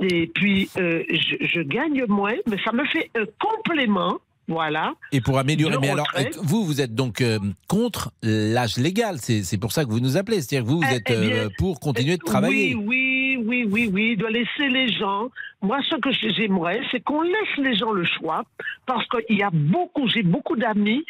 Et 0.00 0.28
puis, 0.28 0.70
euh, 0.78 1.02
je, 1.10 1.36
je 1.44 1.60
gagne 1.60 2.04
moins, 2.08 2.32
mais 2.48 2.56
ça 2.64 2.72
me 2.72 2.82
fait 2.86 3.10
un 3.14 3.24
complément. 3.38 4.18
Voilà. 4.48 4.94
Et 5.12 5.20
pour 5.20 5.38
améliorer, 5.38 5.76
mais 5.80 5.90
alors, 5.90 6.06
vous, 6.42 6.64
vous 6.64 6.80
êtes 6.80 6.94
donc 6.94 7.20
euh, 7.20 7.38
contre 7.68 8.12
l'âge 8.22 8.76
légal, 8.76 9.16
c'est 9.20 9.58
pour 9.58 9.72
ça 9.72 9.84
que 9.84 9.90
vous 9.90 9.98
nous 10.00 10.16
appelez, 10.16 10.40
c'est-à-dire 10.40 10.64
que 10.64 10.70
vous, 10.70 10.80
vous 10.80 10.86
Eh, 10.90 10.94
êtes 10.96 11.02
eh 11.10 11.16
bien, 11.16 11.36
euh, 11.36 11.48
pour 11.58 11.80
continuer 11.80 12.16
de 12.16 12.22
travailler. 12.22 12.74
Oui, 12.76 12.84
oui, 12.86 13.36
oui, 13.44 13.66
oui, 13.68 13.90
oui, 13.92 14.16
de 14.16 14.26
laisser 14.26 14.68
les 14.68 14.92
gens. 14.92 15.28
Moi, 15.62 15.78
ce 15.90 15.96
que 15.96 16.10
j'aimerais, 16.12 16.80
c'est 16.92 17.00
qu'on 17.02 17.22
laisse 17.22 17.56
les 17.58 17.74
gens 17.74 17.90
le 17.92 18.04
choix, 18.04 18.44
parce 18.86 19.04
qu'il 19.08 19.36
y 19.36 19.42
a 19.42 19.50
beaucoup, 19.52 20.06
j'ai 20.08 20.22
beaucoup 20.22 20.54
d'amis 20.56 21.04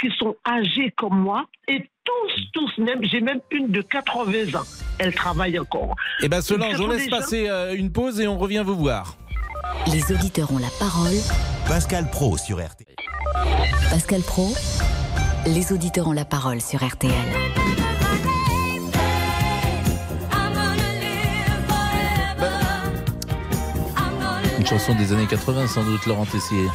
qui 0.00 0.08
sont 0.18 0.36
âgés 0.48 0.92
comme 0.96 1.18
moi, 1.20 1.46
et 1.66 1.82
tous, 2.04 2.42
tous, 2.54 2.78
même, 2.78 3.00
j'ai 3.04 3.20
même 3.20 3.40
une 3.50 3.68
de 3.68 3.82
80 3.82 4.54
ans. 4.58 4.64
Elle 4.98 5.12
travaille 5.14 5.58
encore. 5.58 5.94
Eh 6.22 6.28
bien, 6.28 6.40
Solange, 6.40 6.80
on 6.80 6.86
laisse 6.88 7.04
gens- 7.10 7.16
passer 7.18 7.48
euh, 7.48 7.74
une 7.76 7.92
pause 7.92 8.18
et 8.20 8.26
on 8.28 8.38
revient 8.38 8.62
vous 8.64 8.76
voir. 8.76 9.16
Les 9.92 10.12
auditeurs 10.14 10.52
ont 10.52 10.58
la 10.58 10.70
parole. 10.78 11.14
Pascal 11.66 12.08
Pro 12.10 12.36
sur 12.36 12.58
RT. 12.58 12.84
Pascal 13.90 14.20
Pro, 14.22 14.52
les 15.46 15.72
auditeurs 15.72 16.08
ont 16.08 16.12
la 16.12 16.24
parole 16.24 16.60
sur 16.60 16.84
RTL. 16.86 17.12
Une 24.58 24.66
chanson 24.66 24.94
des 24.94 25.12
années 25.12 25.26
80, 25.26 25.66
sans 25.68 25.84
doute, 25.84 26.04
Laurent 26.06 26.26
Tessier. 26.26 26.66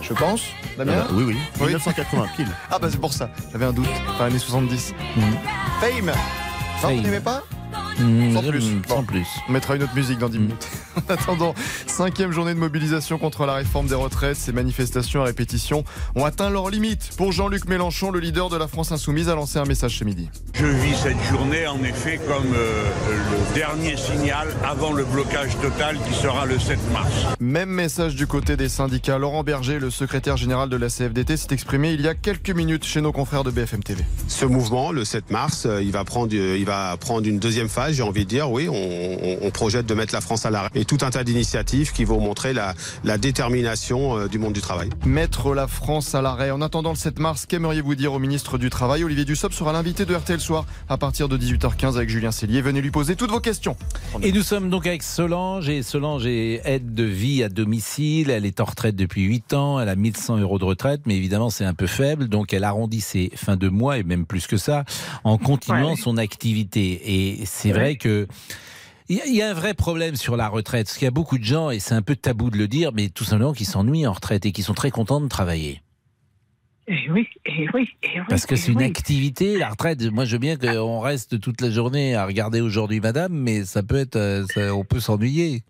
Je 0.00 0.12
pense, 0.14 0.42
Damien 0.78 0.92
Euh, 0.92 1.04
oui, 1.12 1.24
oui. 1.24 1.36
1980 1.60 2.26
pile. 2.36 2.48
Ah 2.70 2.78
bah 2.78 2.88
c'est 2.90 3.00
pour 3.00 3.12
ça, 3.12 3.30
j'avais 3.52 3.64
un 3.66 3.72
doute. 3.72 3.86
Enfin, 4.08 4.26
années 4.26 4.38
70. 4.38 4.94
Mhm. 5.16 5.22
Fame 5.80 6.06
Non, 6.06 6.12
Fame. 6.80 6.96
vous 6.96 7.02
n'aimez 7.02 7.20
pas? 7.20 7.42
Mmh, 8.00 8.34
Sans 8.34 8.42
j'aime- 8.42 8.50
plus. 8.50 8.62
Sans 8.88 8.96
Bon. 8.96 9.02
plus. 9.04 9.26
On 9.48 9.52
mettra 9.52 9.76
une 9.76 9.82
autre 9.82 9.94
musique 9.94 10.18
dans 10.18 10.28
10 10.28 10.38
minutes. 10.38 10.68
En 11.08 11.12
attendant, 11.14 11.54
cinquième 11.86 12.32
journée 12.32 12.52
de 12.52 12.58
mobilisation 12.58 13.16
contre 13.18 13.46
la 13.46 13.54
réforme 13.54 13.86
des 13.86 13.94
retraites. 13.94 14.36
Ces 14.36 14.52
manifestations 14.52 15.22
à 15.22 15.24
répétition 15.24 15.84
ont 16.16 16.24
atteint 16.24 16.50
leurs 16.50 16.68
limites. 16.68 17.10
Pour 17.16 17.30
Jean-Luc 17.32 17.66
Mélenchon, 17.68 18.10
le 18.10 18.18
leader 18.18 18.48
de 18.48 18.56
la 18.56 18.66
France 18.66 18.90
Insoumise, 18.92 19.28
a 19.28 19.34
lancé 19.36 19.58
un 19.58 19.64
message 19.64 19.98
ce 19.98 20.04
midi. 20.04 20.28
Je 20.54 20.66
vis 20.66 20.96
cette 20.96 21.22
journée 21.30 21.66
en 21.68 21.82
effet 21.84 22.18
comme 22.26 22.52
euh, 22.54 22.90
le 23.08 23.54
dernier 23.54 23.96
signal 23.96 24.48
avant 24.64 24.92
le 24.92 25.04
blocage 25.04 25.56
total 25.60 25.96
qui 26.08 26.14
sera 26.14 26.44
le 26.44 26.58
7 26.58 26.78
mars. 26.92 27.12
Même 27.38 27.70
message 27.70 28.14
du 28.16 28.26
côté 28.26 28.56
des 28.56 28.68
syndicats. 28.68 29.18
Laurent 29.18 29.44
Berger, 29.44 29.78
le 29.78 29.90
secrétaire 29.90 30.36
général 30.36 30.68
de 30.68 30.76
la 30.76 30.88
CFDT, 30.88 31.36
s'est 31.36 31.48
exprimé 31.52 31.92
il 31.92 32.00
y 32.00 32.08
a 32.08 32.14
quelques 32.14 32.50
minutes 32.50 32.84
chez 32.84 33.00
nos 33.00 33.12
confrères 33.12 33.44
de 33.44 33.50
BFM 33.52 33.82
TV. 33.82 34.04
Ce 34.28 34.44
mouvement, 34.44 34.90
le 34.92 35.04
7 35.04 35.30
mars, 35.30 35.66
euh, 35.66 35.82
il 35.82 35.92
va 35.92 36.04
prendre, 36.04 36.34
euh, 36.34 36.56
il 36.58 36.64
va 36.66 36.96
prendre 36.98 37.26
une 37.28 37.38
deuxième 37.38 37.68
phase, 37.68 37.89
j'ai 37.92 38.02
envie 38.02 38.24
de 38.24 38.28
dire. 38.30 38.50
Oui, 38.50 38.68
on, 38.68 38.74
on- 38.74 39.38
on 39.42 39.50
projette 39.50 39.86
de 39.86 39.94
mettre 39.94 40.14
la 40.14 40.20
France 40.20 40.44
à 40.46 40.50
l'arrêt. 40.50 40.70
Et 40.74 40.84
tout 40.84 40.98
un 41.02 41.10
tas 41.10 41.24
d'initiatives 41.24 41.92
qui 41.92 42.04
vont 42.04 42.20
montrer 42.20 42.52
la, 42.52 42.74
la 43.04 43.16
détermination 43.18 44.16
euh, 44.18 44.28
du 44.28 44.38
monde 44.38 44.52
du 44.52 44.60
travail. 44.60 44.90
Mettre 45.06 45.54
la 45.54 45.66
France 45.66 46.14
à 46.14 46.22
l'arrêt. 46.22 46.50
En 46.50 46.60
attendant 46.60 46.90
le 46.90 46.96
7 46.96 47.18
mars, 47.18 47.46
qu'aimeriez-vous 47.46 47.94
dire 47.94 48.12
au 48.12 48.18
ministre 48.18 48.58
du 48.58 48.70
Travail 48.70 49.02
Olivier 49.04 49.24
Dussopt 49.24 49.54
sera 49.54 49.72
l'invité 49.72 50.04
de 50.04 50.14
RTL 50.14 50.40
Soir 50.40 50.64
à 50.88 50.96
partir 50.98 51.28
de 51.28 51.36
18h15 51.38 51.96
avec 51.96 52.08
Julien 52.10 52.30
Cellier. 52.32 52.60
Venez 52.60 52.80
lui 52.80 52.90
poser 52.90 53.16
toutes 53.16 53.30
vos 53.30 53.40
questions. 53.40 53.76
Et 54.22 54.32
nous 54.32 54.42
sommes 54.42 54.68
donc 54.70 54.86
avec 54.86 55.02
Solange, 55.02 55.68
et 55.68 55.82
Solange 55.82 56.26
est 56.26 56.60
aide 56.64 56.94
de 56.94 57.04
vie 57.04 57.42
à 57.42 57.48
domicile, 57.48 58.30
elle 58.30 58.44
est 58.46 58.60
en 58.60 58.64
retraite 58.64 58.96
depuis 58.96 59.22
8 59.22 59.54
ans, 59.54 59.80
elle 59.80 59.88
a 59.88 59.96
1100 59.96 60.38
euros 60.38 60.58
de 60.58 60.64
retraite, 60.64 61.00
mais 61.06 61.16
évidemment 61.16 61.50
c'est 61.50 61.64
un 61.64 61.74
peu 61.74 61.86
faible, 61.86 62.28
donc 62.28 62.52
elle 62.52 62.64
arrondit 62.64 63.00
ses 63.00 63.30
fins 63.34 63.56
de 63.56 63.68
mois, 63.68 63.98
et 63.98 64.02
même 64.02 64.26
plus 64.26 64.46
que 64.46 64.56
ça, 64.56 64.84
en 65.24 65.38
continuant 65.38 65.90
Ouais. 65.90 65.96
son 65.96 66.16
activité. 66.18 67.00
Et 67.40 67.46
c'est 67.46 67.70
vrai 67.72 67.79
que... 67.96 68.26
Il 69.08 69.16
y 69.16 69.20
a- 69.20 69.26
il 69.26 69.34
y 69.34 69.42
a 69.42 69.50
un 69.50 69.54
vrai 69.54 69.74
problème 69.74 70.14
sur 70.14 70.36
la 70.36 70.48
retraite, 70.48 70.86
parce 70.86 70.96
qu'il 70.98 71.04
y 71.06 71.08
a 71.08 71.12
beaucoup 71.12 71.36
de 71.38 71.42
gens, 71.44 71.70
et 71.70 71.80
c'est 71.80 71.94
un 71.94 72.02
peu 72.02 72.14
tabou 72.14 72.48
de 72.50 72.56
le 72.56 72.68
dire, 72.68 72.92
mais 72.92 73.08
tout 73.08 73.24
simplement 73.24 73.52
qui 73.52 73.64
s'ennuient 73.64 74.06
en 74.06 74.12
retraite 74.12 74.46
et 74.46 74.52
qui 74.52 74.62
sont 74.62 74.74
très 74.74 74.90
contents 74.92 75.20
de 75.20 75.26
travailler. 75.28 75.82
Eh 76.86 77.10
oui, 77.10 77.26
eh 77.46 77.66
oui, 77.74 77.88
eh 78.02 78.20
oui. 78.20 78.24
Parce 78.28 78.46
que 78.46 78.54
c'est 78.56 78.72
une 78.72 78.78
oui. 78.78 78.84
activité, 78.84 79.58
la 79.58 79.68
retraite. 79.70 80.00
Moi, 80.12 80.24
je 80.24 80.32
veux 80.32 80.38
bien 80.38 80.56
qu'on 80.56 81.00
reste 81.00 81.40
toute 81.40 81.60
la 81.60 81.70
journée 81.70 82.14
à 82.14 82.24
regarder 82.26 82.60
aujourd'hui 82.60 83.00
Madame, 83.00 83.32
mais 83.32 83.64
ça 83.64 83.82
peut 83.82 83.96
être, 83.98 84.16
euh, 84.16 84.44
ça- 84.54 84.74
on 84.74 84.84
peut 84.84 85.00
s'ennuyer. 85.00 85.62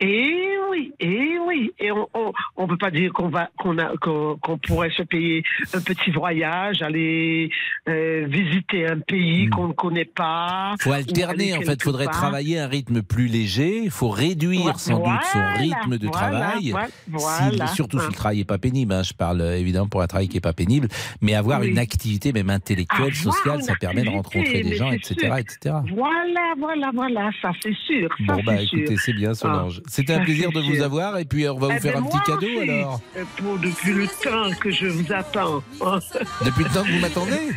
Et 0.00 0.34
oui, 0.70 0.92
et 1.00 1.38
oui. 1.46 1.70
Et 1.78 1.90
on 1.90 2.06
on, 2.12 2.32
on 2.56 2.66
peut 2.66 2.76
pas 2.76 2.90
dire 2.90 3.12
qu'on 3.14 3.28
va 3.28 3.48
qu'on 3.58 3.78
a 3.78 3.96
qu'on 3.96 4.36
qu'on 4.36 4.58
pourrait 4.58 4.90
se 4.90 5.02
payer 5.02 5.42
un 5.72 5.80
petit 5.80 6.10
voyage, 6.10 6.82
aller 6.82 7.50
euh, 7.88 8.26
visiter 8.28 8.86
un 8.86 8.98
pays 8.98 9.48
qu'on 9.48 9.68
ne 9.68 9.72
connaît 9.72 10.04
pas. 10.04 10.72
Il 10.72 10.74
Hmm. 10.74 10.78
faut 10.80 10.92
alterner, 10.92 11.54
en 11.54 11.60
fait. 11.62 11.72
Il 11.74 11.82
faudrait 11.82 12.04
part. 12.06 12.14
travailler 12.14 12.58
un 12.58 12.68
rythme 12.68 13.02
plus 13.02 13.26
léger. 13.26 13.80
Il 13.84 13.90
faut 13.90 14.10
réduire 14.10 14.78
sans 14.78 14.98
doute 14.98 15.22
son 15.32 15.42
rythme 15.58 15.96
de 15.98 16.06
voilà, 16.08 16.28
travail. 16.28 16.70
voilà, 16.72 16.86
Si- 16.88 16.92
voilà. 17.10 17.66
surtout 17.68 17.98
si 17.98 18.06
le 18.08 18.12
travail 18.12 18.38
n'est 18.38 18.44
pas 18.44 18.58
pénible. 18.58 18.92
hein. 18.92 19.02
Je 19.02 19.14
parle 19.14 19.40
euh, 19.40 19.56
évidemment 19.58 19.88
pour 19.88 20.02
un 20.02 20.06
travail 20.06 20.28
qui 20.28 20.34
n'est 20.36 20.40
pas 20.42 20.52
pénible. 20.52 20.88
Mais 21.22 21.34
avoir 21.34 21.60
Oui. 21.60 21.68
une 21.68 21.78
activité, 21.78 22.32
même 22.32 22.50
intellectuelle, 22.50 23.14
sociale, 23.14 23.62
ça 23.62 23.74
permet 23.76 24.02
de 24.02 24.10
rencontrer 24.10 24.62
des 24.62 24.74
gens, 24.76 24.90
etc., 24.92 25.14
etc. 25.38 25.76
Voilà, 25.94 26.54
voilà, 26.58 26.90
voilà, 26.92 27.30
ça 27.40 27.52
c'est 27.62 27.74
sûr. 27.74 28.08
ça, 28.26 28.34
Bon, 28.34 28.42
bah 28.44 28.60
écoutez, 28.60 28.96
c'est 28.98 29.12
bien, 29.14 29.32
Solange. 29.32 29.80
Ah, 29.85 29.85
C'était 29.88 30.14
un 30.14 30.20
plaisir 30.24 30.50
de 30.52 30.60
vous 30.60 30.82
avoir. 30.82 31.18
Et 31.18 31.24
puis, 31.24 31.48
on 31.48 31.58
va 31.58 31.68
vous 31.68 31.72
Eh 31.76 31.80
faire 31.80 31.94
ben, 32.00 32.04
un 32.04 32.06
petit 32.06 32.18
cadeau 32.26 32.46
aussi, 32.46 32.70
alors. 32.70 33.00
euh, 33.16 33.24
Pour 33.36 33.58
depuis 33.58 33.92
le 33.92 34.06
temps 34.08 34.50
que 34.60 34.70
je 34.70 34.86
vous 34.86 35.12
attends. 35.12 35.62
Depuis 36.44 36.64
le 36.64 36.70
temps 36.70 36.82
que 36.82 36.92
vous 36.92 36.98
m'attendez 37.00 37.52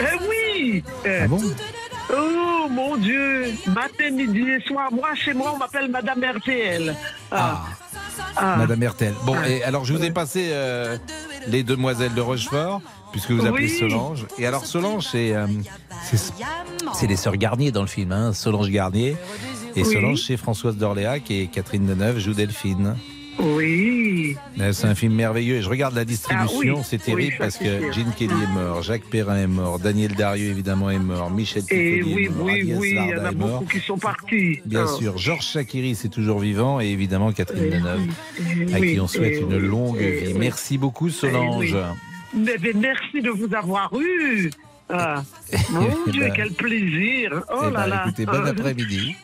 Eh 0.00 0.04
oui 0.28 0.84
euh, 1.06 1.20
Ah 1.24 1.28
bon 1.28 1.40
Oh 2.12 2.68
mon 2.70 2.96
Dieu 2.96 3.46
Matin, 3.68 4.10
midi 4.12 4.40
et 4.50 4.60
soir, 4.68 4.92
moi 4.92 5.14
chez 5.14 5.32
moi 5.34 5.52
on 5.54 5.58
m'appelle 5.58 5.90
Madame 5.90 6.22
RTL. 6.22 6.94
Ah. 7.32 7.64
Ah. 8.36 8.56
Madame 8.58 8.82
Hertel. 8.82 9.14
Bon, 9.24 9.34
Ah. 9.42 9.48
et 9.48 9.62
alors 9.64 9.84
je 9.84 9.92
vous 9.94 10.04
ai 10.04 10.10
passé 10.10 10.48
euh, 10.52 10.96
les 11.48 11.62
demoiselles 11.62 12.14
de 12.14 12.20
Rochefort, 12.20 12.80
puisque 13.12 13.30
vous 13.32 13.44
appelez 13.46 13.66
Oui. 13.66 13.78
Solange. 13.78 14.26
Et 14.38 14.46
alors 14.46 14.64
Solange, 14.66 15.08
euh, 15.14 15.46
c'est 16.94 17.06
les 17.06 17.16
sœurs 17.16 17.36
Garnier 17.36 17.72
dans 17.72 17.80
le 17.82 17.86
film, 17.88 18.12
hein, 18.12 18.32
Solange 18.32 18.68
Garnier. 18.70 19.16
Et 19.76 19.82
Oui. 19.82 19.92
Solange, 19.92 20.20
c'est 20.22 20.36
Françoise 20.36 20.76
d'Orléac 20.76 21.30
et 21.30 21.48
Catherine 21.48 21.86
Deneuve 21.86 22.18
joue 22.18 22.32
Delphine. 22.32 22.96
Oui. 23.38 24.34
Euh, 24.58 24.72
C'est 24.72 24.86
un 24.86 24.94
film 24.94 25.12
merveilleux. 25.12 25.56
Et 25.56 25.62
je 25.62 25.68
regarde 25.68 25.94
la 25.94 26.06
distribution, 26.06 26.76
Ah 26.76 26.78
oui. 26.78 26.84
c'est 26.88 27.02
terrible 27.02 27.34
parce 27.38 27.58
que. 27.58 27.92
Gene 27.92 28.10
Kelly 28.16 28.32
est 28.32 28.54
mort, 28.54 28.82
Jacques 28.82 29.04
Perrin 29.10 29.36
est 29.36 29.46
mort, 29.46 29.78
Daniel 29.78 30.14
Darieux 30.14 30.48
évidemment 30.48 30.88
est 30.90 30.98
mort, 30.98 31.30
Michel 31.30 31.62
Piccoli 31.62 32.02
oui, 32.14 32.24
est 32.24 32.28
mort, 32.30 32.46
oui, 32.46 32.74
oui, 32.74 32.96
il 32.98 33.10
y 33.10 33.20
en 33.20 33.24
a 33.26 33.32
beaucoup 33.32 33.66
qui 33.66 33.80
sont 33.80 33.98
partis. 33.98 34.60
Bien 34.64 34.86
Ah. 34.88 34.96
sûr, 34.98 35.18
Georges 35.18 35.44
Chakiri, 35.46 35.94
c'est 35.94 36.08
toujours 36.08 36.38
vivant, 36.38 36.80
et 36.80 36.86
évidemment 36.86 37.30
Catherine 37.32 37.68
Deneuve, 37.68 38.00
à 38.74 38.78
oui, 38.80 38.94
qui 38.94 39.00
on 39.00 39.06
souhaite 39.06 39.38
une 39.42 39.58
longue 39.58 39.98
vie. 39.98 40.32
Merci 40.34 40.78
beaucoup, 40.78 41.08
Eh 41.08 41.12
Solange. 41.12 41.76
Mais, 42.34 42.56
mais 42.62 42.72
merci 42.74 43.20
de 43.20 43.28
vous 43.30 43.54
avoir 43.54 43.90
eu. 44.00 44.50
Ah, 44.88 45.22
mon 45.72 45.86
Eh 46.06 46.10
Dieu, 46.10 46.22
ben, 46.22 46.32
quel 46.34 46.52
plaisir. 46.52 47.42
Oh 47.52 47.64
Eh 47.68 47.70
là 47.72 47.80
ben, 47.82 47.86
là. 47.86 48.04
écoutez, 48.06 48.24
bon 48.24 48.32
Ah. 48.34 48.48
après-midi. 48.48 49.14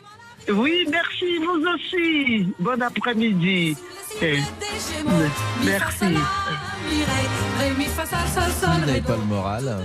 Oui, 0.51 0.85
merci, 0.89 1.37
vous 1.37 1.63
aussi. 1.73 2.47
Bon 2.59 2.81
après-midi. 2.81 3.75
Eh, 4.21 4.39
Merci. 5.63 6.05
Vous 7.81 8.85
n'avez 8.85 9.01
pas 9.01 9.15
le 9.15 9.25
moral. 9.25 9.77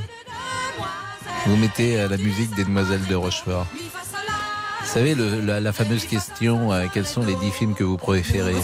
Vous 1.47 1.57
mettez 1.57 1.99
euh, 2.01 2.09
la 2.09 2.16
musique 2.16 2.55
des 2.57 2.64
Demoiselles 2.64 3.07
de 3.09 3.14
Rochefort. 3.14 3.66
Vous 3.73 4.87
savez, 4.94 5.14
le- 5.14 5.40
la, 5.40 5.61
la 5.61 5.73
fameuse 5.73 6.05
question, 6.05 6.73
euh, 6.73 6.87
quels 6.92 7.07
sont 7.07 7.25
les 7.25 7.35
dix 7.37 7.51
films 7.53 7.75
que 7.75 7.85
vous 7.85 7.97
préférez? 7.97 8.57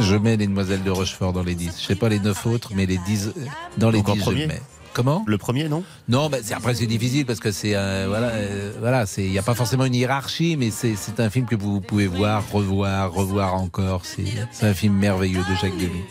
Je 0.00 0.14
mets 0.16 0.36
les 0.36 0.46
Demoiselles 0.46 0.82
de 0.82 0.90
Rochefort 0.90 1.32
dans 1.32 1.42
les 1.42 1.54
dix. 1.54 1.72
Je 1.80 1.86
sais 1.86 1.94
pas 1.96 2.08
les 2.08 2.18
neuf 2.20 2.46
autres, 2.46 2.70
mais 2.74 2.86
les 2.86 2.98
dix, 2.98 3.28
euh, 3.28 3.32
dans 3.76 3.90
les 3.90 3.98
Donc 3.98 4.08
en 4.08 4.12
dix, 4.14 4.20
je 4.20 4.24
premier 4.24 4.42
le 4.42 4.48
mets. 4.48 4.62
Comment 4.98 5.22
Le 5.28 5.38
premier, 5.38 5.68
non 5.68 5.84
Non, 6.08 6.28
bah, 6.28 6.38
c'est- 6.42 6.54
après 6.54 6.74
c'est 6.74 6.86
difficile 6.86 7.24
parce 7.24 7.38
que 7.38 7.52
c'est 7.52 7.76
euh, 7.76 8.06
voilà, 8.08 8.26
euh, 8.30 8.72
voilà, 8.80 9.06
c'est 9.06 9.22
il 9.22 9.30
n'y 9.30 9.38
a 9.38 9.42
pas 9.42 9.54
forcément 9.54 9.84
une 9.84 9.94
hiérarchie, 9.94 10.56
mais 10.56 10.72
c'est 10.72 10.96
c'est 10.96 11.20
un 11.20 11.30
film 11.30 11.46
que 11.46 11.54
vous 11.54 11.80
pouvez 11.80 12.08
voir, 12.08 12.42
revoir, 12.50 13.12
revoir 13.12 13.54
encore. 13.54 14.02
C'est 14.04 14.66
un 14.66 14.74
film 14.74 14.94
merveilleux 14.94 15.38
de 15.48 15.54
Jacques 15.54 15.78
Demy. 15.78 16.02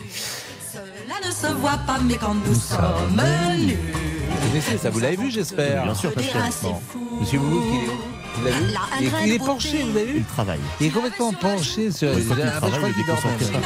Cela 0.72 1.28
ne 1.28 1.30
se 1.30 1.60
voit 1.60 1.76
pas, 1.86 1.98
mais 2.02 2.14
quand 2.14 2.32
nous 2.32 2.54
sommes 2.54 3.20
nus. 3.66 3.76
Ça, 4.80 4.88
vous 4.88 5.00
l'avez 5.00 5.16
vu, 5.16 5.30
j'espère. 5.30 5.82
Bien 5.84 5.94
sûr, 5.94 6.10
Pascal. 6.10 6.42
Bon. 6.62 6.80
Monsieur 7.20 7.40
Boulouk, 7.40 7.64
il 8.40 8.46
est, 8.46 8.50
vu 8.52 8.64
il 9.00 9.06
est, 9.06 9.10
il 9.26 9.32
est 9.34 9.38
penché, 9.38 9.82
vous 9.82 9.94
l'avez 9.94 10.12
vu 10.12 10.18
Il 10.20 10.24
travaille. 10.24 10.60
Il 10.80 10.86
est 10.86 10.90
complètement 10.90 11.34
penché 11.34 11.92
sur. 11.92 12.10
Quand 12.10 12.16
il 12.16 12.22
je 12.22 12.28
travaille, 12.28 12.60
crois 12.60 12.88
il. 12.88 13.04
Pascal. 13.04 13.60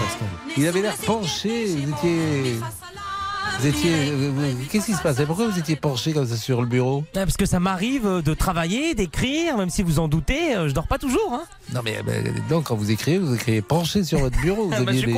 Il 0.57 0.67
avait 0.67 0.83
l'air 0.83 0.97
penché. 0.97 1.67
Vous 1.67 1.91
étiez. 1.93 2.59
Vous 3.61 3.67
étiez. 3.69 4.11
vous- 4.11 4.43
Qu'est-ce 4.71 4.87
qui 4.87 4.95
se 4.95 5.03
passait 5.03 5.25
Pourquoi 5.27 5.47
vous 5.47 5.59
étiez 5.59 5.77
penché 5.77 6.13
comme 6.13 6.27
ça 6.27 6.37
sur 6.37 6.61
le 6.61 6.67
bureau? 6.67 7.05
Ah, 7.15 7.21
Parce 7.21 7.37
que 7.37 7.47
ça 7.47 7.61
m'arrive 7.61 8.07
euh, 8.07 8.23
de 8.23 8.35
travailler, 8.35 8.95
d'écrire, 8.95 9.57
même 9.57 9.71
si 9.71 9.83
vous 9.83 9.99
en 10.01 10.09
doutez, 10.09 10.57
euh, 10.57 10.69
je 10.69 10.75
dors 10.75 10.87
pas 10.89 10.99
toujours. 10.99 11.33
Hein. 11.33 11.45
Non 11.73 11.81
mais 11.85 11.97
euh, 12.09 12.31
donc 12.49 12.65
quand 12.65 12.75
vous 12.75 12.91
écrivez, 12.91 13.19
vous 13.19 13.35
écrivez 13.35 13.63
penché 13.63 14.03
sur 14.05 14.19
votre 14.19 14.41
bureau. 14.41 14.67
Vous 14.67 14.73
Ah, 14.77 14.81
bah, 14.83 14.91
aviez 14.91 15.03
je 15.03 15.07
suis. 15.07 15.13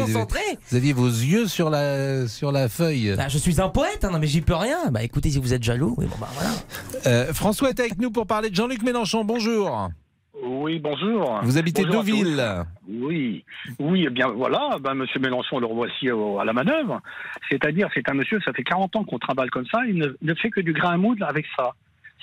Vous 0.71 0.77
aviez 0.77 0.93
vos 0.93 1.07
yeux 1.09 1.47
sur 1.49 1.71
la 1.71 2.29
sur 2.29 2.53
la 2.53 2.69
feuille. 2.69 3.15
Bah, 3.17 3.29
je 3.29 3.39
suis 3.39 3.61
un 3.61 3.69
poète, 3.69 4.05
hein, 4.05 4.11
non 4.13 4.19
mais 4.19 4.27
j'y 4.27 4.41
peux 4.43 4.55
rien. 4.55 4.91
Bah 4.91 5.03
écoutez, 5.03 5.31
si 5.31 5.39
vous 5.39 5.55
êtes 5.55 5.63
jaloux, 5.63 5.95
oui, 5.97 6.07
bon 6.07 6.17
bah 6.21 6.29
voilà. 6.35 6.51
Euh, 7.07 7.33
François 7.33 7.71
est 7.71 7.81
avec 7.81 7.99
nous 7.99 8.11
pour 8.11 8.27
parler 8.27 8.51
de 8.51 8.55
Jean-Luc 8.55 8.83
Mélenchon. 8.83 9.25
Bonjour. 9.25 9.89
Oui, 10.47 10.79
bonjour. 10.79 11.41
Vous 11.43 11.59
habitez 11.59 11.85
Bonjour 11.85 12.05
Deauville. 12.05 12.43
Oui, 12.89 13.45
oui, 13.79 14.05
eh 14.07 14.11
bien 14.11 14.29
voilà, 14.29 14.77
ben, 14.81 14.95
Monsieur 14.95 15.21
Mélenchon, 15.21 15.59
le 15.59 15.67
revoici 15.67 16.11
au- 16.11 16.39
à 16.39 16.45
la 16.45 16.53
manœuvre. 16.53 17.01
C'est-à-dire, 17.51 17.89
c'est 17.95 18.09
un 18.11 18.15
monsieur, 18.15 18.39
ça 18.45 18.53
fait 18.53 18.63
40 18.65 18.95
ans 18.97 19.05
qu'on 19.05 19.19
travaille 19.19 19.49
comme 19.49 19.67
ça, 19.67 19.81
il 19.89 19.97
ne, 19.97 20.09
ne 20.21 20.35
fait 20.35 20.51
que 20.51 20.61
du 20.61 20.73
grain 20.73 20.93
à 20.93 20.97
moudre 20.97 21.27
avec 21.27 21.47
ça. 21.57 21.73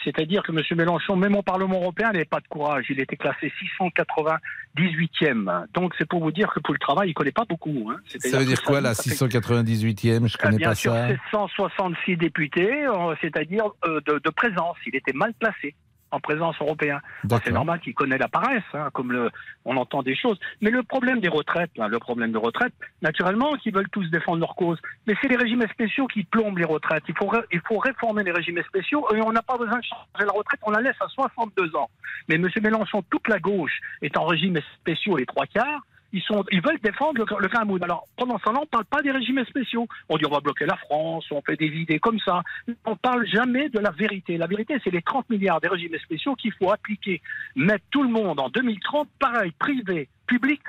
C'est-à-dire 0.03 0.41
que 0.41 0.51
Monsieur 0.51 0.75
Mélenchon, 0.75 1.15
même 1.15 1.35
au 1.35 1.43
Parlement 1.43 1.79
européen, 1.81 2.11
n'avait 2.11 2.25
pas 2.25 2.39
de 2.39 2.47
courage. 2.47 2.85
Il 2.89 2.99
était 2.99 3.17
classé 3.17 3.51
698e. 3.59 5.65
Donc 5.75 5.93
c'est 5.97 6.07
pour 6.07 6.21
vous 6.21 6.31
dire 6.31 6.51
que 6.53 6.59
pour 6.59 6.73
le 6.73 6.79
travail, 6.79 7.09
il 7.09 7.13
connaît 7.13 7.31
pas 7.31 7.45
beaucoup. 7.47 7.91
Hein. 7.91 7.97
C'est-à-dire 8.07 8.31
Ça 8.31 8.39
veut 8.39 8.45
dire 8.45 8.61
quoi 8.63 8.75
ça- 8.77 8.81
la 8.81 8.93
ça 8.95 9.03
fait- 9.03 9.09
698e 9.11 10.27
Je 10.27 10.35
eh 10.39 10.43
connais 10.43 10.57
bien 10.57 10.69
pas 10.69 10.75
sûr, 10.75 10.91
ça. 10.93 11.07
766 11.09 12.17
députés, 12.17 12.87
euh, 12.87 13.13
c'est-à-dire 13.21 13.65
euh, 13.85 13.99
de, 14.07 14.19
de 14.23 14.29
présence. 14.31 14.77
Il 14.87 14.95
était 14.95 15.13
mal 15.13 15.33
placé 15.39 15.75
en 16.11 16.19
présence 16.19 16.55
européenne. 16.61 16.99
Alors, 17.23 17.39
C'est 17.43 17.51
normal 17.51 17.79
qu'il 17.79 17.93
connaît 17.93 18.17
la 18.17 18.27
paresse, 18.27 18.63
hein, 18.73 18.89
comme 18.93 19.11
le, 19.11 19.31
on 19.65 19.77
entend 19.77 20.03
des 20.03 20.15
choses. 20.15 20.37
Mais 20.61 20.69
le 20.69 20.83
problème 20.83 21.19
des 21.19 21.29
retraites, 21.29 21.71
là, 21.77 21.87
le 21.87 21.99
problème 21.99 22.31
des 22.31 22.37
retraites, 22.37 22.73
naturellement, 23.01 23.53
qu'ils 23.55 23.73
veulent 23.73 23.89
tous 23.89 24.09
défendre 24.11 24.39
leur 24.39 24.55
cause. 24.55 24.77
Mais 25.07 25.15
c'est 25.21 25.27
les 25.27 25.37
régimes 25.37 25.65
spéciaux 25.71 26.07
qui 26.07 26.23
plombent 26.23 26.57
les 26.57 26.65
retraites. 26.65 27.03
Il 27.07 27.15
faut, 27.17 27.27
ré- 27.27 27.45
il 27.51 27.61
faut 27.67 27.77
réformer 27.77 28.23
les 28.23 28.31
régimes 28.31 28.61
spéciaux 28.63 29.05
et 29.15 29.21
on 29.21 29.31
n'a 29.31 29.41
pas 29.41 29.57
besoin 29.57 29.79
de 29.79 29.83
changer 29.83 30.25
la 30.25 30.31
retraite. 30.33 30.59
On 30.63 30.71
la 30.71 30.81
laisse 30.81 30.95
à 30.99 31.07
62 31.07 31.75
ans. 31.75 31.89
Mais 32.27 32.35
M. 32.35 32.47
Mélenchon, 32.61 33.03
toute 33.09 33.27
la 33.27 33.39
gauche 33.39 33.79
est 34.01 34.17
en 34.17 34.25
régime 34.25 34.57
spéciaux 34.79 35.17
les 35.17 35.25
trois 35.25 35.45
quarts. 35.45 35.81
Ils, 36.13 36.61
veulent 36.61 36.79
défendre 36.83 37.23
le, 37.23 37.25
le 37.39 37.65
moudre. 37.65 37.85
Alors, 37.85 38.07
pendant 38.17 38.37
ce 38.37 38.43
temps-là, 38.43 38.59
on 38.59 38.63
ne 38.63 38.67
parle 38.67 38.85
pas 38.85 39.01
des 39.01 39.11
régimes 39.11 39.43
spéciaux. 39.45 39.87
On 40.09 40.17
dit 40.17 40.25
on 40.25 40.31
va 40.31 40.39
bloquer 40.39 40.65
la 40.65 40.75
France, 40.75 41.25
on 41.31 41.41
fait 41.41 41.55
des 41.55 41.67
idées 41.67 41.99
comme 41.99 42.19
ça. 42.19 42.41
On 42.85 42.91
ne 42.91 42.95
parle 42.95 43.25
jamais 43.27 43.69
de 43.69 43.79
la 43.79 43.91
vérité. 43.91 44.37
La 44.37 44.47
vérité, 44.47 44.77
c'est 44.83 44.91
les 44.91 45.01
30 45.01 45.29
milliards 45.29 45.61
des 45.61 45.67
régimes 45.67 45.97
spéciaux 45.99 46.35
qu'il 46.35 46.53
faut 46.53 46.71
appliquer. 46.71 47.21
Mettre 47.55 47.85
tout 47.91 48.03
le 48.03 48.09
monde 48.09 48.39
en 48.39 48.49
2030, 48.49 49.07
pareil, 49.19 49.51
privé, 49.57 50.09
public, 50.27 50.61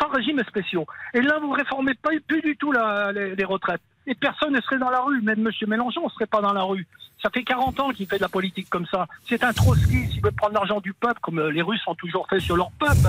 sans 0.00 0.08
régime 0.08 0.42
spéciaux. 0.48 0.86
Et 1.14 1.20
là, 1.20 1.38
vous 1.40 1.50
réformez 1.50 1.94
pas 1.94 2.10
plus 2.26 2.42
du 2.42 2.56
tout 2.56 2.72
les, 2.72 3.34
les 3.34 3.44
retraites. 3.44 3.82
Et 4.06 4.14
personne 4.14 4.54
ne 4.54 4.60
serait 4.60 4.78
dans 4.78 4.90
la 4.90 5.00
rue. 5.00 5.20
Même 5.20 5.46
M. 5.46 5.68
Mélenchon 5.68 6.04
ne 6.04 6.10
serait 6.10 6.26
pas 6.26 6.40
dans 6.40 6.52
la 6.52 6.62
rue. 6.62 6.86
Ça 7.22 7.30
fait 7.30 7.42
40 7.42 7.80
ans 7.80 7.90
qu'il 7.90 8.06
fait 8.06 8.16
de 8.16 8.22
la 8.22 8.28
politique 8.28 8.70
comme 8.70 8.86
ça. 8.86 9.06
C'est 9.24 9.42
un 9.42 9.52
trotskiste. 9.52 10.14
Il 10.14 10.22
veut 10.22 10.30
prendre 10.30 10.54
l'argent 10.54 10.80
du 10.80 10.94
peuple, 10.94 11.18
comme 11.20 11.48
les 11.48 11.62
Russes 11.62 11.82
ont 11.86 11.94
toujours 11.94 12.28
fait 12.28 12.40
sur 12.40 12.56
leur 12.56 12.70
peuple. 12.72 13.08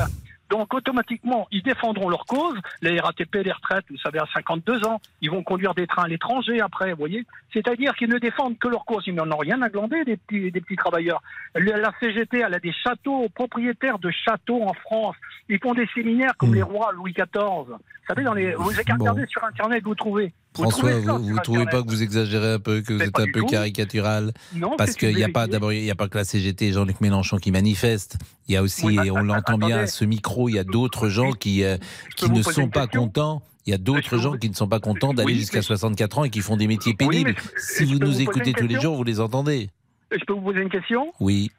Donc 0.50 0.74
automatiquement, 0.74 1.48
ils 1.52 1.62
défendront 1.62 2.10
leur 2.10 2.26
cause. 2.26 2.58
Les 2.82 3.00
RATP, 3.00 3.36
les 3.44 3.52
retraites, 3.52 3.86
vous 3.90 3.98
savez, 3.98 4.20
à 4.20 4.26
52 4.34 4.86
ans, 4.86 5.00
ils 5.22 5.30
vont 5.30 5.44
conduire 5.44 5.74
des 5.76 5.86
trains 5.88 6.04
à 6.04 6.08
l'étranger 6.08 6.60
après, 6.62 6.92
vous 6.92 6.98
voyez. 7.00 7.26
C'est-à-dire 7.54 7.96
qu'ils 7.96 8.10
ne 8.10 8.18
défendent 8.18 8.58
que 8.58 8.68
leur 8.68 8.86
cause. 8.86 9.04
Ils 9.08 9.14
n'en 9.16 9.30
ont 9.32 9.38
rien 9.38 9.62
à 9.62 9.70
glander 9.70 10.04
des 10.06 10.18
petits, 10.18 10.52
des 10.52 10.62
petits 10.62 10.76
travailleurs. 10.76 11.22
Le- 11.56 11.80
La 11.80 11.92
CGT, 12.00 12.40
elle 12.40 12.54
a 12.56 12.60
des 12.60 12.74
châteaux, 12.74 13.28
propriétaires 13.36 14.00
de 14.00 14.10
châteaux 14.12 14.64
en 14.64 14.74
France. 14.74 15.16
Ils 15.50 15.60
font 15.60 15.74
des 15.74 15.88
séminaires 15.94 16.34
comme 16.38 16.54
les 16.56 16.64
rois 16.64 16.92
Louis 16.94 17.14
XIV. 17.14 17.28
Vous 17.68 18.16
savez, 18.16 18.24
dans 18.24 18.34
les, 18.34 18.54
vous 18.56 18.72
avez 18.72 18.84
qu'à 18.84 18.94
Bon. 18.96 19.02
regarder 19.06 19.26
sur 19.28 19.44
Internet, 19.44 19.84
vous 19.84 19.96
trouvez. 19.96 20.34
François, 20.54 21.00
vous, 21.00 21.24
vous 21.24 21.40
trouvez 21.40 21.66
pas 21.66 21.84
que 21.84 21.88
vous 21.90 22.02
exagérez 22.04 22.54
un 22.54 22.60
peu, 22.60 22.82
que 22.82 22.94
vous 22.94 23.02
êtes 23.02 23.20
un 23.20 23.28
peu 23.32 23.44
caricatural 23.44 24.34
Non, 24.56 24.76
Parce 24.78 24.96
qu'il 24.96 25.16
n'y 25.16 25.24
a 25.24 25.30
pas, 25.30 25.48
d'abord, 25.48 25.72
il 25.74 25.84
n'y 25.84 25.92
a 25.92 25.96
pas 25.96 26.08
que 26.08 26.18
la 26.18 26.24
CGT 26.26 26.68
et 26.68 26.74
Jean-Luc 26.74 27.02
Mélenchon 27.02 27.38
qui 27.38 27.52
manifestent. 27.52 28.18
Il 28.48 28.56
y 28.56 28.58
a 28.58 28.64
aussi, 28.64 28.86
Oui, 28.86 28.96
bah, 28.96 29.06
et 29.06 29.12
on 29.12 29.16
bah, 29.16 29.22
l'entend 29.22 29.58
bien 29.58 29.80
à 29.80 29.88
ce 29.88 30.06
micro, 30.06 30.50
il 30.50 30.56
y 30.56 30.60
a 30.60 30.64
d'autres 30.64 31.08
gens 31.10 31.32
qui, 31.32 31.64
euh, 31.64 31.78
qui 32.16 32.30
ne 32.30 32.42
sont 32.42 32.68
pas 32.70 32.88
contents. 32.88 33.42
Il 33.66 33.72
y 33.72 33.76
a 33.76 33.78
d'autres 33.78 34.18
gens 34.18 34.34
qui 34.38 34.50
ne 34.50 34.56
sont 34.56 34.68
pas 34.68 34.80
contents 34.80 35.14
d'aller 35.14 35.34
Oui, 35.34 35.40
jusqu'à 35.40 35.60
mais- 35.60 35.64
64 35.64 36.18
ans 36.18 36.24
et 36.24 36.30
qui 36.32 36.40
font 36.42 36.58
des 36.58 36.66
métiers 36.68 36.96
pénibles. 36.96 37.36
si 37.58 37.86
vous 37.86 38.00
nous 38.00 38.08
vous 38.08 38.22
écoutez 38.22 38.54
tous 38.54 38.68
les 38.68 38.80
jours, 38.82 38.96
vous 38.96 39.04
les 39.04 39.20
entendez. 39.20 39.70
Je 40.12 40.26
peux 40.26 40.34
vous 40.34 40.42
poser 40.42 40.62
une 40.62 40.70
question? 40.70 41.14
Oui. 41.20 41.52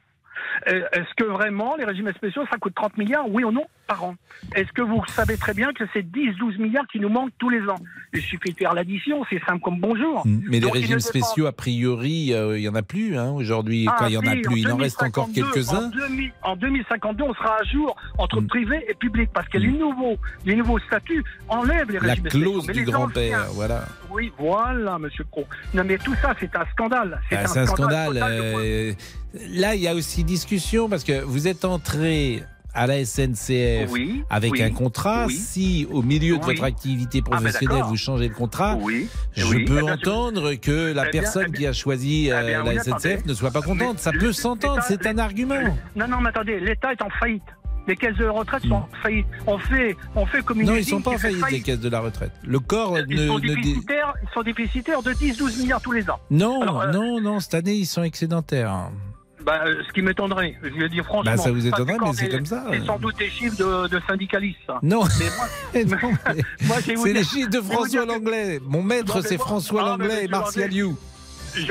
Euh, 0.67 0.81
Est-ce 0.93 1.13
que 1.17 1.23
vraiment 1.25 1.75
les 1.75 1.85
régimes 1.85 2.11
spéciaux, 2.13 2.43
ça 2.51 2.57
coûte 2.57 2.73
30 2.75 2.97
milliards, 2.97 3.25
oui 3.29 3.43
ou 3.43 3.51
non, 3.51 3.65
par 3.87 4.03
an? 4.03 4.15
Est-ce 4.55 4.71
que 4.73 4.81
vous 4.81 5.03
savez 5.07 5.37
très 5.37 5.53
bien 5.53 5.71
que 5.73 5.83
c'est 5.93 6.01
10-12 6.03 6.57
milliards 6.59 6.87
qui 6.91 6.99
nous 6.99 7.09
manquent 7.09 7.31
tous 7.39 7.49
les 7.49 7.61
ans? 7.67 7.79
Il 8.13 8.21
suffit 8.21 8.51
de 8.51 8.57
faire 8.57 8.73
l'addition, 8.73 9.23
c'est 9.29 9.41
simple 9.45 9.61
comme 9.61 9.79
bonjour. 9.79 10.23
Mais 10.25 10.59
les 10.59 10.59
Donc, 10.61 10.73
régimes 10.73 10.99
spéciaux, 10.99 11.45
a 11.47 11.51
priori, 11.51 12.33
euh, 12.33 12.57
il 12.57 12.63
y 12.63 12.69
en 12.69 12.75
a 12.75 12.81
plus 12.83 13.17
hein, 13.17 13.31
aujourd'hui. 13.31 13.85
Ah, 13.89 13.95
Quand 13.99 14.07
il 14.07 14.13
y 14.13 14.17
en 14.17 14.21
a 14.21 14.35
plus, 14.35 14.59
il 14.59 14.71
en 14.71 14.77
reste 14.77 15.01
encore 15.01 15.27
2052, 15.27 15.51
quelques-uns. 15.53 15.85
En, 15.85 15.89
2000 15.89 16.31
en 16.43 16.55
2052, 16.55 17.23
on 17.23 17.33
sera 17.33 17.57
à 17.59 17.63
jour 17.63 17.95
entre 18.17 18.41
Mm. 18.41 18.47
privé 18.47 18.85
et 18.89 18.93
public 18.95 19.29
parce 19.33 19.47
que 19.47 19.57
les 19.57 19.71
nouveaux, 19.71 20.17
les 20.45 20.55
nouveaux 20.55 20.79
statuts 20.79 21.23
enlèvent 21.47 21.91
les 21.91 21.99
La 21.99 22.13
régimes 22.13 22.29
spéciaux. 22.29 22.39
clause 22.51 22.67
Mais 22.67 22.73
du 22.73 22.83
grand-père, 22.83 23.45
voilà. 23.53 23.85
Oui, 24.09 24.31
voilà, 24.37 24.99
monsieur 24.99 25.23
Pro. 25.25 25.45
Non, 25.73 25.83
mais 25.85 25.97
tout 25.97 26.15
ça, 26.21 26.33
c'est 26.39 26.53
un 26.55 26.65
scandale. 26.73 27.19
Ah, 27.31 27.45
C'est 27.47 27.59
un 27.59 27.65
scandale. 27.65 28.19
euh, 28.21 28.93
là, 29.33 29.75
il 29.75 29.81
y 29.81 29.87
a 29.87 29.95
aussi 29.95 30.23
discussion 30.23 30.89
parce 30.89 31.03
que 31.03 31.21
vous 31.21 31.47
êtes 31.47 31.65
entré 31.65 32.43
à 32.73 32.87
la 32.87 33.03
SNCF 33.03 33.89
Oui, 33.91 34.23
avec 34.29 34.53
oui, 34.53 34.61
un 34.63 34.71
contrat. 34.71 35.25
oui. 35.27 35.35
Si 35.35 35.87
au 35.91 36.01
milieu 36.01 36.37
de 36.37 36.43
votre 36.45 36.63
activité 36.63 37.19
Ah, 37.19 37.29
ben 37.29 37.37
professionnelle 37.37 37.83
vous 37.85 37.97
changez 37.97 38.29
le 38.29 38.33
contrat, 38.33 38.77
je 39.35 39.65
peux 39.65 39.79
eh 39.85 39.91
entendre 39.91 40.53
que 40.55 40.93
la 40.93 41.07
Eh 41.07 41.11
personne 41.11 41.45
eh 41.47 41.51
bien- 41.51 41.59
qui 41.59 41.67
a 41.67 41.73
choisi 41.73 42.27
eh 42.27 42.31
euh, 42.33 42.43
bien, 42.63 42.63
la 42.63 42.81
SNCF 42.81 42.93
attendez. 43.05 43.17
ne 43.25 43.33
soit 43.33 43.51
pas 43.51 43.61
contente. 43.61 43.99
Ça 43.99 44.11
peut 44.13 44.31
s'entendre, 44.31 44.81
c'est 44.87 45.05
un 45.05 45.17
argument. 45.17 45.59
Non, 45.97 46.07
non, 46.07 46.21
mais 46.21 46.29
attendez, 46.29 46.59
l'État 46.61 46.93
est 46.93 47.01
en 47.01 47.09
faillite. 47.09 47.43
Les 47.87 47.95
caisses 47.97 48.15
de 48.15 48.25
retraite 48.25 48.61
sont 48.63 48.75
en 48.75 48.87
faillite. 49.03 49.25
On 49.47 49.57
fait, 49.57 49.97
on 50.15 50.25
fait 50.25 50.41
comme 50.43 50.61
une 50.61 50.67
Non, 50.67 50.75
ils 50.75 50.79
usine 50.81 50.97
sont 50.97 51.01
pas 51.01 51.11
en 51.11 51.17
faillite, 51.17 51.51
les 51.51 51.61
caisses 51.61 51.79
de 51.79 51.89
la 51.89 51.99
retraite. 51.99 52.31
Le 52.43 52.59
corps 52.59 52.97
Ils, 52.99 53.15
ne, 53.17 53.27
sont 53.27 53.39
ne 53.39 53.47
ils 53.53 53.81
sont 54.33 54.43
déficitaires 54.43 55.01
de 55.01 55.11
10-12 55.11 55.57
milliards 55.59 55.81
tous 55.81 55.91
les 55.91 56.07
ans. 56.09 56.19
Non, 56.29 56.61
Alors, 56.61 56.81
euh, 56.83 56.91
non, 56.91 57.19
non, 57.19 57.39
cette 57.41 57.55
année, 57.55 57.73
ils 57.73 57.85
sont 57.87 58.03
excédentaires. 58.03 58.91
Bah, 59.45 59.61
euh, 59.65 59.81
ce 59.87 59.91
qui 59.93 60.01
m'étonnerait, 60.01 60.55
je 60.63 60.69
vais 60.69 60.89
dire 60.89 61.03
franchement. 61.05 61.31
Bah, 61.31 61.37
ça 61.37 61.51
vous 61.51 61.65
étonnerait, 61.65 61.93
c'est 61.99 62.05
mais 62.05 62.13
c'est 62.13 62.29
comme 62.29 62.45
ça. 62.45 62.63
C'est 62.71 62.85
sans 62.85 62.99
doute 62.99 63.17
des 63.17 63.29
chiffres 63.29 63.57
de, 63.57 63.87
de 63.87 64.01
syndicalistes. 64.07 64.59
ça. 64.67 64.79
Non. 64.83 65.03
Mais 65.73 65.83
moi, 65.85 65.97
moi, 66.63 66.77
C'est 66.81 67.13
les 67.13 67.23
chiffres 67.23 67.49
de 67.49 67.61
François 67.61 68.03
que- 68.05 68.07
Langlais. 68.11 68.59
Mon 68.65 68.83
maître, 68.83 69.21
c'est 69.21 69.37
François 69.37 69.81
Ah, 69.83 69.89
Langlais 69.97 70.25
et 70.25 70.27
Martial 70.27 70.71
You. 70.73 70.97
Je, 71.55 71.61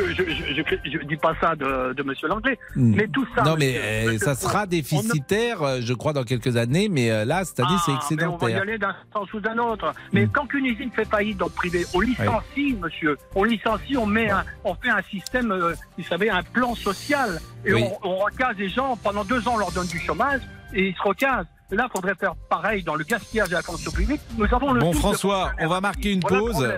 je 0.84 1.06
dis 1.06 1.16
pas 1.16 1.34
ça 1.40 1.54
de, 1.56 1.92
de 1.94 2.02
Monsieur 2.02 2.28
Langlais, 2.28 2.58
Hmm. 2.76 2.94
mais 2.96 3.08
tout 3.08 3.26
ça. 3.34 3.42
non, 3.42 3.56
mais 3.58 3.72
monsieur, 4.06 4.10
euh, 4.14 4.18
ça 4.18 4.34
sera 4.34 4.66
ne- 4.66 4.70
déficitaire, 4.70 5.62
euh, 5.62 5.78
je 5.80 5.92
crois, 5.94 6.12
dans 6.12 6.24
quelques 6.24 6.56
années. 6.56 6.88
Mais 6.88 7.10
euh, 7.10 7.24
là, 7.24 7.44
cette 7.44 7.60
année, 7.60 7.68
c'est 7.86 7.92
Ah, 7.92 8.00
mais 8.16 8.24
on 8.24 8.36
va 8.36 8.50
y 8.50 8.52
excédentaire. 8.52 8.62
aller 8.62 8.78
d'un 8.78 8.94
sens 9.12 9.32
ou 9.32 9.40
d'un 9.40 9.58
autre. 9.58 9.92
Mais 10.12 10.26
Hmm. 10.26 10.30
quand 10.32 10.52
une 10.54 10.66
usine 10.66 10.90
fait 10.92 11.04
faillite 11.04 11.38
dans 11.38 11.46
le 11.46 11.50
privé, 11.52 11.84
on 11.94 12.00
licencie, 12.00 12.76
monsieur. 12.80 13.16
On 13.34 13.44
licencie, 13.44 13.96
on 13.96 14.06
met 14.06 14.30
un, 14.30 14.44
on 14.64 14.74
fait 14.74 14.90
un 14.90 15.02
système, 15.10 15.50
euh, 15.52 15.74
vous 15.98 16.04
savez, 16.04 16.30
un 16.30 16.42
plan 16.42 16.74
social. 16.74 17.40
Et 17.64 17.72
Oui. 17.72 17.84
on, 18.02 18.08
on 18.10 18.16
recase 18.18 18.56
les 18.58 18.68
gens. 18.68 18.96
Pendant 19.02 19.24
deux 19.24 19.46
ans, 19.48 19.52
on 19.54 19.58
leur 19.58 19.72
donne 19.72 19.86
du 19.86 19.98
chômage 19.98 20.40
et 20.74 20.88
ils 20.88 20.94
se 20.94 21.02
recasent. 21.02 21.46
Là, 21.72 21.86
il 21.88 21.92
faudrait 21.92 22.14
faire 22.16 22.34
pareil 22.48 22.82
dans 22.82 22.96
le 22.96 23.04
gaspillage 23.04 23.48
de 23.48 23.54
la 23.54 23.62
fonction 23.62 23.92
publique. 23.92 24.20
Nous 24.36 24.44
avons 24.52 24.72
le 24.72 24.80
Bon, 24.80 24.92
François, 24.92 25.52
on 25.60 25.68
va 25.68 25.80
marquer 25.80 26.12
une 26.12 26.20
pause. 26.20 26.68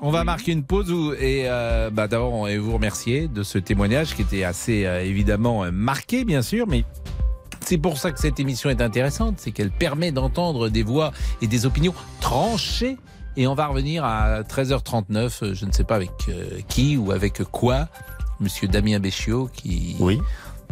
On 0.00 0.10
va 0.10 0.24
marquer 0.24 0.52
une 0.52 0.62
pause 0.62 0.90
où- 0.92 1.12
et 1.14 1.44
euh, 1.46 1.90
bah, 1.90 2.06
d'abord 2.08 2.32
on 2.34 2.58
vous 2.58 2.72
remercier 2.74 3.28
de 3.28 3.42
ce 3.42 3.58
témoignage 3.58 4.14
qui 4.14 4.22
était 4.22 4.44
assez 4.44 4.84
euh, 4.84 5.02
évidemment 5.02 5.64
euh, 5.64 5.70
marqué 5.70 6.24
bien 6.24 6.42
sûr, 6.42 6.66
mais 6.66 6.84
c'est 7.60 7.78
pour 7.78 7.96
ça 7.98 8.12
que 8.12 8.20
cette 8.20 8.38
émission 8.38 8.70
est 8.70 8.80
intéressante, 8.82 9.36
c'est 9.38 9.50
qu'elle 9.52 9.70
permet 9.70 10.12
d'entendre 10.12 10.68
des 10.68 10.82
voix 10.82 11.12
et 11.42 11.46
des 11.46 11.66
opinions 11.66 11.94
tranchées. 12.20 12.96
Et 13.38 13.46
on 13.46 13.54
va 13.54 13.66
revenir 13.66 14.04
à 14.04 14.42
13h39, 14.42 15.42
euh, 15.42 15.54
je 15.54 15.66
ne 15.66 15.72
sais 15.72 15.84
pas 15.84 15.96
avec 15.96 16.10
euh, 16.28 16.60
qui 16.68 16.96
ou 16.96 17.10
avec 17.12 17.42
quoi, 17.44 17.88
Monsieur 18.40 18.68
Damien 18.68 18.98
Béchiot 18.98 19.48
qui. 19.52 19.96
Oui. 19.98 20.20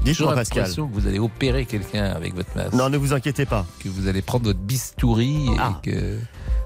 Dites-moi, 0.05 0.35
Pascal. 0.35 0.71
que 0.75 0.81
vous 0.81 1.07
allez 1.07 1.19
opérer 1.19 1.65
quelqu'un 1.67 2.05
avec 2.05 2.35
votre 2.35 2.55
masque. 2.57 2.75
Non, 2.75 2.89
ne 2.91 2.97
vous 2.99 3.13
inquiétez 3.15 3.47
pas. 3.47 3.65
Que 3.81 3.89
vous 3.89 4.07
allez 4.09 4.23
prendre 4.23 4.45
votre 4.45 4.59
bistouri 4.59 5.47
et 5.47 5.57
Ah. 5.59 5.81
que. 5.83 6.19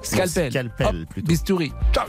Scalpel. 0.02 0.50
Scalpel, 0.50 0.86
Hop, 0.86 1.08
plutôt. 1.10 1.28
Bistouri. 1.28 1.72
Toc. 1.92 2.04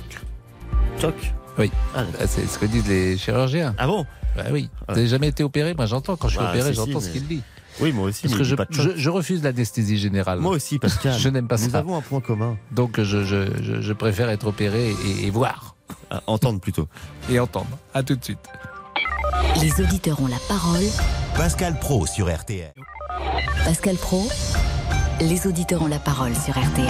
Toc. 0.99 1.15
Oui. 1.57 1.71
Ah, 1.95 2.03
Bah, 2.17 2.25
c'est 2.27 2.47
ce 2.47 2.57
que 2.59 2.65
disent 2.65 2.87
les 2.87 3.17
chirurgiens. 3.17 3.73
Ah 3.77 3.87
bon? 3.87 4.05
Bah 4.35 4.43
oui. 4.51 4.69
Vous 4.87 4.95
n'avez 4.95 5.07
jamais 5.07 5.27
été 5.27 5.43
opéré? 5.43 5.73
Moi 5.73 5.85
j'entends 5.85 6.15
quand 6.15 6.27
je 6.27 6.37
suis 6.37 6.45
Ah, 6.45 6.51
opéré, 6.51 6.73
j'entends 6.73 6.99
si, 6.99 7.07
ce 7.07 7.11
qu'il 7.11 7.27
dit. 7.27 7.41
Oui, 7.81 7.91
moi 7.93 8.05
aussi. 8.09 8.23
Parce 8.23 8.35
que 8.35 8.43
je, 8.43 8.55
pas 8.55 8.65
de 8.65 8.73
je, 8.73 8.81
choc. 8.81 8.91
je 8.95 9.09
refuse 9.09 9.43
l'anesthésie 9.43 9.97
générale. 9.97 10.39
Moi 10.39 10.51
aussi, 10.53 10.79
Pascal. 10.79 11.17
Je 11.17 11.29
n'aime 11.29 11.47
pas 11.47 11.57
Nous 11.57 11.69
ça. 11.69 11.79
avons 11.79 11.97
un 11.97 12.01
point 12.01 12.19
commun. 12.21 12.57
Donc 12.71 12.99
je, 13.01 13.23
je, 13.23 13.47
je, 13.61 13.81
je 13.81 13.93
préfère 13.93 14.29
être 14.29 14.47
opéré 14.47 14.89
et, 15.05 15.25
et 15.27 15.29
voir. 15.29 15.75
Ah, 16.11 16.21
entendre 16.27 16.59
plutôt. 16.59 16.87
Et 17.29 17.39
entendre. 17.39 17.77
À 17.93 18.03
tout 18.03 18.15
de 18.15 18.23
suite. 18.23 18.39
Les 19.61 19.81
auditeurs 19.81 20.21
ont 20.21 20.27
la 20.27 20.39
parole. 20.47 20.83
Pascal 21.35 21.77
Pro 21.79 22.05
sur 22.05 22.33
RTL. 22.33 22.73
Pascal 23.65 23.95
Pro, 23.95 24.27
les 25.21 25.47
auditeurs 25.47 25.81
ont 25.81 25.87
la 25.87 25.99
parole 25.99 26.35
sur 26.35 26.53
RTL. 26.57 26.87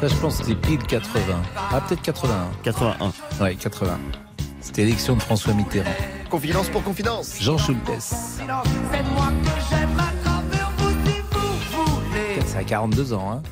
Ça 0.00 0.08
je 0.08 0.14
pense 0.14 0.38
que 0.38 0.46
c'est 0.46 0.54
pile 0.54 0.78
80. 0.78 1.42
Ah 1.56 1.82
peut-être 1.82 2.00
81. 2.00 2.48
81. 2.62 3.12
Ouais, 3.44 3.54
80. 3.54 3.98
C'était 4.62 4.84
l'élection 4.84 5.14
de 5.14 5.20
François 5.20 5.52
Mitterrand. 5.52 5.90
Confidence 6.30 6.70
pour 6.70 6.82
confidence. 6.82 7.36
Jean 7.38 7.58
Schultes. 7.58 7.80
C'est 12.46 12.56
à 12.56 12.64
42 12.64 13.12
ans. 13.12 13.30
Hein. 13.30 13.42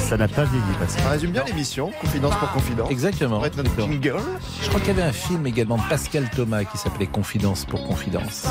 Ça 0.00 0.16
n'a 0.16 0.26
pas 0.26 0.42
vieilli, 0.44 0.64
Pascal. 0.80 1.04
Ça 1.04 1.10
résume 1.10 1.30
bien 1.30 1.44
l'émission, 1.44 1.92
confidence 2.00 2.34
pour 2.38 2.50
confidence. 2.50 2.90
Exactement. 2.90 3.36
Ça 3.36 3.42
va 3.42 3.46
être 3.46 3.56
notre 3.56 3.70
D'accord. 3.70 3.92
jingle. 3.92 4.20
Je 4.62 4.68
crois 4.68 4.80
qu'il 4.80 4.88
y 4.88 4.92
avait 4.92 5.02
un 5.02 5.12
film 5.12 5.46
également 5.46 5.76
de 5.76 5.82
Pascal 5.88 6.28
Thomas 6.34 6.64
qui 6.64 6.76
s'appelait 6.76 7.06
Confidence 7.06 7.66
pour 7.66 7.86
Confidence. 7.86 8.48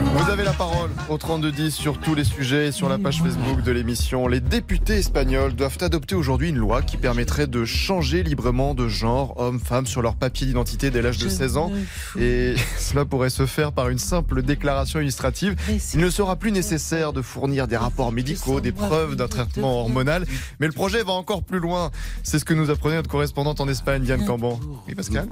Vous 0.00 0.30
avez 0.30 0.44
la 0.44 0.52
parole 0.52 0.90
au 1.10 1.18
3210 1.18 1.70
sur 1.74 1.98
tous 1.98 2.14
les 2.14 2.24
sujets 2.24 2.68
et 2.68 2.72
sur 2.72 2.88
la 2.88 2.98
page 2.98 3.20
Facebook 3.22 3.62
de 3.62 3.72
l'émission. 3.72 4.26
Les 4.26 4.40
députés 4.40 4.94
espagnols 4.94 5.54
doivent 5.54 5.76
adopter 5.82 6.14
aujourd'hui 6.14 6.48
une 6.48 6.56
loi 6.56 6.80
qui 6.80 6.96
permettrait 6.96 7.46
de 7.46 7.64
changer 7.64 8.22
librement 8.22 8.74
de 8.74 8.88
genre 8.88 9.34
homme, 9.38 9.60
femme 9.60 9.86
sur 9.86 10.00
leur 10.00 10.14
papier 10.14 10.46
d'identité 10.46 10.90
dès 10.90 11.02
l'âge 11.02 11.18
de 11.18 11.28
16 11.28 11.56
ans. 11.58 11.70
Et 12.18 12.54
cela 12.78 13.04
pourrait 13.04 13.30
se 13.30 13.44
faire 13.44 13.72
par 13.72 13.90
une 13.90 13.98
simple 13.98 14.42
déclaration 14.42 15.00
illustrative. 15.00 15.56
Il 15.94 16.00
ne 16.00 16.10
sera 16.10 16.36
plus 16.36 16.52
nécessaire 16.52 17.12
de 17.12 17.20
fournir 17.20 17.68
des 17.68 17.76
rapports 17.76 18.12
médicaux, 18.12 18.60
des 18.60 18.72
preuves 18.72 19.16
d'un 19.16 19.28
traitement 19.28 19.80
hormonal. 19.80 20.24
Mais 20.60 20.66
le 20.66 20.72
projet 20.72 21.02
va 21.02 21.12
encore 21.12 21.42
plus 21.42 21.60
loin. 21.60 21.90
C'est 22.22 22.38
ce 22.38 22.44
que 22.44 22.54
nous 22.54 22.70
apprenait 22.70 22.96
notre 22.96 23.10
correspondante 23.10 23.60
en 23.60 23.68
Espagne, 23.68 24.02
Diane 24.02 24.24
Camban. 24.24 24.58
Oui, 24.88 24.94
Pascal 24.94 25.28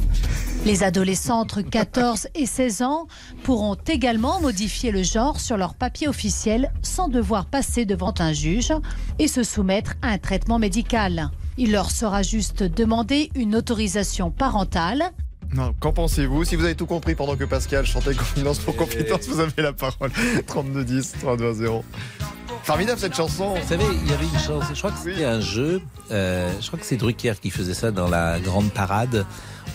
Les 0.67 0.83
adolescents 0.83 1.41
entre 1.41 1.63
14 1.63 2.29
et 2.35 2.47
16 2.47 2.83
ans 2.83 3.07
pourront 3.43 3.77
également 3.87 4.41
modifier 4.51 4.91
le 4.91 5.05
genre 5.05 5.39
sur 5.39 5.57
leur 5.57 5.75
papier 5.77 6.09
officiel 6.09 6.73
sans 6.83 7.07
devoir 7.09 7.47
passer 7.47 7.85
devant 7.85 8.13
un 8.19 8.33
juge 8.33 8.73
et 9.21 9.29
se 9.29 9.45
soumettre 9.45 9.95
à 10.03 10.09
un 10.09 10.19
traitement 10.19 10.59
médical. 10.59 11.31
Il 11.57 11.71
leur 11.71 11.93
sera 11.93 12.25
juste 12.25 12.65
demandé 12.65 13.31
une 13.37 13.55
autorisation 13.55 14.33
parentale. 14.33 15.05
Non, 15.55 15.73
Qu'en 15.79 15.93
pensez-vous? 15.93 16.45
Si 16.45 16.57
vous 16.57 16.65
avez 16.65 16.75
tout 16.75 16.87
compris 16.87 17.15
pendant 17.15 17.37
que 17.37 17.45
Pascal 17.45 17.87
chantait 17.87 18.13
Confidence 18.13 18.59
pour 18.59 18.75
Confidence, 18.75 19.29
vous 19.29 19.39
avez 19.39 19.63
la 19.63 19.73
parole. 19.73 20.11
3210, 20.49 21.13
3210. 21.21 21.83
Formidable 22.65 22.99
cette 23.01 23.15
chanson. 23.15 23.55
Vous 23.55 23.69
savez, 23.69 23.85
il 24.03 24.11
y 24.11 24.13
avait 24.13 24.27
une 24.27 24.39
chance. 24.41 24.65
Je 24.75 24.79
crois 24.79 24.91
que 24.91 24.99
c'était 24.99 25.25
un 25.27 25.41
jeu. 25.41 25.81
euh, 26.11 26.51
je 26.61 26.67
crois 26.67 26.79
que 26.81 26.85
c'est 26.85 26.97
Drucker 26.97 27.35
qui 27.41 27.51
faisait 27.51 27.75
ça 27.75 27.93
dans 27.93 28.09
la 28.09 28.41
grande 28.41 28.71
parade. 28.73 29.25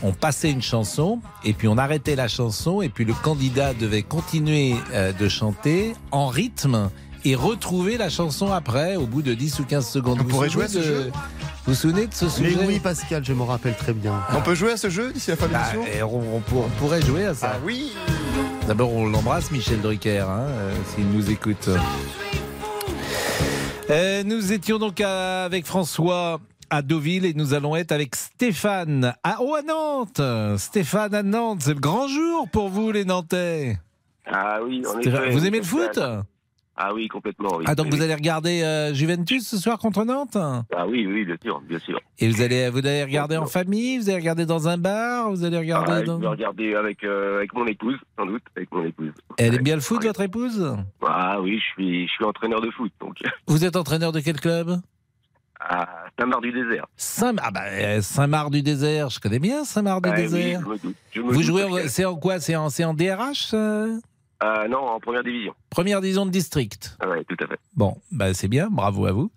On 0.03 0.11
passait 0.11 0.51
une 0.51 0.61
chanson 0.61 1.19
et 1.43 1.53
puis 1.53 1.67
on 1.67 1.77
arrêtait 1.77 2.15
la 2.15 2.27
chanson 2.27 2.81
et 2.81 2.89
puis 2.89 3.05
le 3.05 3.13
candidat 3.13 3.73
devait 3.73 4.03
continuer 4.03 4.75
euh, 4.93 5.11
de 5.13 5.27
chanter 5.29 5.93
en 6.11 6.27
rythme 6.27 6.89
et 7.23 7.33
retrouver 7.33 7.97
la 7.97 8.09
chanson 8.09 8.51
après 8.51 8.97
au 8.97 9.07
bout 9.07 9.21
de 9.23 9.33
10 9.33 9.59
ou 9.59 9.63
15 9.65 9.87
secondes. 9.87 10.19
On 10.19 10.23
Vous 10.23 10.29
pourrait 10.29 10.47
vous 10.47 10.53
jouer 10.53 10.65
à 10.65 10.67
souvenez 10.67 10.83
ce 10.85 10.89
de- 10.89 10.93
jeu 11.05 11.11
Vous 11.13 11.73
vous 11.73 11.73
souvenez 11.73 12.07
de 12.07 12.13
ce 12.13 12.25
Mais 12.25 12.31
sujet 12.31 12.65
oui, 12.67 12.79
Pascal, 12.79 13.25
je 13.25 13.33
m'en 13.33 13.45
rappelle 13.45 13.75
très 13.75 13.93
bien. 13.93 14.13
On 14.35 14.41
peut 14.41 14.53
jouer 14.53 14.73
à 14.73 14.77
ce 14.77 14.89
jeu 14.89 15.11
d'ici 15.11 15.31
la 15.31 15.37
fin 15.37 15.47
de 15.47 15.53
Bah, 15.53 15.63
l'émission 15.73 15.91
et 15.97 16.03
on, 16.03 16.35
on 16.35 16.39
pour- 16.41 16.65
on 16.65 16.69
pourrait 16.79 17.01
jouer 17.01 17.25
à 17.25 17.33
ça. 17.33 17.53
Ah 17.55 17.59
oui 17.65 17.91
D'abord, 18.67 18.91
on 18.93 19.05
l'embrasse, 19.07 19.49
Michel 19.51 19.81
Drucker, 19.81 20.19
hein, 20.19 20.39
euh, 20.41 20.75
s'il 20.95 21.07
nous 21.07 21.29
écoute. 21.31 21.69
Euh, 23.89 24.23
nous 24.23 24.51
étions 24.51 24.79
donc 24.79 24.99
à- 25.01 25.43
avec 25.45 25.65
François 25.65 26.39
à 26.75 26.81
Deauville 26.81 27.23
et 27.25 27.33
nous 27.33 27.53
allons 27.53 27.75
être 27.77 27.93
avec 27.93 28.15
Stéphane 28.15 29.13
à, 29.23 29.37
oh, 29.39 29.55
à 29.55 29.61
Nantes. 29.61 30.21
Stéphane 30.59 31.15
à 31.15 31.23
Nantes, 31.23 31.61
c'est 31.61 31.73
le 31.73 31.79
grand 31.79 32.07
jour 32.09 32.49
pour 32.51 32.67
vous 32.67 32.91
les 32.91 33.05
Nantais. 33.05 33.77
Ah 34.25 34.59
oui, 34.61 34.83
en 34.85 34.99
Stéphane, 34.99 35.23
effet. 35.23 35.31
vous 35.31 35.45
aimez 35.45 35.59
le 35.59 35.63
foot 35.63 35.97
Ah 36.75 36.93
oui, 36.93 37.07
complètement. 37.07 37.55
Oui. 37.57 37.63
Ah 37.65 37.75
donc 37.75 37.85
Oui, 37.89 37.95
vous 37.97 38.01
allez 38.03 38.13
regarder 38.13 38.61
euh, 38.63 38.93
Juventus 38.93 39.47
ce 39.47 39.57
soir 39.57 39.77
contre 39.79 40.03
Nantes 40.03 40.35
Ah 40.35 40.85
oui, 40.85 41.07
oui, 41.07 41.23
bien 41.23 41.37
sûr, 41.41 41.61
bien 41.61 41.79
sûr. 41.79 41.97
Et 42.19 42.27
vous 42.29 42.41
allez 42.41 42.69
vous 42.69 42.79
allez 42.79 43.03
regarder 43.05 43.37
en 43.37 43.45
famille, 43.45 43.97
vous 43.99 44.09
allez 44.09 44.19
regarder 44.19 44.45
dans 44.45 44.67
un 44.67 44.77
bar, 44.77 45.29
vous 45.29 45.45
allez 45.45 45.57
regarder 45.57 45.91
Ah, 45.95 46.01
dans... 46.01 46.17
Je 46.17 46.21
vais 46.23 46.27
regarder 46.27 46.75
avec, 46.75 47.03
euh, 47.05 47.37
avec 47.37 47.53
mon 47.53 47.65
épouse, 47.67 47.97
sans 48.19 48.25
doute, 48.25 48.43
avec 48.57 48.69
mon 48.73 48.83
épouse. 48.83 49.13
Elle 49.37 49.55
aime 49.55 49.63
bien 49.63 49.75
le 49.75 49.81
foot 49.81 50.03
votre 50.03 50.21
épouse 50.21 50.75
Ah 51.07 51.39
oui, 51.41 51.57
je 51.57 51.63
suis, 51.73 52.07
je 52.07 52.11
suis 52.11 52.25
entraîneur 52.25 52.59
de 52.59 52.69
foot, 52.71 52.91
donc 52.99 53.15
Vous 53.47 53.63
êtes 53.63 53.77
entraîneur 53.77 54.11
de 54.11 54.19
quel 54.19 54.41
club? 54.41 54.77
À 55.67 55.87
Saint-Marc-du-Désert. 56.19 56.85
Saint 56.95 57.35
ah 57.41 57.51
bah, 57.51 57.61
euh, 57.71 58.01
je 58.01 59.19
connais 59.19 59.39
bien 59.39 59.63
Saint-Marc 59.65 60.03
du 60.03 60.09
Ah 60.09 60.13
oui, 60.15 60.21
désert. 60.21 60.61
je 60.61 60.67
me 60.69 60.77
doute, 60.77 60.95
je 61.11 61.21
me 61.21 61.31
Vous 61.33 61.41
jouez 61.41 61.87
c'est 61.87 62.05
en 62.05 62.15
quoi 62.15 62.39
C'est 62.39 62.55
en 62.55 62.93
DRH 62.93 63.51
euh? 63.53 63.97
Euh, 64.43 64.67
non, 64.67 64.79
en 64.79 64.99
première 64.99 65.23
division. 65.23 65.53
Première 65.69 66.01
division 66.01 66.25
de 66.25 66.31
district. 66.31 66.97
Ah 66.99 67.07
ouais, 67.07 67.23
tout 67.23 67.37
à 67.43 67.47
fait. 67.47 67.57
Bon, 67.73 67.97
bah 68.11 68.33
c'est 68.33 68.49
bien, 68.49 68.67
bravo 68.69 69.05
à 69.05 69.11
vous. 69.11 69.31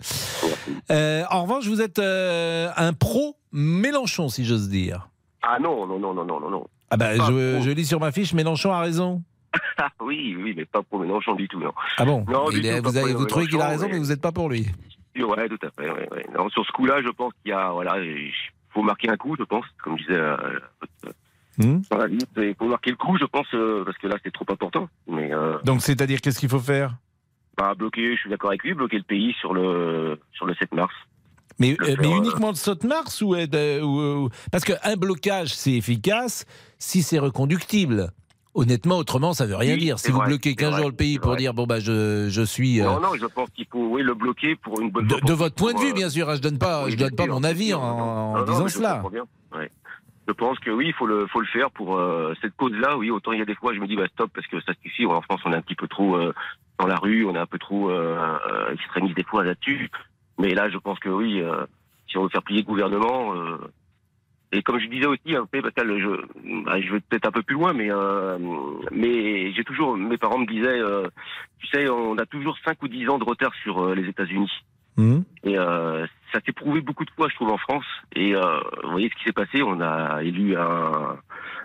Euh, 0.90 1.22
en 1.30 1.42
revanche, 1.44 1.66
vous 1.66 1.80
êtes 1.80 1.98
euh, 2.00 2.68
un 2.76 2.92
pro 2.92 3.36
Mélenchon, 3.52 4.28
si 4.28 4.44
j'ose 4.44 4.68
dire. 4.68 5.08
Ah 5.42 5.58
non, 5.60 5.86
non, 5.86 5.98
non, 5.98 6.12
non, 6.12 6.24
non, 6.24 6.50
non. 6.50 6.66
Ah 6.90 6.96
bah 6.96 7.14
je, 7.16 7.70
lis 7.70 7.86
sur 7.86 8.00
ma 8.00 8.10
fiche, 8.12 8.32
Mélenchon 8.34 8.72
a 8.72 8.80
raison. 8.80 9.22
Ah 9.80 9.88
oui, 10.00 10.36
oui, 10.36 10.54
mais 10.56 10.64
pas 10.64 10.82
pour 10.82 10.98
Mélenchon 10.98 11.34
du 11.36 11.46
tout, 11.48 11.60
non. 11.60 11.72
Ah 11.96 12.04
bon 12.04 12.24
Non, 12.28 12.50
du 12.50 12.58
Il 12.58 12.66
est- 12.66 12.78
tout, 12.78 12.82
pas 12.82 12.90
Vous, 12.90 12.96
avez- 12.96 13.12
pour 13.12 13.20
vous 13.20 13.26
trouvez 13.26 13.46
qu'il 13.46 13.60
a 13.60 13.68
raison, 13.68 13.88
mais 13.90 13.98
vous 13.98 14.06
n'êtes 14.08 14.20
pas 14.20 14.32
pour 14.32 14.48
lui. 14.48 14.66
Ouais, 15.16 15.48
tout 15.48 15.58
à 15.66 15.70
fait. 15.70 15.90
ouais, 15.90 16.08
ouais. 16.12 16.26
Non, 16.36 16.48
sur 16.50 16.64
ce 16.64 16.72
coup-là, 16.72 17.02
je 17.02 17.08
pense 17.08 17.32
qu'il 17.42 17.50
y 17.50 17.54
a, 17.54 17.70
voilà, 17.70 17.98
il 18.00 18.32
faut 18.70 18.82
marquer 18.82 19.10
un 19.10 19.16
coup, 19.16 19.34
je 19.38 19.44
pense, 19.44 19.64
comme 19.82 19.96
disait 19.96 20.12
euh, 20.12 20.36
Hmm 21.58 21.80
dans 21.90 21.98
la 21.98 22.06
vie, 22.06 22.18
il 22.36 22.54
faut 22.56 22.68
marquer 22.68 22.90
le 22.90 22.96
coup, 22.96 23.16
je 23.18 23.24
pense, 23.24 23.46
euh, 23.54 23.84
parce 23.84 23.98
que 23.98 24.06
là, 24.06 24.16
c'est 24.22 24.32
trop 24.32 24.44
important. 24.48 24.88
Mais 25.08 25.32
euh, 25.34 25.58
Donc 25.64 25.82
c'est-à-dire 25.82 26.20
qu'est-ce 26.20 26.38
qu'il 26.38 26.48
faut 26.48 26.60
faire? 26.60 26.94
Bah, 27.56 27.74
bloquer, 27.74 28.14
je 28.14 28.20
suis 28.20 28.30
d'accord 28.30 28.50
avec 28.50 28.62
lui, 28.62 28.74
bloquer 28.74 28.98
le 28.98 29.02
pays 29.02 29.34
sur 29.40 29.52
le 29.52 30.20
sur 30.32 30.46
le 30.46 30.54
7 30.54 30.72
mars. 30.72 30.94
Mais, 31.58 31.76
uniquement 32.04 32.50
le 32.50 32.54
saut 32.54 32.78
mars 32.84 33.20
ou, 33.20 33.34
ou- 33.34 34.24
ou- 34.24 34.28
parce 34.52 34.64
qu'un 34.64 34.96
blocage 34.96 35.52
c'est 35.54 35.72
efficace 35.72 36.44
si 36.78 37.02
c'est 37.02 37.18
reconductible? 37.18 38.12
Honnêtement, 38.58 38.96
autrement, 38.98 39.32
ça 39.34 39.46
veut 39.46 39.54
rien 39.56 39.74
Oui, 39.74 39.78
dire. 39.80 39.98
Si 39.98 40.10
vous 40.10 40.18
vrai, 40.18 40.26
bloquez 40.28 40.50
c'est 40.50 40.56
15 40.56 40.70
vrai, 40.72 40.80
jours 40.80 40.90
le 40.90 40.96
pays 40.96 41.18
pour 41.18 41.30
vrai. 41.30 41.38
dire 41.38 41.54
bon 41.54 41.66
bah 41.66 41.78
je, 41.80 42.28
je 42.28 42.42
suis 42.42 42.80
euh, 42.80 42.84
Non, 42.84 43.00
non, 43.00 43.08
je 43.14 43.26
pense 43.26 43.48
qu'il 43.50 43.66
faut 43.70 43.86
oui, 43.86 44.02
le 44.02 44.14
bloquer 44.14 44.56
pour 44.56 44.80
une 44.80 44.90
bonne 44.90 45.06
de, 45.06 45.14
de 45.24 45.32
votre 45.32 45.54
point 45.54 45.72
de 45.74 45.78
vue, 45.78 45.92
bien 45.92 46.10
sûr. 46.10 46.28
hein, 46.28 46.34
Je 46.36 46.40
donne 46.40 46.58
pas, 46.58 46.84
oui, 46.84 46.90
je 46.92 46.96
donne 46.96 47.14
pas 47.14 47.26
mon 47.26 47.44
avis 47.44 47.72
en, 47.74 48.36
Non, 48.38 48.44
disant 48.44 48.68
cela. 48.68 49.02
ouais. 49.54 49.70
Je 50.26 50.32
pense 50.34 50.58
que 50.58 50.70
oui, 50.70 50.86
il 50.88 50.92
faut 50.92 51.06
le, 51.06 51.26
faut 51.28 51.40
le 51.40 51.46
faire 51.46 51.70
pour 51.70 51.96
euh, 51.96 52.34
cette 52.42 52.54
cause-là. 52.56 52.98
Oui, 52.98 53.10
autant 53.10 53.32
il 53.32 53.38
y 53.38 53.42
a 53.42 53.46
des 53.46 53.54
fois, 53.54 53.72
je 53.74 53.80
me 53.80 53.86
dis 53.86 53.96
bah 53.96 54.06
stop 54.12 54.30
parce 54.34 54.46
que 54.48 54.60
ça 54.60 54.72
suffit. 54.82 55.06
En 55.06 55.22
France, 55.22 55.40
on 55.46 55.52
est 55.52 55.56
un 55.56 55.62
petit 55.62 55.74
peu 55.76 55.88
trop 55.88 56.16
euh, 56.16 56.34
dans 56.78 56.86
la 56.86 56.96
rue, 56.96 57.24
on 57.24 57.34
est 57.34 57.38
un 57.38 57.46
peu 57.46 57.58
trop 57.58 57.90
euh, 57.90 58.18
euh, 58.50 58.72
extrémiste 58.74 59.16
des 59.16 59.24
fois 59.24 59.42
là-dessus. 59.44 59.88
Mais 60.38 60.52
là, 60.54 60.68
je 60.68 60.76
pense 60.78 60.98
que 60.98 61.08
oui, 61.08 61.40
euh, 61.40 61.64
si 62.10 62.18
on 62.18 62.24
veut 62.24 62.28
faire 62.28 62.42
plier 62.42 62.60
le 62.60 62.66
gouvernement. 62.66 63.32
Et 64.50 64.62
comme 64.62 64.78
je 64.80 64.86
disais 64.86 65.06
aussi, 65.06 65.34
peu, 65.50 65.60
Pascal, 65.60 65.98
je, 65.98 66.64
bah, 66.64 66.80
je 66.80 66.92
vais 66.92 67.00
peut-être 67.00 67.26
un 67.26 67.32
peu 67.32 67.42
plus 67.42 67.54
loin, 67.54 67.74
mais 67.74 67.90
euh, 67.90 68.38
mais 68.90 69.52
j'ai 69.52 69.64
toujours, 69.64 69.96
mes 69.96 70.16
parents 70.16 70.38
me 70.38 70.46
disaient, 70.46 70.80
euh, 70.80 71.06
tu 71.58 71.66
sais, 71.66 71.88
on 71.90 72.16
a 72.16 72.24
toujours 72.24 72.56
5 72.64 72.82
ou 72.82 72.88
10 72.88 73.08
ans 73.10 73.18
de 73.18 73.24
retard 73.24 73.52
sur 73.62 73.78
euh, 73.78 73.94
les 73.94 74.08
États-Unis. 74.08 74.50
Mhm. 74.96 75.24
Et 75.44 75.58
euh, 75.58 76.06
ça 76.32 76.40
s'est 76.44 76.52
prouvé 76.52 76.80
beaucoup 76.80 77.04
de 77.04 77.10
fois, 77.10 77.28
je 77.28 77.34
trouve, 77.34 77.50
en 77.50 77.58
France. 77.58 77.84
Et 78.14 78.34
euh, 78.34 78.60
vous 78.84 78.90
voyez 78.92 79.10
ce 79.10 79.18
qui 79.18 79.24
s'est 79.24 79.32
passé. 79.32 79.62
On 79.62 79.80
a 79.80 80.22
élu 80.22 80.56
un, 80.56 81.18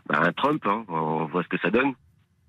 bah, 0.07 0.19
un 0.21 0.33
Trump. 0.33 0.61
hein. 0.67 0.83
on 0.89 1.25
voit 1.25 1.43
ce 1.43 1.47
que 1.47 1.57
ça 1.59 1.71
donne. 1.71 1.93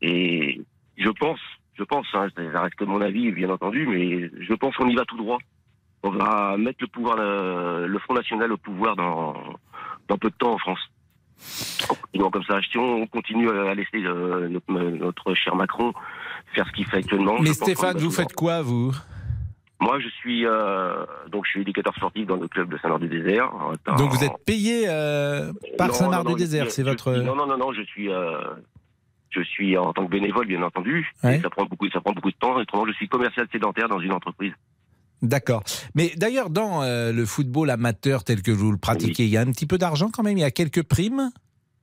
Et 0.02 0.60
je 0.98 1.10
pense, 1.10 1.40
je 1.78 1.84
pense, 1.84 2.06
hein, 2.12 2.26
ça 2.36 2.60
reste 2.60 2.74
que 2.74 2.84
mon 2.84 3.00
avis, 3.00 3.30
bien 3.30 3.50
entendu, 3.50 3.86
mais 3.86 4.30
je 4.40 4.54
pense 4.54 4.76
qu'on 4.76 4.88
y 4.88 4.96
va 4.96 5.04
tout 5.04 5.16
droit. 5.16 5.38
On 6.02 6.10
va 6.10 6.56
mettre 6.58 6.78
le 6.82 6.88
pouvoir, 6.88 7.16
le, 7.16 7.86
le 7.86 7.98
Front 8.00 8.14
National 8.14 8.52
au 8.52 8.58
pouvoir 8.58 8.94
dans, 8.94 9.32
dans 10.08 10.18
peu 10.18 10.30
de 10.30 10.34
temps 10.36 10.52
en 10.54 10.58
France. 10.58 10.80
Continuant 11.88 12.30
comme 12.30 12.44
ça, 12.44 12.60
si 12.62 12.78
on 12.78 13.06
continue 13.06 13.50
à 13.50 13.74
laisser 13.74 14.04
euh, 14.04 14.48
notre, 14.48 14.72
notre 14.72 15.34
cher 15.34 15.54
Macron 15.56 15.92
faire 16.54 16.66
ce 16.66 16.72
qu'il 16.72 16.86
fait 16.86 16.98
actuellement. 16.98 17.38
Mais 17.40 17.52
Stéphane, 17.52 17.98
vous 17.98 18.10
faites 18.10 18.32
quoi 18.32 18.62
vous? 18.62 18.94
Moi, 19.80 19.98
je 20.00 20.08
suis 20.08 20.46
euh, 20.46 21.04
donc 21.30 21.44
je 21.46 21.50
suis 21.50 21.60
éducateur 21.62 21.94
sportif 21.96 22.26
dans 22.26 22.36
le 22.36 22.48
club 22.48 22.70
de 22.70 22.78
Saint-Laurent-du-Désert. 22.78 23.50
En- 23.54 23.96
Donc 23.96 24.12
vous 24.12 24.24
êtes 24.24 24.38
payé 24.46 24.84
euh, 24.88 25.52
par 25.76 25.88
Non, 25.88 25.94
Saint-Marc 25.94 26.24
non, 26.24 26.30
non, 26.30 26.36
du 26.36 26.42
Désert, 26.42 26.66
je- 26.66 26.70
c'est 26.70 26.82
votre. 26.84 27.12
non, 27.12 27.34
non, 27.34 27.46
non, 27.46 27.58
non, 27.58 27.72
je 27.72 27.82
suis, 27.82 28.08
je 29.30 29.40
suis 29.42 29.76
en 29.76 29.92
tant 29.92 30.06
que 30.06 30.10
bénévole, 30.10 30.46
bien 30.46 30.62
entendu. 30.62 31.10
Ouais. 31.22 31.38
Et 31.38 31.40
ça 31.42 31.50
prend 31.50 31.66
beaucoup, 31.66 31.90
ça 31.90 32.00
prend 32.00 32.12
beaucoup 32.12 32.30
de 32.30 32.36
temps. 32.36 32.54
Autrement, 32.54 32.86
je 32.86 32.92
suis 32.92 33.08
commercial 33.08 33.46
sédentaire 33.52 33.88
dans 33.88 33.98
une 34.00 34.12
entreprise. 34.12 34.52
D'accord. 35.24 35.64
Mais 35.94 36.12
d'ailleurs, 36.16 36.50
dans 36.50 36.82
euh, 36.82 37.10
le 37.12 37.24
football 37.24 37.70
amateur 37.70 38.24
tel 38.24 38.42
que 38.42 38.50
vous 38.50 38.70
le 38.70 38.76
pratiquez, 38.76 39.24
il 39.24 39.30
y 39.30 39.36
a 39.38 39.40
un 39.40 39.50
petit 39.50 39.66
peu 39.66 39.78
d'argent 39.78 40.10
quand 40.12 40.22
même. 40.22 40.36
Il 40.36 40.42
y 40.42 40.44
a 40.44 40.50
quelques 40.50 40.82
primes 40.82 41.30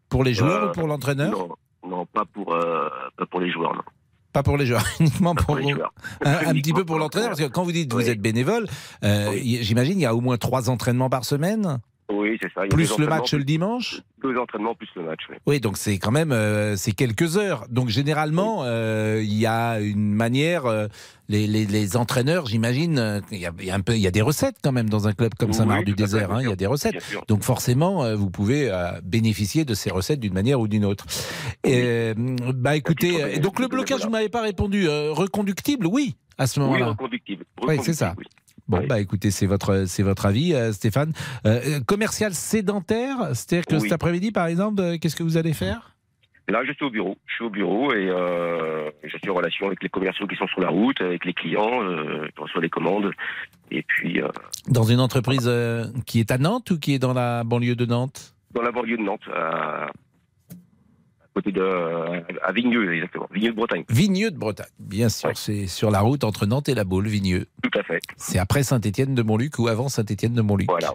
pour 0.09 0.23
les 0.23 0.33
joueurs 0.33 0.63
Euh, 0.63 0.69
ou 0.69 0.71
pour 0.73 0.87
l'entraîneur? 0.87 1.31
Non, 1.31 1.49
non, 1.89 2.05
pas 2.05 2.23
pour, 2.31 2.53
euh, 2.53 2.87
pas 3.17 3.25
pour 3.25 3.39
les 3.39 3.51
joueurs. 3.51 3.73
Non. 3.75 3.81
Pas 4.31 4.43
pour 4.43 4.57
les 4.57 4.65
joueurs, 4.65 4.85
uniquement 4.99 5.33
pour, 5.35 5.55
les 5.55 5.71
joueurs. 5.73 5.91
un, 6.23 6.49
un 6.49 6.53
petit 6.53 6.71
peu 6.71 6.85
pour 6.85 6.99
l'entraîneur. 6.99 7.29
Parce 7.29 7.41
que 7.41 7.47
quand 7.47 7.63
vous 7.63 7.71
dites 7.71 7.89
que 7.89 7.95
vous 7.95 8.09
êtes 8.09 8.21
bénévole, 8.21 8.67
j'imagine 9.01 9.99
il 9.99 10.03
y 10.03 10.05
a 10.05 10.15
au 10.15 10.21
moins 10.21 10.37
trois 10.37 10.69
entraînements 10.69 11.09
par 11.09 11.25
semaine, 11.25 11.79
Oui, 12.13 12.37
c'est 12.41 12.51
ça. 12.53 12.65
Il 12.65 12.69
y 12.71 12.73
a 12.73 12.75
plus 12.75 12.97
le 12.97 13.07
match 13.07 13.33
le 13.33 13.43
dimanche. 13.43 14.01
Deux 14.21 14.37
entraînements 14.37 14.75
plus 14.75 14.89
le 14.95 15.03
match. 15.03 15.21
Oui. 15.29 15.35
Oui, 15.47 15.59
donc 15.61 15.77
c'est 15.77 15.97
quand 15.97 16.11
même 16.11 16.31
euh, 16.31 16.75
c'est 16.75 16.91
quelques 16.91 17.37
heures. 17.37 17.65
Donc 17.69 17.87
généralement, 17.89 18.63
euh, 18.65 19.21
il 19.23 19.33
y 19.37 19.45
a 19.45 19.79
une 19.79 20.13
manière. 20.13 20.65
euh, 20.65 20.87
les, 21.29 21.47
les, 21.47 21.65
les 21.65 21.95
entraîneurs, 21.95 22.45
j'imagine, 22.47 23.21
il 23.31 23.37
y 23.37 23.45
a, 23.45 23.51
il 23.59 23.65
y 23.65 23.71
a 23.71 23.75
un 23.75 23.79
peu, 23.79 23.93
il 23.95 24.01
y 24.01 24.07
a 24.07 24.11
des 24.11 24.21
recettes 24.21 24.57
quand 24.61 24.73
même 24.73 24.89
dans 24.89 25.07
un 25.07 25.13
club 25.13 25.33
comme 25.39 25.51
Oui, 25.51 25.55
Saint-Marc 25.55 25.85
du 25.85 25.93
tout 25.95 26.03
à 26.03 26.07
fait, 26.07 26.11
Désert. 26.13 26.27
bien 26.27 26.37
hein, 26.37 26.41
il 26.41 26.49
y 26.49 26.51
a 26.51 26.55
des 26.57 26.65
recettes. 26.65 27.01
Donc 27.29 27.43
forcément, 27.43 28.13
vous 28.17 28.29
pouvez 28.29 28.69
bénéficier 29.03 29.63
de 29.63 29.73
ces 29.73 29.91
recettes 29.91 30.19
d'une 30.19 30.33
manière 30.33 30.59
ou 30.59 30.67
d'une 30.67 30.83
autre. 30.83 31.05
Et, 31.63 32.13
bah 32.17 32.75
écoutez, 32.75 33.39
donc 33.39 33.59
le 33.59 33.69
blocage, 33.69 34.03
vous 34.03 34.09
m'avez 34.09 34.27
pas 34.27 34.41
répondu. 34.41 34.89
reconductible, 34.89 35.87
oui, 35.87 36.17
à 36.37 36.47
ce 36.47 36.59
Oui, 36.59 36.65
moment-là. 36.65 36.87
reconductible. 36.89 37.45
Oui, 37.65 37.79
c'est 37.81 37.93
ça. 37.93 38.13
Bon, 38.67 38.85
bah 38.87 38.99
écoutez, 38.99 39.31
c'est 39.31 39.45
votre, 39.47 39.85
c'est 39.87 40.03
votre 40.03 40.25
avis, 40.25 40.53
euh, 40.53 40.71
Stéphane. 40.71 41.13
Euh, 41.45 41.79
commercial 41.85 42.33
sédentaire, 42.33 43.17
c'est-à-dire 43.33 43.65
que 43.65 43.75
Oui. 43.75 43.81
cet 43.81 43.91
après-midi, 43.91 44.31
par 44.31 44.45
exemple, 44.47 44.81
euh, 44.81 44.97
qu'est-ce 44.97 45.15
que 45.15 45.23
vous 45.23 45.37
allez 45.37 45.53
faire? 45.53 45.95
Là, 46.47 46.61
je 46.65 46.73
suis 46.73 46.83
au 46.85 46.89
bureau. 46.89 47.17
Je 47.27 47.33
suis 47.35 47.43
au 47.45 47.49
bureau 47.49 47.93
et 47.93 48.09
euh, 48.09 48.89
je 49.03 49.17
suis 49.17 49.29
en 49.29 49.33
relation 49.35 49.67
avec 49.67 49.81
les 49.83 49.89
commerciaux 49.89 50.27
qui 50.27 50.35
sont 50.35 50.47
sur 50.47 50.59
la 50.59 50.69
route, 50.69 50.99
avec 50.99 51.23
les 51.23 51.33
clients. 51.33 51.81
Euh, 51.83 52.27
je 52.35 52.41
reçois 52.41 52.61
les 52.61 52.69
commandes. 52.69 53.11
Et 53.69 53.83
puis, 53.83 54.21
euh, 54.21 54.27
Dans 54.67 54.83
une 54.83 54.99
entreprise 54.99 55.45
euh, 55.47 55.85
qui 56.05 56.19
est 56.19 56.31
à 56.31 56.37
Nantes 56.37 56.71
ou 56.71 56.79
qui 56.79 56.93
est 56.93 56.99
dans 56.99 57.13
la 57.13 57.43
banlieue 57.43 57.75
de 57.75 57.85
Nantes? 57.85 58.33
dans 58.53 58.61
la 58.63 58.71
banlieue 58.71 58.97
de 58.97 59.03
Nantes, 59.03 59.21
à 59.33 59.87
côté 61.33 61.51
de. 61.51 61.61
à 62.43 62.51
Vigneux, 62.51 62.93
exactement. 62.93 63.27
Vigneux 63.31 63.51
de 63.51 63.55
Bretagne. 63.55 63.83
Vigneux 63.89 64.31
de 64.31 64.37
Bretagne, 64.37 64.67
bien 64.79 65.09
sûr. 65.09 65.31
C'est 65.35 65.67
sur 65.67 65.91
la 65.91 66.01
route 66.01 66.23
entre 66.23 66.45
Nantes 66.45 66.69
et 66.69 66.75
la 66.75 66.83
Baule, 66.83 67.07
Vigneux. 67.07 67.45
Tout 67.63 67.79
à 67.79 67.83
fait. 67.83 67.99
C'est 68.17 68.39
après 68.39 68.63
Saint-Étienne 68.63 69.15
de 69.15 69.21
Montluc 69.21 69.57
ou 69.59 69.67
avant 69.67 69.89
Saint-Étienne 69.89 70.33
de 70.33 70.41
Montluc. 70.41 70.69
Voilà. 70.69 70.93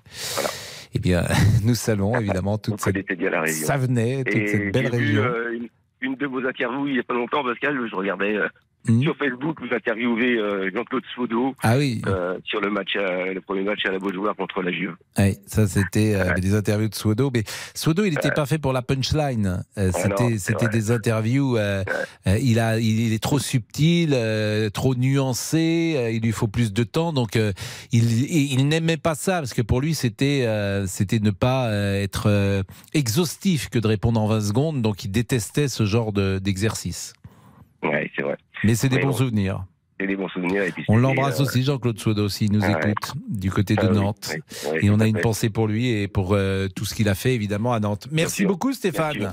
Eh 0.94 0.98
bien, 0.98 1.24
nous 1.64 1.74
saluons 1.74 2.18
évidemment 2.18 2.58
toute 2.58 2.80
cette 2.80 2.96
la 3.20 3.40
région. 3.42 3.66
Savenay, 3.66 4.24
toute 4.24 4.34
Et 4.36 4.46
cette 4.46 4.72
belle 4.72 4.90
j'ai 4.92 4.98
vu, 4.98 5.18
région. 5.18 5.22
euh, 5.24 5.52
une, 5.52 5.68
une 6.00 6.14
de 6.16 6.26
vos 6.26 6.46
interviews 6.46 6.86
il 6.86 6.94
n'y 6.94 7.00
a 7.00 7.02
pas 7.02 7.14
longtemps, 7.14 7.42
Pascal. 7.44 7.78
Je 7.90 7.94
regardais 7.96 8.36
euh, 8.36 8.48
Mhm. 8.88 9.02
sur 9.02 9.16
Facebook, 9.16 9.58
vous 9.60 9.74
interviewez 9.74 10.36
euh, 10.38 10.70
Jean-Claude 10.74 11.02
Swodo 11.14 11.54
Ah 11.62 11.76
oui. 11.78 12.02
euh, 12.06 12.38
sur 12.44 12.60
le 12.60 12.70
match, 12.70 12.94
à- 12.96 13.32
le 13.32 13.40
premier 13.40 13.62
match 13.62 13.84
à 13.86 13.90
la 13.90 13.98
Beaujoire 13.98 14.34
contre 14.36 14.62
la 14.62 14.70
Juve. 14.72 14.94
Oui, 15.18 15.36
ça 15.46 15.66
c'était 15.66 16.14
euh, 16.14 16.34
des 16.34 16.54
interviews 16.54 16.88
de 16.88 16.94
Swodo. 16.94 17.30
Mais 17.34 17.42
Swodo, 17.74 18.04
il 18.04 18.10
n'était 18.14 18.30
pas 18.30 18.46
fait 18.46 18.58
pour 18.58 18.72
la 18.72 18.82
punchline. 18.82 19.64
Euh, 19.78 19.90
Ah 19.94 20.28
c'était 20.38 20.68
des 20.68 20.90
interviews. 20.90 21.56
euh, 21.56 21.82
euh, 22.26 22.38
il 22.40 22.58
a, 22.60 22.78
il, 22.78 23.12
est 23.12 23.22
trop 23.22 23.38
subtil, 23.38 24.10
euh, 24.14 24.70
trop 24.70 24.94
nuancé. 24.94 25.94
euh, 25.96 26.10
il 26.10 26.22
lui 26.22 26.32
faut 26.32 26.48
plus 26.48 26.72
de 26.72 26.82
temps. 26.84 27.12
Donc 27.12 27.36
euh, 27.36 27.52
il, 27.92 28.68
n'aimait 28.68 28.96
pas 28.96 29.14
ça 29.14 29.38
parce 29.38 29.54
que 29.54 29.62
pour 29.62 29.80
lui 29.80 29.94
c'était 29.94 30.44
euh, 30.46 30.86
c'était 30.86 31.18
ne 31.18 31.30
pas 31.30 31.68
euh, 31.68 32.02
être 32.02 32.24
euh, 32.28 32.62
exhaustif 32.94 33.68
que 33.68 33.78
de 33.78 33.86
répondre 33.86 34.20
en 34.20 34.26
20 34.26 34.40
secondes. 34.40 34.82
Donc 34.82 35.04
il 35.04 35.10
détestait 35.10 35.68
ce 35.68 35.84
genre 35.86 36.12
de- 36.12 36.38
d'exercice. 36.38 37.12
Ouais, 37.82 38.10
c'est 38.16 38.22
vrai. 38.22 38.36
Mais 38.64 38.74
c'est 38.74 38.88
des 38.88 38.96
Mais 38.96 39.02
bons 39.02 39.08
bon. 39.10 39.16
souvenirs. 39.16 39.64
C'est 39.98 40.06
des 40.06 40.16
bons 40.16 40.28
souvenirs. 40.28 40.62
Et 40.62 40.72
puis 40.72 40.84
On 40.88 40.96
l'embrasse 40.98 41.40
euh, 41.40 41.44
aussi, 41.44 41.62
Jean-Claude 41.62 41.98
Swodo, 41.98 42.28
s'il 42.28 42.52
nous 42.52 42.60
Ah 42.62 42.72
ouais. 42.72 42.90
écoute, 42.90 43.14
du 43.30 43.50
côté 43.50 43.74
de 43.76 43.80
Ah 43.82 43.88
oui, 43.90 43.96
Nantes. 43.96 44.30
oui, 44.34 44.40
oui, 44.72 44.78
et 44.82 44.90
on 44.90 45.00
a 45.00 45.06
une 45.06 45.16
fait. 45.16 45.22
pensée 45.22 45.48
pour 45.50 45.68
lui 45.68 45.88
et 45.88 46.06
pour 46.08 46.34
euh, 46.34 46.68
tout 46.68 46.84
ce 46.84 46.94
qu'il 46.94 47.08
a 47.08 47.14
fait, 47.14 47.34
évidemment, 47.34 47.72
à 47.72 47.80
Nantes. 47.80 48.06
Merci 48.12 48.44
beaucoup, 48.44 48.72
Stéphane. 48.74 49.14
Sûr. 49.14 49.32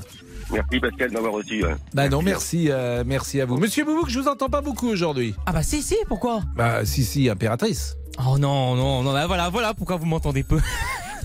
Merci 0.54 0.80
Pascal 0.80 1.12
d'avoir 1.12 1.34
reçu. 1.34 1.66
euh, 1.66 1.74
Bah 1.94 2.08
non, 2.10 2.22
merci, 2.22 2.68
euh, 2.70 3.04
merci 3.06 3.42
à 3.42 3.46
vous. 3.46 3.58
Monsieur 3.58 3.84
Boubouk, 3.86 4.10
je 4.10 4.20
vous 4.20 4.28
entends 4.28 4.50
pas 4.50 4.62
beaucoup 4.62 4.88
aujourd'hui. 4.88 5.34
Ah 5.46 5.52
bah 5.52 5.64
si, 5.64 5.82
si, 5.82 5.96
pourquoi? 6.08 6.42
Bah 6.56 6.86
si, 6.86 7.04
si, 7.04 7.30
impératrice. 7.30 7.98
Oh 8.20 8.38
non, 8.38 8.76
non, 8.76 9.04
non, 9.04 9.12
bah 9.14 9.28
voilà, 9.28 9.50
voilà 9.50 9.74
pourquoi 9.74 9.98
vous 9.98 10.06
m'entendez 10.06 10.44
peu. 10.44 10.60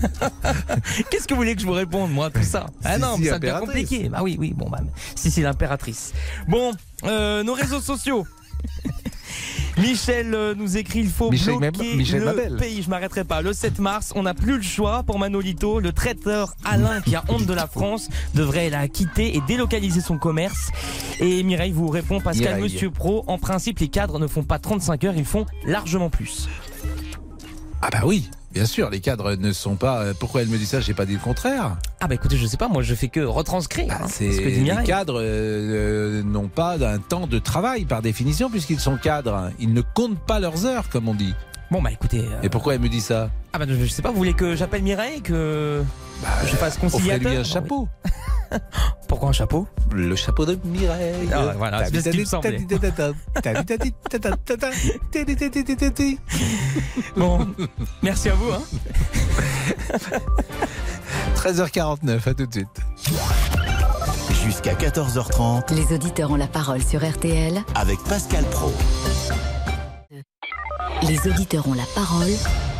Qu'est-ce 1.11 1.27
que 1.27 1.33
vous 1.33 1.39
voulez 1.41 1.55
que 1.55 1.61
je 1.61 1.65
vous 1.67 1.73
réponde, 1.73 2.11
moi, 2.11 2.29
tout 2.29 2.43
ça? 2.43 2.65
Ah 2.83 2.95
Si, 2.95 3.01
non, 3.01 3.15
si, 3.15 3.21
mais 3.23 3.29
ça 3.29 3.39
devient 3.39 3.57
compliqué. 3.59 4.09
Bah 4.09 4.19
oui, 4.23 4.37
oui, 4.39 4.53
bon, 4.55 4.69
bah, 4.69 4.79
si, 5.15 5.29
c'est 5.29 5.41
l'impératrice. 5.41 6.13
Bon, 6.47 6.71
euh, 7.05 7.43
nos 7.43 7.53
réseaux 7.53 7.81
sociaux. 7.81 8.25
Michel 9.77 10.33
euh, 10.33 10.53
nous 10.57 10.75
écrit 10.75 10.99
il 10.99 11.09
faut 11.09 11.31
Michel 11.31 11.57
bloquer 11.57 11.95
Michel 11.95 12.19
le 12.19 12.25
Mabel. 12.25 12.57
pays. 12.57 12.81
Je 12.81 12.89
m'arrêterai 12.89 13.23
pas. 13.23 13.41
Le 13.41 13.53
7 13.53 13.79
mars, 13.79 14.11
on 14.15 14.23
n'a 14.23 14.33
plus 14.33 14.57
le 14.57 14.61
choix 14.61 15.03
pour 15.03 15.19
Manolito. 15.19 15.79
Le 15.79 15.93
traiteur 15.93 16.53
Alain, 16.65 16.99
qui 17.01 17.15
a 17.15 17.23
honte 17.29 17.45
de 17.45 17.53
la 17.53 17.67
France, 17.67 18.09
devrait 18.33 18.69
la 18.69 18.87
quitter 18.89 19.37
et 19.37 19.41
délocaliser 19.47 20.01
son 20.01 20.17
commerce. 20.17 20.71
Et 21.21 21.43
Mireille 21.43 21.71
vous 21.71 21.87
répond 21.87 22.19
Pascal, 22.19 22.55
Mireille. 22.55 22.63
Monsieur 22.63 22.89
Pro. 22.89 23.23
En 23.27 23.37
principe, 23.37 23.79
les 23.79 23.87
cadres 23.87 24.19
ne 24.19 24.27
font 24.27 24.43
pas 24.43 24.59
35 24.59 25.03
heures, 25.05 25.15
ils 25.15 25.23
font 25.23 25.45
largement 25.65 26.09
plus. 26.09 26.49
Ah 27.81 27.89
bah 27.91 28.01
oui, 28.03 28.29
bien 28.51 28.65
sûr, 28.65 28.89
les 28.89 28.99
cadres 28.99 29.35
ne 29.35 29.51
sont 29.53 29.75
pas... 29.75 30.01
euh, 30.01 30.13
Pourquoi 30.19 30.41
elle 30.41 30.49
me 30.49 30.57
dit 30.57 30.65
ça 30.65 30.81
J'ai 30.81 30.93
pas 30.93 31.05
dit 31.05 31.13
le 31.13 31.19
contraire. 31.19 31.77
Ah 32.01 32.07
bah 32.07 32.15
écoutez, 32.15 32.35
je 32.37 32.45
sais 32.45 32.57
pas, 32.57 32.67
moi 32.67 32.81
je 32.83 32.93
fais 32.93 33.07
que 33.07 33.21
retranscrire 33.21 33.91
hein, 33.93 34.07
C'est 34.09 34.31
ce 34.33 34.41
que 34.41 34.49
dit 34.49 34.63
les 34.65 34.83
cadres 34.83 35.19
euh, 35.21 36.21
n'ont 36.23 36.49
pas 36.49 36.75
un 36.85 36.99
temps 36.99 37.25
de 37.27 37.39
travail 37.39 37.85
par 37.85 38.01
définition 38.01 38.49
puisqu'ils 38.49 38.79
sont 38.81 38.97
cadres. 38.97 39.51
Ils 39.59 39.73
ne 39.73 39.81
comptent 39.81 40.19
pas 40.19 40.39
leurs 40.41 40.65
heures, 40.65 40.89
comme 40.89 41.07
on 41.07 41.13
dit. 41.15 41.33
Bon 41.71 41.81
bah 41.81 41.91
écoutez. 41.91 42.19
euh, 42.21 42.41
Et 42.41 42.49
pourquoi 42.49 42.73
elle 42.75 42.81
me 42.81 42.89
dit 42.89 43.01
ça 43.01 43.29
Ah 43.53 43.59
bah 43.59 43.65
je 43.67 43.73
je 43.75 43.85
sais 43.85 44.01
pas, 44.01 44.09
vous 44.11 44.17
voulez 44.17 44.33
que 44.33 44.55
j'appelle 44.55 44.81
Mireille 44.83 45.21
que 45.21 45.83
je 46.45 46.55
fasse 46.55 46.77
conciliateur 46.77 47.19
Offrez-lui 47.21 47.37
un 47.37 47.43
chapeau. 47.43 47.87
Pourquoi 49.07 49.29
un 49.29 49.31
chapeau 49.33 49.67
Le 49.91 50.15
chapeau 50.15 50.43
de 50.47 50.57
Mireille. 50.65 51.29
Ah, 51.31 51.53
voilà, 51.55 51.85
c'est 51.85 52.01
ce 52.01 52.09
qui 52.09 52.19
me 52.21 52.25
semblait. 52.25 52.57
Bon, 57.15 57.47
merci 58.01 58.29
à 58.29 58.33
vous. 58.33 58.51
Hein. 58.51 58.61
13h49, 61.35 62.27
à 62.29 62.33
tout 62.33 62.45
de 62.47 62.53
suite. 62.53 62.67
Jusqu'à 64.43 64.73
14h30 64.73 65.73
Les 65.75 65.93
auditeurs 65.95 66.31
ont 66.31 66.35
la 66.35 66.47
parole 66.47 66.81
sur 66.83 67.07
RTL. 67.07 67.61
avec 67.75 67.99
Pascal 68.05 68.43
Pro. 68.45 68.73
Les 71.07 71.17
auditeurs 71.27 71.67
ont 71.67 71.73
la 71.73 71.85
parole. 71.95 72.27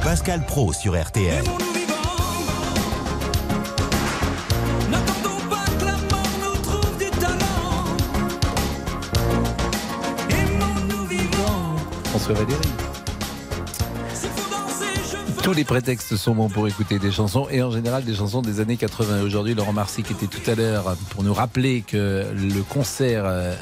Pascal 0.04 0.46
Pro 0.46 0.74
sur 0.74 1.00
RTL. 1.00 1.44
François 12.06 12.34
Valéry. 12.34 12.56
Tous 15.42 15.54
les 15.54 15.64
prétextes 15.64 16.16
sont 16.18 16.36
bons 16.36 16.50
pour 16.50 16.68
écouter 16.68 17.00
des 17.00 17.12
chansons 17.12 17.48
et 17.50 17.64
en 17.64 17.72
général 17.72 18.04
des 18.04 18.14
chansons 18.14 18.42
des 18.42 18.60
années 18.60 18.78
80. 18.78 19.24
Aujourd'hui, 19.24 19.56
Laurent 19.56 19.74
Marcy 19.74 20.04
qui 20.04 20.14
était 20.14 20.28
tout 20.28 20.52
à 20.52 20.56
l'heure 20.56 20.96
pour 21.12 21.24
nous 21.24 21.34
rappeler 21.34 21.82
que 21.82 22.26
le 22.36 22.62
concert 22.64 23.24
euh, 23.26 23.56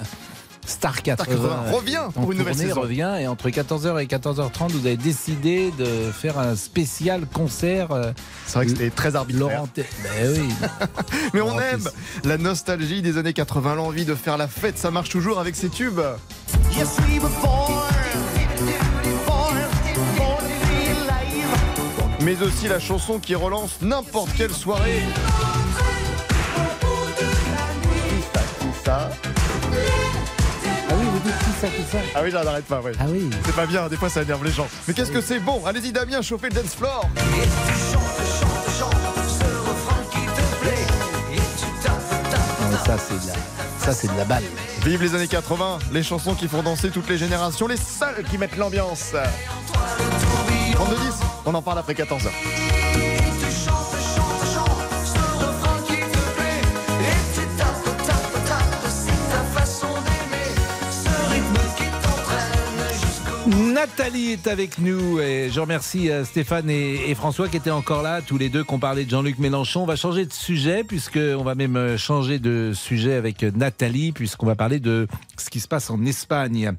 Star 0.68 1.01
80, 1.01 1.26
80 1.34 1.72
revient 1.72 1.97
en 1.97 2.11
pour 2.11 2.32
une 2.34 2.39
nouvelle 2.39 2.53
tournée, 2.53 2.68
saison. 2.70 2.82
revient 2.82 3.13
et 3.22 3.28
entre 3.28 3.49
14h 3.49 4.01
et 4.01 4.05
14h30, 4.05 4.72
vous 4.74 4.86
avez 4.86 4.97
décidé 4.97 5.72
de 5.80 6.11
faire 6.11 6.38
un 6.38 6.55
spécial 6.57 7.26
concert. 7.34 7.91
euh, 7.93 8.11
C'est 8.45 8.55
vrai 8.55 8.65
que 8.65 8.72
c'était 8.72 8.89
très 8.89 9.15
arbitraire. 9.15 9.49
Laurent, 9.49 9.68
T- 9.68 9.86
ben 10.03 10.34
oui. 10.41 10.49
Mais 11.34 11.39
on 11.41 11.57
aime 11.59 11.89
la 12.26 12.38
nostalgie 12.38 13.01
des 13.01 13.18
années 13.18 13.32
80, 13.34 13.76
l'envie 13.76 14.03
de 14.05 14.13
faire 14.13 14.38
la 14.38 14.47
fête, 14.49 14.78
ça 14.78 14.91
marche 14.91 15.09
toujours 15.09 15.39
avec 15.39 15.55
ces 15.55 15.70
tubes. 15.70 16.01
Mais 22.22 22.41
aussi 22.41 22.68
la 22.68 22.80
chanson 22.80 23.20
qui 23.20 23.36
relance 23.36 23.78
n'importe 23.82 24.30
quelle 24.36 24.51
soirée. 24.53 25.01
Qui 28.59 28.84
ça, 28.84 29.09
Ah 29.24 29.26
ça, 31.60 31.68
qui 31.68 31.84
ça 31.91 31.97
Ah 32.16 32.20
oui, 32.24 32.32
là, 32.32 32.43
n'arrête 32.43 32.66
pas, 32.66 32.82
ouais. 32.82 32.91
Ah 32.99 33.05
oui. 33.08 33.30
C'est 33.45 33.55
pas 33.55 33.66
bien, 33.66 33.88
des 33.88 33.97
fois 33.97 34.10
ça 34.10 34.22
énerve 34.22 34.43
les 34.43 34.51
gens. 34.51 34.68
Mais 34.88 34.93
qu'est-ce 34.93 35.12
que 35.12 35.22
c'est 35.22 35.39
bon? 35.39 35.66
Allez-y 35.66 35.91
Damien, 35.91 36.22
chauffez 36.22 36.49
le 36.49 36.55
dance 36.55 36.76
floor 36.76 37.10
Non, 42.62 42.68
mais 42.72 42.78
ça, 42.86 42.97
c'est 42.97 43.14
de 43.22 43.28
la, 43.28 43.34
ça, 43.86 43.93
c'est 43.93 44.12
de 44.12 44.18
la 44.18 44.26
balle. 44.26 44.43
Vive 44.84 45.01
les 45.03 45.16
années 45.16 45.28
80, 45.28 45.80
les 45.91 46.03
chansons 46.03 46.34
qui 46.36 46.47
font 46.47 46.64
danser 46.64 46.89
toutes 46.89 47.10
les 47.10 47.18
générations, 47.18 47.68
les 47.68 47.78
seules 47.78 48.24
qui 48.30 48.38
mettent 48.38 48.58
l'ambiance. 48.58 49.14
32 50.74 50.95
10, 50.95 51.01
on 51.45 51.53
en 51.53 51.62
parle 51.62 51.80
après 51.80 51.93
14h. 51.93 52.30
Nathalie 63.47 64.33
est 64.33 64.47
avec 64.47 64.77
nous 64.77 65.21
et 65.21 65.49
je 65.49 65.61
remercie 65.61 66.11
euh, 66.11 66.25
Stéphane 66.25 66.69
et, 66.69 67.15
François 67.15 67.47
qui 67.47 67.55
étaient 67.55 67.71
encore 67.71 68.01
là, 68.01 68.21
tous 68.21 68.37
les 68.37 68.49
deux, 68.49 68.65
qu'on 68.65 68.77
parlait 68.77 69.05
de 69.05 69.09
Jean-Luc 69.09 69.39
Mélenchon. 69.39 69.83
On 69.83 69.85
va 69.85 69.95
changer 69.95 70.25
de 70.25 70.33
sujet 70.33 70.83
puisqu'on 70.83 71.43
va 71.43 71.55
même 71.55 71.77
euh, 71.77 71.97
changer 71.97 72.39
de 72.39 72.73
sujet 72.73 73.13
avec 73.13 73.43
euh, 73.43 73.51
Nathalie 73.55 74.11
puisqu'on 74.11 74.45
va 74.45 74.55
parler 74.55 74.81
de 74.81 75.07
ce 75.37 75.49
qui 75.49 75.61
se 75.61 75.67
passe 75.69 75.89
en 75.89 76.03
Espagne. 76.05 76.73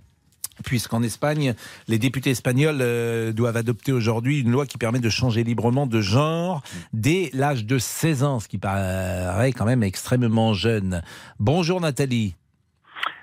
Puisqu'en 0.62 1.02
Espagne, 1.02 1.54
les 1.86 1.98
députés 1.98 2.30
espagnols 2.30 2.80
euh, 2.82 3.32
doivent 3.32 3.56
adopter 3.56 3.92
aujourd'hui 3.92 4.40
une 4.40 4.50
loi 4.50 4.66
qui 4.66 4.76
permet 4.76 5.00
de 5.00 5.08
changer 5.08 5.44
librement 5.44 5.86
de 5.86 6.02
genre 6.02 6.62
dès 6.92 7.30
l'âge 7.32 7.64
de 7.64 7.78
16 7.78 8.24
ans, 8.24 8.40
ce 8.40 8.48
qui 8.48 8.58
paraît 8.58 9.52
quand 9.52 9.64
même 9.64 9.82
extrêmement 9.82 10.52
jeune. 10.52 11.02
Bonjour 11.38 11.80
Nathalie. 11.80 12.34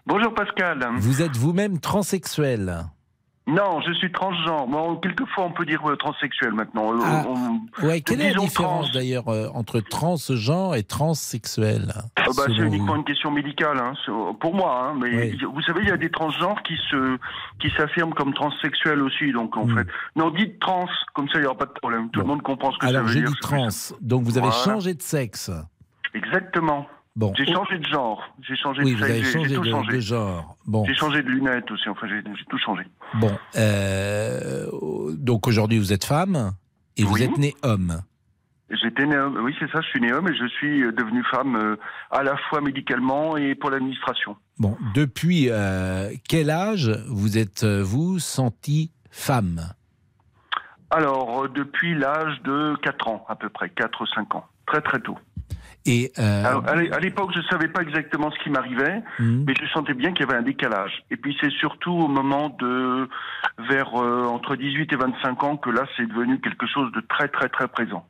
Bonjour 0.08 0.34
Pascal. 0.34 0.88
Vous 0.98 1.22
êtes 1.22 1.36
vous-même 1.36 1.80
transsexuel. 1.80 2.86
Non, 3.48 3.80
je 3.82 3.94
suis 3.94 4.12
transgenre. 4.12 4.66
Bon, 4.66 4.96
quelquefois, 4.96 5.44
on 5.46 5.52
peut 5.52 5.66
dire 5.66 5.84
transsexuel 6.00 6.54
maintenant. 6.54 6.94
Euh, 6.94 7.00
Ah, 7.04 7.24
on- 7.28 7.86
Ouais, 7.86 8.02
quelle 8.02 8.22
est 8.22 8.34
la 8.34 8.40
différence 8.40 8.86
trans. 8.86 8.94
d'ailleurs 8.94 9.28
euh, 9.28 9.50
entre 9.54 9.82
transgenre 9.82 10.76
et 10.76 10.82
transsexuel 10.82 11.94
Ah 12.16 12.24
bah, 12.36 12.44
c'est 12.48 12.54
uniquement 12.64 12.96
une 12.96 13.04
question 13.04 13.30
médicale, 13.30 13.78
hein, 13.78 13.94
pour 14.40 14.56
moi. 14.56 14.88
Hein, 14.90 14.98
mais 15.00 15.32
Oui. 15.34 15.42
vous 15.54 15.62
savez, 15.62 15.82
il 15.84 15.90
y 15.90 15.92
a 15.92 15.98
des 15.98 16.10
transgenres 16.10 16.64
qui 16.64 16.76
se 16.90 17.18
qui 17.60 17.70
s'affirment 17.78 18.16
comme 18.16 18.34
transsexuels 18.34 19.02
aussi. 19.04 19.32
Donc 19.32 19.56
en 19.58 19.66
Hmm. 19.68 19.78
fait, 19.78 19.88
non, 20.16 20.32
dites 20.32 20.60
trans, 20.60 20.88
comme 21.14 21.28
ça, 21.30 21.36
il 21.38 21.42
n'y 21.42 21.46
aura 21.48 21.58
pas 21.58 21.66
de 21.68 21.72
problème. 21.74 22.10
Tout 22.10 22.22
le 22.22 22.26
monde 22.26 22.42
comprend 22.42 22.72
ce 22.72 22.80
que 22.80 22.88
Alors 22.88 23.02
ça 23.04 23.08
veut 23.08 23.14
j'ai 23.14 23.20
dire. 23.20 23.30
dit 23.30 23.36
c'est 23.42 23.48
plus 23.48 23.58
trans, 23.58 23.98
donc 24.02 24.24
vous 24.24 24.38
avez 24.40 24.48
Voilà. 24.48 24.64
changé 24.64 24.94
de 24.96 25.02
sexe. 25.04 25.52
Exactement. 26.16 26.88
Bon. 27.16 27.34
J'ai 27.38 27.46
changé 27.46 27.78
de 27.78 27.86
genre. 27.86 28.22
J'ai 28.42 28.56
changé 28.58 28.82
Oui, 28.84 28.92
de 28.94 28.98
vous 28.98 29.04
avez 29.04 29.24
changé 29.24 29.56
tout 29.56 29.62
de, 29.62 29.70
changé. 29.70 29.92
de 29.94 30.00
genre. 30.02 30.58
Bon, 30.66 30.84
J'ai 30.86 30.96
changé 30.96 31.24
de 31.24 31.30
lunettes 31.30 31.72
aussi. 31.72 31.88
Enfin, 31.88 32.08
j'ai 32.10 32.22
tout 32.50 32.58
changé. 32.58 32.84
bon. 33.14 33.32
euh, 33.56 34.68
donc 35.18 35.48
aujourd'hui 35.48 35.78
vous 35.80 35.94
êtes 35.94 36.04
femme 36.06 36.52
et 36.98 37.04
vous 37.04 37.22
êtes 37.24 37.38
né 37.38 37.54
homme. 37.64 38.02
J'étais 38.70 39.06
né 39.06 39.16
homme. 39.18 39.40
Oui, 39.44 39.56
c'est 39.60 39.70
ça. 39.72 39.80
Je 39.82 39.88
suis 39.88 40.02
né 40.02 40.12
homme 40.12 40.28
et 40.28 40.36
je 40.36 40.48
suis 40.48 40.82
euh, 40.84 40.92
devenu 40.92 41.24
femme 41.32 41.56
euh, 41.56 41.76
à 42.12 42.24
la 42.24 42.36
fois 42.50 42.60
médicalement 42.62 43.38
et 43.38 43.56
pour 43.56 43.70
l'administration. 43.70 44.36
Bon, 44.58 44.76
depuis 44.96 45.48
euh, 45.52 46.12
quel 46.28 46.50
âge 46.50 46.90
vous 47.08 47.38
êtes 47.38 47.64
euh, 47.64 47.82
vous 47.84 48.20
senti 48.20 48.92
femme? 49.12 49.62
Alors, 50.90 51.48
depuis 51.50 51.96
l'âge 51.96 52.42
de 52.44 52.76
4 52.82 53.08
ans, 53.08 53.26
à 53.28 53.36
peu 53.36 53.50
près, 53.50 53.70
4 53.70 54.02
ou 54.02 54.06
5 54.08 54.36
ans. 54.36 54.46
Très, 54.66 54.82
très 54.82 55.00
tôt. 55.00 55.18
Et 55.88 56.12
euh, 56.18 56.44
Alors, 56.46 56.68
à 56.68 56.76
l'é- 56.76 56.92
à 56.92 57.00
l'époque, 57.00 57.30
je 57.34 57.40
ne 57.40 57.44
savais 57.46 57.68
pas 57.68 57.82
exactement 57.84 58.32
ce 58.32 58.44
qui 58.44 58.50
m'arrivait, 58.50 59.04
Mhm. 59.20 59.44
mais 59.48 59.54
je 59.60 59.68
sentais 59.68 59.94
bien 59.94 60.14
qu'il 60.14 60.26
y 60.26 60.30
avait 60.30 60.38
un 60.40 60.44
décalage. 60.44 61.04
Et 61.12 61.18
puis, 61.18 61.38
c'est 61.40 61.52
surtout 61.52 61.92
au 61.94 62.08
moment 62.08 62.50
de, 62.60 63.08
vers 63.70 63.94
euh, 64.02 64.24
entre 64.26 64.56
18 64.56 64.92
et 64.94 64.96
25 64.96 65.44
ans, 65.44 65.58
que 65.58 65.70
là, 65.70 65.84
c'est 65.96 66.08
devenu 66.08 66.40
quelque 66.42 66.66
chose 66.68 66.92
de 66.94 67.02
très, 67.08 67.28
très, 67.28 67.50
très 67.50 67.68
présent. 67.68 68.06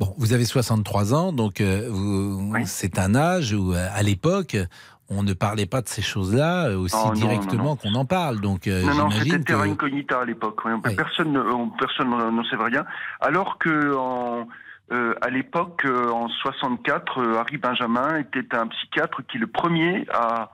Bon, 0.00 0.14
vous 0.18 0.32
avez 0.32 0.44
63 0.44 1.14
ans, 1.14 1.32
donc 1.32 1.60
euh, 1.60 1.90
c'est 2.64 2.98
un 2.98 3.14
âge 3.14 3.52
où, 3.54 3.72
à 3.72 4.02
l'époque, 4.02 4.56
on 5.08 5.22
ne 5.22 5.32
parlait 5.34 5.66
pas 5.66 5.82
de 5.82 5.88
ces 5.88 6.02
choses-là 6.02 6.70
aussi 6.78 6.96
Oh, 7.06 7.12
directement 7.12 7.76
qu'on 7.76 7.94
en 7.94 8.04
parle. 8.06 8.40
Donc, 8.40 8.66
euh, 8.66 8.82
non, 8.82 8.94
non, 8.94 9.10
c'était 9.10 9.38
terra 9.40 9.64
que- 9.66 9.70
incognita 9.70 10.20
à 10.20 10.24
l'époque. 10.24 10.64
ouais. 10.64 10.72
Personne, 10.96 11.32
ne- 11.32 11.40
on- 11.40 11.68
personne 11.70 12.08
n'en 12.10 12.44
savait 12.44 12.64
rien. 12.64 12.84
Alors 13.20 13.58
que 13.58 13.94
en, 13.96 14.46
euh, 14.92 15.14
à 15.22 15.30
l'époque, 15.30 15.84
euh, 15.84 16.10
en 16.10 16.28
64, 16.28 17.18
euh, 17.18 17.38
Harry 17.38 17.56
Benjamin 17.56 18.18
était 18.18 18.54
un 18.56 18.66
psychiatre 18.66 19.22
qui 19.26 19.38
le 19.38 19.46
premier 19.46 20.06
a 20.12 20.52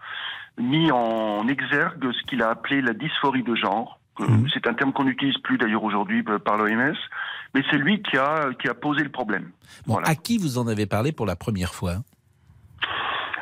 mis 0.59 0.91
en 0.93 1.47
exergue 1.49 2.13
ce 2.13 2.23
qu'il 2.27 2.43
a 2.43 2.51
appelé 2.51 2.81
la 2.81 2.93
dysphorie 2.93 3.43
de 3.43 3.55
genre. 3.55 3.99
Euh, 4.21 4.27
C'est 4.53 4.67
un 4.67 4.75
terme 4.75 4.93
qu'on 4.93 5.05
n'utilise 5.05 5.39
plus 5.39 5.59
d'ailleurs 5.59 5.85
aujourd'hui 5.85 6.25
euh, 6.29 6.39
par 6.39 6.57
l'OMS, 6.57 6.97
mais 7.55 7.63
c'est 7.71 7.79
lui 7.79 8.03
qui 8.03 8.17
a 8.17 8.51
qui 8.61 8.69
a 8.69 8.75
posé 8.75 9.03
le 9.05 9.11
problème. 9.11 9.51
Bon, 9.87 9.99
à 9.99 10.15
qui 10.15 10.39
vous 10.39 10.59
en 10.59 10.67
avez 10.67 10.87
parlé 10.87 11.13
pour 11.13 11.27
la 11.27 11.37
première 11.37 11.75
fois? 11.75 11.99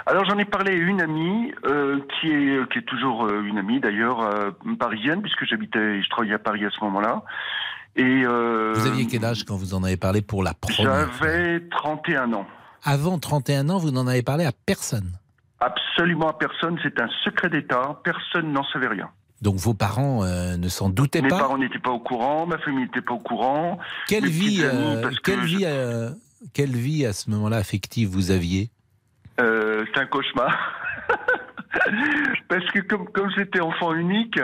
Alors 0.08 0.24
j'en 0.24 0.38
ai 0.38 0.44
parlé 0.44 0.72
à 0.72 0.74
une 0.76 1.00
amie 1.02 1.52
euh, 1.64 1.98
qui 2.20 2.28
est 2.28 2.72
qui 2.72 2.78
est 2.78 2.86
toujours 2.86 3.26
euh, 3.26 3.42
une 3.42 3.58
amie 3.58 3.80
d'ailleurs 3.80 4.20
euh, 4.20 4.50
parisienne 4.78 5.20
puisque 5.20 5.44
j'habitais 5.46 6.00
je 6.00 6.08
travaillais 6.08 6.34
à 6.34 6.38
Paris 6.38 6.64
à 6.64 6.70
ce 6.70 6.82
moment-là 6.84 7.24
et 7.96 8.22
euh, 8.24 8.72
Vous 8.76 8.86
aviez 8.86 9.06
quel 9.06 9.24
âge 9.24 9.44
quand 9.44 9.56
vous 9.56 9.74
en 9.74 9.82
avez 9.84 9.96
parlé 9.96 10.22
pour 10.22 10.42
la 10.42 10.54
première 10.54 11.10
j'avais 11.20 11.60
31 11.70 12.32
ans. 12.34 12.46
Avant 12.84 13.18
31 13.18 13.68
ans, 13.70 13.78
vous 13.78 13.90
n'en 13.90 14.06
avez 14.06 14.22
parlé 14.22 14.44
à 14.44 14.52
personne? 14.52 15.18
Absolument 15.60 16.28
à 16.28 16.34
personne, 16.34 16.78
c'est 16.82 17.00
un 17.00 17.08
secret 17.24 17.48
d'État, 17.48 18.00
personne 18.04 18.52
n'en 18.52 18.64
savait 18.64 18.88
rien. 18.88 19.08
Donc 19.42 19.56
vos 19.56 19.74
parents 19.74 20.22
euh, 20.24 20.56
ne 20.56 20.68
s'en 20.68 20.88
doutaient 20.88 21.22
Mes 21.22 21.28
pas? 21.28 21.38
parents 21.38 21.58
n'étaient 21.58 21.78
pas 21.78 21.90
au 21.90 21.98
courant, 22.00 22.46
ma 22.46 22.58
famille 22.58 22.84
n'était 22.84 23.00
pas 23.02 23.14
au 23.14 23.18
courant. 23.18 23.78
Quelle 24.08 24.24
mes 24.24 24.28
vie, 24.30 24.60
euh, 24.62 25.02
que 25.10 25.20
quelle, 25.22 25.40
je- 25.46 25.56
vie 25.56 25.66
quelle 26.52 26.76
vie 26.76 27.04
à 27.06 27.12
ce 27.12 27.30
moment-là 27.30 27.56
affective 27.56 28.08
vous 28.08 28.30
aviez? 28.30 28.70
C'est 29.38 29.98
un 29.98 30.06
cauchemar. 30.06 30.54
Parce 32.48 32.64
que 32.72 32.80
comme 32.80 33.08
comme 33.10 33.30
j'étais 33.36 33.60
enfant 33.60 33.94
unique, 33.94 34.40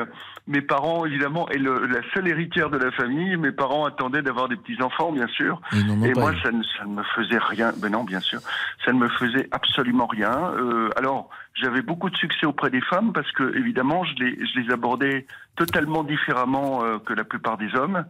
mes 0.49 0.61
parents 0.61 1.05
évidemment 1.07 1.49
et 1.51 1.59
le- 1.59 1.86
la 1.86 2.01
seule 2.14 2.26
héritière 2.26 2.68
de 2.68 2.76
la 2.76 2.90
famille, 2.90 3.36
mes 3.36 3.53
parents 3.53 3.84
attendaient 3.84 4.22
d'avoir 4.22 4.49
des 4.49 4.57
petits 4.57 4.82
enfants 4.82 5.12
bien 5.12 5.28
sûr. 5.28 5.61
Et 6.05 6.12
moi 6.20 6.32
ça 6.43 6.51
ne, 6.51 6.62
ça 6.64 6.84
ne 6.84 6.95
me 6.95 7.03
faisait 7.14 7.38
rien. 7.38 7.72
Ben 7.76 7.90
non 7.93 8.03
bien 8.05 8.20
sûr, 8.20 8.40
ça 8.84 8.93
ne 8.93 8.99
me 8.99 9.09
faisait 9.09 9.49
absolument 9.53 10.07
rien. 10.07 10.53
Euh, 10.57 10.90
alors 10.97 11.30
j'avais 11.55 11.82
beaucoup 11.82 12.11
de 12.11 12.16
succès 12.16 12.45
auprès 12.47 12.70
des 12.70 12.80
femmes 12.80 13.12
parce 13.12 13.30
que 13.32 13.57
évidemment 13.57 14.05
je 14.05 14.14
les 14.16 14.38
je 14.47 14.61
les 14.61 14.72
abordais 14.72 15.26
totalement 15.57 16.03
différemment 16.03 16.82
euh, 16.84 16.99
que 16.99 17.12
la 17.12 17.24
plupart 17.24 17.57
des 17.57 17.72
hommes 17.76 18.05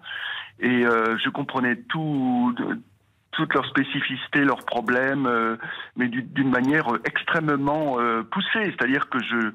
et 0.60 0.86
euh, 0.86 1.18
je 1.18 1.28
comprenais 1.28 1.76
tout 1.76 2.54
toutes 3.32 3.54
leurs 3.54 3.64
spécificités, 3.66 4.44
leurs 4.44 4.64
problèmes, 4.66 5.24
euh, 5.26 5.56
mais 5.96 6.08
du- 6.08 6.22
d'une 6.22 6.50
manière 6.50 6.94
euh, 6.94 7.00
extrêmement 7.06 7.98
euh, 7.98 8.22
poussée. 8.22 8.74
C'est-à-dire 8.76 9.08
que 9.08 9.18
je 9.22 9.52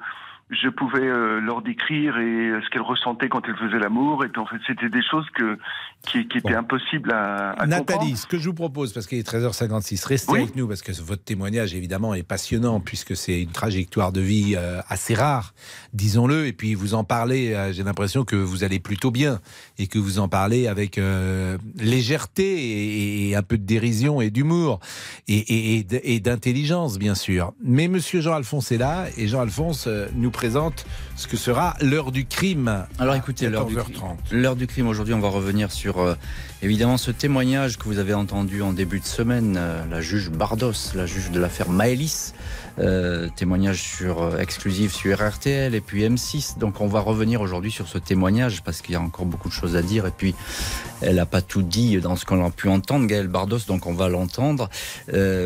je 0.50 0.70
pouvais 0.70 1.02
euh, 1.06 1.42
leur 1.42 1.62
décrire 1.62 2.18
et 2.18 2.22
euh, 2.50 2.62
ce 2.64 2.70
qu'elles 2.70 2.82
ressentaient 2.82 3.28
quand 3.28 3.42
elles 3.48 3.58
faisaient 3.58 3.80
l'amour. 3.80 4.24
Et 4.24 4.30
en 4.38 4.46
fait, 4.46 4.56
c'était 4.66 4.88
des 4.90 5.02
choses 5.04 5.26
que 5.36 5.58
qui, 6.06 6.26
qui 6.28 6.38
étaient 6.38 6.54
impossibles 6.56 7.12
à, 7.12 7.50
à 7.52 7.66
Nathalie, 7.68 7.86
comprendre. 7.98 8.18
ce 8.18 8.28
que 8.28 8.38
je 8.38 8.46
vous 8.46 8.54
propose, 8.54 8.94
parce 8.94 9.08
qu'il 9.08 9.18
est 9.18 9.28
13h56, 9.30 10.06
restez 10.08 10.32
Oui. 10.32 10.40
avec 10.44 10.56
nous, 10.56 10.66
parce 10.68 10.82
que 10.82 10.94
votre 11.02 11.24
témoignage, 11.24 11.74
évidemment, 11.76 12.14
est 12.14 12.24
passionnant, 12.24 12.80
puisque 12.80 13.16
c'est 13.18 13.42
une 13.42 13.52
trajectoire 13.52 14.14
de 14.14 14.22
vie 14.22 14.54
euh, 14.56 14.80
assez 14.88 15.16
rare, 15.16 15.54
disons-le, 15.94 16.46
et 16.48 16.54
puis 16.54 16.76
vous 16.76 16.94
en 16.94 17.04
parlez, 17.04 17.54
euh, 17.54 17.74
j'ai 17.74 17.84
l'impression 17.84 18.24
que 18.24 18.36
vous 18.38 18.64
allez 18.64 18.80
plutôt 18.80 19.12
bien, 19.12 19.42
et 19.80 19.88
que 19.88 20.00
vous 20.00 20.20
en 20.20 20.30
parlez 20.30 20.68
avec 20.68 20.98
légèreté 21.78 22.44
et, 22.44 23.30
et 23.30 23.36
un 23.36 23.44
peu 23.44 23.58
de 23.58 23.66
dérision 23.66 24.22
et 24.22 24.30
d'humour, 24.30 24.80
et, 25.28 25.80
et- 25.80 26.20
d'intelligence, 26.20 26.98
bien 27.00 27.16
sûr. 27.16 27.54
Mais 27.64 27.88
Monsieur 27.88 28.22
Jean-Alphonse 28.22 28.72
est 28.72 28.78
là, 28.78 29.06
et 29.18 29.28
Jean-Alphonse 29.28 29.88
nous 30.16 30.32
présente 30.38 30.86
ce 31.16 31.26
que 31.26 31.36
sera 31.36 31.76
l'heure 31.82 32.12
du 32.12 32.28
crime. 32.28 32.86
Alors 33.00 33.16
écoutez, 33.16 33.50
l'heure 33.50 33.66
du, 33.66 33.76
14h30. 33.76 34.18
l'heure 34.32 34.56
du 34.56 34.68
crime 34.68 34.88
aujourd'hui, 34.88 35.16
on 35.16 35.20
va 35.20 35.30
revenir 35.30 35.72
sur 35.72 35.98
euh, 35.98 36.14
évidemment 36.62 36.98
ce 36.98 37.10
témoignage 37.10 37.80
que 37.80 37.86
vous 37.86 37.98
avez 37.98 38.14
entendu 38.14 38.62
en 38.62 38.72
début 38.72 39.00
de 39.00 39.06
semaine, 39.06 39.56
euh, 39.58 39.84
la 39.90 40.00
juge 40.00 40.30
Bardos, 40.30 40.94
la 40.94 41.08
juge 41.08 41.32
de 41.32 41.40
l'affaire 41.40 41.70
Maëlys, 41.70 42.36
euh, 42.78 43.30
témoignage 43.36 43.82
sur 43.82 44.40
exclusif 44.40 44.94
sur 44.94 45.28
RTL 45.28 45.74
et 45.74 45.82
puis 45.82 46.04
M6. 46.04 46.60
Donc 46.60 46.82
on 46.82 46.88
va 46.88 47.00
revenir 47.00 47.42
aujourd'hui 47.42 47.72
sur 47.72 47.88
ce 47.88 47.98
témoignage 47.98 48.62
parce 48.62 48.84
qu'il 48.84 48.94
y 48.94 48.96
a 48.96 49.02
encore 49.02 49.26
beaucoup 49.26 49.50
de 49.50 49.54
choses 49.54 49.76
à 49.76 49.82
dire 49.82 50.06
et 50.06 50.14
puis 50.16 50.36
elle 51.02 51.16
n'a 51.16 51.26
pas 51.26 51.42
tout 51.42 51.64
dit 51.64 51.98
dans 51.98 52.16
ce 52.16 52.26
qu'on 52.26 52.46
a 52.46 52.52
pu 52.52 52.70
entendre, 52.70 53.08
Gaëlle 53.08 53.28
Bardos, 53.28 53.62
donc 53.68 53.88
on 53.88 53.94
va 53.94 54.08
l'entendre 54.08 54.70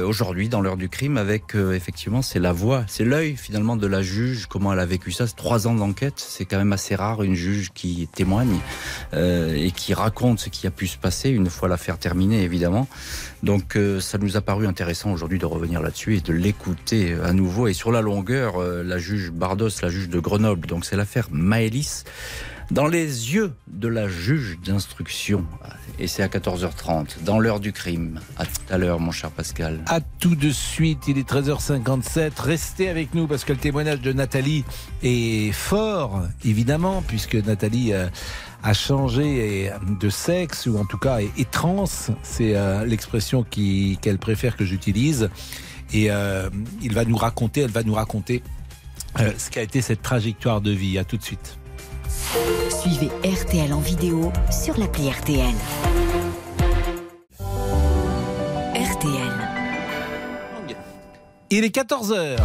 aujourd'hui 0.05 0.49
dans 0.49 0.59
l'heure 0.59 0.77
du 0.77 0.89
crime 0.89 1.17
avec 1.17 1.55
effectivement 1.55 2.21
c'est 2.21 2.39
la 2.39 2.51
voix, 2.51 2.83
c'est 2.87 3.05
l'œil 3.05 3.37
finalement 3.37 3.77
de 3.77 3.87
la 3.87 4.01
juge, 4.01 4.47
comment 4.47 4.73
elle 4.73 4.79
a 4.81 4.85
vécu 4.85 5.11
ça, 5.11 5.25
trois 5.27 5.67
ans 5.67 5.75
d'enquête, 5.75 6.15
c'est 6.17 6.45
quand 6.45 6.57
même 6.57 6.73
assez 6.73 6.95
rare 6.95 7.23
une 7.23 7.35
juge 7.35 7.71
qui 7.73 8.07
témoigne 8.13 8.57
euh, 9.13 9.55
et 9.55 9.71
qui 9.71 9.93
raconte 9.93 10.39
ce 10.39 10.49
qui 10.49 10.67
a 10.67 10.71
pu 10.71 10.87
se 10.87 10.97
passer 10.97 11.29
une 11.29 11.49
fois 11.49 11.69
l'affaire 11.69 11.97
terminée 11.97 12.43
évidemment. 12.43 12.87
Donc 13.43 13.75
euh, 13.75 13.99
ça 13.99 14.17
nous 14.17 14.37
a 14.37 14.41
paru 14.41 14.67
intéressant 14.67 15.11
aujourd'hui 15.11 15.39
de 15.39 15.45
revenir 15.45 15.81
là-dessus 15.81 16.17
et 16.17 16.21
de 16.21 16.33
l'écouter 16.33 17.13
euh, 17.13 17.25
à 17.25 17.33
nouveau. 17.33 17.67
Et 17.67 17.73
sur 17.73 17.91
la 17.91 18.01
longueur, 18.01 18.61
euh, 18.61 18.83
la 18.83 18.97
juge 18.97 19.31
Bardos, 19.31 19.69
la 19.81 19.89
juge 19.89 20.09
de 20.09 20.19
Grenoble, 20.19 20.67
donc 20.67 20.85
c'est 20.85 20.95
l'affaire 20.95 21.27
Maëlys 21.31 22.03
dans 22.71 22.87
les 22.87 23.33
yeux 23.33 23.53
de 23.67 23.89
la 23.89 24.07
juge 24.07 24.57
d'instruction. 24.63 25.45
Et 25.99 26.07
c'est 26.07 26.23
à 26.23 26.27
14h30, 26.27 27.23
dans 27.23 27.37
l'heure 27.37 27.59
du 27.59 27.73
crime. 27.73 28.21
À 28.37 28.45
tout 28.45 28.61
à 28.69 28.77
l'heure, 28.77 28.99
mon 28.99 29.11
cher 29.11 29.29
Pascal. 29.29 29.81
À 29.87 29.99
tout 29.99 30.35
de 30.35 30.49
suite, 30.49 31.07
il 31.07 31.17
est 31.17 31.29
13h57. 31.29 32.31
Restez 32.39 32.89
avec 32.89 33.13
nous 33.13 33.27
parce 33.27 33.43
que 33.43 33.51
le 33.51 33.59
témoignage 33.59 33.99
de 33.99 34.13
Nathalie 34.13 34.63
est 35.03 35.51
fort, 35.51 36.23
évidemment, 36.45 37.03
puisque 37.05 37.35
Nathalie 37.35 37.93
euh, 37.93 38.07
a 38.63 38.73
changé 38.73 39.69
de 39.99 40.09
sexe, 40.09 40.65
ou 40.65 40.77
en 40.77 40.85
tout 40.85 40.97
cas 40.97 41.19
est, 41.19 41.51
trans. 41.51 41.85
C'est 42.23 42.55
euh, 42.55 42.85
l'expression 42.85 43.43
qu'elle 43.43 44.17
préfère 44.17 44.55
que 44.55 44.63
j'utilise. 44.63 45.29
Et 45.93 46.09
euh, 46.09 46.49
il 46.81 46.93
va 46.93 47.03
nous 47.03 47.17
raconter, 47.17 47.61
elle 47.61 47.71
va 47.71 47.83
nous 47.83 47.95
raconter 47.95 48.41
ce 49.17 49.49
qu'a 49.49 49.61
été 49.61 49.81
cette 49.81 50.01
trajectoire 50.01 50.61
de 50.61 50.71
vie. 50.71 50.97
À 50.97 51.03
tout 51.03 51.17
de 51.17 51.23
suite. 51.23 51.57
Suivez 52.69 53.09
RTL 53.23 53.73
en 53.73 53.79
vidéo 53.79 54.31
sur 54.49 54.77
l'appli 54.77 55.09
RTL. 55.09 55.53
RTL. 58.75 59.49
Il 61.49 61.65
est 61.65 61.75
14h. 61.75 62.37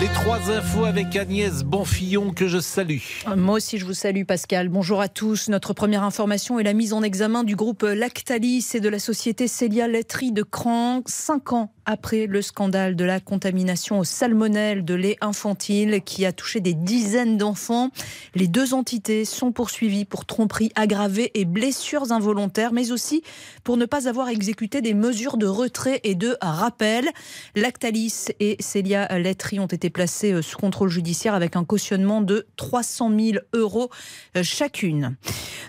Les 0.00 0.06
trois 0.14 0.52
infos 0.52 0.84
avec 0.84 1.16
Agnès 1.16 1.64
Bonfillon 1.64 2.32
que 2.32 2.46
je 2.46 2.58
salue. 2.58 2.98
Moi 3.36 3.56
aussi, 3.56 3.78
je 3.78 3.84
vous 3.84 3.94
salue, 3.94 4.22
Pascal. 4.22 4.68
Bonjour 4.68 5.00
à 5.00 5.08
tous. 5.08 5.48
Notre 5.48 5.72
première 5.72 6.04
information 6.04 6.60
est 6.60 6.62
la 6.62 6.72
mise 6.72 6.92
en 6.92 7.02
examen 7.02 7.42
du 7.42 7.56
groupe 7.56 7.82
Lactalis 7.82 8.64
et 8.74 8.80
de 8.80 8.88
la 8.88 9.00
société 9.00 9.48
Célia 9.48 9.88
Laiterie 9.88 10.30
de 10.30 10.44
Cran, 10.44 11.02
cinq 11.06 11.52
ans 11.52 11.72
après 11.84 12.26
le 12.26 12.42
scandale 12.42 12.96
de 12.96 13.04
la 13.04 13.18
contamination 13.18 13.98
au 13.98 14.04
salmonelle 14.04 14.84
de 14.84 14.92
lait 14.92 15.16
infantile 15.22 16.02
qui 16.04 16.26
a 16.26 16.32
touché 16.32 16.60
des 16.60 16.74
dizaines 16.74 17.38
d'enfants. 17.38 17.88
Les 18.34 18.46
deux 18.46 18.74
entités 18.74 19.24
sont 19.24 19.52
poursuivies 19.52 20.04
pour 20.04 20.26
tromperie 20.26 20.70
aggravée 20.74 21.30
et 21.32 21.46
blessures 21.46 22.12
involontaires, 22.12 22.74
mais 22.74 22.92
aussi 22.92 23.22
pour 23.64 23.78
ne 23.78 23.86
pas 23.86 24.06
avoir 24.06 24.28
exécuté 24.28 24.82
des 24.82 24.92
mesures 24.92 25.38
de 25.38 25.46
retrait 25.46 26.00
et 26.04 26.14
de 26.14 26.36
rappel. 26.42 27.08
Lactalis 27.56 28.26
et 28.38 28.58
Célia 28.60 29.18
Laiterie 29.18 29.58
ont 29.58 29.66
été 29.66 29.87
placés 29.90 30.32
euh, 30.32 30.42
sous 30.42 30.58
contrôle 30.58 30.88
judiciaire 30.88 31.34
avec 31.34 31.56
un 31.56 31.64
cautionnement 31.64 32.20
de 32.20 32.46
300 32.56 33.10
000 33.18 33.38
euros 33.54 33.90
euh, 34.36 34.42
chacune. 34.42 35.16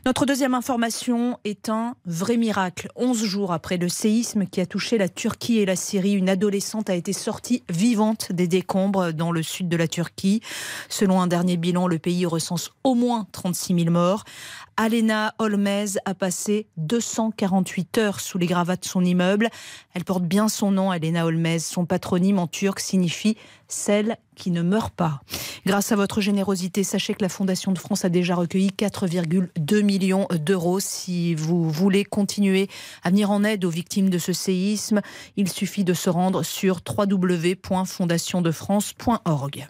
Notre 0.05 0.25
deuxième 0.25 0.53
information 0.53 1.39
est 1.43 1.69
un 1.69 1.95
vrai 2.05 2.37
miracle. 2.37 2.89
11 2.95 3.23
jours 3.23 3.51
après 3.51 3.77
le 3.77 3.89
séisme 3.89 4.45
qui 4.45 4.61
a 4.61 4.65
touché 4.65 4.97
la 4.97 5.09
Turquie 5.09 5.59
et 5.59 5.65
la 5.65 5.75
Syrie, 5.75 6.13
une 6.13 6.29
adolescente 6.29 6.89
a 6.89 6.95
été 6.95 7.13
sortie 7.13 7.63
vivante 7.69 8.31
des 8.31 8.47
décombres 8.47 9.13
dans 9.13 9.31
le 9.31 9.43
sud 9.43 9.67
de 9.67 9.77
la 9.77 9.87
Turquie. 9.87 10.41
Selon 10.87 11.21
un 11.21 11.27
dernier 11.27 11.57
bilan, 11.57 11.87
le 11.87 11.99
pays 11.99 12.25
recense 12.25 12.71
au 12.83 12.95
moins 12.95 13.27
36 13.31 13.75
000 13.75 13.89
morts. 13.91 14.23
Alena 14.81 15.35
Holmez 15.39 15.97
a 16.05 16.15
passé 16.15 16.67
248 16.77 17.97
heures 17.97 18.21
sous 18.21 18.37
les 18.37 18.45
gravats 18.45 18.77
de 18.77 18.85
son 18.85 19.03
immeuble. 19.03 19.49
Elle 19.93 20.05
porte 20.05 20.23
bien 20.23 20.47
son 20.47 20.71
nom, 20.71 20.89
Alena 20.89 21.25
Holmez. 21.25 21.59
Son 21.59 21.85
patronyme 21.85 22.39
en 22.39 22.47
turc 22.47 22.79
signifie 22.79 23.35
celle 23.67 24.15
qui 24.37 24.51
ne 24.51 24.61
meurt 24.61 24.93
pas. 24.93 25.19
Grâce 25.65 25.91
à 25.91 25.97
votre 25.97 26.21
générosité, 26.21 26.85
sachez 26.85 27.13
que 27.13 27.21
la 27.21 27.27
Fondation 27.27 27.73
de 27.73 27.77
France 27.77 28.05
a 28.05 28.09
déjà 28.09 28.35
recueilli 28.35 28.69
4,2 28.69 29.81
millions 29.81 30.27
d'euros. 30.31 30.79
Si 30.79 31.35
vous 31.35 31.69
voulez 31.69 32.05
continuer 32.05 32.69
à 33.03 33.09
venir 33.09 33.31
en 33.31 33.43
aide 33.43 33.65
aux 33.65 33.69
victimes 33.69 34.09
de 34.09 34.17
ce 34.17 34.31
séisme, 34.31 35.01
il 35.35 35.49
suffit 35.49 35.83
de 35.83 35.93
se 35.93 36.09
rendre 36.09 36.43
sur 36.43 36.79
www.fondationdefrance.org. 36.87 39.67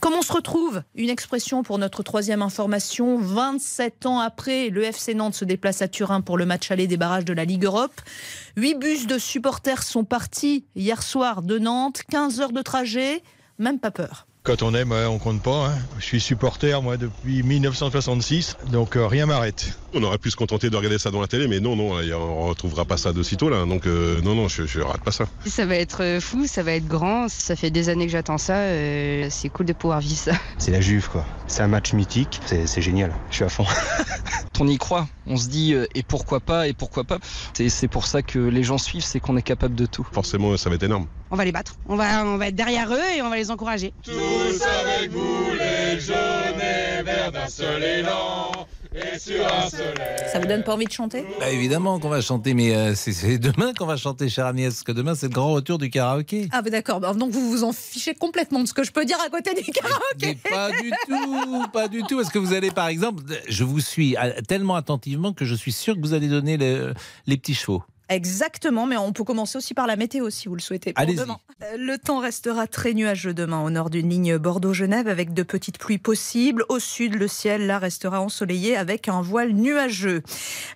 Comme 0.00 0.14
on 0.14 0.22
se 0.22 0.32
retrouve 0.32 0.82
Une 0.94 1.10
expression 1.10 1.62
pour 1.62 1.78
notre 1.78 2.02
troisième 2.02 2.42
information. 2.42 3.18
27 3.18 4.06
ans 4.06 4.20
après, 4.20 4.68
le 4.68 4.82
FC 4.84 5.14
Nantes 5.14 5.34
se 5.34 5.44
déplace 5.44 5.82
à 5.82 5.88
Turin 5.88 6.20
pour 6.20 6.38
le 6.38 6.46
match 6.46 6.70
aller 6.70 6.86
des 6.86 6.96
barrages 6.96 7.24
de 7.24 7.32
la 7.32 7.44
Ligue 7.44 7.64
Europe. 7.64 8.00
Huit 8.56 8.74
bus 8.74 9.06
de 9.06 9.18
supporters 9.18 9.82
sont 9.82 10.04
partis 10.04 10.64
hier 10.74 11.02
soir 11.02 11.42
de 11.42 11.58
Nantes. 11.58 12.02
15 12.10 12.40
heures 12.40 12.52
de 12.52 12.62
trajet, 12.62 13.22
même 13.58 13.78
pas 13.78 13.90
peur. 13.90 14.26
Quand 14.44 14.60
on 14.62 14.74
aime, 14.74 14.92
ouais, 14.92 15.06
on 15.06 15.18
compte 15.18 15.40
pas. 15.40 15.68
hein. 15.68 15.78
Je 15.98 16.04
suis 16.04 16.20
supporter, 16.20 16.82
moi, 16.82 16.98
depuis 16.98 17.42
1966, 17.42 18.56
donc 18.66 18.94
euh, 18.94 19.06
rien 19.06 19.24
m'arrête. 19.24 19.72
On 19.94 20.02
aurait 20.02 20.18
pu 20.18 20.30
se 20.30 20.36
contenter 20.36 20.68
de 20.68 20.76
regarder 20.76 20.98
ça 20.98 21.10
dans 21.10 21.22
la 21.22 21.26
télé, 21.26 21.48
mais 21.48 21.60
non, 21.60 21.76
non, 21.76 21.92
on 22.14 22.48
retrouvera 22.48 22.84
pas 22.84 22.98
ça 22.98 23.14
de 23.14 23.22
sitôt 23.22 23.48
là. 23.48 23.64
Donc 23.64 23.86
euh, 23.86 24.20
non, 24.20 24.34
non, 24.34 24.48
je, 24.48 24.66
je 24.66 24.80
rate 24.82 25.00
pas 25.00 25.12
ça. 25.12 25.24
Ça 25.46 25.64
va 25.64 25.76
être 25.76 26.02
euh, 26.02 26.20
fou, 26.20 26.46
ça 26.46 26.62
va 26.62 26.72
être 26.72 26.86
grand. 26.86 27.26
Ça 27.30 27.56
fait 27.56 27.70
des 27.70 27.88
années 27.88 28.04
que 28.04 28.12
j'attends 28.12 28.36
ça. 28.36 28.56
euh, 28.56 29.28
c'est 29.30 29.48
cool 29.48 29.64
de 29.64 29.72
pouvoir 29.72 30.00
vivre 30.00 30.18
ça. 30.18 30.32
C'est 30.58 30.72
la 30.72 30.82
Juve, 30.82 31.08
quoi. 31.08 31.24
C'est 31.46 31.62
un 31.62 31.68
match 31.68 31.94
mythique, 31.94 32.38
c'est 32.44 32.66
c'est 32.66 32.82
génial. 32.82 33.14
Je 33.30 33.36
suis 33.36 33.44
à 33.44 33.48
fond. 33.48 33.64
On 34.60 34.68
y 34.68 34.78
croit, 34.78 35.08
on 35.26 35.36
se 35.36 35.48
dit 35.48 35.74
euh, 35.74 35.84
et 35.96 36.04
pourquoi 36.04 36.38
pas, 36.40 36.68
et 36.68 36.74
pourquoi 36.74 37.02
pas. 37.04 37.18
C'est 37.56 37.68
c'est 37.68 37.88
pour 37.88 38.06
ça 38.06 38.22
que 38.22 38.38
les 38.38 38.62
gens 38.62 38.78
suivent, 38.78 39.02
c'est 39.04 39.18
qu'on 39.20 39.36
est 39.36 39.42
capable 39.42 39.74
de 39.74 39.84
tout. 39.86 40.06
Forcément, 40.12 40.56
ça 40.56 40.68
va 40.70 40.76
être 40.76 40.84
énorme. 40.84 41.06
On 41.34 41.36
va 41.36 41.44
les 41.44 41.50
battre. 41.50 41.74
On 41.88 41.96
va, 41.96 42.24
on 42.24 42.36
va 42.36 42.46
être 42.46 42.54
derrière 42.54 42.92
eux 42.94 43.16
et 43.16 43.20
on 43.20 43.28
va 43.28 43.34
les 43.34 43.50
encourager. 43.50 43.92
Tous 44.04 44.12
avec 44.12 45.10
vous, 45.10 45.46
les 45.58 45.98
jaunes 45.98 46.14
et 46.60 47.02
verts 47.02 47.32
d'un 47.32 47.48
seul 47.48 47.82
élan 47.82 48.52
et 48.94 49.18
sur 49.18 49.44
un 49.44 49.68
soleil. 49.68 50.28
Ça 50.32 50.38
vous 50.38 50.46
donne 50.46 50.62
pas 50.62 50.74
envie 50.74 50.84
de 50.86 50.92
chanter? 50.92 51.24
Bah, 51.40 51.50
évidemment 51.50 51.98
qu'on 51.98 52.08
va 52.08 52.20
chanter, 52.20 52.54
mais 52.54 52.72
euh, 52.76 52.94
c'est- 52.94 53.10
c'est 53.10 53.38
demain 53.38 53.72
qu'on 53.74 53.86
va 53.86 53.96
chanter, 53.96 54.28
chère 54.28 54.46
Agnès, 54.46 54.72
parce 54.72 54.84
que 54.84 54.92
demain 54.92 55.16
c'est 55.16 55.26
le 55.26 55.32
grand 55.32 55.50
retour 55.52 55.78
du 55.78 55.90
karaoké. 55.90 56.46
Ah, 56.52 56.62
bah 56.62 56.70
d'accord. 56.70 57.00
Bah, 57.00 57.12
Donc 57.14 57.32
vous 57.32 57.50
vous 57.50 57.64
en 57.64 57.72
fichez 57.72 58.14
complètement 58.14 58.60
de 58.60 58.68
ce 58.68 58.72
que 58.74 58.84
je 58.84 58.92
peux 58.92 59.04
dire 59.04 59.18
à 59.26 59.28
côté 59.28 59.60
du 59.60 59.68
karaoké. 59.72 60.38
Pas 60.48 60.70
du 60.70 60.92
tout, 61.08 61.64
pas 61.72 61.88
du 61.88 62.04
tout. 62.04 62.20
Est-ce 62.20 62.30
que 62.30 62.38
vous 62.38 62.52
allez, 62.52 62.70
par 62.70 62.86
exemple, 62.86 63.24
je 63.48 63.64
vous 63.64 63.80
suis 63.80 64.16
euh, 64.16 64.40
tellement 64.46 64.76
attentivement 64.76 65.32
que 65.32 65.44
je 65.44 65.56
suis 65.56 65.72
sûr 65.72 65.96
que 65.96 66.00
vous 66.00 66.14
allez 66.14 66.28
donner 66.28 66.56
le- 66.58 66.94
les 67.26 67.36
petits 67.36 67.54
chevaux. 67.54 67.82
Exactement, 68.08 68.86
mais 68.86 68.96
on 68.96 69.12
peut 69.12 69.24
commencer 69.24 69.56
aussi 69.58 69.72
par 69.74 69.86
la 69.86 69.96
météo 69.96 70.28
si 70.30 70.48
vous 70.48 70.54
le 70.54 70.60
souhaitez. 70.60 70.92
pour 70.92 71.02
Allez-y. 71.02 71.16
demain. 71.16 71.38
Euh, 71.62 71.76
Le 71.78 71.96
temps 71.98 72.18
restera 72.18 72.66
très 72.66 72.92
nuageux 72.94 73.32
demain 73.34 73.62
au 73.62 73.70
nord 73.70 73.88
d'une 73.90 74.10
ligne 74.10 74.36
Bordeaux-Genève 74.38 75.08
avec 75.08 75.32
de 75.32 75.42
petites 75.42 75.78
pluies 75.78 75.98
possibles. 75.98 76.64
Au 76.68 76.78
sud, 76.78 77.14
le 77.14 77.28
ciel 77.28 77.66
là 77.66 77.78
restera 77.78 78.20
ensoleillé 78.20 78.76
avec 78.76 79.08
un 79.08 79.22
voile 79.22 79.52
nuageux. 79.52 80.22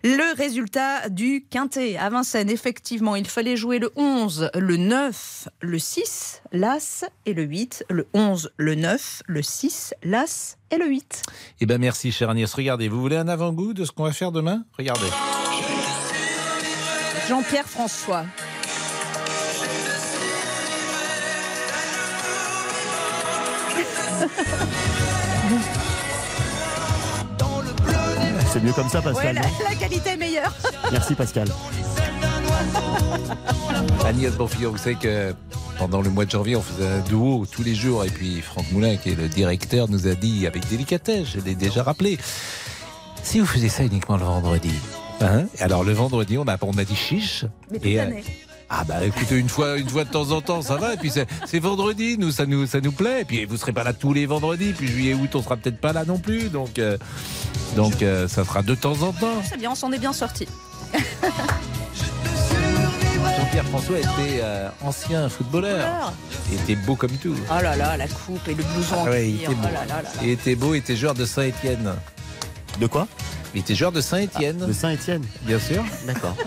Le 0.04 0.36
résultat 0.36 1.08
du 1.10 1.44
quintet 1.50 1.96
à 1.96 2.08
Vincennes, 2.10 2.50
effectivement, 2.50 3.14
il 3.16 3.26
fallait 3.26 3.56
jouer 3.56 3.78
le 3.78 3.90
11, 3.96 4.50
le 4.54 4.76
9, 4.76 5.48
le 5.60 5.78
6, 5.78 6.42
l'As 6.52 7.04
et 7.26 7.34
le 7.34 7.42
8. 7.42 7.84
Le 7.90 8.06
11, 8.14 8.50
le 8.56 8.74
9, 8.74 9.22
le 9.26 9.42
6, 9.42 9.94
l'As 10.02 10.56
et 10.70 10.76
le 10.78 10.86
8. 10.86 11.22
Eh 11.60 11.66
ben 11.66 11.78
merci, 11.78 12.10
chère 12.12 12.30
Agnès. 12.30 12.52
Regardez, 12.54 12.88
vous 12.88 13.00
voulez 13.00 13.16
un 13.16 13.28
avant-goût 13.28 13.74
de 13.74 13.84
ce 13.84 13.92
qu'on 13.92 14.04
va 14.04 14.12
faire 14.12 14.32
demain? 14.32 14.64
Regardez. 14.78 15.08
Jean-Pierre 17.28 17.66
François. 17.66 18.24
C'est 28.52 28.62
mieux 28.62 28.72
comme 28.72 28.88
ça, 28.88 28.98
Ouais, 28.98 29.04
Pascal. 29.12 29.34
la, 29.36 29.68
la 29.70 29.74
qualité 29.76 30.10
est 30.10 30.16
meilleure. 30.16 30.52
Merci, 30.90 31.14
Pascal. 31.14 31.48
Agnès 34.06 34.32
Bonfillon, 34.32 34.70
vous 34.70 34.78
savez 34.78 34.96
que 34.96 35.34
pendant 35.78 36.00
le 36.00 36.08
mois 36.10 36.24
de 36.24 36.30
janvier, 36.30 36.56
on 36.56 36.62
faisait 36.62 36.88
un 36.88 37.00
duo 37.00 37.44
tous 37.50 37.62
les 37.62 37.74
jours. 37.74 38.04
Et 38.04 38.08
puis 38.10 38.40
Franck 38.40 38.70
Moulin, 38.72 38.96
qui 38.96 39.10
est 39.10 39.14
le 39.14 39.28
directeur, 39.28 39.88
nous 39.88 40.06
a 40.06 40.14
dit 40.14 40.46
avec 40.46 40.66
délicatesse, 40.68 41.26
je 41.34 41.40
l'ai 41.40 41.54
déjà 41.54 41.82
rappelé, 41.82 42.18
si 43.22 43.38
vous 43.40 43.46
faisiez 43.46 43.68
ça 43.68 43.82
uniquement 43.84 44.16
le 44.16 44.24
vendredi. 44.24 44.72
Hein? 45.20 45.46
Alors 45.60 45.84
le 45.84 45.92
vendredi, 45.92 46.38
on 46.38 46.46
a, 46.46 46.56
on 46.62 46.78
a 46.78 46.84
dit 46.84 46.96
chiche. 46.96 47.44
Mais 47.70 47.78
toute 47.78 47.86
et, 47.86 48.00
euh, 48.00 48.04
l'année. 48.04 48.24
Ah 48.70 48.84
bah 48.84 49.02
écoutez, 49.02 49.36
une 49.36 49.48
fois, 49.48 49.78
une 49.78 49.88
fois 49.88 50.04
de 50.04 50.10
temps 50.10 50.30
en 50.30 50.42
temps, 50.42 50.60
ça 50.60 50.76
va. 50.76 50.92
Et 50.94 50.96
puis 50.98 51.10
c'est 51.10 51.26
c'est 51.46 51.58
vendredi, 51.58 52.18
nous 52.18 52.30
ça 52.30 52.44
nous 52.44 52.66
ça 52.66 52.80
nous 52.80 52.92
plaît. 52.92 53.22
Et 53.22 53.24
puis 53.24 53.44
vous 53.46 53.56
serez 53.56 53.72
pas 53.72 53.82
là 53.82 53.94
tous 53.94 54.12
les 54.12 54.26
vendredis. 54.26 54.72
Puis 54.72 54.86
juillet 54.86 55.14
août, 55.14 55.30
on 55.34 55.42
sera 55.42 55.56
peut-être 55.56 55.80
pas 55.80 55.94
là 55.94 56.04
non 56.04 56.18
plus. 56.18 56.50
Donc 56.50 56.78
euh, 56.78 56.98
donc 57.76 58.02
euh, 58.02 58.28
ça 58.28 58.44
sera 58.44 58.62
de 58.62 58.74
temps 58.74 59.02
en 59.02 59.12
temps. 59.12 59.42
C'est 59.48 59.56
bien, 59.56 59.70
on 59.70 59.74
s'en 59.74 59.90
est 59.92 59.98
bien 59.98 60.12
sorti. 60.12 60.46
Jean-Pierre 63.38 63.64
François 63.66 63.98
était 63.98 64.40
euh, 64.42 64.68
ancien 64.82 65.28
footballeur. 65.28 66.12
Il 66.50 66.60
était 66.60 66.76
beau 66.76 66.94
comme 66.94 67.12
tout. 67.12 67.34
Oh 67.50 67.62
là 67.62 67.76
là, 67.76 67.96
la 67.96 68.08
coupe 68.08 68.46
et 68.48 68.54
le 68.54 68.64
blouson 68.64 68.96
Ah 69.06 69.10
ouais, 69.10 69.30
il 69.30 69.36
était 69.36 69.54
beau. 69.54 69.60
Oh 69.62 69.72
là 69.72 69.86
là 69.86 70.02
là. 70.02 70.08
Il 70.22 70.28
était 70.28 70.54
beau, 70.54 70.74
il 70.74 70.78
était 70.78 70.96
joueur 70.96 71.14
de 71.14 71.24
Saint-Étienne. 71.24 71.92
De 72.80 72.86
quoi? 72.86 73.08
Il 73.54 73.60
était 73.60 73.74
joueur 73.74 73.92
de 73.92 74.00
Saint-Étienne. 74.00 74.58
De 74.66 74.72
Saint-Étienne 74.72 75.22
Bien 75.42 75.58
sûr. 75.58 75.84
D'accord. 76.06 76.36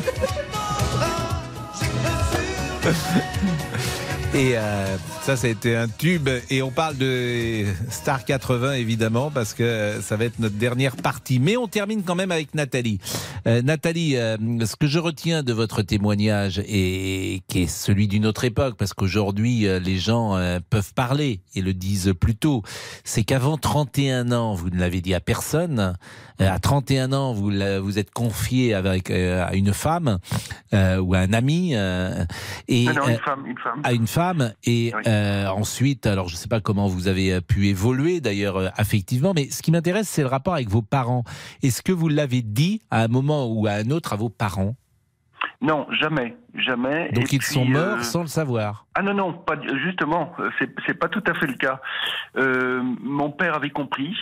Et 4.34 4.54
euh, 4.56 4.98
ça, 5.24 5.36
ça 5.36 5.48
a 5.48 5.50
été 5.50 5.76
un 5.76 5.90
tube. 5.90 6.30
Et 6.50 6.62
on 6.62 6.72
parle 6.72 6.96
de 6.98 7.66
Star 7.90 8.24
80, 8.24 8.74
évidemment, 8.74 9.30
parce 9.30 9.54
que 9.54 10.00
ça 10.02 10.16
va 10.16 10.24
être 10.24 10.40
notre 10.40 10.56
dernière 10.56 10.96
partie. 10.96 11.40
Mais 11.40 11.58
on 11.58 11.68
termine 11.68 12.02
quand 12.04 12.16
même 12.16 12.32
avec 12.32 12.56
Nathalie. 12.56 13.00
Euh, 13.46 13.62
Nathalie, 13.62 14.16
euh, 14.16 14.38
ce 14.66 14.78
que 14.78 14.88
je 14.88 15.00
retiens 15.00 15.44
de 15.44 15.52
votre 15.52 15.82
témoignage, 15.82 16.62
et 16.66 17.42
qui 17.48 17.64
est 17.64 17.68
celui 17.68 18.08
d'une 18.08 18.26
autre 18.26 18.46
époque, 18.46 18.76
parce 18.78 18.94
qu'aujourd'hui, 18.94 19.68
euh, 19.68 19.80
les 19.80 19.98
gens 19.98 20.38
euh, 20.38 20.60
peuvent 20.70 20.94
parler 20.94 21.42
et 21.54 21.62
le 21.62 21.74
disent 21.74 22.14
plus 22.18 22.36
tôt, 22.36 22.64
c'est 23.04 23.24
qu'avant 23.24 23.58
31 23.58 24.32
ans, 24.32 24.54
vous 24.54 24.70
ne 24.70 24.80
l'avez 24.80 25.02
dit 25.02 25.14
à 25.14 25.20
personne, 25.20 25.80
euh, 25.80 25.94
à 26.48 26.60
31 26.60 27.14
ans, 27.14 27.34
vous 27.34 27.52
vous 27.82 28.00
êtes 28.00 28.12
confié 28.12 28.74
avec, 28.74 29.10
euh, 29.12 29.46
à 29.46 29.54
une 29.56 29.74
femme 29.74 30.18
euh, 30.74 30.98
ou 30.98 31.14
à 31.14 31.20
un 31.20 31.34
ami. 31.34 31.72
euh, 31.76 32.26
et, 32.68 32.86
Non, 32.86 32.94
non, 32.94 33.08
une 33.08 33.14
euh, 33.16 33.18
femme, 33.20 33.46
une 33.46 33.58
femme. 33.58 33.82
à 33.84 33.94
une 33.94 34.08
femme 34.08 34.54
et 34.64 34.94
euh, 35.08 35.48
ensuite 35.48 36.06
alors 36.08 36.28
je 36.30 36.36
ne 36.36 36.38
sais 36.38 36.48
pas 36.48 36.62
comment 36.62 36.88
vous 36.88 37.08
avez 37.08 37.34
euh, 37.34 37.42
pu 37.42 37.68
évoluer 37.68 38.22
d'ailleurs 38.22 38.58
euh, 38.58 38.68
affectivement 38.76 39.34
mais 39.36 39.50
ce 39.50 39.62
qui 39.62 39.72
m'intéresse 39.72 40.08
c'est 40.08 40.22
le 40.22 40.28
rapport 40.28 40.54
avec 40.54 40.70
vos 40.70 40.82
parents 40.82 41.24
est-ce 41.64 41.82
que 41.82 41.92
vous 41.92 42.08
l'avez 42.10 42.42
dit 42.42 42.82
à 42.92 43.04
un 43.04 43.08
moment 43.08 43.48
ou 43.48 43.68
à 43.68 43.72
un 43.72 43.90
autre 43.92 44.14
à 44.14 44.16
vos 44.16 44.30
parents? 44.30 44.76
Non, 45.64 45.86
jamais, 46.00 46.36
jamais. 46.56 47.10
donc 47.12 47.32
Et 47.32 47.36
ils 47.36 47.40
puis, 47.40 47.54
sont 47.54 47.66
morts 47.66 48.00
euh, 48.00 48.02
sans 48.02 48.22
le 48.22 48.28
savoir? 48.28 48.88
Ah 48.96 49.04
non, 49.04 49.14
non, 49.14 49.34
pas, 49.34 49.54
justement, 49.86 50.32
euh, 50.40 50.50
c'est 50.58 50.70
c'est 50.88 50.96
pas 50.96 51.08
tout 51.08 51.24
à 51.28 51.36
fait 51.36 51.46
le 51.46 51.54
cas. 51.54 51.80
Euh, 52.36 52.82
mon 53.02 53.30
père 53.30 53.56
avait 53.56 53.70
compris. 53.70 54.16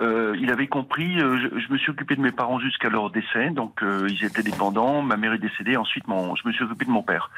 Euh, 0.00 0.36
il 0.38 0.50
avait 0.52 0.68
compris. 0.68 1.20
euh, 1.20 1.38
je, 1.38 1.58
je 1.58 1.72
me 1.72 1.78
suis 1.78 1.90
occupé 1.90 2.14
de 2.14 2.20
mes 2.20 2.30
parents 2.30 2.60
jusqu'à 2.60 2.88
leur 2.88 3.10
décès, 3.10 3.50
donc 3.50 3.82
euh, 3.82 4.06
ils 4.08 4.24
étaient 4.24 4.42
dépendants. 4.44 5.02
Ma 5.02 5.16
mère 5.16 5.32
est 5.32 5.38
décédée. 5.38 5.76
Ensuite, 5.76 6.06
mon, 6.06 6.36
je 6.36 6.46
me 6.46 6.52
suis 6.52 6.62
occupé 6.64 6.84
de 6.84 6.90
mon 6.90 7.02
père 7.02 7.30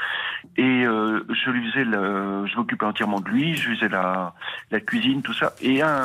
et 0.57 0.85
euh, 0.85 1.21
je 1.31 1.51
lui 1.51 1.71
faisais, 1.71 1.85
le, 1.85 2.45
je 2.47 2.57
m'occupais 2.57 2.85
entièrement 2.85 3.21
de 3.21 3.29
lui. 3.31 3.55
Je 3.55 3.71
faisais 3.75 3.89
la, 3.89 4.35
la 4.71 4.81
cuisine, 4.81 5.23
tout 5.23 5.33
ça. 5.35 5.53
Et 5.63 5.81
un, 5.83 6.05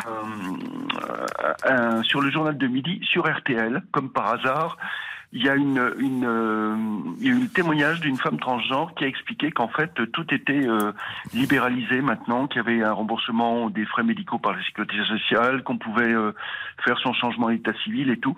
un- 1.65 2.03
sur 2.03 2.21
le 2.21 2.31
journal 2.31 2.57
de 2.57 2.67
midi, 2.67 2.99
sur 3.03 3.27
RTL, 3.29 3.83
comme 3.91 4.09
par 4.09 4.27
hasard, 4.33 4.77
il 5.35 5.43
y 5.43 5.49
a 5.49 5.55
une, 5.55 5.93
une, 5.99 6.25
euh, 6.25 6.77
il 7.19 7.27
eu 7.27 7.39
le 7.41 7.49
témoignage 7.49 7.99
d'une 7.99 8.15
femme 8.15 8.39
transgenre 8.39 8.95
qui 8.95 9.03
a 9.03 9.07
expliqué 9.07 9.51
qu'en 9.51 9.67
fait 9.67 9.91
tout 10.13 10.33
était 10.33 10.65
euh, 10.65 10.93
libéralisé 11.33 12.01
maintenant, 12.01 12.47
qu'il 12.47 12.57
y 12.57 12.65
avait 12.65 12.81
un 12.81 12.93
remboursement 12.93 13.69
des 13.69 13.85
frais 13.85 14.03
médicaux 14.03 14.39
par 14.39 14.53
la 14.53 14.63
sécurité 14.63 14.95
sociale, 15.05 15.61
qu'on 15.63 15.77
pouvait 15.77 16.13
euh, 16.13 16.31
faire 16.85 16.97
son 16.99 17.11
changement 17.11 17.49
d'état 17.49 17.73
civil 17.83 18.09
et 18.11 18.17
tout. 18.17 18.33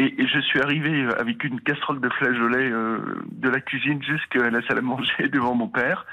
Et, 0.00 0.22
et 0.22 0.26
je 0.26 0.40
suis 0.40 0.60
arrivé 0.60 1.06
avec 1.18 1.44
une 1.44 1.60
casserole 1.60 2.00
de 2.00 2.08
flageolets 2.08 2.70
euh, 2.70 2.98
de 3.30 3.48
la 3.48 3.60
cuisine 3.60 4.02
jusqu'à 4.02 4.50
la 4.50 4.60
salle 4.62 4.78
à 4.78 4.80
manger 4.80 5.28
devant 5.32 5.54
mon 5.54 5.68
père. 5.68 6.04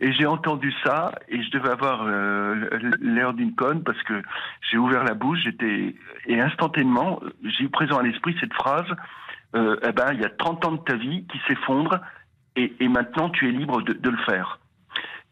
Et 0.00 0.12
j'ai 0.12 0.26
entendu 0.26 0.72
ça 0.84 1.10
et 1.28 1.42
je 1.42 1.50
devais 1.50 1.70
avoir 1.70 2.04
euh, 2.06 2.68
l'air 3.00 3.32
d'une 3.32 3.56
conne 3.56 3.82
parce 3.82 4.00
que 4.04 4.22
j'ai 4.70 4.78
ouvert 4.78 5.02
la 5.02 5.14
bouche, 5.14 5.40
j'étais 5.42 5.96
et 6.26 6.40
instantanément 6.40 7.20
j'ai 7.42 7.64
eu 7.64 7.70
présent 7.70 7.98
à 7.98 8.02
l'esprit 8.04 8.36
cette 8.38 8.54
phrase. 8.54 8.86
Euh, 9.56 9.76
eh 9.82 9.92
ben, 9.92 10.12
il 10.12 10.20
y 10.20 10.24
a 10.24 10.30
30 10.30 10.64
ans 10.66 10.72
de 10.72 10.78
ta 10.78 10.94
vie 10.94 11.24
qui 11.26 11.40
s'effondrent 11.48 12.00
et, 12.56 12.88
maintenant 12.88 13.30
tu 13.30 13.48
es 13.48 13.52
libre 13.52 13.82
de, 13.82 14.10
le 14.10 14.16
faire. 14.18 14.58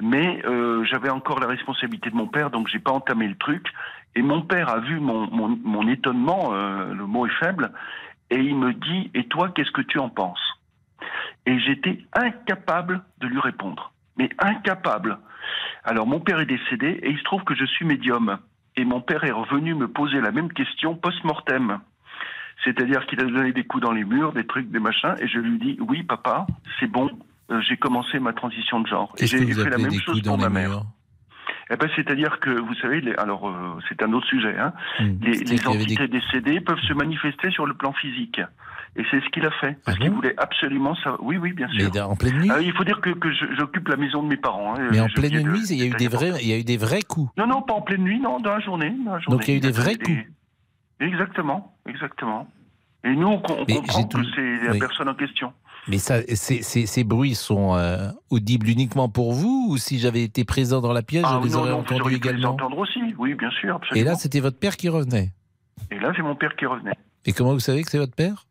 Mais 0.00 0.42
euh, 0.46 0.84
j'avais 0.84 1.10
encore 1.10 1.40
la 1.40 1.46
responsabilité 1.46 2.10
de 2.10 2.16
mon 2.16 2.28
père, 2.28 2.50
donc 2.50 2.68
j'ai 2.68 2.78
pas 2.78 2.92
entamé 2.92 3.26
le 3.28 3.36
truc. 3.36 3.66
Et 4.14 4.22
mon 4.22 4.42
père 4.42 4.68
a 4.68 4.80
vu 4.80 4.98
mon, 5.00 5.28
mon, 5.30 5.48
mon 5.48 5.88
étonnement, 5.88 6.50
euh, 6.52 6.94
le 6.94 7.06
mot 7.06 7.26
est 7.26 7.34
faible, 7.40 7.72
et 8.30 8.38
il 8.38 8.56
me 8.56 8.72
dit 8.72 9.10
Et 9.14 9.24
toi, 9.24 9.50
qu'est-ce 9.50 9.70
que 9.70 9.82
tu 9.82 9.98
en 9.98 10.08
penses? 10.08 10.40
Et 11.46 11.58
j'étais 11.60 11.98
incapable 12.12 13.02
de 13.18 13.26
lui 13.26 13.40
répondre, 13.40 13.92
mais 14.16 14.30
incapable. 14.38 15.18
Alors 15.84 16.06
mon 16.06 16.20
père 16.20 16.40
est 16.40 16.46
décédé 16.46 17.00
et 17.02 17.10
il 17.10 17.18
se 17.18 17.24
trouve 17.24 17.44
que 17.44 17.54
je 17.54 17.64
suis 17.64 17.84
médium. 17.84 18.38
Et 18.76 18.84
mon 18.84 19.00
père 19.00 19.24
est 19.24 19.32
revenu 19.32 19.74
me 19.74 19.88
poser 19.88 20.20
la 20.20 20.30
même 20.30 20.52
question 20.52 20.94
post-mortem. 20.94 21.80
C'est-à-dire 22.64 23.06
qu'il 23.06 23.20
a 23.20 23.24
donné 23.24 23.52
des 23.52 23.64
coups 23.64 23.82
dans 23.82 23.92
les 23.92 24.04
murs, 24.04 24.32
des 24.32 24.44
trucs, 24.46 24.70
des 24.70 24.80
machins, 24.80 25.14
et 25.20 25.28
je 25.28 25.38
lui 25.38 25.58
dis 25.58 25.76
oui 25.80 26.02
papa, 26.02 26.46
c'est 26.80 26.86
bon, 26.90 27.08
euh, 27.50 27.60
j'ai 27.60 27.76
commencé 27.76 28.18
ma 28.18 28.32
transition 28.32 28.80
de 28.80 28.86
genre. 28.88 29.14
Et 29.18 29.26
j'ai 29.26 29.38
fait 29.46 29.70
la 29.70 29.78
même 29.78 29.88
des 29.90 30.00
chose 30.00 30.20
pour 30.22 30.38
ma 30.38 30.48
mère. 30.48 30.82
Eh 31.70 31.76
ben, 31.76 31.88
c'est-à-dire 31.96 32.40
que 32.40 32.48
vous 32.50 32.74
savez, 32.76 33.00
les- 33.02 33.14
alors 33.16 33.46
euh, 33.48 33.78
c'est 33.88 34.02
un 34.02 34.12
autre 34.12 34.26
sujet. 34.26 34.56
Hein, 34.58 34.72
Hmm. 35.00 35.18
les, 35.22 35.66
entités 35.66 36.08
décédées 36.08 36.60
peuvent 36.60 36.80
se 36.80 36.94
manifester 36.94 37.50
sur 37.50 37.66
le 37.66 37.74
plan 37.74 37.92
physique. 37.92 38.40
Et 38.96 39.02
c'est 39.10 39.20
ce 39.20 39.28
qu'il 39.28 39.44
a 39.44 39.50
fait. 39.52 39.76
Parce 39.84 39.98
qu'il 39.98 40.10
voulait 40.10 40.34
absolument 40.38 40.94
ça. 40.96 41.16
Oui, 41.20 41.36
oui, 41.36 41.52
bien 41.52 41.68
sûr. 41.68 41.86
Ah 41.88 41.90
mais 41.94 42.00
en 42.00 42.16
pleine 42.16 42.38
nuit? 42.38 42.48
Ah, 42.50 42.60
il 42.60 42.72
faut 42.72 42.84
dire 42.84 43.00
que, 43.02 43.10
j'occupe 43.56 43.86
la 43.88 43.96
maison 43.96 44.22
de 44.22 44.28
mes 44.28 44.36
parents. 44.38 44.74
hein. 44.76 44.88
mais 44.90 44.98
en 45.00 45.06
pleine 45.08 45.30
de- 45.30 45.40
nuit 45.48 45.60
il 45.70 45.76
y 45.76 45.82
a 45.82 45.86
eu 45.86 45.90
des 45.94 46.08
vrais 46.08 46.32
il 46.40 46.48
y 46.48 46.52
a 46.54 46.58
eu 46.58 46.64
des 46.64 46.78
vrais 46.78 47.02
coups 47.02 47.30
Non, 47.36 47.46
non, 47.46 47.62
pas 47.62 47.74
en 47.74 47.82
pleine 47.82 48.02
nuit, 48.02 48.18
non, 48.18 48.40
dans 48.40 48.54
la 48.54 48.60
journée. 48.60 48.92
Dans 49.04 49.12
la 49.14 49.20
journée. 49.20 49.36
donc 49.38 49.46
il 49.46 49.50
y 49.52 49.54
a 49.54 49.58
eu 49.58 49.60
des 49.60 49.70
vrais 49.70 49.94
coups 49.96 50.18
Exactement, 51.00 51.76
exactement. 51.88 52.48
Et 53.04 53.14
nous, 53.14 53.28
on, 53.28 53.34
on 53.36 53.38
comprend 53.64 53.82
j'ai 53.98 54.04
que 54.04 54.08
tout- 54.08 54.24
c'est 54.34 54.64
la 54.66 54.72
oui. 54.72 54.78
personne 54.80 55.08
en 55.08 55.14
question. 55.14 55.52
mais 55.86 55.98
ça 55.98 56.20
ces, 56.34 56.62
ces, 56.62 56.86
ces 56.86 57.04
bruits 57.04 57.36
sont 57.36 57.76
euh, 57.76 58.10
audibles 58.30 58.68
uniquement 58.68 59.08
pour 59.08 59.32
vous 59.32 59.68
ou 59.70 59.76
si 59.78 59.98
j'avais 60.00 60.24
été 60.24 60.44
présent 60.44 60.80
dans 60.80 60.92
la 60.92 61.02
pièce 61.02 61.24
Ah, 61.26 61.38
je 61.40 61.46
les 61.48 61.52
non, 61.54 61.60
aurais 61.60 61.70
non, 61.70 61.76
vous 61.76 61.82
entendus 61.82 62.02
auriez 62.02 62.18
pu 62.18 62.26
les 62.26 62.30
également 62.34 62.50
entendre 62.54 62.78
aussi, 62.78 63.00
oui, 63.18 63.34
bien 63.34 63.50
sûr, 63.52 63.68
et 63.70 63.76
absolument. 63.76 64.10
là 64.10 64.16
c'était 64.16 64.40
votre 64.40 64.58
père 64.58 64.76
qui 64.76 64.88
revenait 64.88 65.30
Et 65.92 65.98
là, 66.00 66.12
c'est 66.16 66.22
mon 66.22 66.34
père 66.34 66.56
qui 66.56 66.66
revenait. 66.66 66.96
et 67.24 67.32
comment 67.32 67.52
vous 67.52 67.60
savez 67.60 67.84
que 67.84 67.90
c'est 67.90 67.98
votre 67.98 68.16
père? 68.16 68.46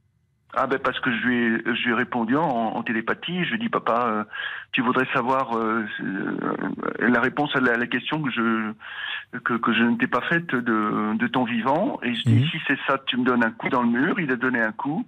Ah 0.54 0.66
ben 0.66 0.80
parce 0.80 1.00
que 1.02 1.12
je 1.12 1.18
lui 1.28 1.36
ai, 1.38 1.58
je 1.76 1.84
lui 1.84 1.92
ai 1.92 1.94
répondu 1.94 2.36
en, 2.38 2.42
en 2.48 2.82
télépathie. 2.84 3.44
Je 3.44 3.50
lui 3.50 3.56
ai 3.56 3.60
dit 3.60 3.70
papa, 3.70 4.08
euh, 4.08 4.24
tu 4.72 4.82
voudrais 4.82 5.06
savoir 5.14 5.56
euh, 5.58 5.86
euh, 6.02 6.56
la 7.00 7.20
réponse 7.22 7.56
à 7.56 7.60
la, 7.60 7.74
à 7.74 7.78
la 7.78 7.86
question 7.88 8.22
que 8.24 8.32
je 8.32 8.74
que, 9.40 9.54
que 9.56 9.74
je 9.74 9.84
ne 9.84 9.98
t'ai 9.98 10.08
pas 10.08 10.22
faite 10.22 10.48
de, 10.56 11.16
de 11.16 11.28
ton 11.28 11.44
vivant. 11.44 12.00
Et 12.02 12.16
je 12.16 12.24
dis 12.24 12.40
Mhm. 12.42 12.48
si 12.48 12.58
c'est 12.66 12.80
ça, 12.88 12.98
tu 13.08 13.18
me 13.18 13.26
donnes 13.26 13.44
un 13.44 13.52
coup 13.52 13.70
dans 13.70 13.82
le 13.84 13.90
mur. 13.90 14.20
Il 14.20 14.32
a 14.32 14.36
donné 14.38 14.62
un 14.62 14.72
coup. 14.72 15.06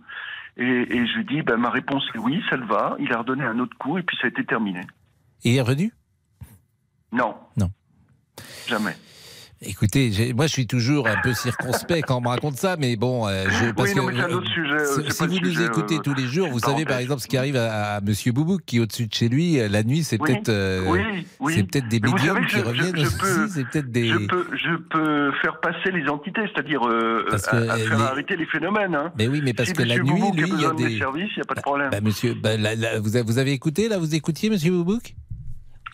Et, 0.57 0.65
et 0.65 1.07
je 1.07 1.15
lui 1.17 1.25
dis 1.25 1.41
ben 1.41 1.55
ma 1.57 1.69
réponse 1.69 2.03
est 2.13 2.19
oui, 2.19 2.43
ça 2.49 2.57
le 2.57 2.65
va. 2.65 2.95
Il 2.99 3.11
a 3.13 3.19
redonné 3.19 3.45
un 3.45 3.59
autre 3.59 3.77
coup 3.77 3.97
et 3.97 4.03
puis 4.03 4.17
ça 4.17 4.25
a 4.25 4.29
été 4.29 4.43
terminé. 4.43 4.81
et 5.45 5.51
il 5.51 5.55
est 5.57 5.61
revenu? 5.61 5.91
Non. 7.13 7.35
Non. 7.57 7.71
Jamais. 8.67 8.95
Écoutez, 9.62 10.34
moi 10.34 10.47
je 10.47 10.53
suis 10.53 10.68
toujours 10.68 11.05
un 11.05 11.18
peu 11.22 11.34
circonspect 11.34 12.05
quand 12.07 12.20
on 12.20 12.22
me 12.22 12.30
raconte 12.30 12.55
ça, 12.55 12.78
mais 12.80 12.95
bon, 12.95 13.28
euh, 13.28 13.43
je, 13.49 13.72
parce 13.72 13.89
Oui, 13.89 13.95
non, 13.95 14.07
que 14.07 14.12
mais 14.14 14.18
c'est 14.18 14.24
un 14.24 14.34
autre 14.34 14.47
sujet, 14.53 14.72
euh, 14.72 15.10
si- 15.12 15.28
vous 15.28 15.39
nous 15.41 15.62
écoutez 15.62 15.95
euh, 15.97 16.01
tous 16.01 16.14
les 16.14 16.28
jours, 16.28 16.47
vous 16.49 16.60
savez 16.60 16.86
par 16.86 16.97
exemple 16.99 17.20
ce 17.22 17.28
qui 17.28 17.36
arrive 17.36 17.57
à, 17.57 17.95
à 17.95 18.01
Monsieur 18.01 18.32
Boubouk 18.32 18.62
qui 18.66 18.80
au-dessus 18.80 19.07
de 19.07 19.14
chez 19.14 19.28
lui. 19.28 19.60
euh, 19.60 19.68
La 19.68 19.84
nuit, 19.84 20.05
c'est 20.05 20.18
Oui, 20.22 20.30
peut-être, 20.32 20.47
euh, 20.47 20.86
oui, 20.88 20.99
oui. 21.41 21.53
c'est 21.55 21.64
peut-être 21.64 21.89
des 21.89 21.99
médiums 21.99 22.45
qui 22.45 22.53
je- 22.55 22.60
je- 22.60 22.64
reviennent 22.66 22.95
je 22.95 23.05
aussi. 23.07 23.18
peux- 23.18 23.47
C'est 23.49 23.66
peut-être 23.66 23.91
des. 23.91 24.07
Je 24.07 24.18
peux, 24.28 24.45
je 24.53 24.76
peux 24.89 25.32
faire 25.41 25.60
passer 25.60 25.91
les 25.91 26.07
entités, 26.07 26.41
c'est-à-dire 26.53 26.88
euh, 26.88 27.26
à- 27.30 27.38
que 27.38 27.70
à 27.70 27.78
faire 27.78 27.97
les- 27.97 28.03
arrêter 28.05 28.38
les 28.38 28.45
phénomènes. 28.45 28.95
Hein. 28.95 29.12
Mais 29.18 29.28
oui, 29.28 29.41
mais 29.43 29.53
parce 29.53 29.70
si 29.70 29.76
que 29.76 29.84
la 29.84 29.95
nuit, 29.97 30.03
Boubouk 30.10 30.38
lui, 30.38 30.49
il 30.55 30.62
y 30.62 30.66
a 30.66 30.72
des. 30.74 30.97
services, 30.97 31.32
il 31.36 31.39
n'y 31.39 31.41
a 31.41 31.45
pas 31.45 31.55
de 31.55 31.62
problème. 31.62 31.89
Bah, 31.91 31.99
monsieur, 32.01 32.34
bah, 32.34 32.55
là, 32.55 32.76
là, 32.76 32.99
vous, 33.01 33.18
avez, 33.18 33.26
vous 33.26 33.38
avez 33.39 33.51
écouté, 33.51 33.89
là, 33.89 33.97
vous 33.97 34.16
écoutiez, 34.16 34.49
Monsieur 34.49 34.72
Boubouk? 34.72 35.16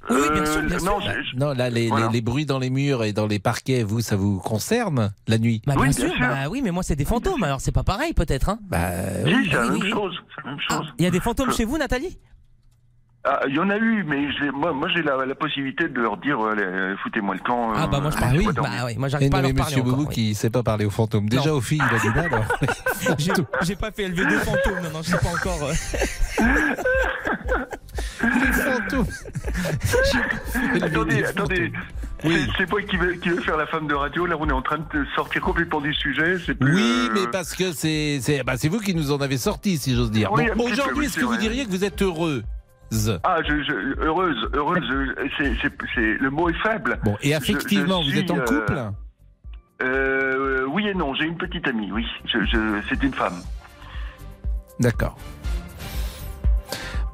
Oui, 0.09 0.17
bien 0.33 0.45
sûr, 0.45 0.61
bien 0.63 0.79
sûr. 0.79 0.99
Bah, 0.99 1.13
non, 1.35 1.53
là, 1.53 1.69
les, 1.69 1.87
Voilà. 1.87 2.07
les, 2.07 2.13
les 2.13 2.21
bruits 2.21 2.45
dans 2.45 2.59
les 2.59 2.69
murs 2.69 3.03
et 3.03 3.13
dans 3.13 3.27
les 3.27 3.39
parquets, 3.39 3.83
vous, 3.83 4.01
ça 4.01 4.15
vous 4.15 4.39
concerne 4.39 5.11
la 5.27 5.37
nuit 5.37 5.61
Bah, 5.65 5.73
bien, 5.75 5.91
sûr, 5.91 6.11
bah 6.19 6.47
oui, 6.49 6.61
mais 6.63 6.71
moi 6.71 6.83
c'est 6.83 6.95
des 6.95 7.05
fantômes, 7.05 7.43
alors 7.43 7.59
c'est 7.61 7.71
pas 7.71 7.83
pareil 7.83 8.13
peut-être. 8.13 8.49
Hein 8.49 8.59
bah, 8.69 8.89
Oui, 9.25 9.47
c'est 9.49 9.55
la 9.55 9.63
oui, 9.67 9.69
même 9.71 9.81
oui. 9.81 9.89
chose. 9.91 10.15
c'est 10.35 10.43
la 10.45 10.51
même 10.51 10.59
chose. 10.59 10.93
Il 10.99 11.03
y 11.05 11.07
a 11.07 11.11
des 11.11 11.19
fantômes 11.19 11.51
chez 11.51 11.65
vous, 11.65 11.77
Nathalie? 11.77 12.17
Ah, 13.27 13.39
Il 13.47 13.55
y 13.55 13.59
en 13.59 13.71
a 13.71 13.77
eu, 13.77 14.03
mais 14.03 14.27
moi, 14.51 14.71
moi 14.71 14.87
j'ai 14.93 15.01
la, 15.01 15.25
la 15.25 15.33
possibilité 15.33 15.87
de 15.89 15.99
leur 15.99 16.17
dire 16.17 16.39
allez, 16.41 16.93
foutez-moi 17.01 17.33
le 17.33 17.41
camp. 17.41 17.73
Ah, 17.75 17.87
bah, 17.87 17.99
moi, 17.99 18.11
je 18.11 18.17
euh, 18.17 18.19
pense- 18.19 18.31
laissez-moi 18.33 18.53
bah, 18.53 18.69
oui, 18.85 18.95
moi 18.99 19.07
j'arrive 19.07 19.31
pas 19.31 19.37
à 19.39 19.41
leur 19.41 19.53
parler 19.55 19.63
Monsieur 19.71 19.81
encore. 19.81 19.95
Boubouk, 19.97 20.13
oui. 20.15 20.35
sait 20.35 20.51
pas 20.51 20.61
parler 20.61 20.85
aux 20.85 20.91
fantômes. 20.91 21.27
Déjà, 21.27 21.49
Non. 21.49 21.55
aux 21.55 21.61
filles, 21.61 21.81
il 21.89 21.95
a 21.95 21.99
du 21.99 22.09
mal. 22.15 22.45
J'ai 23.63 23.75
pas 23.75 23.89
fait 23.91 24.03
élever 24.03 24.25
deux 24.27 24.37
fantômes, 24.37 24.79
non, 24.83 24.89
non, 24.93 25.01
je 25.01 25.09
sais 25.09 25.17
pas 25.17 25.29
encore. 25.29 25.63
euh. 25.63 25.73
Les 28.21 28.51
fantômes. 28.53 29.05
Attendez, 30.81 31.23
attendez. 31.25 31.71
C'est- 32.21 32.47
C'est 32.57 32.69
moi 32.71 32.81
qui 32.81 32.97
vais, 32.97 33.17
qui 33.17 33.29
vais 33.29 33.41
faire 33.41 33.57
la 33.57 33.67
femme 33.67 33.87
de 33.87 33.93
radio. 33.93 34.25
Là, 34.25 34.35
on 34.39 34.47
est 34.49 34.53
en 34.53 34.61
train 34.61 34.77
de 34.79 35.05
sortir 35.15 35.41
complètement 35.41 35.81
du 35.81 35.93
sujet. 35.93 36.37
plus, 36.55 36.73
Oui, 36.73 36.81
euh, 36.81 37.13
mais 37.13 37.27
parce 37.31 37.53
que 37.55 37.71
c'est 37.71 38.19
c'est 38.21 38.41
bah, 38.43 38.53
c'est 38.57 38.67
vous 38.69 38.79
qui 38.79 38.95
nous 38.95 39.11
en 39.11 39.19
avez 39.21 39.37
sorti, 39.37 39.77
si 39.77 39.93
j'ose 39.95 40.11
dire. 40.11 40.31
Oui, 40.31 40.45
Bon, 40.55 40.63
Aujourd'hui, 40.71 40.99
oui, 40.99 41.05
est-ce 41.05 41.19
que 41.19 41.25
vous 41.25 41.37
diriez 41.37 41.65
que 41.65 41.69
vous 41.69 41.83
êtes 41.83 42.01
heureux 42.01 42.43
Ah, 43.23 43.37
je, 43.47 43.61
je- 43.63 43.99
heureuse, 44.03 44.49
heureuse, 44.53 45.15
c'est, 45.37 45.53
le 46.19 46.29
mot 46.29 46.49
est 46.49 46.57
faible. 46.63 46.99
Bon, 47.03 47.15
et 47.21 47.35
affectivement, 47.35 48.01
je 48.01 48.11
vous 48.11 48.17
êtes 48.17 48.31
en 48.31 48.35
suis, 48.45 48.55
euh, 48.55 48.59
couple 48.61 48.81
euh, 49.83 50.65
Oui 50.69 50.87
et 50.87 50.93
non, 50.93 51.13
j'ai 51.15 51.25
une 51.25 51.37
petite 51.37 51.67
amie, 51.67 51.91
oui. 51.91 52.05
Je, 52.25 52.39
je- 52.45 52.81
c'est 52.89 53.03
une 53.03 53.13
femme. 53.13 53.41
D'accord. 54.79 55.17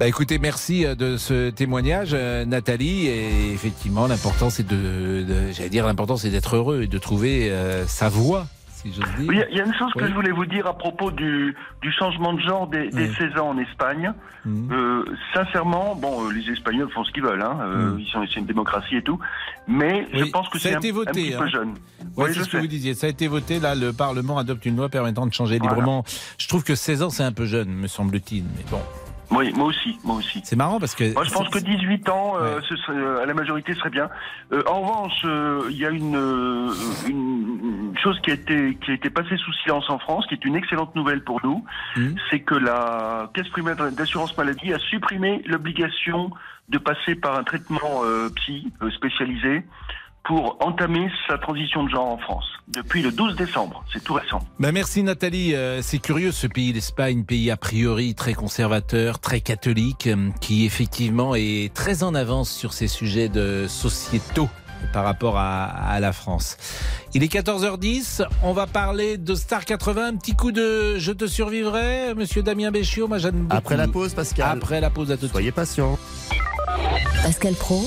Bah 0.02 0.08
écoutez, 0.08 0.40
merci 0.40 0.84
euh, 0.84 0.96
de 0.96 1.16
ce 1.16 1.50
témoignage, 1.50 2.10
euh, 2.12 2.44
Nathalie. 2.44 3.06
Et 3.06 3.52
effectivement, 3.52 4.08
l'important 4.08 4.50
c'est 4.50 4.66
de, 4.66 5.22
de- 5.22 5.52
j'allais 5.52 5.68
dire, 5.68 5.86
l'important 5.86 6.16
c'est 6.16 6.30
d'être 6.30 6.56
heureux 6.56 6.82
et 6.82 6.86
de 6.88 6.98
trouver 6.98 7.52
euh, 7.52 7.86
sa 7.86 8.08
voie, 8.08 8.46
si 8.74 8.88
j'ose 8.92 9.04
dire. 9.16 9.28
Oui, 9.28 9.38
Il 9.52 9.56
y 9.56 9.60
a- 9.60 9.64
une 9.64 9.72
chose 9.74 9.92
que 9.92 10.02
Oui. 10.02 10.08
je 10.10 10.14
voulais 10.16 10.32
vous 10.32 10.44
dire 10.44 10.66
à 10.66 10.76
propos 10.76 11.12
du, 11.12 11.54
du 11.82 11.92
changement 11.92 12.32
de 12.32 12.40
genre 12.40 12.66
des, 12.66 12.88
des. 12.90 13.12
16 13.12 13.38
ans 13.38 13.50
en 13.50 13.58
Espagne. 13.58 14.12
Euh, 14.44 15.04
sincèrement, 15.34 15.94
bon, 15.94 16.28
les 16.30 16.50
Espagnols 16.50 16.90
font 16.90 17.04
ce 17.04 17.12
qu'ils 17.12 17.22
veulent, 17.22 17.40
hein, 17.40 17.58
Mm. 17.64 18.00
ils 18.00 18.06
sont, 18.10 18.24
c'est 18.26 18.40
une 18.40 18.46
démocratie 18.46 18.96
et 18.96 19.02
tout, 19.02 19.20
mais 19.68 20.08
je 20.12 20.24
Oui, 20.24 20.30
pense 20.32 20.48
que 20.48 20.58
c'est 20.58 20.72
a 20.72 20.78
un, 20.78 20.80
été 20.80 20.90
un 20.90 20.94
voté, 20.94 21.12
petit 21.12 21.34
hein. 21.34 21.38
peu 21.38 21.48
jeune. 21.48 21.68
Ouais, 22.16 22.24
Oui, 22.24 22.30
c'est 22.34 22.42
ce 22.42 22.48
que 22.48 22.56
vous 22.56 22.66
disiez. 22.66 22.94
Ça 22.94 23.06
a 23.06 23.10
été 23.10 23.28
voté. 23.28 23.60
Là, 23.60 23.76
le 23.76 23.92
Parlement 23.92 24.36
adopte 24.36 24.66
une 24.66 24.74
loi 24.74 24.88
permettant 24.88 25.28
de 25.28 25.32
changer 25.32 25.58
Voilà. 25.58 25.76
librement. 25.76 26.04
Je 26.38 26.48
trouve 26.48 26.64
que 26.64 26.74
16 26.74 27.04
ans, 27.04 27.10
c'est 27.10 27.22
un 27.22 27.30
peu 27.30 27.46
jeune, 27.46 27.68
me 27.68 27.86
semble-t-il. 27.86 28.42
Mais 28.56 28.64
bon. 28.68 28.80
Oui, 29.32 29.52
moi 29.54 29.66
aussi, 29.66 29.98
moi 30.04 30.16
aussi. 30.16 30.40
C'est 30.44 30.56
marrant 30.56 30.78
parce 30.78 30.94
que. 30.94 31.12
Moi, 31.14 31.24
je 31.24 31.30
pense 31.30 31.48
que 31.48 31.58
18 31.58 32.08
ans, 32.08 32.34
euh, 32.36 32.60
ce 32.68 32.76
serait, 32.76 32.96
euh, 32.96 33.22
à 33.22 33.26
la 33.26 33.34
majorité, 33.34 33.74
serait 33.74 33.90
bien. 33.90 34.08
Euh, 34.52 34.62
en 34.66 34.80
revanche, 34.80 35.22
euh, 35.24 35.62
il 35.70 35.76
y 35.76 35.86
a 35.86 35.90
une, 35.90 36.16
euh, 36.16 36.72
une, 37.08 37.58
une 37.92 37.98
chose 37.98 38.18
qui 38.20 38.30
a, 38.30 38.34
été, 38.34 38.76
qui 38.76 38.90
a 38.90 38.94
été 38.94 39.10
passée 39.10 39.36
sous 39.36 39.52
silence 39.64 39.88
en 39.88 39.98
France, 39.98 40.26
qui 40.26 40.34
est 40.34 40.44
une 40.44 40.56
excellente 40.56 40.94
nouvelle 40.94 41.22
pour 41.24 41.40
nous, 41.44 41.64
Mmh. 41.96 42.14
c'est 42.30 42.40
que 42.40 42.54
la 42.54 43.30
Caisse 43.34 43.48
primaire 43.48 43.76
d'assurance 43.92 44.36
maladie 44.36 44.72
a 44.72 44.78
supprimé 44.78 45.42
l'obligation 45.46 46.30
de 46.68 46.78
passer 46.78 47.14
par 47.14 47.36
un 47.36 47.44
traitement 47.44 48.02
euh, 48.04 48.28
psy 48.36 48.72
euh, 48.82 48.90
spécialisé 48.90 49.64
pour 50.24 50.56
entamer 50.60 51.10
sa 51.28 51.38
transition 51.38 51.84
de 51.84 51.90
genre 51.90 52.08
en 52.08 52.18
France. 52.18 52.44
Depuis 52.68 53.02
le 53.02 53.10
12 53.10 53.36
décembre, 53.36 53.84
c'est 53.92 54.02
tout 54.02 54.14
récent. 54.14 54.40
Bah 54.58 54.72
merci 54.72 55.02
Nathalie. 55.02 55.54
Euh, 55.54 55.82
c'est 55.82 55.98
curieux 55.98 56.32
ce 56.32 56.46
pays, 56.46 56.72
l'Espagne, 56.72 57.24
pays 57.24 57.50
a 57.50 57.56
priori 57.56 58.14
très 58.14 58.34
conservateur, 58.34 59.18
très 59.18 59.40
catholique, 59.40 60.06
euh, 60.06 60.30
qui 60.40 60.64
effectivement 60.64 61.34
est 61.34 61.74
très 61.74 62.02
en 62.02 62.14
avance 62.14 62.50
sur 62.50 62.72
ces 62.72 62.88
sujets 62.88 63.28
de 63.28 63.66
sociétaux 63.68 64.48
par 64.92 65.04
rapport 65.04 65.38
à, 65.38 65.64
à 65.64 66.00
la 66.00 66.12
France. 66.12 66.56
Il 67.14 67.22
est 67.22 67.32
14h10, 67.32 68.24
on 68.42 68.52
va 68.52 68.66
parler 68.66 69.16
de 69.16 69.34
Star 69.34 69.64
80, 69.64 70.06
un 70.06 70.16
petit 70.16 70.34
coup 70.34 70.52
de 70.52 70.98
Je 70.98 71.12
te 71.12 71.26
survivrai, 71.26 72.14
monsieur 72.14 72.42
Damien 72.42 72.70
Béchiot, 72.70 73.08
j'aime 73.18 73.42
beaucoup. 73.42 73.56
Après 73.56 73.76
la 73.76 73.88
pause, 73.88 74.14
Pascal. 74.14 74.58
Après 74.58 74.80
la 74.80 74.90
pause 74.90 75.10
à 75.10 75.16
tout 75.16 75.26
de 75.26 75.30
Soyez 75.30 75.52
patient. 75.52 75.98
Pascal 77.22 77.54
Pro, 77.54 77.86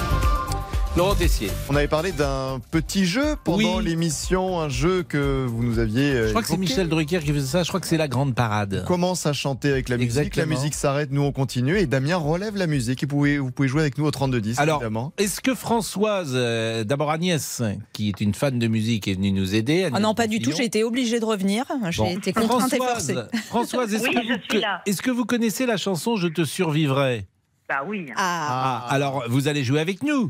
Laurent 0.97 1.15
Tessier. 1.15 1.49
On 1.69 1.75
avait 1.77 1.87
parlé 1.87 2.11
d'un 2.11 2.59
petit 2.69 3.05
jeu 3.05 3.37
pendant 3.45 3.77
Oui. 3.77 3.85
l'émission, 3.85 4.59
un 4.59 4.67
jeu 4.67 5.03
que 5.03 5.45
vous 5.47 5.63
nous 5.63 5.79
aviez. 5.79 6.11
euh, 6.11 6.25
Je 6.25 6.29
crois 6.31 6.41
que 6.41 6.49
c'est. 6.49 6.57
Michel 6.57 6.89
Drucker 6.89 7.19
qui 7.19 7.31
faisait 7.31 7.47
ça, 7.47 7.63
je 7.63 7.69
crois 7.69 7.79
que 7.79 7.87
c'est 7.87 7.95
la 7.97 8.09
grande 8.09 8.35
parade. 8.35 8.81
On 8.83 8.87
commence 8.87 9.25
à 9.25 9.31
chanter 9.31 9.71
avec 9.71 9.87
la 9.87 9.95
musique, 9.95 10.35
la 10.35 10.45
musique 10.45 10.73
s'arrête, 10.73 11.09
nous 11.11 11.21
on 11.21 11.31
continue 11.31 11.77
et 11.77 11.85
Damien 11.85 12.17
relève 12.17 12.57
la 12.57 12.67
musique 12.67 13.03
et 13.03 13.05
vous 13.05 13.09
pouvez, 13.15 13.37
vous 13.39 13.51
pouvez 13.51 13.69
jouer 13.69 13.81
avec 13.81 13.97
nous 13.97 14.05
au 14.05 14.11
3210 14.11 14.59
Alors, 14.59 14.81
évidemment. 14.81 15.13
est-ce 15.17 15.39
que 15.39 15.55
Françoise, 15.55 16.33
euh, 16.35 16.83
d'abord 16.83 17.09
Agnès, 17.09 17.61
qui 17.93 18.09
est 18.09 18.19
une 18.19 18.33
fan 18.33 18.59
de 18.59 18.67
musique, 18.67 19.07
est 19.07 19.13
venue 19.13 19.31
nous 19.31 19.55
aider 19.55 19.87
Ah 19.93 19.99
non, 20.01 20.13
pas 20.13 20.27
du 20.27 20.39
tout. 20.41 20.51
J'ai 20.55 20.65
été 20.65 20.83
obligée 20.83 21.21
de 21.21 21.25
revenir. 21.25 21.63
J'ai 21.89 22.03
Bon. 22.03 22.09
été 22.17 22.33
contrainte 22.33 22.73
et 22.73 22.77
forcée. 22.77 23.13
Françoise, 23.13 23.29
Françoise, 23.47 23.93
est-ce 23.93 24.03
Oui, 24.03 24.13
que, 24.15 24.21
je 24.27 24.33
vous, 24.33 24.39
suis 24.49 24.59
là. 24.59 24.81
est-ce 24.85 25.01
que 25.01 25.11
vous 25.11 25.23
connaissez 25.25 25.65
la 25.65 25.77
chanson 25.77 26.17
Je 26.17 26.27
te 26.27 26.43
survivrai? 26.43 27.27
Bah 27.69 27.83
oui. 27.87 28.07
Ah, 28.17 28.85
alors 28.89 29.23
vous 29.29 29.47
allez 29.47 29.63
jouer 29.63 29.79
avec 29.79 30.03
nous. 30.03 30.29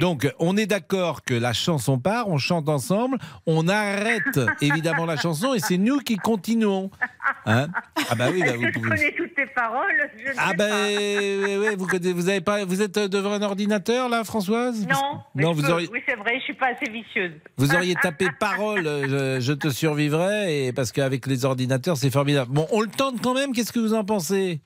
Donc, 0.00 0.32
on 0.38 0.56
est 0.56 0.66
d'accord 0.66 1.22
que 1.22 1.34
la 1.34 1.52
chanson 1.52 1.98
part, 1.98 2.28
on 2.28 2.38
chante 2.38 2.68
ensemble, 2.68 3.18
on 3.46 3.68
arrête 3.68 4.38
évidemment 4.60 5.04
la 5.04 5.16
chanson 5.16 5.54
et 5.54 5.58
c'est 5.58 5.78
nous 5.78 5.98
qui 5.98 6.16
continuons. 6.16 6.90
Hein 7.46 7.68
ah 8.08 8.14
bah 8.14 8.26
oui, 8.32 8.42
bah 8.42 8.52
vous 8.52 8.70
pouvez... 8.72 8.88
Connais 8.88 9.14
toutes 9.16 9.34
tes 9.34 9.46
paroles. 9.46 10.10
Ah 10.36 10.52
bah, 10.56 10.64
oui, 10.86 12.12
vous, 12.12 12.28
avez 12.28 12.40
pas, 12.40 12.64
vous 12.64 12.82
êtes 12.82 12.96
euh, 12.98 13.08
devant 13.08 13.32
un 13.32 13.42
ordinateur 13.42 14.08
là, 14.08 14.22
Françoise? 14.24 14.86
Non. 14.86 15.20
Non, 15.34 15.52
vous 15.52 15.68
auriez... 15.68 15.88
Oui, 15.92 16.00
c'est 16.06 16.16
vrai, 16.16 16.38
je 16.38 16.44
suis 16.44 16.54
pas 16.54 16.68
assez 16.68 16.90
vicieuse. 16.90 17.32
Vous 17.56 17.74
auriez 17.74 17.94
tapé 17.96 18.28
parole, 18.38 18.86
euh, 18.86 19.40
je, 19.40 19.52
te 19.52 19.70
survivrai, 19.70 20.66
et 20.66 20.72
parce 20.72 20.92
qu'avec 20.92 21.26
les 21.26 21.44
ordinateurs, 21.44 21.96
c'est 21.96 22.10
formidable. 22.10 22.52
Bon, 22.52 22.66
on 22.70 22.80
le 22.80 22.88
tente 22.88 23.20
quand 23.22 23.34
même. 23.34 23.52
Qu'est-ce 23.52 23.72
que 23.72 23.80
vous 23.80 23.94
en 23.94 24.04
pensez? 24.04 24.60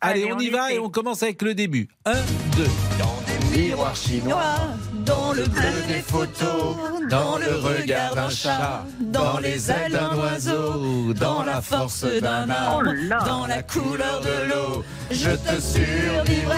Allez, 0.00 0.30
on, 0.32 0.38
y 0.38 0.50
va 0.50 0.72
et 0.72 0.78
on 0.78 0.90
commence 0.90 1.22
avec 1.22 1.40
le 1.42 1.54
début. 1.54 1.88
1, 2.04 2.12
2 2.12 3.23
miroir 3.56 3.94
chinois, 3.94 4.58
dans 5.04 5.32
le 5.32 5.44
bleu 5.44 5.82
des 5.88 6.02
photos, 6.02 6.76
dans 7.10 7.38
le 7.38 7.56
regard 7.56 8.14
d'un 8.14 8.30
chat, 8.30 8.84
dans 9.00 9.38
les 9.38 9.70
ailes 9.70 9.92
d'un 9.92 10.16
oiseau, 10.16 11.12
dans 11.14 11.42
la 11.44 11.60
force 11.60 12.04
d'un 12.04 12.48
arbre, 12.50 12.90
oh 12.92 13.24
dans 13.26 13.46
la 13.46 13.62
couleur 13.62 14.20
de 14.20 14.50
l'eau, 14.50 14.84
je 15.10 15.30
te 15.30 15.60
survivrai. 15.60 16.56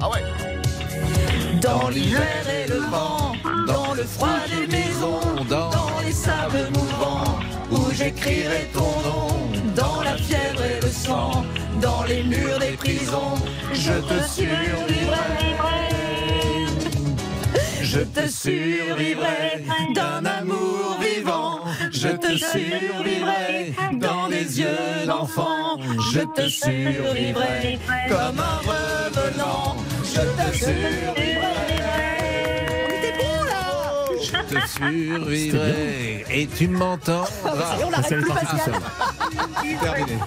Ah 0.00 0.08
dans 1.60 1.88
l'hiver 1.88 2.44
et 2.48 2.68
le 2.68 2.78
vent, 2.78 3.32
dans 3.66 3.94
le 3.94 4.04
froid 4.04 4.38
des 4.48 4.66
maisons, 4.66 5.44
dans 5.48 5.70
les 6.04 6.12
sables 6.12 6.68
mouvants, 6.72 7.38
où 7.70 7.90
j'écrirai 7.92 8.70
ton 8.72 8.92
nom, 9.08 9.28
dans 9.74 10.02
la 10.02 10.16
fièvre 10.16 10.62
et 10.62 10.80
le 10.80 10.90
sang, 10.90 11.44
dans 11.80 12.04
les 12.04 12.22
murs 12.22 12.58
des 12.58 12.76
prisons 12.76 13.34
je 13.78 13.92
te 13.92 14.18
survivrai. 14.28 15.18
Je 17.82 18.00
te 18.00 18.28
survivrai 18.28 19.64
d'un 19.94 20.24
amour 20.26 20.98
vivant. 21.00 21.60
Je 21.92 22.08
te 22.08 22.36
survivrai 22.36 23.74
dans 23.92 24.28
des 24.28 24.60
yeux 24.60 25.06
d'enfant. 25.06 25.78
Je 26.12 26.20
te 26.20 26.48
survivrai 26.48 27.78
comme 28.08 28.40
un 28.40 28.58
revenant. 28.70 29.76
Je 30.04 30.20
te 30.20 30.56
survivrai. 30.56 31.38
Je 34.20 34.54
te 34.54 34.68
survivrai. 34.68 36.24
Et 36.30 36.46
tu 36.46 36.68
m'entends 36.68 37.24
Ah, 37.44 37.76
on 37.84 38.02
plus, 38.02 38.26
Pascal. 38.26 38.74
Terminé. 39.80 40.18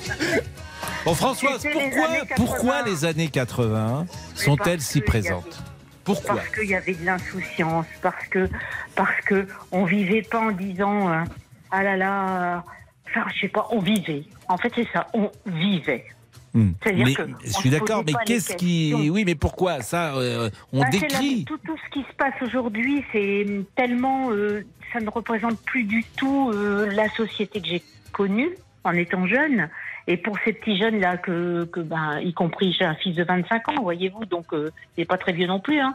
Bon, 1.05 1.15
Françoise, 1.15 1.63
les 1.63 1.71
pourquoi, 1.71 2.05
années 2.09 2.19
80. 2.27 2.35
pourquoi 2.35 2.81
les 2.83 3.05
années 3.05 3.27
80 3.27 4.05
sont-elles 4.35 4.81
si 4.81 4.99
avait- 4.99 5.05
présentes? 5.05 5.63
Pourquoi? 6.03 6.35
Parce 6.35 6.49
qu'il 6.49 6.69
y 6.69 6.75
avait 6.75 6.93
de 6.93 7.05
l'insouciance, 7.05 7.85
parce 8.01 8.25
que 8.27 8.49
parce 8.95 9.21
que 9.25 9.47
on 9.71 9.85
vivait 9.85 10.21
pas 10.23 10.39
en 10.39 10.51
disant 10.51 11.11
euh, 11.11 11.23
ah 11.71 11.83
là 11.83 11.95
là, 11.97 12.63
enfin 13.07 13.25
je 13.35 13.41
sais 13.41 13.47
pas, 13.47 13.67
on 13.71 13.79
vivait. 13.79 14.23
En 14.47 14.57
fait 14.57 14.71
c'est 14.75 14.87
ça, 14.93 15.07
on 15.13 15.31
vivait. 15.45 16.05
Hmm. 16.53 16.71
Mais 16.85 17.13
que 17.13 17.23
je 17.45 17.51
suis 17.51 17.69
d'accord, 17.69 18.03
mais 18.05 18.13
qu'est-ce 18.25 18.55
qui. 18.55 18.93
Oui, 19.09 19.23
mais 19.25 19.35
pourquoi? 19.35 19.81
Ça, 19.81 20.15
euh, 20.15 20.49
on 20.73 20.79
Bah, 20.81 20.87
la- 20.91 20.99
décrit. 20.99 21.45
tout, 21.45 21.57
tout 21.65 21.77
ce 21.85 21.89
qui 21.93 22.01
se 22.05 22.13
passe 22.17 22.33
aujourd'hui, 22.41 23.05
c'est 23.13 23.45
tellement, 23.75 24.31
euh, 24.31 24.65
ça 24.91 24.99
ne 24.99 25.09
représente 25.09 25.57
plus 25.61 25.83
du 25.85 26.03
tout 26.17 26.51
euh, 26.53 26.87
la 26.91 27.09
société 27.11 27.61
que 27.61 27.67
j'ai 27.67 27.81
connue 28.11 28.49
en 28.83 28.91
étant 28.93 29.25
jeune. 29.27 29.69
Et 30.07 30.17
pour 30.17 30.37
ces 30.43 30.53
petits 30.53 30.77
jeunes 30.77 30.99
là, 30.99 31.17
que, 31.17 31.65
que 31.65 31.79
ben, 31.79 32.19
y 32.19 32.33
compris 32.33 32.73
j'ai 32.77 32.85
un 32.85 32.95
fils 32.95 33.15
de 33.15 33.23
25 33.23 33.69
ans, 33.69 33.81
voyez-vous, 33.81 34.25
donc 34.25 34.53
euh, 34.53 34.71
il 34.97 35.01
n'est 35.01 35.05
pas 35.05 35.17
très 35.17 35.31
vieux 35.33 35.47
non 35.47 35.59
plus. 35.59 35.79
Hein. 35.79 35.93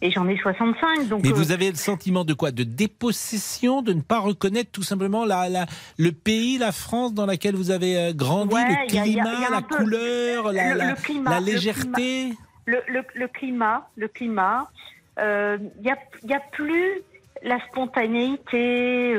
Et 0.00 0.10
j'en 0.12 0.28
ai 0.28 0.36
65, 0.38 1.08
donc. 1.08 1.22
Mais 1.24 1.30
euh, 1.30 1.34
vous 1.34 1.50
avez 1.50 1.70
le 1.70 1.76
sentiment 1.76 2.24
de 2.24 2.32
quoi? 2.32 2.52
De 2.52 2.62
dépossession, 2.62 3.82
de 3.82 3.92
ne 3.92 4.00
pas 4.00 4.20
reconnaître 4.20 4.70
tout 4.70 4.84
simplement 4.84 5.24
la, 5.24 5.48
la- 5.48 5.66
le 5.98 6.12
pays, 6.12 6.56
la 6.56 6.70
France 6.72 7.12
dans 7.14 7.26
laquelle 7.26 7.56
vous 7.56 7.70
avez 7.72 7.98
euh, 7.98 8.12
grandi, 8.12 8.54
Ouais, 8.54 8.62
le 8.88 8.94
y 8.94 8.98
a- 8.98 9.06
y 9.06 9.18
a- 9.18 9.22
climat, 9.24 9.46
a 9.46 9.50
la 9.50 9.62
peu- 9.62 9.76
couleur, 9.76 10.52
la, 10.52 10.72
le- 10.72 10.78
la- 10.78 10.88
le 10.90 10.94
climat, 10.94 11.30
la 11.32 11.40
le 11.40 11.46
légèreté? 11.46 12.32
le, 12.66 13.26
climat, 13.26 13.88
le 13.96 14.08
climat, 14.08 14.70
euh, 15.18 15.58
il 15.80 15.86
y 15.86 15.90
a, 15.90 15.96
il 16.22 16.30
y 16.30 16.34
a 16.34 16.40
plus 16.52 17.00
la 17.42 17.58
spontanéité. 17.66 19.16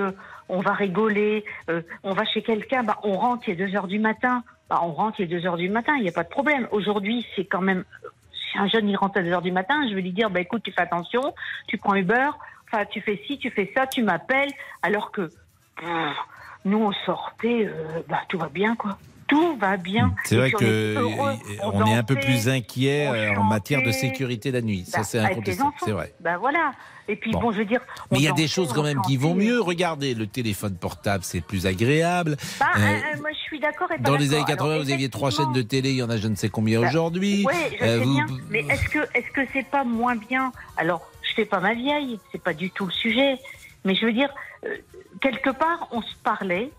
Euh, 0.49 0.53
on 0.55 0.59
va 0.61 0.73
rigoler, 0.73 1.43
euh, 1.69 1.81
on 2.03 2.13
va 2.13 2.25
chez 2.25 2.41
quelqu'un, 2.41 2.83
bah, 2.83 2.97
on 3.03 3.13
rentre, 3.17 3.47
il 3.49 3.53
est 3.61 3.67
2 3.67 3.75
heures 3.75 3.87
du 3.87 3.99
matin. 3.99 4.43
Bah, 4.69 4.81
on 4.83 4.91
rentre, 4.91 5.19
il 5.19 5.23
est 5.23 5.39
2 5.39 5.47
heures 5.47 5.57
du 5.57 5.69
matin, 5.69 5.95
il 5.97 6.03
n'y 6.03 6.09
a 6.09 6.11
pas 6.11 6.23
de 6.23 6.29
problème. 6.29 6.67
Aujourd'hui, 6.71 7.25
c'est 7.35 7.45
quand 7.45 7.61
même. 7.61 7.83
Si 8.51 8.57
un 8.57 8.67
jeune 8.67 8.87
il 8.89 8.95
rentre 8.95 9.19
à 9.19 9.21
2 9.23 9.31
heures 9.31 9.41
du 9.41 9.51
matin, 9.51 9.75
je 9.89 9.95
vais 9.95 10.01
lui 10.01 10.11
dire, 10.11 10.29
bah, 10.29 10.41
écoute, 10.41 10.63
tu 10.63 10.71
fais 10.71 10.81
attention, 10.81 11.33
tu 11.67 11.77
prends 11.77 11.95
Uber, 11.95 12.29
enfin, 12.71 12.85
tu 12.85 13.01
fais 13.01 13.21
ci, 13.27 13.37
tu 13.37 13.49
fais 13.51 13.71
ça, 13.75 13.87
tu 13.87 14.01
m'appelles, 14.03 14.51
alors 14.81 15.11
que 15.11 15.21
pff, 15.77 15.87
nous, 16.65 16.79
on 16.79 16.91
sortait, 17.05 17.65
euh, 17.67 18.01
bah, 18.07 18.21
tout 18.27 18.37
va 18.37 18.49
bien, 18.49 18.75
quoi. 18.75 18.97
tout 19.27 19.55
va 19.57 19.77
bien. 19.77 20.13
C'est 20.25 20.35
vrai 20.35 20.47
puis 20.47 20.55
on 20.57 20.59
est 20.59 20.63
que 20.63 20.97
heureux, 20.99 21.33
on 21.63 21.85
est 21.85 21.93
un 21.95 22.03
peu 22.03 22.15
plus 22.15 22.49
inquiet 22.49 23.07
euh, 23.07 23.35
en 23.35 23.43
matière 23.43 23.81
de 23.83 23.91
sécurité 23.91 24.51
la 24.51 24.61
nuit. 24.61 24.83
Ça, 24.85 24.99
Bah, 24.99 25.03
c'est 25.03 25.19
incontestable. 25.19 25.71
C'est 25.83 25.91
vrai. 25.91 26.13
Voilà. 26.39 26.71
Et 27.11 27.15
puis 27.15 27.31
bon, 27.31 27.39
Bon. 27.41 27.51
je 27.51 27.57
veux 27.57 27.65
dire. 27.65 27.81
Mais 28.11 28.19
il 28.19 28.23
y 28.23 28.27
a 28.27 28.33
des 28.33 28.47
choses 28.47 28.71
quand 28.71 28.83
même 28.83 29.01
qui 29.01 29.17
vont 29.17 29.33
mieux. 29.33 29.59
Regardez, 29.59 30.13
le 30.13 30.27
téléphone 30.27 30.75
portable, 30.75 31.23
c'est 31.23 31.41
plus 31.41 31.65
agréable. 31.65 32.37
Bah, 32.59 32.67
Euh, 32.77 32.79
euh, 32.79 32.83
euh, 33.15 33.19
moi, 33.21 33.31
je 33.33 33.39
suis 33.39 33.59
d'accord. 33.59 33.87
Dans 33.99 34.15
les 34.15 34.27
années 34.33 34.41
d'accord. 34.41 34.45
80, 34.47 34.71
Alors, 34.73 34.83
vous 34.85 34.91
aviez 34.91 35.09
trois 35.09 35.31
chaînes 35.31 35.51
de 35.53 35.63
télé, 35.63 35.89
il 35.89 35.95
y 35.97 36.03
en 36.03 36.09
a 36.11 36.17
je 36.17 36.27
ne 36.27 36.35
sais 36.35 36.49
combien 36.49 36.79
bah, 36.81 36.87
aujourd'hui. 36.87 37.43
Oui, 37.47 37.53
je 37.73 37.83
sais 37.83 37.97
vous- 37.97 38.13
bien. 38.13 38.27
Mais 38.51 38.59
est-ce 38.69 38.87
que 38.89 38.99
est-ce 39.15 39.31
que 39.31 39.41
c'est 39.53 39.65
pas 39.65 39.83
moins 39.83 40.15
bien? 40.15 40.51
Alors, 40.77 41.01
je 41.23 41.33
fais 41.33 41.45
pas 41.45 41.59
ma 41.59 41.73
vieille, 41.73 42.19
c'est 42.31 42.41
pas 42.43 42.53
du 42.53 42.69
tout 42.69 42.85
le 42.85 42.91
sujet. 42.91 43.37
Mais 43.85 43.95
je 43.95 44.05
veux 44.05 44.13
dire, 44.13 44.29
quelque 45.21 45.49
part, 45.49 45.87
on 45.91 46.01
se 46.01 46.15
parlait. 46.23 46.69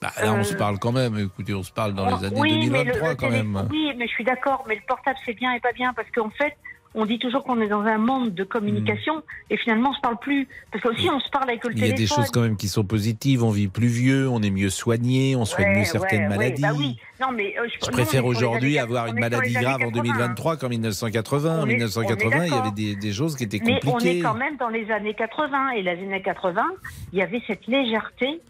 Bah, 0.00 0.10
là, 0.20 0.32
on 0.32 0.38
Euh, 0.38 0.42
se 0.42 0.54
parle 0.54 0.78
quand 0.80 0.90
même. 0.90 1.16
Écoutez, 1.18 1.54
on 1.54 1.62
se 1.62 1.70
parle 1.70 1.94
dans 1.94 2.06
les 2.06 2.26
années 2.26 2.40
oui, 2.40 2.68
mais 2.68 2.78
le- 2.84 2.92
2023 2.92 3.08
le 3.10 3.14
quand 3.14 3.28
télé- 3.30 3.42
même. 3.44 3.68
Oui, 3.70 3.92
mais 3.96 4.08
je 4.08 4.12
suis 4.12 4.24
d'accord. 4.24 4.64
Mais 4.66 4.74
le 4.74 4.80
portable, 4.88 5.16
c'est 5.24 5.34
bien 5.34 5.52
et 5.52 5.60
pas 5.60 5.70
bien 5.72 5.92
parce 5.94 6.10
qu'en 6.10 6.30
fait, 6.30 6.56
on 6.94 7.06
dit 7.06 7.18
toujours 7.18 7.42
qu'on 7.44 7.60
est 7.60 7.68
dans 7.68 7.80
un 7.82 7.98
monde 7.98 8.34
de 8.34 8.44
communication 8.44 9.22
et 9.50 9.56
finalement, 9.56 9.90
on 9.90 9.94
se 9.94 10.00
parle 10.00 10.18
plus. 10.18 10.46
Parce 10.70 10.84
que 10.84 10.88
aussi, 10.90 11.08
on 11.10 11.20
se 11.20 11.30
parle 11.30 11.48
avec 11.48 11.64
le 11.64 11.72
Il 11.72 11.78
y 11.78 11.82
a 11.84 11.86
téléphone. 11.92 11.96
des 12.04 12.06
choses 12.06 12.30
quand 12.30 12.40
même 12.42 12.56
qui 12.56 12.68
sont 12.68 12.84
positives. 12.84 13.42
On 13.42 13.50
vit 13.50 13.68
plus 13.68 13.86
vieux, 13.86 14.28
on 14.28 14.42
est 14.42 14.50
mieux 14.50 14.68
soigné, 14.70 15.34
on 15.36 15.44
soigne 15.44 15.68
Ouais, 15.68 15.78
mieux 15.80 15.84
certaines 15.84 16.22
ouais, 16.24 16.28
maladies. 16.28 16.60
bah 16.62 16.72
oui. 16.76 16.96
Non, 17.20 17.28
mais, 17.32 17.54
euh, 17.58 17.66
Je 17.80 17.86
non, 17.86 17.92
préfère 17.92 18.26
aujourd'hui 18.26 18.78
avoir 18.78 19.06
une 19.06 19.18
maladie 19.20 19.52
grave 19.54 19.76
en 19.82 19.90
80, 19.90 20.00
hein. 20.00 20.02
2023 20.02 20.56
qu'en 20.56 20.68
1980. 20.68 21.58
En 21.58 21.62
On 21.62 21.66
est- 21.66 21.74
1980, 21.74 22.36
on 22.38 22.42
est 22.42 22.46
il 22.48 22.50
y 22.50 22.54
avait 22.58 22.70
des, 22.72 22.96
des 22.96 23.12
choses 23.12 23.36
qui 23.36 23.44
étaient 23.44 23.60
Mais 23.64 23.80
on 23.86 23.90
compliquées. 23.92 24.18
est 24.18 24.22
quand 24.22 24.34
même 24.34 24.56
dans 24.58 24.68
les 24.68 24.90
années 24.90 25.14
80. 25.14 25.70
Et 25.70 25.82
les 25.82 25.90
années 25.90 26.20
80, 26.22 26.64
il 27.12 27.18
y 27.18 27.22
avait 27.22 27.42
cette 27.46 27.66
légèreté 27.66 28.40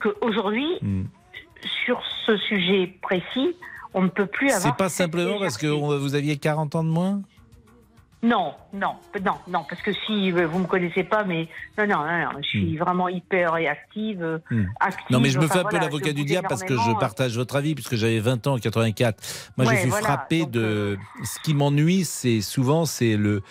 qu'aujourd'hui, 0.00 0.66
Hmm. 0.82 1.04
sur 1.84 2.00
ce 2.26 2.36
sujet 2.36 2.92
précis, 3.02 3.54
on 3.94 4.02
ne 4.02 4.08
peut 4.08 4.26
plus 4.26 4.48
avoir. 4.50 4.62
C'est 4.62 4.76
pas 4.76 4.88
simplement 4.88 5.38
parce 5.38 5.58
que 5.58 5.66
vous 5.66 6.14
aviez 6.14 6.36
40 6.36 6.74
ans 6.76 6.84
de 6.84 6.88
moins? 6.88 7.22
Non, 8.22 8.52
non, 8.74 8.96
non, 9.24 9.34
non, 9.48 9.64
parce 9.68 9.80
que 9.80 9.92
si 10.06 10.30
euh, 10.32 10.46
vous 10.46 10.58
me 10.58 10.66
connaissez 10.66 11.04
pas, 11.04 11.24
mais 11.24 11.48
non, 11.78 11.86
non, 11.86 11.96
non, 12.04 12.32
non, 12.32 12.42
je 12.42 12.48
suis 12.48 12.76
vraiment 12.76 13.08
hyper 13.08 13.54
réactive, 13.54 14.40
Hmm. 14.50 14.64
active. 14.78 15.06
Non, 15.10 15.20
mais 15.20 15.30
je 15.30 15.38
me 15.38 15.44
enfin, 15.46 15.54
fais 15.54 15.60
un 15.60 15.68
peu 15.68 15.78
l'avocat 15.78 16.12
du 16.12 16.24
diable 16.24 16.46
parce 16.48 16.62
que 16.62 16.76
je 16.76 16.90
euh. 16.90 16.94
partage 17.00 17.36
votre 17.36 17.56
avis, 17.56 17.74
puisque 17.74 17.94
j'avais 17.96 18.18
20 18.18 18.46
ans 18.46 18.54
en 18.54 18.58
84. 18.58 19.50
Moi, 19.56 19.66
Ouais, 19.66 19.74
je 19.74 19.80
suis 19.80 19.90
voilà, 19.90 20.06
frappé 20.06 20.40
donc, 20.40 20.50
de. 20.50 20.98
Ce 21.24 21.38
qui 21.40 21.54
m'ennuie, 21.54 22.04
c'est 22.04 22.40
souvent 22.42 22.84
c'est 22.84 23.16
le. 23.16 23.42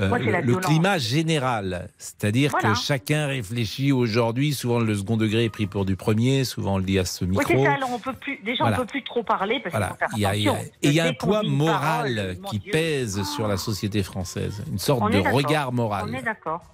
Euh, 0.00 0.08
Moi, 0.08 0.18
le, 0.18 0.56
climat 0.56 0.98
général, 0.98 1.88
c'est-à-dire 1.98 2.50
Voilà. 2.52 2.70
que 2.70 2.74
chacun 2.80 3.26
réfléchit 3.26 3.92
aujourd'hui. 3.92 4.54
Souvent, 4.54 4.78
le 4.80 4.94
second 4.94 5.16
degré 5.16 5.44
est 5.44 5.50
pris 5.50 5.66
pour 5.66 5.84
du 5.84 5.96
premier. 5.96 6.44
Souvent, 6.44 6.74
on 6.74 6.78
le 6.78 6.84
dit 6.84 6.98
à 6.98 7.04
ce 7.04 7.24
Oui, 7.24 7.32
micro. 7.32 7.44
c'est 7.46 7.62
ça. 7.64 7.72
Alors, 7.72 7.90
on 7.92 7.98
peut 7.98 8.12
plus. 8.12 8.38
Déjà, 8.44 8.64
Voilà. 8.64 8.76
on 8.78 8.80
peut 8.80 8.86
plus 8.86 9.04
trop 9.04 9.22
parler 9.22 9.60
parce 9.62 9.72
Voilà. 9.74 9.96
Il 10.16 10.20
y 10.22 10.26
a, 10.26 10.34
il 10.36 10.42
y 10.42 10.48
a- 10.48 10.52
attention. 10.52 10.70
et 10.82 10.88
il 10.88 10.94
y 10.94 11.00
a 11.00 11.04
un 11.06 11.12
poids 11.12 11.42
moral 11.42 12.14
parole, 12.14 12.36
mon 12.42 12.48
qui 12.48 12.58
pèse 12.60 13.22
sur 13.24 13.46
la 13.46 13.56
société 13.56 14.02
française, 14.02 14.62
une 14.70 14.78
sorte 14.78 15.02
On 15.02 15.08
de 15.10 15.18
regard 15.18 15.72
moral 15.72 16.10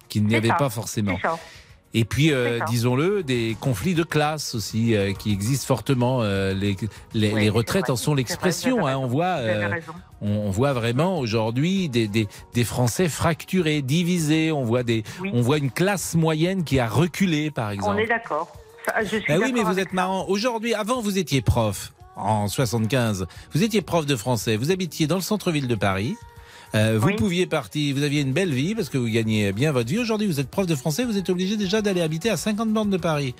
qu'il 0.09 0.25
n'y 0.25 0.35
avait 0.35 0.47
pas 0.49 0.69
forcément. 0.69 1.17
Et 1.93 2.03
puis, 2.05 2.31
euh, 2.31 2.59
disons-le, 2.69 3.23
des 3.23 3.55
conflits 3.59 3.93
de 3.95 4.03
classe 4.03 4.53
aussi 4.55 4.95
euh, 4.95 5.13
qui 5.13 5.31
existent 5.31 5.65
fortement. 5.67 6.21
Euh, 6.21 6.53
les, 6.53 6.75
les, 7.13 7.33
Oui, 7.33 7.41
les 7.41 7.49
retraites 7.49 7.89
en 7.89 7.95
sont 7.95 8.13
l'expression. 8.13 8.85
hein. 8.85 8.97
on 8.97 9.07
voit, 9.07 9.37
euh, 9.39 9.69
on, 10.21 10.29
on 10.29 10.49
voit 10.51 10.73
vraiment 10.73 11.17
aujourd'hui 11.17 11.89
des, 11.89 12.07
des, 12.07 12.27
des 12.53 12.63
Français 12.63 13.07
fracturés, 13.09 13.81
divisés. 13.81 14.51
On 14.51 14.63
voit 14.63 14.83
des, 14.83 15.03
Oui. 15.21 15.31
on 15.33 15.41
voit 15.41 15.57
une 15.57 15.71
classe 15.71 16.13
moyenne 16.15 16.63
qui 16.63 16.77
a 16.79 16.87
reculé, 16.87 17.51
par 17.51 17.71
exemple. 17.71 17.95
On 17.95 17.97
est 17.97 18.07
d'accord. 18.07 18.51
Ah 18.87 19.01
oui, 19.41 19.51
mais 19.53 19.63
vous 19.63 19.79
êtes 19.79 19.93
marrant. 19.93 20.25
Aujourd'hui, 20.27 20.73
avant, 20.73 21.01
vous 21.01 21.17
étiez 21.17 21.41
prof 21.41 21.93
en 22.15 22.47
75. 22.47 23.27
Vous 23.53 23.63
étiez 23.63 23.81
prof 23.81 24.05
de 24.05 24.15
français. 24.15 24.55
Vous 24.55 24.71
habitiez 24.71 25.07
dans 25.07 25.15
le 25.17 25.21
centre-ville 25.21 25.67
de 25.67 25.75
Paris. 25.75 26.15
Euh, 26.75 26.97
vous 26.99 27.07
Oui. 27.07 27.15
pouviez 27.15 27.45
partir, 27.45 27.95
vous 27.95 28.03
aviez 28.03 28.21
une 28.21 28.33
belle 28.33 28.53
vie 28.53 28.75
parce 28.75 28.89
que 28.89 28.97
vous 28.97 29.07
gagnez 29.07 29.51
bien 29.51 29.71
votre 29.71 29.89
vie. 29.89 29.99
Aujourd'hui, 29.99 30.27
vous 30.27 30.39
êtes 30.39 30.49
prof 30.49 30.65
de 30.65 30.75
français, 30.75 31.05
vous 31.05 31.17
êtes 31.17 31.29
obligé 31.29 31.57
déjà 31.57 31.81
d'aller 31.81 32.01
habiter 32.01 32.29
à 32.29 32.37
50 32.37 32.69
bornes 32.69 32.89
de 32.89 32.97
Paris. 32.97 33.33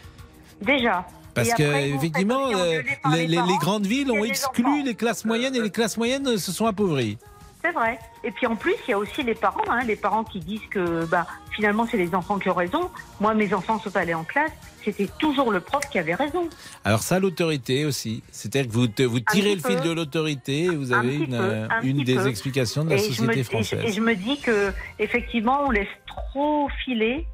Déjà. 0.61 1.05
Parce 1.33 1.53
que 1.53 1.95
effectivement, 1.95 2.49
euh, 2.55 2.81
les, 3.11 3.37
grandes 3.59 3.85
villes 3.85 4.11
ont 4.11 4.23
exclu 4.25 4.83
les 4.83 4.95
classes 4.95 5.23
moyennes 5.23 5.55
et 5.55 5.61
les 5.61 5.69
classes 5.69 5.97
moyennes 5.97 6.27
euh, 6.27 6.37
se 6.37 6.51
sont 6.51 6.65
appauvries. 6.65 7.17
C'est 7.63 7.71
vrai. 7.71 7.99
Et 8.23 8.31
puis 8.31 8.45
en 8.47 8.55
plus, 8.55 8.75
il 8.87 8.91
y 8.91 8.93
a 8.93 8.97
aussi 8.97 9.23
les 9.23 9.33
parents, 9.35 9.63
hein, 9.69 9.81
les 9.85 9.95
parents 9.95 10.23
qui 10.23 10.39
disent 10.39 10.65
que 10.69 11.05
bah, 11.05 11.25
finalement 11.51 11.87
c'est 11.89 11.97
les 11.97 12.13
enfants 12.15 12.37
qui 12.39 12.49
ont 12.49 12.53
raison. 12.53 12.89
Moi, 13.19 13.33
mes 13.33 13.53
enfants 13.53 13.79
sont 13.79 13.95
allés 13.97 14.13
en 14.13 14.23
classe, 14.23 14.51
c'était 14.85 15.07
toujours 15.19 15.51
le 15.51 15.59
prof 15.59 15.83
qui 15.91 15.97
avait 15.99 16.13
raison. 16.15 16.47
Alors 16.85 17.01
ça, 17.01 17.19
l'autorité 17.19 17.83
aussi. 17.83 18.23
C'est-à-dire 18.31 18.69
que 18.71 18.73
vous, 18.73 18.87
te- 18.87 19.01
vous 19.03 19.19
tirez 19.19 19.55
le 19.55 19.61
fil 19.61 19.81
de 19.81 19.91
l'autorité 19.91 20.65
et 20.65 20.69
vous 20.69 20.93
avez 20.93 21.15
une, 21.15 21.27
peu, 21.29 21.33
euh, 21.43 21.67
un 21.69 21.81
une 21.81 21.97
petit 21.97 22.05
des 22.05 22.15
peu. 22.15 22.27
explications 22.27 22.85
de 22.85 22.91
la 22.91 22.95
et 22.95 22.99
je 22.99 23.03
me, 23.05 23.13
société 23.33 23.39
et 23.39 23.43
je- 23.43 23.49
française. 23.49 23.83
Et 23.85 23.91
je 23.91 24.01
me 24.01 24.15
dis 24.15 24.39
que 24.39 24.71
effectivement, 24.99 25.63
on 25.65 25.71
laisse 25.71 25.87
trop 26.05 26.69
filer. 26.85 27.25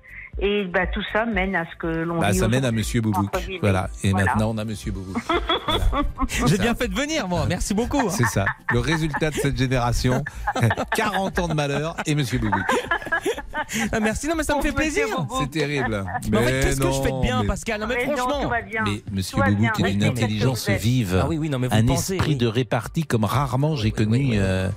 Et 0.41 0.65
bah, 0.65 0.87
tout 0.87 1.03
ça 1.13 1.25
mène 1.25 1.55
à 1.55 1.63
ce 1.65 1.75
que 1.77 1.87
l'on 1.87 2.19
Bah, 2.19 2.33
ça 2.33 2.47
mène 2.47 2.65
à 2.65 2.71
Monsieur 2.71 3.01
Boubouk. 3.01 3.29
Voilà. 3.61 3.89
Et 4.03 4.09
Voilà. 4.11 4.25
maintenant, 4.25 4.51
on 4.53 4.57
a 4.57 4.65
Monsieur 4.65 4.91
Boubouk. 4.91 5.21
J'ai 6.47 6.57
bien 6.57 6.73
fait 6.75 6.87
de 6.87 6.95
venir, 6.95 7.27
moi. 7.27 7.45
Merci 7.47 7.73
beaucoup. 7.73 7.99
hein. 7.99 8.09
C'est 8.09 8.25
ça. 8.25 8.45
Le 8.71 8.79
résultat 8.79 9.29
de 9.29 9.35
cette 9.35 9.57
génération. 9.57 10.23
40 10.95 11.39
ans 11.39 11.47
de 11.47 11.53
malheur 11.53 11.95
et 12.07 12.15
Monsieur 12.15 12.39
Boubouk. 12.39 12.63
Ah, 13.91 13.99
merci, 13.99 14.27
non, 14.27 14.33
mais 14.35 14.43
ça 14.43 14.55
me 14.57 14.61
fait 14.61 14.71
plaisir. 14.71 15.05
C'est 15.39 15.51
terrible. 15.51 16.03
Mais 16.31 16.37
en 16.37 16.41
fait, 16.41 16.59
qu'est-ce 16.61 16.79
que 16.81 16.91
je 16.91 17.01
fais 17.01 17.11
de 17.11 17.21
bien, 17.21 17.41
mais- 17.41 17.47
Pascal 17.47 17.81
Non, 17.81 17.87
mais 17.87 17.95
Mais 17.97 18.05
non, 18.07 18.17
franchement. 18.17 18.41
tout 18.43 18.49
va 18.49 18.61
bien. 18.61 18.83
Mais 18.85 19.03
Monsieur 19.11 19.37
Boubouk, 19.41 19.81
a 19.81 19.87
une 19.89 20.03
intelligence 20.03 20.69
vive, 20.69 21.19
Ah 21.23 21.27
oui, 21.29 21.37
oui, 21.37 21.49
non, 21.49 21.59
mais 21.59 21.67
vous 21.67 21.75
un 21.75 21.85
pensez, 21.85 22.15
esprit 22.15 22.31
oui. 22.31 22.37
de 22.37 22.47
répartie 22.47 23.03
comme 23.05 23.23
rarement 23.23 23.75
j'ai 23.75 23.91
connu 23.91 24.31
euh, 24.33 24.67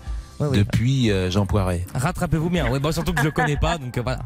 Depuis 0.40 1.10
euh, 1.10 1.30
Jean 1.30 1.46
Poiret. 1.46 1.86
Rattrapez-vous 1.94 2.50
bien. 2.50 2.70
Ouais, 2.70 2.78
bon, 2.78 2.92
surtout 2.92 3.12
que 3.12 3.20
je 3.20 3.24
le 3.26 3.30
connais 3.30 3.56
pas, 3.56 3.78
donc 3.78 3.96
euh, 3.96 4.02
voilà. 4.02 4.20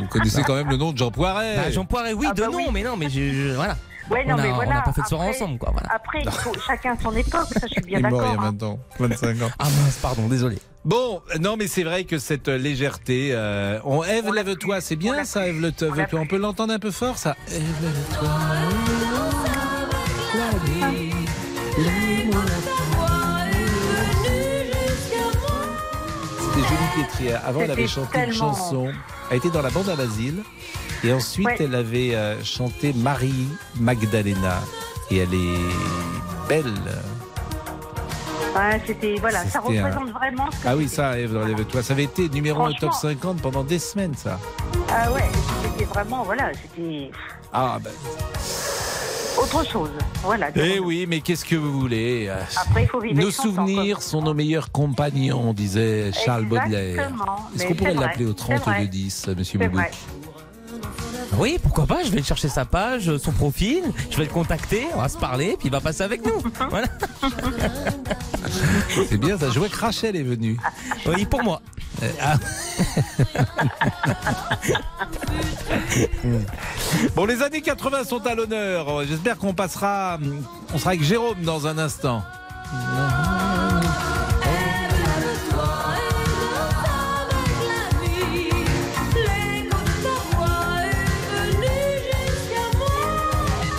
Vous 0.00 0.06
connaissez 0.08 0.42
quand 0.42 0.54
même 0.54 0.68
le 0.68 0.76
nom 0.76 0.92
de 0.92 0.98
Jean 0.98 1.10
Poiret. 1.10 1.56
Bah, 1.56 1.70
Jean 1.70 1.84
Poiret, 1.84 2.12
oui, 2.12 2.26
Ah 2.30 2.34
de 2.34 2.40
bah 2.42 2.48
nom, 2.48 2.58
oui. 2.58 2.64
mais 2.72 2.82
non, 2.82 2.96
mais 2.96 3.08
je, 3.08 3.32
je- 3.32 3.54
voilà. 3.54 3.76
Ouais, 4.10 4.24
non, 4.24 4.36
on 4.36 4.38
a, 4.38 4.42
mais 4.42 4.50
on 4.52 4.54
voilà, 4.54 4.74
n'a 4.74 4.82
pas 4.82 4.92
fait 4.92 5.02
de 5.02 5.06
soirée 5.08 5.28
ensemble, 5.30 5.58
quoi. 5.58 5.70
Voilà. 5.72 5.88
Après, 5.92 6.20
il 6.24 6.30
faut 6.30 6.52
chacun 6.64 6.96
son 7.02 7.10
époque, 7.12 7.48
ça 7.52 7.66
je 7.66 7.72
suis 7.72 7.80
bien 7.82 7.98
il 7.98 8.06
est 8.06 8.08
mort 8.08 8.22
il 8.22 8.24
y 8.24 8.28
a 8.28 8.30
d'accord. 8.34 8.44
hein. 8.44 8.56
20 8.60 8.62
ans, 8.62 8.78
25 9.00 9.42
ans. 9.42 9.50
Ah 9.58 9.64
mince, 9.64 9.98
pardon, 10.00 10.28
désolé. 10.28 10.58
Bon, 10.84 11.20
non, 11.40 11.56
mais 11.56 11.66
c'est 11.66 11.82
vrai 11.82 12.04
que 12.04 12.18
cette 12.18 12.46
lèvereté. 12.46 13.30
euh, 13.32 13.80
on 13.84 14.04
Ève, 14.04 14.32
lève-toi, 14.32 14.80
c'est 14.80 14.94
bien 14.94 15.24
ça, 15.24 15.48
Ève, 15.48 15.60
le 15.60 15.72
on 16.16 16.26
peut 16.26 16.38
l'entendre 16.38 16.72
un 16.72 16.78
peu 16.78 16.92
fort, 16.92 17.18
ça. 17.18 17.34
Ève, 17.48 17.62
lève-toi. 17.82 18.28
Pietri. 27.06 27.32
Avant, 27.32 27.60
elle 27.62 27.70
avait 27.70 27.86
chanté 27.86 28.18
une 28.24 28.32
chanson. 28.32 28.88
Elle 29.30 29.38
était 29.38 29.50
dans 29.50 29.62
la 29.62 29.70
bande 29.70 29.88
à 29.88 29.96
Basile. 29.96 30.42
Et 31.04 31.12
ensuite, 31.12 31.46
Ouais. 31.46 31.56
elle 31.60 31.74
avait 31.74 32.14
euh, 32.14 32.42
chanté 32.42 32.92
Marie 32.94 33.48
Magdalena. 33.76 34.60
Et 35.10 35.18
elle 35.18 35.34
est 35.34 36.48
belle. 36.48 36.72
Ouais, 38.56 38.80
c'était 38.86 39.16
voilà, 39.20 39.44
ça 39.46 39.58
un- 39.58 39.62
représente 39.62 40.10
vraiment 40.12 40.50
ce 40.50 40.56
que 40.62 40.68
Ah 40.68 40.76
oui, 40.76 40.88
ça, 40.88 41.18
Ève, 41.18 41.36
lève-toi. 41.46 41.82
Ça 41.82 41.92
avait 41.92 42.04
été 42.04 42.28
numéro 42.30 42.62
1 42.62 42.70
au 42.70 42.72
top 42.72 42.90
Franchement. 42.92 43.10
50 43.10 43.42
pendant 43.42 43.62
des 43.64 43.78
semaines, 43.78 44.14
ça. 44.16 44.38
Ah 44.90 45.12
ouais, 45.12 45.28
c'était 45.62 45.84
vraiment 45.84 46.24
voilà, 46.24 46.50
c'était 46.54 47.10
Ah, 47.52 47.78
ben. 47.82 47.90
Autre 49.38 49.66
chose. 49.66 49.90
Voilà. 50.22 50.48
Eh 50.54 50.78
oui, 50.78 51.06
mais 51.08 51.20
qu'est-ce 51.20 51.44
que 51.44 51.56
vous 51.56 51.78
voulez 51.80 52.26
euh, 52.28 52.40
Après, 52.56 52.82
il 52.82 52.88
faut 52.88 53.00
vivre 53.00 53.20
Nos 53.20 53.30
temps, 53.30 53.42
souvenirs 53.42 54.02
sont 54.02 54.22
nos 54.22 54.34
meilleurs 54.34 54.70
compagnons, 54.72 55.52
disait 55.52 56.10
Charles 56.12 56.46
Baudelaire. 56.46 56.90
Exactement, 56.90 57.36
Est-ce 57.54 57.62
mais 57.62 57.68
qu'on 57.68 57.74
pourrait 57.74 57.94
l'appeler 57.94 58.26
au 58.26 58.34
c'est 58.36 58.54
vrai. 58.54 58.58
32 58.58 58.86
10, 58.88 59.28
monsieur 59.36 59.58
Boubouk. 59.58 59.90
Oui, 61.38 61.58
pourquoi 61.62 61.86
pas 61.86 62.02
Je 62.02 62.10
vais 62.10 62.22
chercher 62.22 62.48
sa 62.48 62.64
page, 62.64 63.14
son 63.18 63.32
profil. 63.32 63.84
Je 64.10 64.16
vais 64.16 64.24
le 64.24 64.30
contacter, 64.30 64.86
on 64.94 65.00
va 65.00 65.08
se 65.08 65.18
parler, 65.18 65.56
puis 65.58 65.68
il 65.68 65.70
va 65.70 65.80
passer 65.80 66.02
avec 66.02 66.24
nous. 66.24 66.42
Voilà. 66.70 66.88
C'est 69.08 69.18
bien 69.18 69.38
ça. 69.38 69.50
Je 69.50 69.58
vois 69.58 69.68
que 69.68 69.76
Rachel 69.76 70.16
est 70.16 70.22
venue. 70.22 70.56
Oui, 71.06 71.26
pour 71.26 71.42
moi. 71.42 71.60
Euh, 72.06 72.12
ah. 72.20 72.36
bon, 77.14 77.24
les 77.24 77.42
années 77.42 77.62
80 77.62 78.04
sont 78.04 78.26
à 78.26 78.34
l'honneur. 78.34 79.04
J'espère 79.04 79.38
qu'on 79.38 79.54
passera. 79.54 80.18
On 80.72 80.78
sera 80.78 80.90
avec 80.90 81.02
Jérôme 81.02 81.42
dans 81.42 81.66
un 81.66 81.78
instant. 81.78 82.22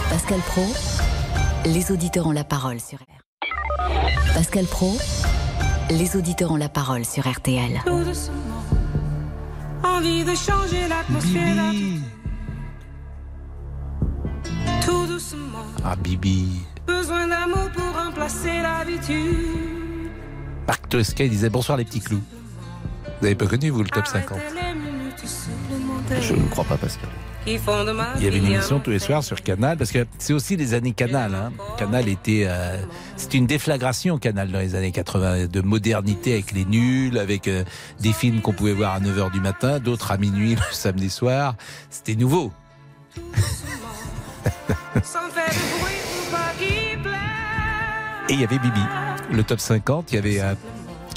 Pascal 0.10 0.40
Pro, 0.42 0.66
les 1.66 1.92
auditeurs 1.92 2.28
ont 2.28 2.32
la 2.32 2.44
parole 2.44 2.80
sur 2.82 2.98
RTL. 2.98 3.18
Pascal 4.34 4.66
Pro, 4.66 4.98
les 5.90 6.16
auditeurs 6.16 6.52
ont 6.52 6.56
la 6.58 6.70
parole 6.70 7.06
sur 7.06 7.28
RTL. 7.30 7.82
Tout 7.86 8.04
doucement, 8.04 8.64
envie 9.84 10.24
de 10.24 10.36
changer 10.36 10.88
l'atmosphère. 10.88 11.64
Tout 14.86 15.06
doucement, 15.08 15.66
Ah, 15.84 15.96
Bibi. 15.96 16.62
Besoin 16.86 17.28
d'amour 17.28 17.70
pour 17.74 18.04
remplacer 18.04 18.62
l'habitude. 18.62 20.10
Marc 20.68 20.90
Tosca 20.90 21.28
disait 21.28 21.50
bonsoir 21.50 21.78
les 21.78 21.86
petits 21.86 22.02
clous. 22.02 22.22
Vous 23.20 23.26
avez 23.26 23.36
pas 23.36 23.48
connu 23.48 23.70
vous 23.70 23.84
le 23.84 23.90
top 23.90 24.06
50 24.06 24.38
Je 26.22 26.34
ne 26.34 26.48
crois 26.50 26.64
pas, 26.66 26.78
Pascal. 26.78 27.10
Il 28.18 28.24
y 28.24 28.28
avait 28.28 28.40
une 28.40 28.46
émission 28.46 28.80
tous 28.80 28.90
les 28.90 29.00
soirs 29.00 29.24
sur 29.24 29.42
Canal 29.42 29.78
parce 29.78 29.92
que 29.92 30.06
c'est 30.18 30.34
aussi 30.34 30.58
les 30.58 30.74
années 30.74 30.92
Canal. 30.92 31.34
Hein. 31.34 31.54
Canal 31.78 32.10
était, 32.10 32.44
euh, 32.46 32.78
c'était 33.16 33.38
une 33.38 33.48
déflagration 33.48 34.18
Canal 34.18 34.52
dans 34.52 34.60
les 34.60 34.76
années 34.76 34.92
80 34.92 35.48
de 35.48 35.62
modernité 35.62 36.34
avec 36.34 36.52
les 36.52 36.66
nuls, 36.66 37.18
avec 37.18 37.48
euh, 37.48 37.64
des 38.02 38.12
films 38.12 38.42
qu'on 38.42 38.52
pouvait 38.52 38.74
voir 38.74 38.96
à 38.96 39.00
9h 39.00 39.32
du 39.32 39.40
matin, 39.40 39.80
d'autres 39.80 40.12
à 40.12 40.18
minuit 40.18 40.56
le 40.56 40.62
samedi 40.72 41.10
soir. 41.10 41.56
C'était 41.90 42.16
nouveau. 42.16 42.52
Et 48.30 48.34
il 48.34 48.42
y 48.42 48.44
avait 48.44 48.60
Bibi, 48.60 48.82
le 49.32 49.44
top 49.44 49.62
50. 49.62 50.12
Il 50.12 50.16
y 50.16 50.18
avait 50.18 50.42
euh, 50.42 50.54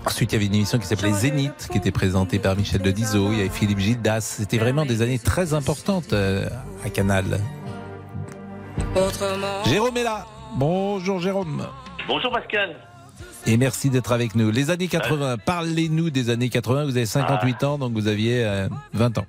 ensuite 0.06 0.32
il 0.32 0.34
y 0.34 0.38
avait 0.38 0.46
une 0.46 0.54
émission 0.54 0.78
qui 0.78 0.86
s'appelait 0.86 1.12
Zénith, 1.12 1.68
qui 1.70 1.78
était 1.78 1.90
présentée 1.90 2.38
par 2.38 2.56
Michel 2.56 2.82
Denisot. 2.82 3.32
Il 3.32 3.38
y 3.38 3.40
avait 3.40 3.50
Philippe 3.50 3.78
Gildas. 3.78 4.20
C'était 4.20 4.58
vraiment 4.58 4.86
des 4.86 5.02
années 5.02 5.18
très 5.18 5.54
importantes 5.54 6.12
euh, 6.12 6.48
à 6.84 6.90
Canal. 6.90 7.40
Autrement. 8.96 9.64
Jérôme 9.64 9.96
est 9.96 10.04
là. 10.04 10.26
Bonjour 10.54 11.20
Jérôme. 11.20 11.66
Bonjour 12.08 12.32
Pascal. 12.32 12.76
Et 13.46 13.56
merci 13.56 13.88
d'être 13.88 14.12
avec 14.12 14.34
nous. 14.34 14.50
Les 14.50 14.70
années 14.70 14.88
80, 14.88 15.38
parlez-nous 15.38 16.10
des 16.10 16.30
années 16.30 16.48
80. 16.50 16.84
Vous 16.84 16.96
avez 16.96 17.06
58 17.06 17.64
ans, 17.64 17.78
donc 17.78 17.92
vous 17.92 18.06
aviez 18.06 18.44
euh, 18.44 18.68
20 18.92 19.18
ans. 19.18 19.26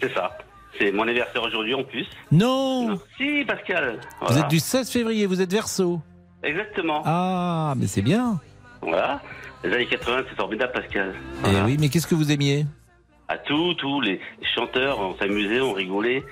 C'est 0.00 0.12
ça. 0.14 0.36
C'est 0.78 0.90
mon 0.92 1.02
anniversaire 1.04 1.42
aujourd'hui 1.42 1.74
en 1.74 1.84
plus. 1.84 2.06
Non 2.32 2.98
Si 3.16 3.44
Pascal. 3.46 4.00
Vous 4.26 4.38
êtes 4.38 4.48
du 4.48 4.58
16 4.58 4.90
février, 4.90 5.26
vous 5.26 5.40
êtes 5.40 5.52
verso. 5.52 6.00
Exactement. 6.42 7.02
Ah, 7.04 7.74
mais 7.76 7.86
c'est 7.86 8.02
bien. 8.02 8.40
Voilà. 8.82 9.20
Les 9.64 9.72
années 9.72 9.86
80, 9.86 10.24
c'est 10.28 10.36
formidable 10.36 10.72
Pascal. 10.72 11.14
Eh 11.46 11.48
oui, 11.64 11.76
mais 11.80 11.88
qu'est-ce 11.88 12.06
que 12.06 12.14
vous 12.14 12.30
aimiez? 12.30 12.66
À 13.28 13.38
tout, 13.38 13.72
tout, 13.74 14.00
les 14.02 14.20
chanteurs, 14.54 15.00
on 15.00 15.16
s'amusait, 15.16 15.60
on 15.60 15.72
rigolait. 15.72 16.22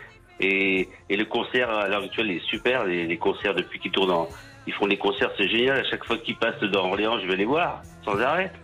Et, 0.40 0.88
et 1.08 1.16
le 1.16 1.24
concert 1.24 1.70
à 1.70 1.88
l'heure 1.88 2.02
actuelle 2.02 2.30
est 2.30 2.44
super. 2.46 2.84
Les, 2.84 3.06
les 3.06 3.16
concerts 3.16 3.54
depuis 3.54 3.78
qu'ils 3.78 3.92
tournent 3.92 4.10
en. 4.10 4.28
Ils 4.66 4.72
font 4.74 4.86
des 4.86 4.98
concerts, 4.98 5.30
c'est 5.38 5.48
génial. 5.48 5.78
À 5.78 5.84
chaque 5.84 6.04
fois 6.04 6.18
qu'ils 6.18 6.36
passent 6.36 6.60
dans 6.72 6.86
Orléans, 6.88 7.18
je 7.20 7.26
vais 7.26 7.36
les 7.36 7.44
voir, 7.46 7.82
sans 8.04 8.18
arrêt. 8.20 8.52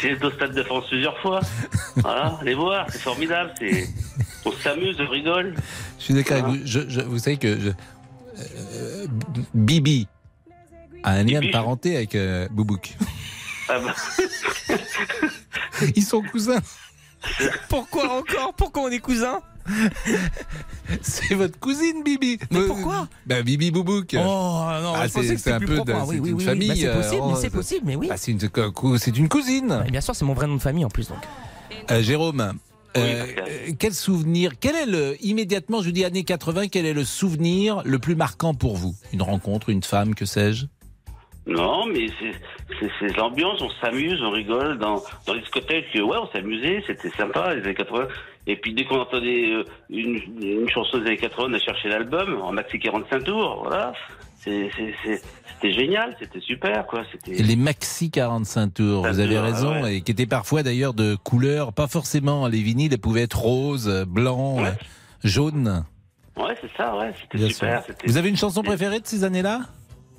J'ai 0.00 0.14
au 0.22 0.30
Stade 0.30 0.54
de 0.54 0.62
France 0.62 0.84
plusieurs 0.88 1.18
fois. 1.18 1.40
Voilà, 1.96 2.38
les 2.44 2.54
voir, 2.54 2.86
c'est 2.88 3.00
formidable. 3.00 3.50
C'est, 3.58 3.88
on 4.44 4.52
s'amuse, 4.52 4.96
on 5.00 5.08
rigole. 5.10 5.54
Je 5.98 6.04
suis 6.04 6.14
d'accord 6.14 6.36
avec 6.36 6.46
vous. 6.46 6.56
Je- 6.64 6.88
je- 6.88 7.00
vous 7.00 7.18
savez 7.18 7.36
que 7.36 7.58
je- 7.58 7.70
euh, 7.70 9.06
Bibi 9.54 10.06
un 11.10 11.24
lien 11.24 11.40
de 11.40 11.50
parenté 11.50 11.96
avec 11.96 12.14
euh, 12.14 12.48
Boubouk. 12.50 12.96
Ah 13.68 13.78
bah. 13.80 13.94
Ils 15.96 16.04
sont 16.04 16.22
cousins. 16.22 16.60
Pourquoi 17.68 18.18
encore? 18.18 18.54
Pourquoi 18.56 18.82
on 18.84 18.88
est 18.88 18.98
cousins? 19.00 19.40
C'est 21.02 21.34
votre 21.34 21.58
cousine 21.58 22.02
Bibi. 22.02 22.38
Mais 22.50 22.62
pourquoi? 22.66 23.08
Bah, 23.26 23.42
Bibi 23.42 23.70
Boubouk. 23.70 24.14
Oh 24.14 24.16
non, 24.18 24.92
Ah, 24.94 25.06
pensais 25.12 25.36
c'est 25.36 25.52
un 25.52 25.60
peu 25.60 25.74
propre. 25.76 25.84
de- 25.84 25.92
oui, 25.92 26.14
c'est 26.16 26.20
oui, 26.20 26.30
une 26.30 26.36
oui, 26.36 26.44
famille. 26.44 26.68
bah, 26.68 26.74
c'est 26.76 26.92
possible, 26.94 27.22
euh, 27.22 27.28
mais 27.28 27.40
c'est 27.40 27.50
possible, 27.50 27.80
mais 27.84 27.96
oui. 27.96 28.08
bah, 28.08 28.16
c'est 28.16 28.32
une, 29.18 29.28
cousine. 29.28 29.84
Et 29.86 29.90
bien 29.90 30.00
sûr, 30.00 30.14
c'est 30.16 30.24
mon 30.24 30.34
vrai 30.34 30.46
nom 30.46 30.56
de 30.56 30.60
famille 30.62 30.84
en 30.84 30.88
plus. 30.88 31.08
Donc. 31.08 31.18
Euh, 31.90 32.02
Jérôme, 32.02 32.40
euh, 32.96 33.26
euh, 33.38 33.72
quel 33.78 33.92
souvenir, 33.94 34.52
quel 34.58 34.74
est 34.74 34.86
le, 34.86 35.16
immédiatement, 35.24 35.80
je 35.80 35.86
vous 35.86 35.92
dis 35.92 36.04
années 36.04 36.24
80, 36.24 36.68
quel 36.68 36.86
est 36.86 36.94
le 36.94 37.04
souvenir 37.04 37.82
le 37.84 37.98
plus 37.98 38.14
marquant 38.14 38.54
pour 38.54 38.76
vous? 38.76 38.94
Une 39.12 39.22
rencontre, 39.22 39.68
une 39.68 39.82
femme, 39.82 40.14
que 40.14 40.24
sais-je? 40.24 40.66
Non, 41.48 41.86
mais 41.86 42.08
c'est, 43.00 43.16
l'ambiance, 43.16 43.62
on 43.62 43.70
s'amuse, 43.80 44.20
on 44.22 44.30
rigole 44.30 44.78
dans, 44.78 45.02
dans 45.26 45.32
les 45.32 45.40
discothèques. 45.40 45.86
Ouais, 45.94 46.18
on 46.18 46.30
s'amusait, 46.30 46.84
c'était 46.86 47.10
sympa 47.10 47.54
les 47.54 47.62
années 47.62 47.74
80. 47.74 48.06
Et 48.46 48.56
puis 48.56 48.74
dès 48.74 48.84
qu'on 48.84 49.00
entendait 49.00 49.52
euh, 49.52 49.64
une, 49.88 50.20
une 50.42 50.68
chanson 50.68 50.98
des 50.98 51.06
années 51.06 51.16
80, 51.16 51.46
on 51.48 51.52
a 51.54 51.58
cherché 51.58 51.88
l'album 51.88 52.40
en 52.42 52.52
maxi 52.52 52.78
45 52.78 53.24
tours. 53.24 53.62
Voilà, 53.64 53.94
c'était 54.44 55.72
génial, 55.72 56.14
c'était 56.20 56.40
super, 56.40 56.86
quoi. 56.86 57.02
Les 57.26 57.56
maxi 57.56 58.10
45 58.10 58.74
tours, 58.74 59.06
vous 59.06 59.18
avez 59.18 59.34
tours, 59.34 59.44
raison, 59.44 59.82
ouais. 59.82 59.96
et 59.96 60.00
qui 60.02 60.12
étaient 60.12 60.26
parfois 60.26 60.62
d'ailleurs 60.62 60.92
de 60.92 61.16
couleurs, 61.16 61.72
pas 61.72 61.86
forcément, 61.86 62.46
les 62.46 62.60
vinyles 62.60 62.92
elles 62.92 63.00
pouvaient 63.00 63.22
être 63.22 63.38
roses, 63.38 64.04
blancs, 64.06 64.60
euh, 64.60 64.70
jaunes. 65.24 65.84
Ouais, 66.36 66.54
c'est 66.60 66.70
ça, 66.76 66.94
ouais, 66.96 67.12
c'était 67.20 67.48
super. 67.48 67.82
Vous 68.06 68.18
avez 68.18 68.28
une 68.28 68.36
chanson 68.36 68.62
préférée 68.62 69.00
de 69.00 69.06
ces 69.06 69.24
années-là? 69.24 69.62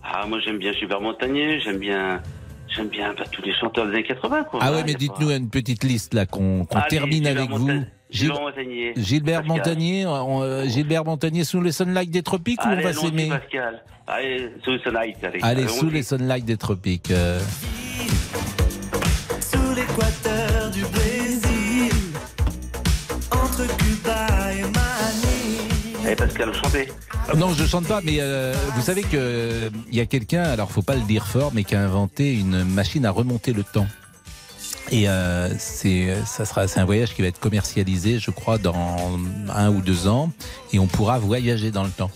Ah, 0.03 0.25
moi 0.27 0.39
j'aime 0.43 0.57
bien 0.57 0.73
Gilbert 0.73 1.01
Montagnier, 1.01 1.59
j'aime 1.59 1.77
bien, 1.77 2.21
j'aime 2.67 2.87
bien 2.87 3.13
bah, 3.17 3.23
tous 3.31 3.41
les 3.41 3.53
chanteurs 3.53 3.85
des 3.87 3.93
années 3.93 4.03
80, 4.03 4.43
quoi. 4.45 4.59
Ah 4.63 4.71
ouais, 4.71 4.83
mais 4.85 4.91
y 4.93 4.95
a 4.95 4.97
dites-nous 4.97 5.29
une 5.31 5.49
petite 5.49 5.83
liste 5.83 6.13
là, 6.13 6.25
qu'on 6.25 6.65
Allez, 6.71 6.83
termine 6.89 7.27
avec 7.27 7.49
vous. 7.49 7.67
Monta- 7.67 7.85
Gilbert 8.09 8.41
Montagnier. 8.41 8.93
Gilbert. 8.97 9.43
Montagnier, 9.45 10.05
on- 10.07 10.41
euh, 10.41 10.65
Gilbert 10.65 11.05
Montagnier 11.05 11.43
sous 11.43 11.61
les 11.61 11.71
sunlights 11.71 12.09
des 12.09 12.23
tropiques 12.23 12.59
ou 12.65 12.69
on 12.69 12.81
va 12.81 12.91
s'aimer 12.93 13.29
Pascal. 13.29 13.83
Allez, 14.07 14.49
sous 14.63 14.71
le 14.71 14.79
sunlight, 14.79 15.17
allez. 15.23 15.39
Allez, 15.43 15.67
sous 15.67 15.89
les 15.89 16.01
sunlights 16.01 16.45
des 16.45 16.57
tropiques. 16.57 17.11
euh. 17.11 17.39
Pascal, 26.15 26.53
chantez. 26.53 26.91
Non, 27.37 27.53
je 27.53 27.65
chante 27.65 27.87
pas, 27.87 28.01
mais 28.03 28.17
euh, 28.19 28.53
vous 28.75 28.81
savez 28.81 29.01
que 29.03 29.09
euh, 29.13 29.69
il 29.89 29.95
y 29.95 30.01
a 30.01 30.05
quelqu'un, 30.05 30.43
alors 30.43 30.71
faut 30.71 30.81
pas 30.81 30.95
le 30.95 31.01
dire 31.01 31.27
fort, 31.27 31.51
mais 31.53 31.63
qui 31.63 31.75
a 31.75 31.81
inventé 31.81 32.33
une 32.33 32.63
machine 32.63 33.05
à 33.05 33.11
remonter 33.11 33.53
le 33.53 33.63
temps. 33.63 33.87
Et 34.91 35.07
euh, 35.07 35.49
c'est 35.59 36.15
ça 36.25 36.45
sera 36.45 36.67
c'est 36.67 36.79
un 36.79 36.85
voyage 36.85 37.13
qui 37.13 37.21
va 37.21 37.27
être 37.27 37.39
commercialisé, 37.39 38.17
je 38.19 38.31
crois, 38.31 38.57
dans 38.57 39.19
un 39.53 39.69
ou 39.69 39.81
deux 39.81 40.07
ans, 40.07 40.31
et 40.73 40.79
on 40.79 40.87
pourra 40.87 41.19
voyager 41.19 41.69
dans 41.71 41.83
le 41.83 41.91
temps. 41.91 42.11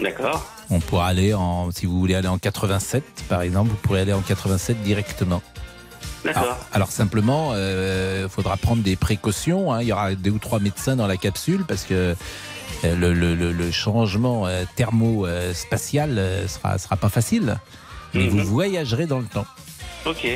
D'accord. 0.00 0.46
On 0.70 0.80
pourra 0.80 1.06
aller 1.06 1.32
en, 1.34 1.70
si 1.70 1.86
vous 1.86 1.98
voulez 1.98 2.14
aller 2.14 2.28
en 2.28 2.38
87, 2.38 3.02
par 3.28 3.40
exemple, 3.42 3.70
vous 3.70 3.76
pourrez 3.76 4.02
aller 4.02 4.12
en 4.12 4.20
87 4.20 4.82
directement. 4.82 5.40
D'accord. 6.24 6.42
Alors, 6.42 6.58
alors 6.72 6.90
simplement, 6.92 7.54
il 7.54 8.28
faudra 8.28 8.56
prendre 8.58 8.82
des 8.82 8.96
précautions. 8.96 9.72
hein. 9.72 9.80
Il 9.80 9.88
y 9.88 9.92
aura 9.92 10.14
deux 10.14 10.30
ou 10.30 10.38
trois 10.38 10.60
médecins 10.60 10.96
dans 10.96 11.06
la 11.06 11.16
capsule 11.16 11.64
parce 11.66 11.84
que 11.84 11.94
euh, 11.94 12.14
le, 12.84 13.12
le- 13.12 13.34
le- 13.34 13.52
le 13.52 13.70
changement 13.70 14.46
euh, 14.46 14.64
thermo-spatial 14.76 16.18
euh, 16.18 16.46
sera, 16.48 16.78
sera 16.78 16.96
pas 16.96 17.08
facile. 17.08 17.58
Mais 18.14 18.24
Mhm. 18.28 18.30
vous 18.40 18.44
voyagerez 18.46 19.06
dans 19.06 19.18
le 19.18 19.26
temps. 19.26 19.46
Ok. 20.06 20.26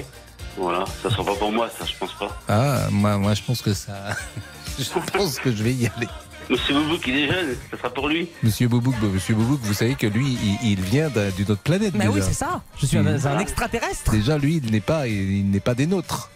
Voilà, 0.59 0.85
ça 1.02 1.09
sera 1.10 1.24
pas 1.24 1.35
pour 1.35 1.51
moi, 1.51 1.70
ça, 1.78 1.86
je 1.86 1.93
pense 1.98 2.12
pas. 2.12 2.36
Ah, 2.48 2.89
moi, 2.90 3.16
moi, 3.16 3.32
je 3.35 3.43
pense 3.43 3.62
que 3.62 3.73
ça. 3.73 3.94
je 4.78 4.85
pense 5.16 5.39
que 5.39 5.51
je 5.51 5.62
vais 5.62 5.73
y 5.73 5.86
aller. 5.86 6.09
Monsieur 6.51 6.74
Boubouk, 6.74 7.06
il 7.06 7.16
est 7.16 7.27
jeune, 7.28 7.56
ça 7.70 7.78
sera 7.78 7.89
pour 7.89 8.09
lui. 8.09 8.28
Monsieur 8.43 8.69
Boubouk, 8.69 8.94
bah, 9.01 9.06
Monsieur 9.14 9.35
Boubouk, 9.35 9.60
vous 9.62 9.73
savez 9.73 9.94
que 9.94 10.06
lui, 10.06 10.36
il, 10.62 10.73
il 10.73 10.81
vient 10.82 11.09
d'un- 11.09 11.31
d'une 11.31 11.51
autre 11.52 11.62
planète. 11.62 11.94
Mais 11.94 12.09
oui, 12.09 12.14
déjà. 12.16 12.27
c'est 12.27 12.35
ça. 12.35 12.60
Je 12.78 12.85
suis 12.86 12.98
un, 12.98 13.02
Mm. 13.05 13.27
un 13.27 13.39
extraterrestre. 13.39 14.10
Déjà, 14.10 14.36
lui, 14.36 14.60
il 14.62 14.70
n'est 14.70 14.81
pas, 14.81 15.06
il 15.06 15.48
n'est 15.51 15.60
pas 15.60 15.74
des 15.74 15.86
nôtres. 15.86 16.31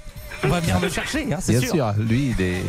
On 0.44 0.48
va 0.48 0.60
venir 0.60 0.80
me 0.80 0.88
chercher, 0.88 1.26
hein, 1.32 1.38
c'est 1.40 1.52
Bien 1.52 1.60
sûr. 1.60 1.72
sûr, 1.72 1.94
lui, 1.98 2.34
il 2.38 2.44
est. 2.44 2.62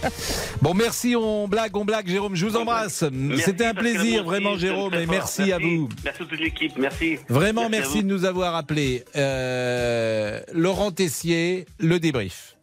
bon, 0.62 0.74
merci, 0.74 1.14
on 1.16 1.48
blague, 1.48 1.76
on 1.76 1.84
blague, 1.84 2.08
Jérôme. 2.08 2.34
Je 2.34 2.46
vous 2.46 2.56
embrasse. 2.56 3.04
Merci, 3.10 3.42
C'était 3.44 3.66
un 3.66 3.74
plaisir, 3.74 4.24
vraiment, 4.24 4.56
Jérôme, 4.56 4.94
et 4.94 5.06
merci, 5.06 5.52
à 5.52 5.58
vous. 5.58 5.88
Merci 6.04 6.08
à 6.08 6.12
toute 6.12 6.38
l'équipe, 6.38 6.72
merci. 6.78 7.18
Vraiment, 7.28 7.68
merci, 7.68 8.02
de 8.02 8.08
nous 8.08 8.24
avoir 8.24 8.54
appelés. 8.56 9.04
Euh, 9.16 10.40
Laurent 10.52 10.90
Tessier, 10.90 11.66
le 11.78 11.98
débrief. 12.00 12.56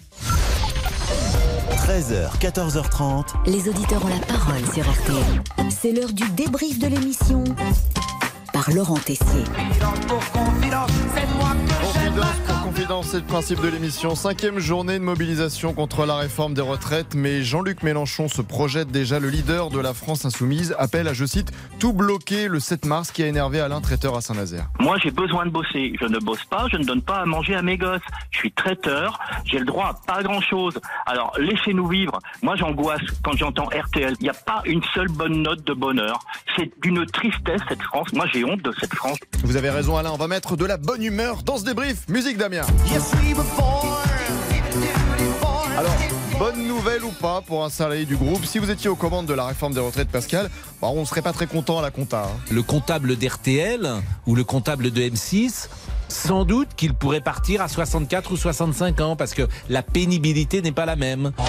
13h, 1.88 2.38
14h30. 2.40 3.26
Les 3.48 3.68
auditeurs 3.68 4.03
ont 4.06 4.10
la 4.10 4.19
parole 4.26 4.61
sur 4.73 4.84
RTL. 4.90 5.69
C'est 5.69 5.91
l'heure 5.91 6.14
du 6.14 6.30
débrief 6.32 6.80
de 6.80 6.88
l'émission 6.88 7.44
par 8.53 8.69
Laurent 8.72 8.98
Tessier. 8.99 9.44
Confidence 9.56 9.99
pour 10.07 10.32
confidence, 10.32 10.91
c'est 11.15 11.28
le 12.91 13.22
principe 13.22 13.61
de 13.61 13.69
l'émission. 13.69 14.15
Cinquième 14.15 14.59
journée 14.59 14.99
de 14.99 15.03
mobilisation 15.03 15.73
contre 15.73 16.05
la 16.05 16.18
réforme 16.18 16.53
des 16.53 16.61
retraites, 16.61 17.15
mais 17.15 17.41
Jean-Luc 17.41 17.84
Mélenchon 17.84 18.27
se 18.27 18.41
projette 18.41 18.89
déjà. 18.89 19.18
Le 19.18 19.30
leader 19.30 19.69
de 19.69 19.80
la 19.80 19.93
France 19.93 20.26
insoumise 20.26 20.76
appelle 20.77 21.07
à, 21.07 21.13
je 21.13 21.23
cite, 21.23 21.53
tout 21.80 21.93
bloquer 21.93 22.49
le 22.49 22.59
7 22.59 22.85
mars 22.85 23.11
qui 23.11 23.23
a 23.23 23.27
énervé 23.27 23.61
Alain 23.61 23.80
Traiteur 23.80 24.18
à 24.18 24.22
Saint-Nazaire. 24.22 24.68
Moi, 24.81 24.97
j'ai 25.01 25.11
besoin 25.11 25.45
de 25.45 25.51
bosser. 25.51 25.93
Je 26.01 26.05
ne 26.05 26.19
bosse 26.19 26.43
pas, 26.43 26.68
je 26.69 26.76
ne 26.76 26.84
donne 26.84 27.01
pas 27.01 27.19
à 27.19 27.26
manger 27.26 27.55
à 27.55 27.61
mes 27.61 27.77
gosses. 27.77 28.01
Je 28.30 28.39
suis 28.39 28.51
traiteur, 28.51 29.18
j'ai 29.45 29.59
le 29.59 29.65
droit 29.65 29.85
à 29.85 29.93
pas 30.05 30.22
grand-chose. 30.22 30.77
Alors, 31.05 31.34
laissez-nous 31.39 31.88
vivre. 31.88 32.19
Moi, 32.41 32.57
j'angoisse 32.57 33.01
quand 33.23 33.38
j'entends 33.38 33.68
RTL. 33.68 34.15
Il 34.19 34.23
n'y 34.23 34.30
a 34.30 34.34
pas 34.34 34.63
une 34.65 34.84
seule 34.93 35.09
bonne 35.09 35.41
note 35.41 35.65
de 35.65 35.73
bonheur. 35.73 36.19
C'est 36.57 36.69
d'une 36.81 37.05
tristesse, 37.05 37.61
cette 37.69 37.84
France. 37.84 38.11
Moi, 38.11 38.26
j'ai 38.34 38.43
honte 38.43 38.61
de 38.63 38.73
cette 38.81 38.93
France. 38.93 39.18
Vous 39.45 39.55
avez 39.55 39.69
raison 39.69 39.95
Alain, 39.95 40.11
on 40.11 40.18
va 40.18 40.27
mettre 40.27 40.57
de 40.57 40.65
la 40.65 40.76
bonne 40.76 41.03
humeur 41.03 41.43
dans 41.43 41.57
ce 41.57 41.63
débrief. 41.63 42.07
Musique 42.09 42.38
Damien. 42.38 42.65
Alors, 45.77 45.95
bonne 46.37 46.55
bonne 46.55 46.67
nouvelle 46.67 47.03
ou 47.03 47.11
pas 47.11 47.41
pour 47.41 47.63
un 47.63 47.69
salarié 47.69 48.05
du 48.05 48.15
groupe 48.15 48.43
Si 48.45 48.59
vous 48.59 48.69
étiez 48.69 48.89
aux 48.89 48.95
commandes 48.95 49.25
de 49.25 49.33
la 49.33 49.45
réforme 49.45 49.73
des 49.73 49.79
retraites, 49.79 50.09
Pascal, 50.09 50.49
bah, 50.81 50.89
on 50.91 51.05
serait 51.05 51.21
pas 51.21 51.33
très 51.33 51.47
content 51.47 51.79
à 51.79 51.81
la 51.81 51.91
compta. 51.91 52.23
hein. 52.25 52.39
Le 52.51 52.61
comptable 52.63 53.15
d'RTL 53.15 53.89
ou 54.27 54.35
le 54.35 54.43
comptable 54.43 54.91
de 54.91 55.01
M6 55.01 55.67
sans 56.09 56.43
doute 56.43 56.67
qu'il 56.75 56.93
pourrait 56.93 57.21
partir 57.21 57.61
à 57.61 57.69
64 57.69 58.31
ou 58.33 58.37
65 58.37 58.99
ans 58.99 59.15
parce 59.15 59.33
que 59.33 59.47
la 59.69 59.81
pénibilité 59.81 60.61
n'est 60.61 60.73
pas 60.73 60.85
la 60.85 60.97
même. 60.97 61.31
Ah, 61.37 61.43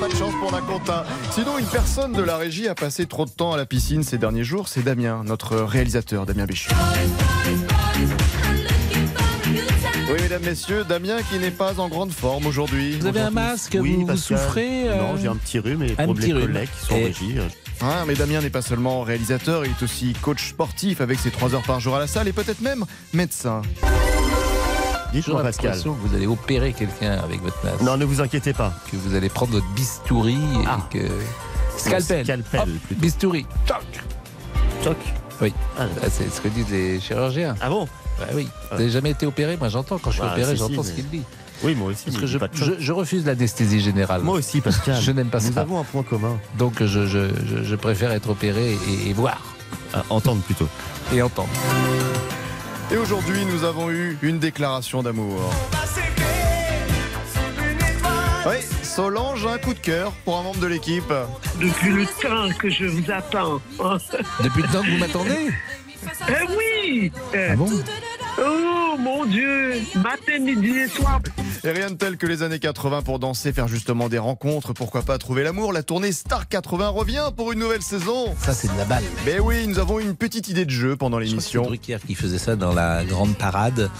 pas 0.00 0.08
de 0.08 0.14
chance 0.14 0.32
pour 0.40 0.50
la 0.50 0.60
compta. 0.62 1.04
Sinon, 1.32 1.58
une 1.58 1.66
personne 1.66 2.12
de 2.14 2.22
la 2.22 2.38
régie 2.38 2.66
a 2.66 2.74
passé 2.74 3.04
trop 3.04 3.26
de 3.26 3.30
temps 3.30 3.52
à 3.52 3.58
la 3.58 3.66
piscine 3.66 4.02
ces 4.02 4.16
derniers 4.16 4.44
jours. 4.44 4.68
C'est 4.68 4.82
Damien, 4.82 5.22
notre 5.26 5.56
réalisateur, 5.58 6.24
Damien 6.24 6.46
Béchu. 6.46 6.70
Oui, 10.12 10.18
mesdames, 10.22 10.42
messieurs, 10.42 10.84
Damien 10.88 11.18
qui 11.30 11.38
n'est 11.38 11.50
pas 11.52 11.78
en 11.78 11.88
grande 11.88 12.10
forme 12.12 12.46
aujourd'hui. 12.46 12.98
Vous 12.98 13.06
avez 13.06 13.20
un 13.20 13.30
masque 13.30 13.76
Oui, 13.80 14.04
Vous, 14.06 14.16
souffrez 14.16 14.88
euh, 14.88 14.96
Non, 14.96 15.16
j'ai 15.16 15.28
un 15.28 15.36
petit 15.36 15.58
rhume 15.60 15.82
et 15.84 15.94
un 15.98 16.12
petit 16.12 16.32
les 16.32 16.32
rhume. 16.32 16.58
qui 16.80 16.86
sont 16.86 16.96
Et- 16.96 17.12
Ah, 17.80 18.04
mais 18.06 18.14
Damien 18.14 18.40
n'est 18.40 18.50
pas 18.50 18.62
seulement 18.62 19.02
réalisateur, 19.02 19.64
il 19.64 19.70
est 19.70 19.82
aussi 19.82 20.12
coach 20.20 20.48
sportif 20.48 21.00
avec 21.00 21.18
ses 21.18 21.30
3 21.30 21.54
heures 21.54 21.62
par 21.62 21.78
jour 21.80 21.94
à 21.96 22.00
la 22.00 22.06
salle 22.06 22.26
et 22.28 22.32
peut-être 22.32 22.60
même 22.60 22.84
médecin. 23.12 23.62
Dites-moi, 25.12 25.42
Pascal. 25.42 25.76
que 25.82 25.88
vous 25.88 26.14
allez 26.14 26.26
opérer 26.26 26.72
quelqu'un 26.72 27.12
avec 27.18 27.40
votre 27.42 27.56
masque. 27.64 27.80
Non, 27.82 27.96
ne 27.96 28.04
vous 28.04 28.20
inquiétez 28.20 28.52
pas. 28.52 28.72
Que 28.90 28.96
vous 28.96 29.14
allez 29.14 29.28
prendre 29.28 29.52
votre 29.52 29.68
bistouri 29.74 30.38
Ah. 30.66 30.78
et 30.92 30.98
que. 30.98 31.08
Scalpel. 31.76 32.24
Scalpel, 32.24 32.60
Hop, 32.60 32.68
plutôt. 32.86 33.00
bistouri. 33.00 33.46
Toc. 33.66 33.78
Toc. 34.84 34.96
Oui. 35.40 35.52
Ah, 35.78 35.86
Ah, 36.02 36.06
c'est 36.10 36.30
ce 36.32 36.40
que 36.40 36.48
disent 36.48 36.70
les 36.70 37.00
chirurgiens. 37.00 37.54
Ah 37.60 37.68
bon? 37.70 37.88
Bah 38.20 38.26
oui. 38.34 38.48
Vous 38.70 38.76
n'avez 38.76 38.90
jamais 38.90 39.10
été 39.10 39.26
opéré 39.26 39.56
Moi 39.56 39.68
j'entends. 39.68 39.98
Quand 39.98 40.10
je 40.10 40.16
suis 40.16 40.22
Bah, 40.26 40.32
opéré, 40.32 40.52
si, 40.52 40.58
j'entends 40.58 40.82
si, 40.82 40.90
ce 40.90 40.94
mais- 40.96 41.02
qu'il 41.02 41.10
dit. 41.10 41.22
Oui, 41.62 41.74
moi 41.74 41.88
aussi. 41.90 42.04
Parce 42.06 42.16
que 42.18 42.26
je, 42.80 42.92
refuse 42.92 43.26
l'anesthésie 43.26 43.80
générale. 43.80 44.22
Moi 44.22 44.36
aussi, 44.38 44.60
Pascal. 44.62 44.98
Je 45.00 45.10
n'aime 45.12 45.28
pas 45.28 45.40
Nous 45.40 45.52
ça. 45.52 45.60
avons 45.60 45.78
un 45.78 45.84
point 45.84 46.02
commun. 46.02 46.38
Donc 46.56 46.82
je, 46.82 47.06
je, 47.06 47.28
je, 47.46 47.62
je 47.64 47.76
préfère 47.76 48.12
être 48.12 48.30
opéré 48.30 48.72
et, 48.88 49.10
et 49.10 49.12
voir. 49.12 49.42
Ah, 49.92 50.02
entendre 50.08 50.40
plutôt. 50.42 50.68
Et 51.12 51.20
entendre. 51.20 51.50
Et 52.92 52.96
aujourd'hui, 52.96 53.44
nous 53.44 53.64
avons 53.64 53.90
eu 53.90 54.16
une 54.22 54.38
déclaration 54.38 55.02
d'amour. 55.02 55.38
Oui, 58.46 58.54
Solange 58.82 59.44
a 59.46 59.52
un 59.52 59.58
coup 59.58 59.74
de 59.74 59.78
cœur 59.78 60.12
pour 60.24 60.38
un 60.38 60.42
membre 60.42 60.60
de 60.60 60.66
l'équipe. 60.66 61.12
Depuis 61.60 61.90
le 61.90 62.06
temps 62.06 62.48
que 62.58 62.70
je 62.70 62.86
vous 62.86 63.10
attends. 63.10 63.60
Depuis 64.42 64.62
le 64.62 64.68
temps 64.68 64.82
que 64.82 64.90
vous 64.90 64.98
m'attendez? 64.98 65.50
Eh 66.28 66.56
oui 66.56 67.12
Ah 67.34 67.56
bon 67.56 67.68
Oh 68.42 68.96
mon 68.98 69.26
Dieu 69.26 69.74
Matin, 69.96 70.38
midi 70.40 70.70
et 70.70 70.88
soir. 70.88 71.20
Et 71.62 71.70
rien 71.70 71.90
de 71.90 71.94
tel 71.96 72.16
que 72.16 72.26
les 72.26 72.42
années 72.42 72.58
80 72.58 73.02
pour 73.02 73.18
danser, 73.18 73.52
faire 73.52 73.68
justement 73.68 74.08
des 74.08 74.18
rencontres, 74.18 74.72
pourquoi 74.72 75.02
pas 75.02 75.18
trouver 75.18 75.42
l'amour. 75.42 75.72
La 75.74 75.82
tournée 75.82 76.12
Star 76.12 76.48
80 76.48 76.88
revient 76.88 77.30
pour 77.36 77.52
une 77.52 77.58
nouvelle 77.58 77.82
saison. 77.82 78.34
Ça 78.38 78.54
c'est 78.54 78.72
de 78.72 78.78
la 78.78 78.84
balle. 78.84 79.02
Mais 79.26 79.40
oui, 79.40 79.66
nous 79.66 79.78
avons 79.78 79.98
une 79.98 80.16
petite 80.16 80.48
idée 80.48 80.64
de 80.64 80.70
jeu 80.70 80.96
pendant 80.96 81.18
C'est 81.18 81.24
l'émission. 81.24 81.62
Drucker 81.64 81.98
qui 82.06 82.14
faisait 82.14 82.38
ça 82.38 82.56
dans 82.56 82.72
la 82.72 83.04
grande 83.04 83.36
parade. 83.36 83.90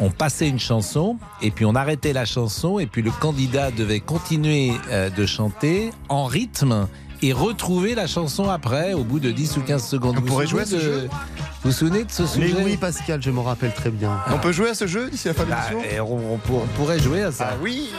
On 0.00 0.10
passait 0.10 0.48
une 0.48 0.60
chanson 0.60 1.16
et 1.42 1.50
puis 1.50 1.64
on 1.64 1.74
arrêtait 1.74 2.12
la 2.12 2.24
chanson 2.24 2.78
et 2.78 2.86
puis 2.86 3.02
le 3.02 3.10
candidat 3.10 3.72
devait 3.72 4.00
continuer 4.00 4.72
euh, 4.90 5.10
de 5.10 5.26
chanter 5.26 5.90
en 6.08 6.26
rythme 6.26 6.86
et 7.22 7.32
retrouver 7.32 7.94
la 7.94 8.06
chanson 8.06 8.48
après 8.48 8.92
au 8.94 9.04
bout 9.04 9.20
de 9.20 9.30
10 9.30 9.56
ou 9.56 9.60
15 9.62 9.84
secondes. 9.86 10.16
On 10.18 10.20
Vous 10.20 10.26
pourrait 10.26 10.44
vous 10.46 10.50
jouer 10.52 10.62
à 10.62 10.66
souvenez 10.66 10.80
ce 10.82 10.86
de- 10.86 10.92
jeu 11.02 11.08
Vous 11.08 11.70
vous 11.70 11.72
souvenez 11.72 12.04
de 12.04 12.10
ce 12.10 12.22
Mais 12.22 12.28
sujet 12.48 12.62
oui, 12.64 12.76
Pascal, 12.76 13.22
je 13.22 13.30
m'en 13.30 13.42
rappelle 13.42 13.72
très 13.74 13.90
bien. 13.90 14.18
On 14.32 14.38
peut 14.38 14.52
jouer 14.52 14.70
à 14.70 14.74
ce 14.74 14.86
jeu 14.86 15.10
d'ici 15.10 15.28
la 15.28 15.34
fin 15.34 15.44
de 15.44 15.50
Bah, 15.50 15.58
l'émission 15.70 16.04
on, 16.06 16.34
on 16.34 16.38
pour- 16.38 16.62
on 16.62 16.66
pourrait 16.76 16.98
jouer 17.00 17.22
à 17.22 17.32
ça. 17.32 17.48
Ah 17.52 17.56
oui 17.62 17.90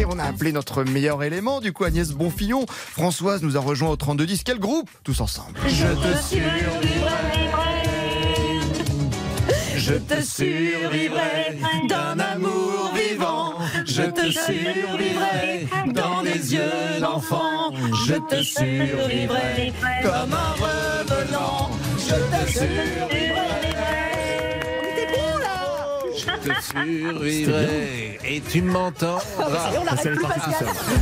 Et 0.00 0.04
on 0.04 0.18
a 0.18 0.24
appelé 0.24 0.52
notre 0.52 0.84
meilleur 0.84 1.22
élément, 1.22 1.60
du 1.60 1.72
coup 1.72 1.84
Agnès 1.84 2.10
Bonfillon. 2.12 2.66
Françoise 2.68 3.42
nous 3.42 3.56
a 3.56 3.60
rejoint 3.60 3.90
au 3.90 3.96
3210. 3.96 4.42
Quel 4.44 4.58
groupe 4.58 4.90
Tous 5.04 5.20
ensemble. 5.20 5.58
Je 5.66 5.86
te 5.86 6.18
survivrai. 6.22 7.48
Je 9.76 9.94
te 9.94 10.20
survivrai 10.22 11.56
d'un 11.88 12.18
amour. 12.20 12.67
Je 13.98 14.04
te 14.04 14.30
survivrai 14.30 15.66
dans 15.92 16.22
des 16.22 16.54
yeux 16.54 17.00
d'enfant. 17.00 17.72
Je 18.06 18.14
te 18.14 18.42
survivrai 18.42 19.72
comme 20.02 20.32
un 20.32 20.52
revenant. 20.52 21.70
Je 21.98 22.14
te 22.14 22.50
survivrai. 22.52 23.08
Je 26.16 26.48
te 26.48 26.62
survivrai 26.62 28.18
et 28.24 28.40
tu 28.40 28.62
m'entends. 28.62 29.18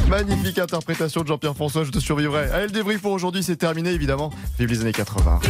Magnifique 0.08 0.58
interprétation 0.58 1.20
de 1.20 1.26
Jean-Pierre 1.26 1.54
François, 1.54 1.84
je 1.84 1.90
te 1.90 1.98
survivrai. 1.98 2.50
Allez, 2.50 2.66
le 2.66 2.72
débrief 2.72 3.02
pour 3.02 3.12
aujourd'hui, 3.12 3.42
c'est 3.42 3.56
terminé 3.56 3.90
évidemment. 3.90 4.30
Vive 4.58 4.70
les 4.70 4.80
années 4.80 4.92
80. 4.92 5.40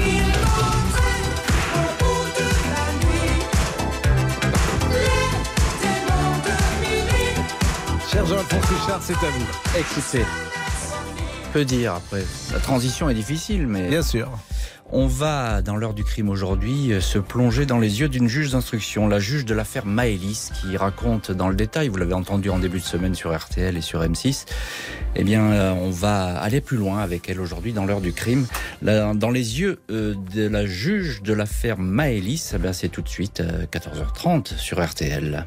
Cher 8.16 8.24
Jean-Alphonse 8.24 8.64
Richard, 8.64 9.02
c'est 9.02 9.12
à 9.12 9.28
vous. 9.28 9.78
Écoutez, 9.78 10.24
que 11.52 11.58
dire 11.58 11.92
après 11.92 12.24
La 12.50 12.60
transition 12.60 13.10
est 13.10 13.14
difficile, 13.14 13.66
mais. 13.66 13.90
Bien 13.90 14.00
sûr. 14.00 14.30
On 14.90 15.06
va, 15.06 15.60
dans 15.60 15.76
l'heure 15.76 15.92
du 15.92 16.02
crime 16.02 16.30
aujourd'hui, 16.30 16.94
euh, 16.94 17.02
se 17.02 17.18
plonger 17.18 17.66
dans 17.66 17.78
les 17.78 18.00
yeux 18.00 18.08
d'une 18.08 18.26
juge 18.26 18.52
d'instruction, 18.52 19.06
la 19.06 19.18
juge 19.18 19.44
de 19.44 19.52
l'affaire 19.52 19.84
Maëlys, 19.84 20.50
qui 20.58 20.78
raconte 20.78 21.30
dans 21.30 21.50
le 21.50 21.56
détail, 21.56 21.88
vous 21.88 21.98
l'avez 21.98 22.14
entendu 22.14 22.48
en 22.48 22.58
début 22.58 22.78
de 22.78 22.84
semaine 22.84 23.14
sur 23.14 23.36
RTL 23.36 23.76
et 23.76 23.82
sur 23.82 24.00
M6, 24.00 24.46
eh 25.14 25.22
bien, 25.22 25.52
euh, 25.52 25.72
on 25.72 25.90
va 25.90 26.38
aller 26.38 26.62
plus 26.62 26.78
loin 26.78 27.00
avec 27.00 27.28
elle 27.28 27.38
aujourd'hui 27.38 27.74
dans 27.74 27.84
l'heure 27.84 28.00
du 28.00 28.14
crime. 28.14 28.46
Dans 28.80 29.30
les 29.30 29.60
yeux 29.60 29.78
euh, 29.90 30.14
de 30.34 30.48
la 30.48 30.64
juge 30.64 31.20
de 31.20 31.34
l'affaire 31.34 31.76
Maëlys, 31.78 32.54
eh 32.54 32.72
c'est 32.72 32.88
tout 32.88 33.02
de 33.02 33.10
suite 33.10 33.40
euh, 33.40 33.66
14h30 33.70 34.56
sur 34.56 34.82
RTL. 34.82 35.46